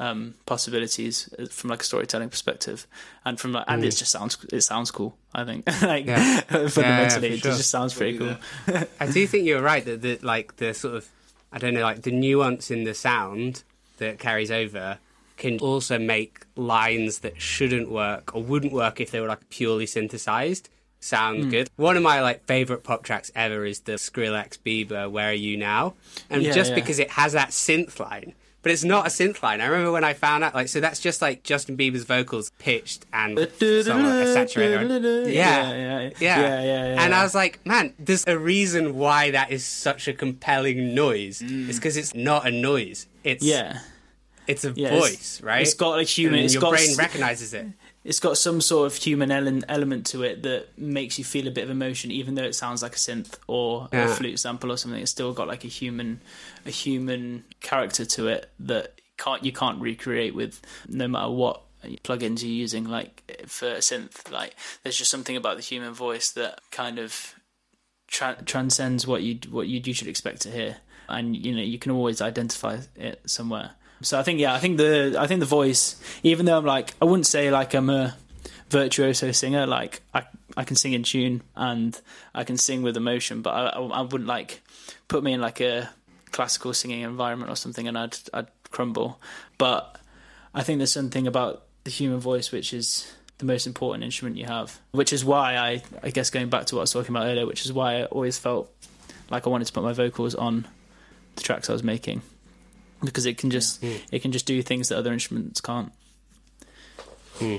um, 0.01 0.35
possibilities 0.47 1.33
uh, 1.39 1.47
from 1.47 1.71
like 1.71 1.83
a 1.83 1.85
storytelling 1.85 2.31
perspective, 2.31 2.87
and 3.25 3.39
from 3.39 3.53
like, 3.53 3.67
and 3.69 3.83
mm. 3.83 3.87
it 3.87 3.91
just 3.91 4.11
sounds 4.11 4.37
it 4.51 4.63
sounds 4.63 4.91
cool. 4.91 5.15
I 5.35 5.45
think 5.45 5.67
like 5.83 6.07
yeah. 6.07 6.41
fundamentally, 6.41 7.29
yeah, 7.29 7.35
yeah, 7.35 7.41
sure. 7.41 7.53
it 7.53 7.57
just 7.57 7.71
sounds 7.71 7.95
pretty 7.95 8.19
cool. 8.19 8.37
I 8.99 9.07
do 9.07 9.27
think 9.27 9.47
you're 9.47 9.63
right 9.63 9.85
that 9.85 10.01
the 10.01 10.19
like 10.23 10.57
the 10.57 10.73
sort 10.75 10.97
of 10.97 11.09
I 11.53 11.59
don't 11.59 11.75
know 11.75 11.83
like 11.83 12.03
the 12.03 12.13
nuance 12.13 12.71
in 12.71 12.85
the 12.85 12.95
sound 12.95 13.63
that 13.99 14.19
carries 14.19 14.51
over 14.51 14.99
can 15.37 15.59
also 15.59 15.99
make 15.99 16.45
lines 16.57 17.21
that 17.21 17.41
shouldn't 17.41 17.91
work 17.91 18.35
or 18.35 18.43
wouldn't 18.43 18.73
work 18.73 19.01
if 19.01 19.11
they 19.11 19.21
were 19.21 19.29
like 19.29 19.49
purely 19.51 19.87
synthesized 19.87 20.71
sound 21.01 21.45
mm. 21.45 21.51
good. 21.51 21.71
One 21.77 21.97
of 21.97 22.03
my 22.03 22.21
like 22.23 22.45
favorite 22.45 22.85
pop 22.85 23.03
tracks 23.03 23.31
ever 23.35 23.65
is 23.65 23.81
the 23.81 23.93
Skrillex 23.93 24.59
Bieber 24.59 25.11
"Where 25.11 25.31
Are 25.31 25.35
You 25.35 25.57
Now," 25.57 25.95
and 26.31 26.43
yeah, 26.43 26.53
just 26.53 26.71
yeah. 26.71 26.77
because 26.77 26.99
it 26.99 27.11
has 27.11 27.33
that 27.33 27.51
synth 27.51 27.99
line, 27.99 28.35
but 28.63 28.73
it's 28.73 28.85
not 28.85 29.07
a 29.07 29.09
synth 29.09 29.43
line. 29.43 29.61
I 29.61 29.67
remember 29.67 29.93
when 29.93 30.05
I 30.05 30.13
found 30.13 30.45
out, 30.45 30.55
like, 30.55 30.69
so 30.69 30.81
that's 30.81 31.01
just 31.01 31.23
like 31.23 31.43
Justin 31.43 31.77
Bieber's 31.77 32.05
vocals 32.05 32.53
pitched 32.59 33.07
and 33.13 33.39
somewhat 33.59 34.27
saturated. 34.27 35.33
Yeah. 35.33 35.71
Yeah, 35.71 36.01
yeah, 36.01 36.11
yeah, 36.21 36.63
yeah, 36.63 37.03
And 37.03 37.15
I 37.15 37.23
was 37.23 37.35
like, 37.35 37.65
man, 37.65 37.95
there's 37.99 38.27
a 38.27 38.39
reason 38.39 38.97
why 38.97 39.31
that 39.31 39.51
is 39.51 39.65
such 39.65 40.09
a 40.09 40.13
compelling 40.13 40.95
noise. 40.95 41.41
Mm. 41.41 41.69
It's 41.69 41.79
because 41.79 41.97
it's 41.97 42.15
not 42.15 42.47
a 42.47 42.51
noise. 42.51 43.07
It's 43.25 43.45
yeah. 43.45 43.81
It's 44.47 44.65
a 44.65 44.73
voice, 44.73 45.13
it's, 45.13 45.43
right? 45.43 45.63
It's 45.63 45.75
got 45.75 46.01
a 46.01 46.03
human. 46.03 46.41
And 46.41 46.53
your 46.53 46.61
got 46.61 46.73
brain 46.73 46.97
recognizes 46.97 47.55
it 47.55 47.67
it's 48.03 48.21
got 48.21 48.39
some 48.39 48.61
sort 48.61 48.87
of 48.87 48.97
human 48.97 49.31
element 49.31 50.07
to 50.07 50.23
it 50.23 50.43
that 50.43 50.79
makes 50.79 51.19
you 51.19 51.25
feel 51.25 51.47
a 51.47 51.51
bit 51.51 51.65
of 51.65 51.71
emotion, 51.71 52.11
even 52.11 52.35
though 52.35 52.45
it 52.45 52.55
sounds 52.55 52.83
like 52.83 52.95
a 52.95 52.99
synth 52.99 53.39
or 53.47 53.89
yeah. 53.93 54.07
a 54.07 54.09
flute 54.09 54.39
sample 54.39 54.73
or 54.73 54.79
something. 54.79 55.01
It's 55.01 55.11
still 55.11 55.35
got 55.35 55.49
like 55.49 55.65
a 55.65 55.69
human, 55.69 56.21
a 56.65 56.71
human 56.71 57.45
character 57.61 58.07
to 58.07 58.29
it 58.29 58.51
that 58.61 59.01
can't 59.19 59.45
you 59.45 59.53
can't 59.53 59.81
recreate 59.81 60.35
with 60.35 60.63
no 60.89 61.07
matter 61.09 61.31
what 61.31 61.63
plugins 62.03 62.43
you're 62.43 62.51
using. 62.51 62.85
Like 62.85 63.45
for 63.47 63.69
a 63.69 63.79
synth, 63.79 64.31
like 64.31 64.57
there's 64.83 64.97
just 64.97 65.11
something 65.11 65.37
about 65.37 65.57
the 65.57 65.63
human 65.63 65.93
voice 65.93 66.31
that 66.31 66.61
kind 66.71 66.99
of 66.99 67.35
tra- 68.07 68.43
transcends 68.47 69.07
what 69.07 69.23
you 69.23 69.39
what 69.51 69.69
you 69.69 69.81
you 69.85 69.93
should 69.93 70.09
expect 70.09 70.41
to 70.43 70.51
hear, 70.51 70.79
and 71.07 71.37
you 71.37 71.55
know 71.55 71.63
you 71.63 71.79
can 71.79 71.93
always 71.93 72.23
identify 72.23 72.79
it 72.97 73.21
somewhere. 73.27 73.73
So 74.03 74.19
I 74.19 74.23
think 74.23 74.41
yeah, 74.41 74.55
I 74.55 74.59
think 74.59 74.79
the 74.79 75.17
I 75.19 75.27
think 75.27 75.41
the 75.41 75.47
voice, 75.47 76.01
even 76.23 76.47
though 76.47 76.57
I'm 76.57 76.65
like 76.65 76.95
I 77.01 77.05
wouldn't 77.05 77.27
say 77.27 77.51
like 77.51 77.75
I'm 77.75 77.91
a 77.91 78.17
virtuoso 78.71 79.33
singer, 79.33 79.67
like 79.67 80.01
I 80.15 80.25
I 80.57 80.65
can 80.65 80.77
sing 80.77 80.93
in 80.93 81.03
tune 81.03 81.43
and 81.55 81.99
I 82.35 82.45
can 82.45 82.57
sing 82.57 82.83
with 82.83 82.97
emotion, 82.97 83.43
but 83.43 83.51
I 83.51 83.81
I 83.81 84.01
wouldn't 84.03 84.27
like 84.27 84.63
put 85.09 85.23
me 85.23 85.33
in 85.33 85.41
like 85.41 85.61
a 85.61 85.91
classical 86.33 86.73
singing 86.73 87.03
environment 87.03 87.51
or 87.51 87.57
something 87.57 87.89
and 87.89 87.99
I'd 87.99 88.17
I'd 88.33 88.49
crumble. 88.71 89.21
But 89.59 89.99
I 90.55 90.63
think 90.63 90.79
there's 90.79 90.93
something 90.93 91.27
about 91.27 91.65
the 91.85 91.91
human 91.91 92.21
voice 92.21 92.53
which 92.53 92.73
is 92.73 93.13
the 93.39 93.45
most 93.45 93.67
important 93.67 94.05
instrument 94.05 94.37
you 94.37 94.47
have, 94.47 94.81
which 94.93 95.13
is 95.13 95.25
why 95.25 95.57
I 95.57 95.83
I 96.03 96.11
guess 96.11 96.31
going 96.31 96.49
back 96.49 96.67
to 96.67 96.77
what 96.77 96.81
I 96.81 96.85
was 96.85 96.93
talking 96.93 97.15
about 97.15 97.27
earlier, 97.27 97.47
which 97.47 97.67
is 97.67 97.73
why 97.73 98.01
I 98.01 98.05
always 98.05 98.39
felt 98.39 98.73
like 99.29 99.47
I 99.47 99.51
wanted 99.51 99.67
to 99.67 99.73
put 99.75 99.83
my 99.83 99.93
vocals 99.93 100.35
on 100.35 100.67
the 101.37 101.43
tracks 101.43 101.69
I 101.69 101.75
was 101.75 101.85
making 101.85 102.23
because 103.05 103.27
it 103.27 103.39
can 103.39 103.51
just 103.51 103.83
yeah. 103.83 103.99
it 104.11 104.21
can 104.21 104.33
just 104.33 104.47
do 104.47 104.61
things 104.63 104.89
that 104.89 104.99
other 104.99 105.13
instruments 105.13 105.61
can't. 105.61 105.93
Hmm. 107.35 107.57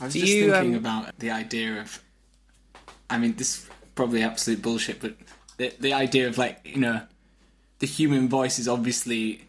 I 0.00 0.04
was 0.04 0.14
do 0.14 0.20
just 0.20 0.32
you, 0.32 0.50
thinking 0.52 0.74
um... 0.74 0.80
about 0.80 1.18
the 1.18 1.30
idea 1.30 1.80
of. 1.80 2.02
I 3.08 3.18
mean, 3.18 3.34
this 3.34 3.58
is 3.58 3.70
probably 3.94 4.22
absolute 4.22 4.62
bullshit, 4.62 5.00
but 5.00 5.14
the 5.56 5.72
the 5.80 5.92
idea 5.92 6.28
of 6.28 6.38
like 6.38 6.60
you 6.64 6.80
know, 6.80 7.02
the 7.78 7.86
human 7.86 8.28
voice 8.28 8.58
is 8.58 8.68
obviously 8.68 9.42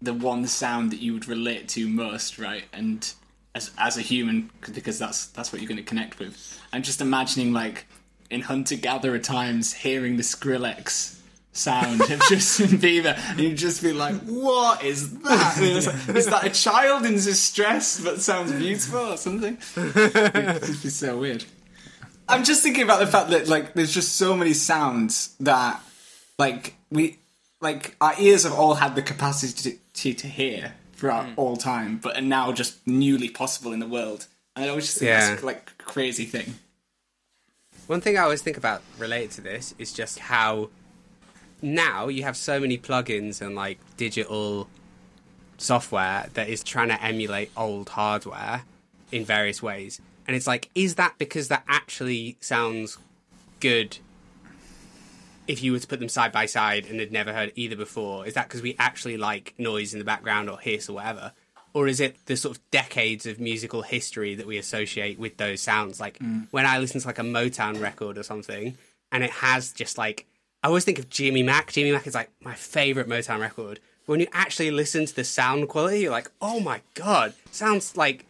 the 0.00 0.14
one 0.14 0.46
sound 0.46 0.92
that 0.92 1.00
you 1.00 1.12
would 1.12 1.26
relate 1.26 1.68
to 1.70 1.88
most, 1.88 2.38
right? 2.38 2.64
And 2.72 3.12
as 3.54 3.70
as 3.78 3.96
a 3.96 4.02
human, 4.02 4.50
because 4.72 4.98
that's 4.98 5.26
that's 5.28 5.52
what 5.52 5.60
you're 5.60 5.68
going 5.68 5.78
to 5.78 5.82
connect 5.82 6.18
with. 6.18 6.60
I'm 6.72 6.82
just 6.82 7.00
imagining 7.00 7.52
like 7.52 7.86
in 8.30 8.42
hunter 8.42 8.76
gatherer 8.76 9.18
times, 9.18 9.72
hearing 9.72 10.16
the 10.16 10.22
Skrillex 10.22 11.17
sound 11.58 12.00
of 12.00 12.20
Justin 12.28 12.78
Bieber, 12.78 13.18
and 13.30 13.40
you'd 13.40 13.58
just 13.58 13.82
be 13.82 13.92
like, 13.92 14.14
"What 14.22 14.82
is 14.82 15.18
that? 15.20 15.58
Like, 15.60 16.16
is 16.16 16.26
that 16.26 16.44
a 16.44 16.50
child 16.50 17.04
in 17.04 17.14
distress 17.14 18.00
but 18.00 18.20
sounds 18.20 18.52
beautiful 18.52 19.00
or 19.00 19.16
something?" 19.16 19.58
It'd 19.76 20.62
just 20.62 20.82
be 20.82 20.88
so 20.88 21.18
weird. 21.18 21.44
I'm 22.28 22.44
just 22.44 22.62
thinking 22.62 22.82
about 22.82 23.00
the 23.00 23.06
fact 23.06 23.30
that 23.30 23.48
like 23.48 23.74
there's 23.74 23.92
just 23.92 24.16
so 24.16 24.36
many 24.36 24.52
sounds 24.52 25.34
that 25.40 25.80
like 26.38 26.74
we 26.90 27.18
like 27.60 27.96
our 28.00 28.14
ears 28.18 28.44
have 28.44 28.52
all 28.52 28.74
had 28.74 28.94
the 28.94 29.02
capacity 29.02 29.78
to, 29.94 30.14
to 30.14 30.26
hear 30.28 30.74
throughout 30.92 31.26
mm. 31.26 31.34
all 31.36 31.56
time, 31.56 31.98
but 31.98 32.16
are 32.16 32.22
now 32.22 32.52
just 32.52 32.86
newly 32.86 33.28
possible 33.28 33.72
in 33.72 33.80
the 33.80 33.86
world. 33.86 34.26
And 34.54 34.64
I 34.64 34.68
always 34.68 34.86
just 34.86 34.98
think 34.98 35.08
Yeah. 35.08 35.30
that's 35.30 35.42
like 35.42 35.70
a 35.78 35.82
crazy 35.82 36.24
thing. 36.24 36.56
One 37.86 38.00
thing 38.00 38.18
I 38.18 38.22
always 38.22 38.42
think 38.42 38.56
about 38.58 38.82
related 38.98 39.30
to 39.32 39.40
this 39.40 39.74
is 39.78 39.92
just 39.92 40.18
how 40.18 40.68
now 41.62 42.08
you 42.08 42.22
have 42.22 42.36
so 42.36 42.60
many 42.60 42.78
plugins 42.78 43.40
and 43.40 43.54
like 43.54 43.78
digital 43.96 44.68
software 45.58 46.28
that 46.34 46.48
is 46.48 46.62
trying 46.62 46.88
to 46.88 47.02
emulate 47.02 47.50
old 47.56 47.90
hardware 47.90 48.62
in 49.10 49.24
various 49.24 49.62
ways. 49.62 50.00
And 50.26 50.36
it's 50.36 50.46
like, 50.46 50.70
is 50.74 50.96
that 50.96 51.14
because 51.18 51.48
that 51.48 51.64
actually 51.68 52.36
sounds 52.40 52.98
good 53.60 53.98
if 55.46 55.62
you 55.62 55.72
were 55.72 55.78
to 55.78 55.86
put 55.86 55.98
them 55.98 56.08
side 56.08 56.30
by 56.30 56.46
side 56.46 56.84
and 56.86 57.00
had 57.00 57.10
never 57.10 57.32
heard 57.32 57.52
either 57.56 57.76
before? 57.76 58.26
Is 58.26 58.34
that 58.34 58.48
because 58.48 58.62
we 58.62 58.76
actually 58.78 59.16
like 59.16 59.54
noise 59.58 59.92
in 59.92 59.98
the 59.98 60.04
background 60.04 60.48
or 60.50 60.58
hiss 60.58 60.88
or 60.88 60.94
whatever? 60.94 61.32
Or 61.74 61.88
is 61.88 62.00
it 62.00 62.16
the 62.26 62.36
sort 62.36 62.56
of 62.56 62.70
decades 62.70 63.26
of 63.26 63.40
musical 63.40 63.82
history 63.82 64.34
that 64.34 64.46
we 64.46 64.58
associate 64.58 65.18
with 65.18 65.38
those 65.38 65.60
sounds? 65.60 65.98
Like 65.98 66.18
mm. 66.18 66.46
when 66.50 66.66
I 66.66 66.78
listen 66.78 67.00
to 67.00 67.06
like 67.06 67.18
a 67.18 67.22
Motown 67.22 67.80
record 67.80 68.18
or 68.18 68.22
something, 68.22 68.76
and 69.10 69.24
it 69.24 69.30
has 69.30 69.72
just 69.72 69.96
like 69.96 70.26
I 70.62 70.68
always 70.68 70.84
think 70.84 70.98
of 70.98 71.08
Jimmy 71.08 71.42
Mack. 71.42 71.72
Jimmy 71.72 71.92
Mack 71.92 72.06
is 72.06 72.14
like 72.14 72.30
my 72.40 72.54
favorite 72.54 73.08
Motown 73.08 73.40
record. 73.40 73.80
When 74.06 74.20
you 74.20 74.26
actually 74.32 74.70
listen 74.70 75.06
to 75.06 75.14
the 75.14 75.24
sound 75.24 75.68
quality, 75.68 76.00
you're 76.00 76.10
like, 76.10 76.30
oh 76.40 76.60
my 76.60 76.80
god, 76.94 77.34
sounds 77.50 77.96
like 77.96 78.24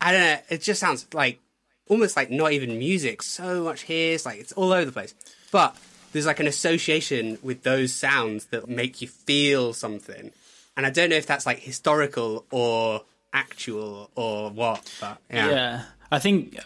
I 0.00 0.12
don't 0.12 0.20
know. 0.20 0.38
It 0.50 0.62
just 0.62 0.80
sounds 0.80 1.06
like 1.12 1.40
almost 1.88 2.16
like 2.16 2.30
not 2.30 2.52
even 2.52 2.78
music. 2.78 3.22
So 3.22 3.64
much 3.64 3.82
here, 3.82 4.14
it's 4.14 4.26
like 4.26 4.38
it's 4.38 4.52
all 4.52 4.72
over 4.72 4.84
the 4.84 4.92
place. 4.92 5.14
But 5.50 5.76
there's 6.12 6.26
like 6.26 6.40
an 6.40 6.46
association 6.46 7.38
with 7.42 7.62
those 7.62 7.92
sounds 7.92 8.46
that 8.46 8.68
make 8.68 9.02
you 9.02 9.08
feel 9.08 9.72
something. 9.72 10.30
And 10.76 10.86
I 10.86 10.90
don't 10.90 11.10
know 11.10 11.16
if 11.16 11.26
that's 11.26 11.46
like 11.46 11.58
historical 11.58 12.44
or 12.50 13.02
actual 13.32 14.10
or 14.14 14.50
what. 14.50 14.94
But 15.00 15.18
yeah, 15.30 15.50
Yeah, 15.50 15.82
I 16.12 16.18
think 16.18 16.56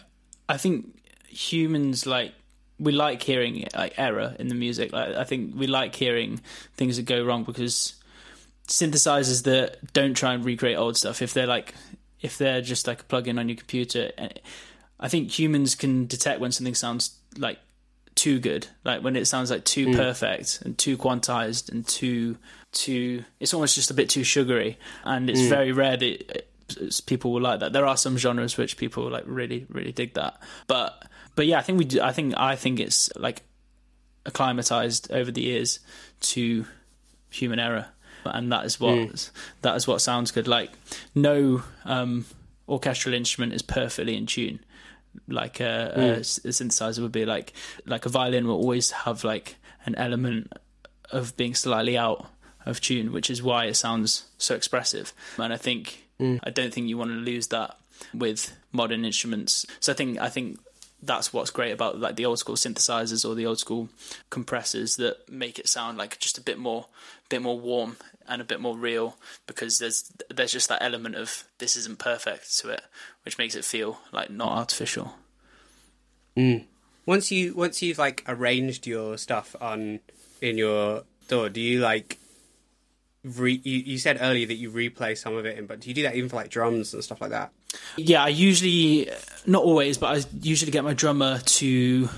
I 0.47 0.57
think 0.57 0.99
humans 1.27 2.05
like 2.05 2.33
we 2.79 2.91
like 2.91 3.21
hearing 3.21 3.67
like 3.75 3.93
error 3.97 4.35
in 4.39 4.47
the 4.47 4.55
music. 4.55 4.91
Like 4.91 5.15
I 5.15 5.23
think 5.23 5.55
we 5.55 5.67
like 5.67 5.95
hearing 5.95 6.41
things 6.75 6.97
that 6.97 7.05
go 7.05 7.23
wrong 7.23 7.43
because 7.43 7.95
synthesizers 8.67 9.43
that 9.43 9.93
don't 9.93 10.15
try 10.15 10.33
and 10.33 10.45
recreate 10.45 10.77
old 10.77 10.97
stuff 10.97 11.21
if 11.21 11.33
they're 11.33 11.47
like 11.47 11.73
if 12.21 12.37
they're 12.37 12.61
just 12.61 12.87
like 12.87 13.01
a 13.01 13.03
plug-in 13.03 13.37
on 13.37 13.49
your 13.49 13.57
computer 13.57 14.09
eh, 14.17 14.29
I 14.99 15.09
think 15.09 15.37
humans 15.37 15.75
can 15.75 16.07
detect 16.07 16.39
when 16.39 16.53
something 16.53 16.75
sounds 16.75 17.17
like 17.37 17.59
too 18.15 18.39
good. 18.39 18.67
Like 18.85 19.03
when 19.03 19.15
it 19.15 19.25
sounds 19.25 19.51
like 19.51 19.65
too 19.65 19.87
mm. 19.87 19.95
perfect 19.95 20.61
and 20.61 20.77
too 20.77 20.97
quantized 20.97 21.71
and 21.71 21.85
too 21.85 22.37
too 22.71 23.23
it's 23.39 23.53
almost 23.53 23.75
just 23.75 23.91
a 23.91 23.93
bit 23.93 24.09
too 24.09 24.23
sugary. 24.23 24.77
And 25.03 25.29
it's 25.29 25.41
mm. 25.41 25.49
very 25.49 25.71
rare 25.71 25.97
that 25.97 26.47
uh, 26.79 26.85
people 27.05 27.33
will 27.33 27.41
like 27.41 27.59
that. 27.59 27.73
There 27.73 27.85
are 27.85 27.97
some 27.97 28.17
genres 28.17 28.57
which 28.57 28.77
people 28.77 29.09
like 29.09 29.25
really 29.27 29.65
really 29.69 29.91
dig 29.91 30.13
that. 30.13 30.41
But 30.67 31.05
but 31.35 31.45
yeah 31.45 31.57
i 31.57 31.61
think 31.61 31.77
we 31.77 31.85
do 31.85 32.01
i 32.01 32.11
think 32.11 32.33
i 32.37 32.55
think 32.55 32.79
it's 32.79 33.09
like 33.15 33.43
acclimatized 34.25 35.11
over 35.11 35.31
the 35.31 35.41
years 35.41 35.79
to 36.21 36.65
human 37.29 37.59
error. 37.59 37.87
And 38.25 38.51
that 38.53 38.65
is 38.65 38.79
what 38.79 38.95
mm. 38.95 39.31
that 39.61 39.75
is 39.75 39.85
what 39.85 40.01
sounds 40.01 40.31
good. 40.31 40.47
Like 40.47 40.71
no 41.13 41.63
um 41.83 42.25
orchestral 42.69 43.13
instrument 43.13 43.53
is 43.53 43.61
perfectly 43.61 44.15
in 44.15 44.25
tune. 44.25 44.59
Like 45.27 45.59
uh, 45.59 45.63
uh, 45.63 45.99
mm. 45.99 46.45
a 46.45 46.49
synthesizer 46.49 47.01
would 47.01 47.11
be 47.11 47.25
like 47.25 47.51
like 47.85 48.05
a 48.05 48.09
violin 48.09 48.47
will 48.47 48.55
always 48.55 48.91
have 48.91 49.25
like 49.25 49.57
an 49.85 49.95
element 49.95 50.53
of 51.11 51.35
being 51.35 51.53
slightly 51.53 51.97
out 51.97 52.27
of 52.65 52.79
tune 52.79 53.11
which 53.11 53.29
is 53.29 53.43
why 53.43 53.65
it 53.65 53.75
sounds 53.75 54.29
so 54.37 54.55
expressive. 54.55 55.13
And 55.37 55.51
i 55.51 55.57
think 55.57 56.07
mm. 56.17 56.39
i 56.43 56.49
don't 56.49 56.73
think 56.73 56.87
you 56.87 56.97
want 56.97 57.11
to 57.11 57.17
lose 57.17 57.47
that 57.47 57.77
with 58.13 58.55
modern 58.71 59.03
instruments. 59.03 59.65
So 59.81 59.91
i 59.91 59.95
think 59.95 60.17
i 60.19 60.29
think 60.29 60.59
that's 61.05 61.33
what's 61.33 61.51
great 61.51 61.71
about 61.71 61.99
like 61.99 62.15
the 62.15 62.25
old 62.25 62.39
school 62.39 62.55
synthesizers 62.55 63.27
or 63.27 63.35
the 63.35 63.45
old 63.45 63.59
school 63.59 63.89
compressors 64.29 64.95
that 64.97 65.29
make 65.29 65.59
it 65.59 65.67
sound 65.67 65.97
like 65.97 66.17
just 66.19 66.37
a 66.37 66.41
bit 66.41 66.57
more 66.57 66.85
bit 67.29 67.41
more 67.41 67.59
warm 67.59 67.97
and 68.27 68.41
a 68.41 68.45
bit 68.45 68.61
more 68.61 68.77
real 68.77 69.17
because 69.47 69.79
there's 69.79 70.11
there's 70.29 70.51
just 70.51 70.69
that 70.69 70.81
element 70.81 71.15
of 71.15 71.43
this 71.57 71.75
isn't 71.75 71.99
perfect 71.99 72.57
to 72.57 72.69
it 72.69 72.81
which 73.25 73.37
makes 73.37 73.55
it 73.55 73.65
feel 73.65 73.99
like 74.11 74.29
not 74.29 74.51
artificial 74.51 75.15
mm. 76.37 76.63
once 77.05 77.31
you 77.31 77.53
once 77.53 77.81
you've 77.81 77.97
like 77.97 78.23
arranged 78.27 78.87
your 78.87 79.17
stuff 79.17 79.55
on 79.59 79.99
in 80.41 80.57
your 80.57 81.03
DAW, 81.27 81.47
do 81.47 81.61
you 81.61 81.79
like 81.79 82.19
re? 83.23 83.59
You, 83.63 83.79
you 83.79 83.97
said 83.97 84.17
earlier 84.19 84.45
that 84.45 84.55
you 84.55 84.69
replay 84.69 85.17
some 85.17 85.35
of 85.35 85.45
it, 85.45 85.57
in, 85.57 85.65
but 85.65 85.79
do 85.79 85.89
you 85.89 85.95
do 85.95 86.03
that 86.03 86.15
even 86.15 86.29
for 86.29 86.35
like 86.35 86.49
drums 86.49 86.93
and 86.93 87.03
stuff 87.03 87.21
like 87.21 87.31
that? 87.31 87.51
Yeah, 87.97 88.23
I 88.23 88.29
usually 88.29 89.09
not 89.45 89.63
always, 89.63 89.97
but 89.97 90.17
I 90.17 90.29
usually 90.41 90.71
get 90.71 90.83
my 90.83 90.93
drummer 90.93 91.39
to 91.39 92.09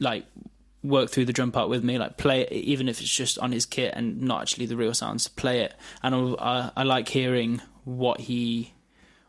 like 0.00 0.26
work 0.82 1.10
through 1.10 1.26
the 1.26 1.32
drum 1.32 1.52
part 1.52 1.68
with 1.68 1.84
me, 1.84 1.98
like 1.98 2.16
play 2.16 2.42
it, 2.42 2.52
even 2.52 2.88
if 2.88 3.00
it's 3.00 3.10
just 3.10 3.38
on 3.38 3.52
his 3.52 3.66
kit 3.66 3.94
and 3.96 4.22
not 4.22 4.42
actually 4.42 4.66
the 4.66 4.76
real 4.76 4.94
sounds. 4.94 5.28
Play 5.28 5.60
it, 5.60 5.74
and 6.02 6.36
I, 6.38 6.70
I 6.76 6.82
like 6.82 7.08
hearing 7.08 7.60
what 7.84 8.20
he 8.20 8.72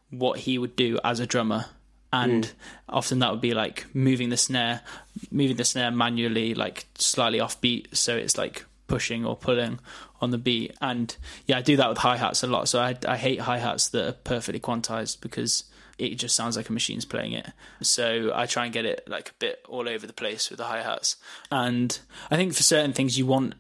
what 0.10 0.40
he 0.40 0.58
would 0.58 0.76
do 0.76 1.00
as 1.04 1.20
a 1.20 1.28
drummer. 1.28 1.66
And 2.12 2.44
mm. 2.44 2.52
often 2.88 3.20
that 3.20 3.32
would 3.32 3.42
be 3.42 3.56
like 3.56 3.88
moving 3.96 4.30
the 4.30 4.38
snare, 4.38 4.82
moving 5.32 5.58
the 5.58 5.66
snare 5.66 5.90
manually, 5.90 6.54
like 6.54 6.86
slightly 6.96 7.40
off 7.40 7.60
beat, 7.60 7.96
so 7.98 8.16
it's 8.16 8.38
like 8.38 8.66
pushing 8.88 9.26
or 9.26 9.36
pulling 9.36 9.80
on 10.22 10.32
the 10.32 10.38
beat. 10.38 10.76
And 10.82 11.16
yeah, 11.46 11.58
I 11.58 11.62
do 11.62 11.78
that 11.78 11.90
with 11.90 12.00
hi 12.00 12.18
hats 12.18 12.44
a 12.44 12.48
lot. 12.48 12.68
So 12.68 12.80
I, 12.80 12.96
I 13.08 13.18
hate 13.18 13.42
hi 13.42 13.58
hats 13.58 13.90
that 13.90 14.08
are 14.08 14.14
perfectly 14.14 14.60
quantized 14.60 15.22
because 15.22 15.66
it 15.98 16.16
just 16.16 16.36
sounds 16.36 16.58
like 16.58 16.70
a 16.70 16.74
machine's 16.74 17.06
playing 17.06 17.34
it. 17.34 17.48
So 17.82 18.32
I 18.34 18.46
try 18.46 18.66
and 18.66 18.74
get 18.74 18.86
it 18.86 19.08
like 19.08 19.30
a 19.30 19.34
bit 19.40 19.66
all 19.68 19.88
over 19.88 20.08
the 20.08 20.14
place 20.14 20.50
with 20.50 20.58
the 20.58 20.66
hi 20.66 20.82
hats. 20.82 21.18
And 21.52 21.98
I 22.32 22.36
think 22.36 22.54
for 22.54 22.64
certain 22.64 22.94
things 22.94 23.18
you 23.18 23.26
want 23.26 23.56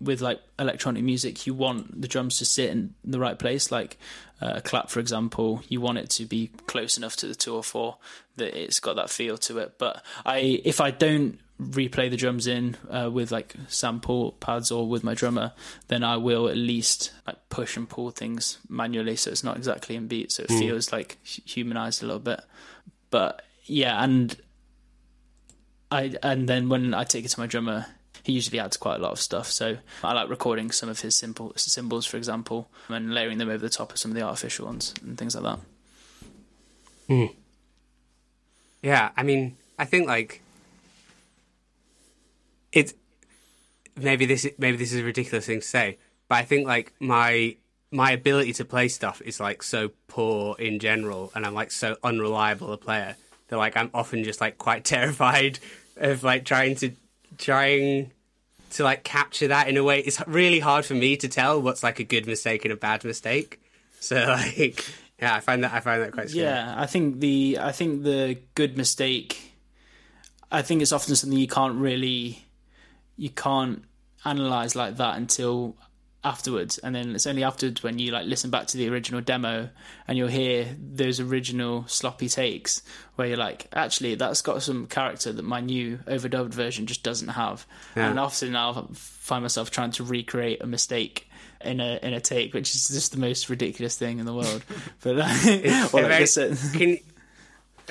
with 0.00 0.20
like 0.20 0.40
electronic 0.58 1.02
music, 1.04 1.46
you 1.46 1.54
want 1.54 2.00
the 2.00 2.08
drums 2.08 2.38
to 2.38 2.44
sit 2.44 2.70
in 2.70 2.94
the 3.04 3.20
right 3.20 3.38
place. 3.38 3.70
Like 3.70 3.98
uh, 4.40 4.54
a 4.56 4.60
clap, 4.60 4.90
for 4.90 5.00
example, 5.00 5.62
you 5.68 5.80
want 5.80 5.98
it 5.98 6.10
to 6.10 6.26
be 6.26 6.50
close 6.66 6.96
enough 6.96 7.16
to 7.16 7.26
the 7.26 7.34
two 7.34 7.54
or 7.54 7.62
four 7.62 7.98
that 8.36 8.60
it's 8.60 8.80
got 8.80 8.96
that 8.96 9.10
feel 9.10 9.38
to 9.38 9.58
it. 9.58 9.78
But 9.78 10.04
I, 10.26 10.60
if 10.64 10.80
I 10.80 10.90
don't 10.90 11.38
replay 11.70 12.10
the 12.10 12.16
drums 12.16 12.46
in 12.46 12.76
uh, 12.90 13.10
with 13.12 13.30
like 13.30 13.54
sample 13.68 14.32
pads 14.32 14.70
or 14.70 14.88
with 14.88 15.04
my 15.04 15.14
drummer, 15.14 15.52
then 15.88 16.02
I 16.04 16.16
will 16.16 16.48
at 16.48 16.56
least 16.56 17.12
like 17.26 17.36
push 17.48 17.76
and 17.76 17.88
pull 17.88 18.10
things 18.10 18.58
manually, 18.68 19.16
so 19.16 19.30
it's 19.30 19.44
not 19.44 19.56
exactly 19.56 19.96
in 19.96 20.08
beat, 20.08 20.32
so 20.32 20.42
it 20.44 20.48
feels 20.48 20.92
like 20.92 21.18
humanized 21.24 22.02
a 22.02 22.06
little 22.06 22.20
bit. 22.20 22.40
But 23.10 23.42
yeah, 23.64 24.02
and 24.02 24.36
I 25.90 26.14
and 26.22 26.48
then 26.48 26.68
when 26.68 26.94
I 26.94 27.04
take 27.04 27.24
it 27.24 27.28
to 27.28 27.40
my 27.40 27.46
drummer, 27.46 27.86
he 28.22 28.32
usually 28.32 28.58
adds 28.60 28.76
quite 28.76 28.96
a 28.96 29.02
lot 29.02 29.12
of 29.12 29.20
stuff. 29.20 29.50
So 29.50 29.76
I 30.02 30.12
like 30.12 30.28
recording 30.28 30.70
some 30.70 30.88
of 30.88 31.00
his 31.00 31.16
simple 31.16 31.52
cymbals, 31.56 32.06
for 32.06 32.16
example, 32.16 32.68
and 32.88 33.12
layering 33.14 33.38
them 33.38 33.48
over 33.48 33.58
the 33.58 33.68
top 33.68 33.92
of 33.92 33.98
some 33.98 34.10
of 34.10 34.14
the 34.14 34.22
artificial 34.22 34.66
ones 34.66 34.94
and 35.02 35.18
things 35.18 35.34
like 35.34 35.44
that. 35.44 35.58
Yeah, 38.82 39.10
I 39.16 39.22
mean, 39.22 39.56
I 39.78 39.84
think 39.84 40.06
like 40.06 40.40
it's 42.72 42.94
maybe 43.96 44.26
this 44.26 44.46
maybe 44.58 44.76
this 44.76 44.92
is 44.92 45.00
a 45.00 45.04
ridiculous 45.04 45.46
thing 45.46 45.60
to 45.60 45.66
say, 45.66 45.98
but 46.28 46.36
I 46.36 46.44
think 46.44 46.66
like 46.66 46.92
my 47.00 47.56
my 47.90 48.12
ability 48.12 48.54
to 48.54 48.64
play 48.64 48.88
stuff 48.88 49.20
is 49.22 49.38
like 49.38 49.62
so 49.62 49.90
poor 50.08 50.56
in 50.58 50.78
general, 50.78 51.30
and 51.34 51.44
I'm 51.46 51.54
like 51.54 51.70
so 51.70 51.96
unreliable 52.02 52.72
a 52.72 52.78
player 52.78 53.16
that 53.48 53.56
like 53.58 53.76
I'm 53.76 53.90
often 53.92 54.24
just 54.24 54.40
like 54.40 54.58
quite 54.58 54.84
terrified 54.96 55.58
of 55.96 56.24
like 56.24 56.44
trying 56.44 56.74
to 56.76 56.92
trying 57.38 58.10
to 58.72 58.84
like 58.84 59.04
capture 59.04 59.48
that 59.48 59.68
in 59.68 59.76
a 59.76 59.84
way. 59.84 60.00
It's 60.00 60.20
really 60.26 60.60
hard 60.60 60.84
for 60.84 60.94
me 60.94 61.16
to 61.18 61.28
tell 61.28 61.60
what's 61.60 61.82
like 61.82 61.98
a 61.98 62.04
good 62.04 62.26
mistake 62.26 62.64
and 62.64 62.72
a 62.72 62.76
bad 62.76 63.04
mistake. 63.04 63.60
So 64.00 64.16
like, 64.28 64.84
yeah, 65.20 65.34
I 65.34 65.40
find 65.40 65.62
that 65.64 65.72
I 65.72 65.80
find 65.80 66.02
that 66.02 66.12
quite 66.12 66.30
scary. 66.30 66.46
Yeah, 66.46 66.74
I 66.76 66.86
think 66.86 67.20
the 67.20 67.58
I 67.60 67.72
think 67.72 68.02
the 68.02 68.38
good 68.54 68.76
mistake. 68.76 69.50
I 70.50 70.62
think 70.62 70.82
it's 70.82 70.92
often 70.92 71.16
something 71.16 71.38
you 71.38 71.48
can't 71.48 71.76
really, 71.76 72.44
you 73.16 73.30
can't 73.30 73.84
analyze 74.24 74.74
like 74.76 74.96
that 74.96 75.16
until 75.16 75.76
afterwards. 76.24 76.78
And 76.78 76.94
then 76.94 77.14
it's 77.14 77.26
only 77.26 77.42
afterwards 77.42 77.82
when 77.82 77.98
you 77.98 78.12
like 78.12 78.26
listen 78.26 78.50
back 78.50 78.66
to 78.68 78.76
the 78.76 78.88
original 78.88 79.20
demo 79.20 79.68
and 80.06 80.16
you'll 80.16 80.28
hear 80.28 80.68
those 80.80 81.18
original 81.18 81.84
sloppy 81.88 82.28
takes 82.28 82.82
where 83.16 83.26
you're 83.28 83.36
like 83.36 83.66
actually 83.72 84.14
that's 84.14 84.40
got 84.40 84.62
some 84.62 84.86
character 84.86 85.32
that 85.32 85.42
my 85.42 85.60
new 85.60 85.98
overdubbed 86.06 86.54
version 86.54 86.86
just 86.86 87.02
doesn't 87.02 87.28
have. 87.28 87.66
Yeah. 87.96 88.08
and 88.10 88.20
often 88.20 88.54
i'll 88.54 88.88
find 88.94 89.42
myself 89.42 89.70
trying 89.72 89.90
to 89.92 90.04
recreate 90.04 90.62
a 90.62 90.66
mistake 90.66 91.28
in 91.60 91.80
a 91.80 91.98
in 92.02 92.14
a 92.14 92.20
take 92.20 92.54
which 92.54 92.72
is 92.74 92.88
just 92.88 93.10
the 93.12 93.18
most 93.18 93.48
ridiculous 93.50 93.96
thing 93.96 94.20
in 94.20 94.26
the 94.26 94.34
world. 94.34 94.64
But 95.02 95.16
like 95.16 95.44
any- 95.46 96.18
this, 96.18 96.38
uh, 96.38 96.56
can, 96.72 96.98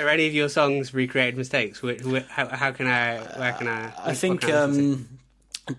are 0.05 0.09
any 0.09 0.27
of 0.27 0.33
your 0.33 0.49
songs 0.49 0.93
recreated 0.93 1.37
mistakes? 1.37 1.81
How, 2.29 2.47
how 2.47 2.71
can 2.71 2.87
I? 2.87 3.17
Where 3.37 3.53
can 3.53 3.67
I? 3.67 4.13
Think 4.13 4.41
can 4.41 4.49
I 4.49 4.53
to? 4.53 4.63
um, 4.63 5.07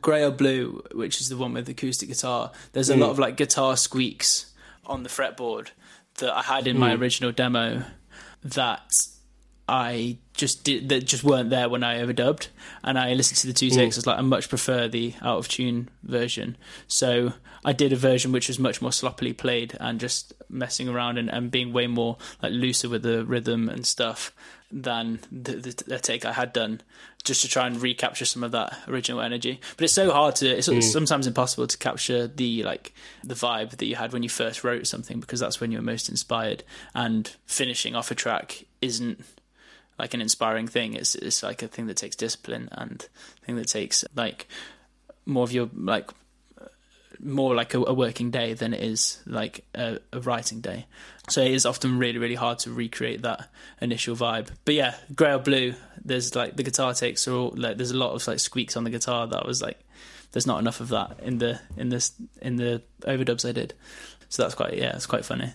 Grey 0.00 0.24
or 0.24 0.30
Blue, 0.30 0.82
which 0.92 1.20
is 1.20 1.28
the 1.28 1.36
one 1.36 1.52
with 1.52 1.68
acoustic 1.68 2.08
guitar, 2.08 2.50
there's 2.72 2.88
Mm. 2.88 2.94
a 2.96 2.96
lot 2.98 3.10
of 3.10 3.18
like 3.18 3.36
guitar 3.36 3.76
squeaks 3.76 4.52
on 4.86 5.02
the 5.02 5.08
fretboard 5.08 5.68
that 6.18 6.32
I 6.36 6.42
had 6.42 6.66
in 6.66 6.76
Mm. 6.76 6.80
my 6.80 6.94
original 6.94 7.32
demo 7.32 7.84
that 8.44 8.90
I 9.68 10.18
just 10.34 10.64
did 10.64 10.88
that 10.88 11.06
just 11.06 11.24
weren't 11.24 11.50
there 11.50 11.68
when 11.68 11.84
I 11.84 12.00
overdubbed, 12.00 12.48
and 12.82 12.98
I 12.98 13.12
listened 13.14 13.38
to 13.38 13.46
the 13.46 13.52
two 13.52 13.70
takes. 13.70 13.94
Mm. 13.94 13.98
I 13.98 14.00
was 14.00 14.06
like, 14.06 14.18
I 14.18 14.22
much 14.22 14.48
prefer 14.48 14.88
the 14.88 15.14
out 15.20 15.38
of 15.38 15.48
tune 15.48 15.88
version. 16.02 16.56
So 16.86 17.34
I 17.64 17.72
did 17.72 17.92
a 17.92 17.96
version 17.96 18.32
which 18.32 18.48
was 18.48 18.58
much 18.58 18.80
more 18.80 18.92
sloppily 18.92 19.32
played 19.32 19.76
and 19.78 20.00
just 20.00 20.32
messing 20.48 20.88
around 20.88 21.18
and, 21.18 21.28
and 21.28 21.50
being 21.50 21.72
way 21.72 21.86
more 21.86 22.16
like 22.42 22.52
looser 22.52 22.88
with 22.88 23.02
the 23.02 23.24
rhythm 23.24 23.68
and 23.68 23.86
stuff 23.86 24.34
than 24.70 25.20
the, 25.30 25.52
the, 25.52 25.84
the 25.86 25.98
take 25.98 26.24
I 26.24 26.32
had 26.32 26.52
done, 26.52 26.80
just 27.24 27.42
to 27.42 27.48
try 27.48 27.66
and 27.66 27.80
recapture 27.80 28.24
some 28.24 28.42
of 28.42 28.52
that 28.52 28.76
original 28.88 29.20
energy. 29.20 29.60
But 29.76 29.84
it's 29.84 29.92
so 29.92 30.10
hard 30.10 30.36
to. 30.36 30.48
It's 30.48 30.68
mm. 30.68 30.82
sometimes 30.82 31.26
impossible 31.26 31.66
to 31.66 31.76
capture 31.76 32.26
the 32.26 32.62
like 32.62 32.94
the 33.22 33.34
vibe 33.34 33.70
that 33.76 33.84
you 33.84 33.96
had 33.96 34.12
when 34.14 34.22
you 34.22 34.30
first 34.30 34.64
wrote 34.64 34.86
something 34.86 35.20
because 35.20 35.40
that's 35.40 35.60
when 35.60 35.72
you're 35.72 35.82
most 35.82 36.08
inspired. 36.08 36.64
And 36.94 37.30
finishing 37.44 37.94
off 37.94 38.10
a 38.10 38.14
track 38.14 38.64
isn't 38.80 39.22
like 39.98 40.14
an 40.14 40.20
inspiring 40.20 40.66
thing. 40.66 40.94
It's 40.94 41.14
it's 41.14 41.42
like 41.42 41.62
a 41.62 41.68
thing 41.68 41.86
that 41.86 41.96
takes 41.96 42.16
discipline 42.16 42.68
and 42.72 43.06
thing 43.44 43.56
that 43.56 43.68
takes 43.68 44.04
like 44.14 44.48
more 45.26 45.44
of 45.44 45.52
your 45.52 45.68
like 45.74 46.10
more 47.20 47.54
like 47.54 47.74
a, 47.74 47.78
a 47.78 47.94
working 47.94 48.30
day 48.30 48.52
than 48.52 48.74
it 48.74 48.82
is 48.82 49.22
like 49.26 49.64
a, 49.74 49.98
a 50.12 50.20
writing 50.20 50.60
day. 50.60 50.86
So 51.28 51.40
it 51.40 51.52
is 51.52 51.66
often 51.66 51.98
really 51.98 52.18
really 52.18 52.34
hard 52.34 52.58
to 52.60 52.72
recreate 52.72 53.22
that 53.22 53.48
initial 53.80 54.16
vibe. 54.16 54.48
But 54.64 54.74
yeah, 54.74 54.94
grey 55.14 55.32
or 55.32 55.38
blue. 55.38 55.74
There's 56.04 56.34
like 56.34 56.56
the 56.56 56.62
guitar 56.62 56.94
takes 56.94 57.28
are 57.28 57.34
all 57.34 57.54
like 57.56 57.76
there's 57.76 57.92
a 57.92 57.96
lot 57.96 58.12
of 58.12 58.26
like 58.26 58.40
squeaks 58.40 58.76
on 58.76 58.84
the 58.84 58.90
guitar 58.90 59.26
that 59.28 59.46
was 59.46 59.62
like 59.62 59.78
there's 60.32 60.46
not 60.46 60.58
enough 60.58 60.80
of 60.80 60.88
that 60.88 61.20
in 61.22 61.38
the 61.38 61.60
in 61.76 61.90
this 61.90 62.12
in 62.40 62.56
the 62.56 62.82
overdubs 63.02 63.48
I 63.48 63.52
did. 63.52 63.74
So 64.28 64.42
that's 64.42 64.54
quite 64.54 64.74
yeah, 64.74 64.96
it's 64.96 65.06
quite 65.06 65.24
funny. 65.24 65.52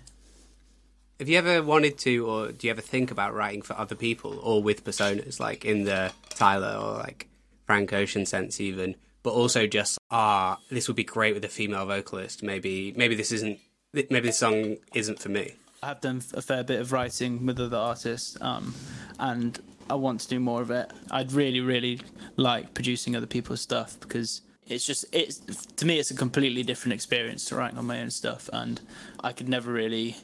Have 1.20 1.30
you 1.30 1.38
ever 1.40 1.64
wanted 1.64 1.98
to, 2.00 2.30
or 2.30 2.52
do 2.52 2.68
you 2.68 2.72
ever 2.72 2.82
think 2.82 3.10
about 3.10 3.34
writing 3.34 3.64
for 3.64 3.78
other 3.78 3.96
people 3.96 4.38
or 4.40 4.62
with 4.62 4.84
personas, 4.84 5.40
like 5.40 5.66
in 5.66 5.84
the 5.84 6.12
Tyler 6.30 6.78
or 6.80 6.98
like 6.98 7.28
Frank 7.66 7.92
Ocean 7.92 8.26
sense, 8.26 8.62
even? 8.62 8.96
But 9.24 9.32
also 9.32 9.66
just 9.66 9.98
ah, 10.12 10.60
this 10.70 10.88
would 10.88 10.96
be 10.96 11.04
great 11.04 11.34
with 11.34 11.44
a 11.44 11.50
female 11.50 11.88
vocalist. 11.88 12.44
Maybe, 12.44 12.94
maybe 12.96 13.16
this 13.16 13.32
isn't. 13.32 13.60
Maybe 13.94 14.20
this 14.20 14.38
song 14.38 14.78
isn't 14.94 15.20
for 15.20 15.30
me. 15.30 15.54
I 15.82 15.88
have 15.88 16.02
done 16.02 16.22
a 16.34 16.42
fair 16.42 16.64
bit 16.64 16.82
of 16.82 16.92
writing 16.92 17.46
with 17.46 17.60
other 17.60 17.78
artists, 17.78 18.38
um, 18.42 18.76
and 19.18 19.60
I 19.90 19.96
want 19.96 20.22
to 20.22 20.28
do 20.28 20.40
more 20.40 20.62
of 20.62 20.70
it. 20.70 20.92
I'd 21.10 21.32
really, 21.32 21.62
really 21.62 22.02
like 22.36 22.76
producing 22.76 23.16
other 23.16 23.26
people's 23.26 23.62
stuff 23.62 24.00
because 24.00 24.42
it's 24.68 24.86
just 24.86 25.06
it's 25.12 25.40
to 25.78 25.86
me 25.86 25.98
it's 25.98 26.12
a 26.12 26.16
completely 26.16 26.62
different 26.62 26.94
experience 26.94 27.46
to 27.46 27.56
writing 27.56 27.80
on 27.80 27.88
my 27.88 28.02
own 28.02 28.12
stuff, 28.12 28.52
and 28.54 28.80
I 29.22 29.32
could 29.32 29.50
never 29.50 29.72
really. 29.72 30.16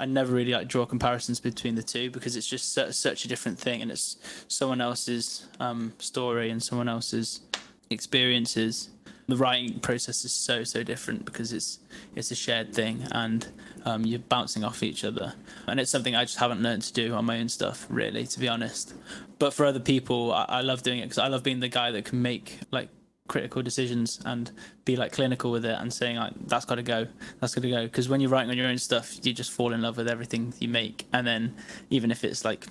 I 0.00 0.06
never 0.06 0.32
really 0.32 0.52
like 0.52 0.66
draw 0.66 0.86
comparisons 0.86 1.40
between 1.40 1.74
the 1.74 1.82
two 1.82 2.10
because 2.10 2.34
it's 2.34 2.46
just 2.46 2.72
su- 2.72 2.90
such 2.90 3.26
a 3.26 3.28
different 3.28 3.58
thing, 3.58 3.82
and 3.82 3.90
it's 3.90 4.16
someone 4.48 4.80
else's 4.80 5.46
um, 5.60 5.92
story 5.98 6.50
and 6.50 6.62
someone 6.62 6.88
else's 6.88 7.42
experiences. 7.90 8.88
The 9.28 9.36
writing 9.36 9.78
process 9.78 10.24
is 10.24 10.32
so 10.32 10.64
so 10.64 10.82
different 10.82 11.24
because 11.26 11.52
it's 11.52 11.78
it's 12.16 12.30
a 12.30 12.34
shared 12.34 12.74
thing 12.74 13.06
and 13.12 13.46
um, 13.84 14.04
you're 14.04 14.18
bouncing 14.18 14.64
off 14.64 14.82
each 14.82 15.04
other, 15.04 15.34
and 15.66 15.78
it's 15.78 15.90
something 15.90 16.16
I 16.16 16.24
just 16.24 16.38
haven't 16.38 16.62
learned 16.62 16.82
to 16.82 16.92
do 16.94 17.14
on 17.14 17.26
my 17.26 17.38
own 17.38 17.50
stuff, 17.50 17.86
really, 17.90 18.26
to 18.26 18.40
be 18.40 18.48
honest. 18.48 18.94
But 19.38 19.52
for 19.52 19.66
other 19.66 19.80
people, 19.80 20.32
I, 20.32 20.46
I 20.48 20.60
love 20.62 20.82
doing 20.82 21.00
it 21.00 21.02
because 21.02 21.18
I 21.18 21.28
love 21.28 21.42
being 21.42 21.60
the 21.60 21.68
guy 21.68 21.90
that 21.90 22.06
can 22.06 22.22
make 22.22 22.58
like 22.70 22.88
critical 23.30 23.62
decisions 23.62 24.20
and 24.24 24.50
be 24.84 24.96
like 24.96 25.12
clinical 25.12 25.52
with 25.52 25.64
it 25.64 25.78
and 25.78 25.92
saying 25.92 26.16
like 26.16 26.32
that's 26.48 26.64
got 26.64 26.74
to 26.74 26.82
go. 26.82 27.06
That's 27.38 27.54
got 27.54 27.62
to 27.62 27.70
go. 27.70 27.84
Because 27.84 28.08
when 28.08 28.20
you're 28.20 28.28
writing 28.28 28.50
on 28.50 28.58
your 28.58 28.66
own 28.66 28.76
stuff 28.76 29.24
you 29.24 29.32
just 29.32 29.52
fall 29.52 29.72
in 29.72 29.80
love 29.80 29.96
with 29.96 30.08
everything 30.08 30.52
you 30.58 30.66
make. 30.68 31.06
And 31.12 31.24
then 31.24 31.54
even 31.90 32.10
if 32.10 32.24
it's 32.24 32.44
like 32.44 32.66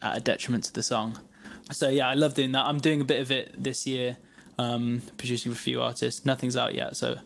at 0.00 0.16
a 0.16 0.20
detriment 0.20 0.64
to 0.64 0.72
the 0.72 0.82
song. 0.82 1.18
So 1.70 1.90
yeah 1.90 2.08
i 2.08 2.14
love 2.14 2.32
doing 2.32 2.52
that. 2.52 2.64
I'm 2.64 2.78
doing 2.78 3.02
a 3.02 3.04
bit 3.04 3.20
of 3.20 3.30
it 3.30 3.54
this 3.62 3.86
year 3.86 4.16
um 4.58 5.02
producing 5.18 5.50
with 5.50 5.58
a 5.58 5.62
few 5.62 5.82
artists. 5.82 6.24
Nothing's 6.24 6.56
out 6.56 6.74
yet 6.74 6.96
so 6.96 7.16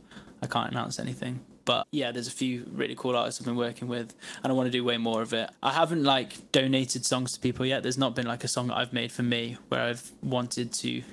i 0.42 0.48
can't 0.48 0.72
announce 0.72 0.98
anything. 0.98 1.40
But 1.64 1.86
yeah 1.92 2.10
there's 2.10 2.26
a 2.26 2.36
few 2.42 2.66
really 2.72 2.96
cool 2.96 3.14
artists 3.14 3.40
i've 3.40 3.46
been 3.46 3.54
working 3.54 3.86
with 3.86 4.12
and 4.42 4.52
i 4.52 4.54
want 4.56 4.66
to 4.66 4.72
do 4.72 4.82
way 4.82 4.98
more 4.98 5.22
of 5.22 5.32
it. 5.32 5.50
I 5.62 5.70
haven't 5.70 6.02
like 6.02 6.50
donated 6.50 7.06
songs 7.06 7.32
to 7.34 7.38
people 7.38 7.64
yet. 7.64 7.84
There's 7.84 7.98
not 7.98 8.16
been 8.16 8.26
like 8.26 8.42
a 8.42 8.48
song 8.48 8.66
that 8.68 8.76
i've 8.76 8.92
made 8.92 9.12
for 9.12 9.22
me 9.22 9.56
where 9.68 9.82
i've 9.82 10.10
wanted 10.20 10.72
to 10.82 11.04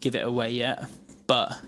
give 0.00 0.14
it 0.14 0.24
away 0.26 0.50
yet, 0.50 0.84
but 1.26 1.58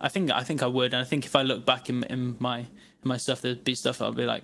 I 0.00 0.08
think 0.08 0.30
I 0.30 0.42
think 0.42 0.62
I 0.62 0.66
would, 0.66 0.92
and 0.92 1.00
I 1.00 1.04
think 1.04 1.24
if 1.24 1.36
I 1.36 1.42
look 1.42 1.64
back 1.64 1.88
in 1.88 2.02
in 2.04 2.36
my 2.38 2.58
in 2.58 2.66
my 3.04 3.16
stuff, 3.16 3.40
there'd 3.40 3.64
be 3.64 3.74
stuff 3.74 4.02
I'll 4.02 4.12
be 4.12 4.24
like, 4.24 4.42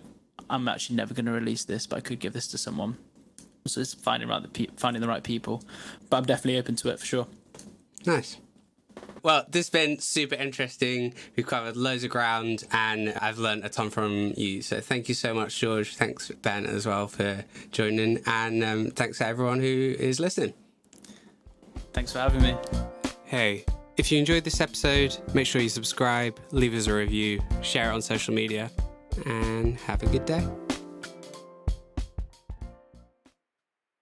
I'm 0.49 0.69
actually 0.69 0.97
never 0.97 1.15
going 1.15 1.27
to 1.27 1.33
release 1.33 1.65
this, 1.65 1.87
but 1.87 1.97
I 1.97 2.01
could 2.01 2.21
give 2.21 2.33
this 2.33 2.47
to 2.49 2.59
someone. 2.59 2.97
So 3.67 3.81
it's 3.81 3.95
finding 3.95 4.29
right 4.29 4.43
the 4.43 4.49
pe- 4.49 4.75
finding 4.77 5.03
the 5.03 5.09
right 5.09 5.23
people, 5.23 5.63
but 6.09 6.17
I'm 6.17 6.25
definitely 6.25 6.59
open 6.59 6.77
to 6.77 6.89
it 6.91 6.99
for 6.99 7.07
sure. 7.07 7.27
Nice. 8.07 8.39
Well, 9.23 9.45
this 9.49 9.67
has 9.67 9.71
been 9.71 9.99
super 9.99 10.37
interesting. 10.37 11.15
We've 11.37 11.47
covered 11.47 11.77
loads 11.77 12.05
of 12.05 12.11
ground 12.11 12.65
and 12.73 13.13
I've 13.21 13.39
learned 13.39 13.65
a 13.65 13.69
ton 13.69 13.91
from 13.91 14.33
you. 14.37 14.63
So 14.63 14.81
thank 14.81 15.09
you 15.09 15.15
so 15.15 15.35
much, 15.35 15.59
George. 15.59 15.97
Thanks, 15.97 16.31
Ben, 16.43 16.67
as 16.67 16.87
well, 16.87 17.09
for 17.09 17.45
joining. 17.73 18.23
And 18.27 18.63
um, 18.65 18.91
thanks 18.91 19.19
to 19.19 19.27
everyone 19.27 19.61
who 19.61 19.97
is 19.99 20.21
listening. 20.21 20.55
Thanks 21.93 22.13
for 22.13 22.21
having 22.21 22.43
me. 22.43 22.57
Hey, 23.29 23.67
if 23.99 24.11
you 24.11 24.19
enjoyed 24.19 24.43
this 24.43 24.59
episode, 24.59 25.15
make 25.35 25.47
sure 25.47 25.61
you 25.61 25.69
subscribe, 25.69 26.41
leave 26.51 26.73
us 26.73 26.87
a 26.87 26.95
review, 26.95 27.41
share 27.61 27.91
it 27.91 27.93
on 27.93 28.01
social 28.01 28.33
media, 28.33 28.71
and 29.27 29.79
have 29.81 30.03
a 30.03 30.07
good 30.07 30.25
day. 30.25 30.43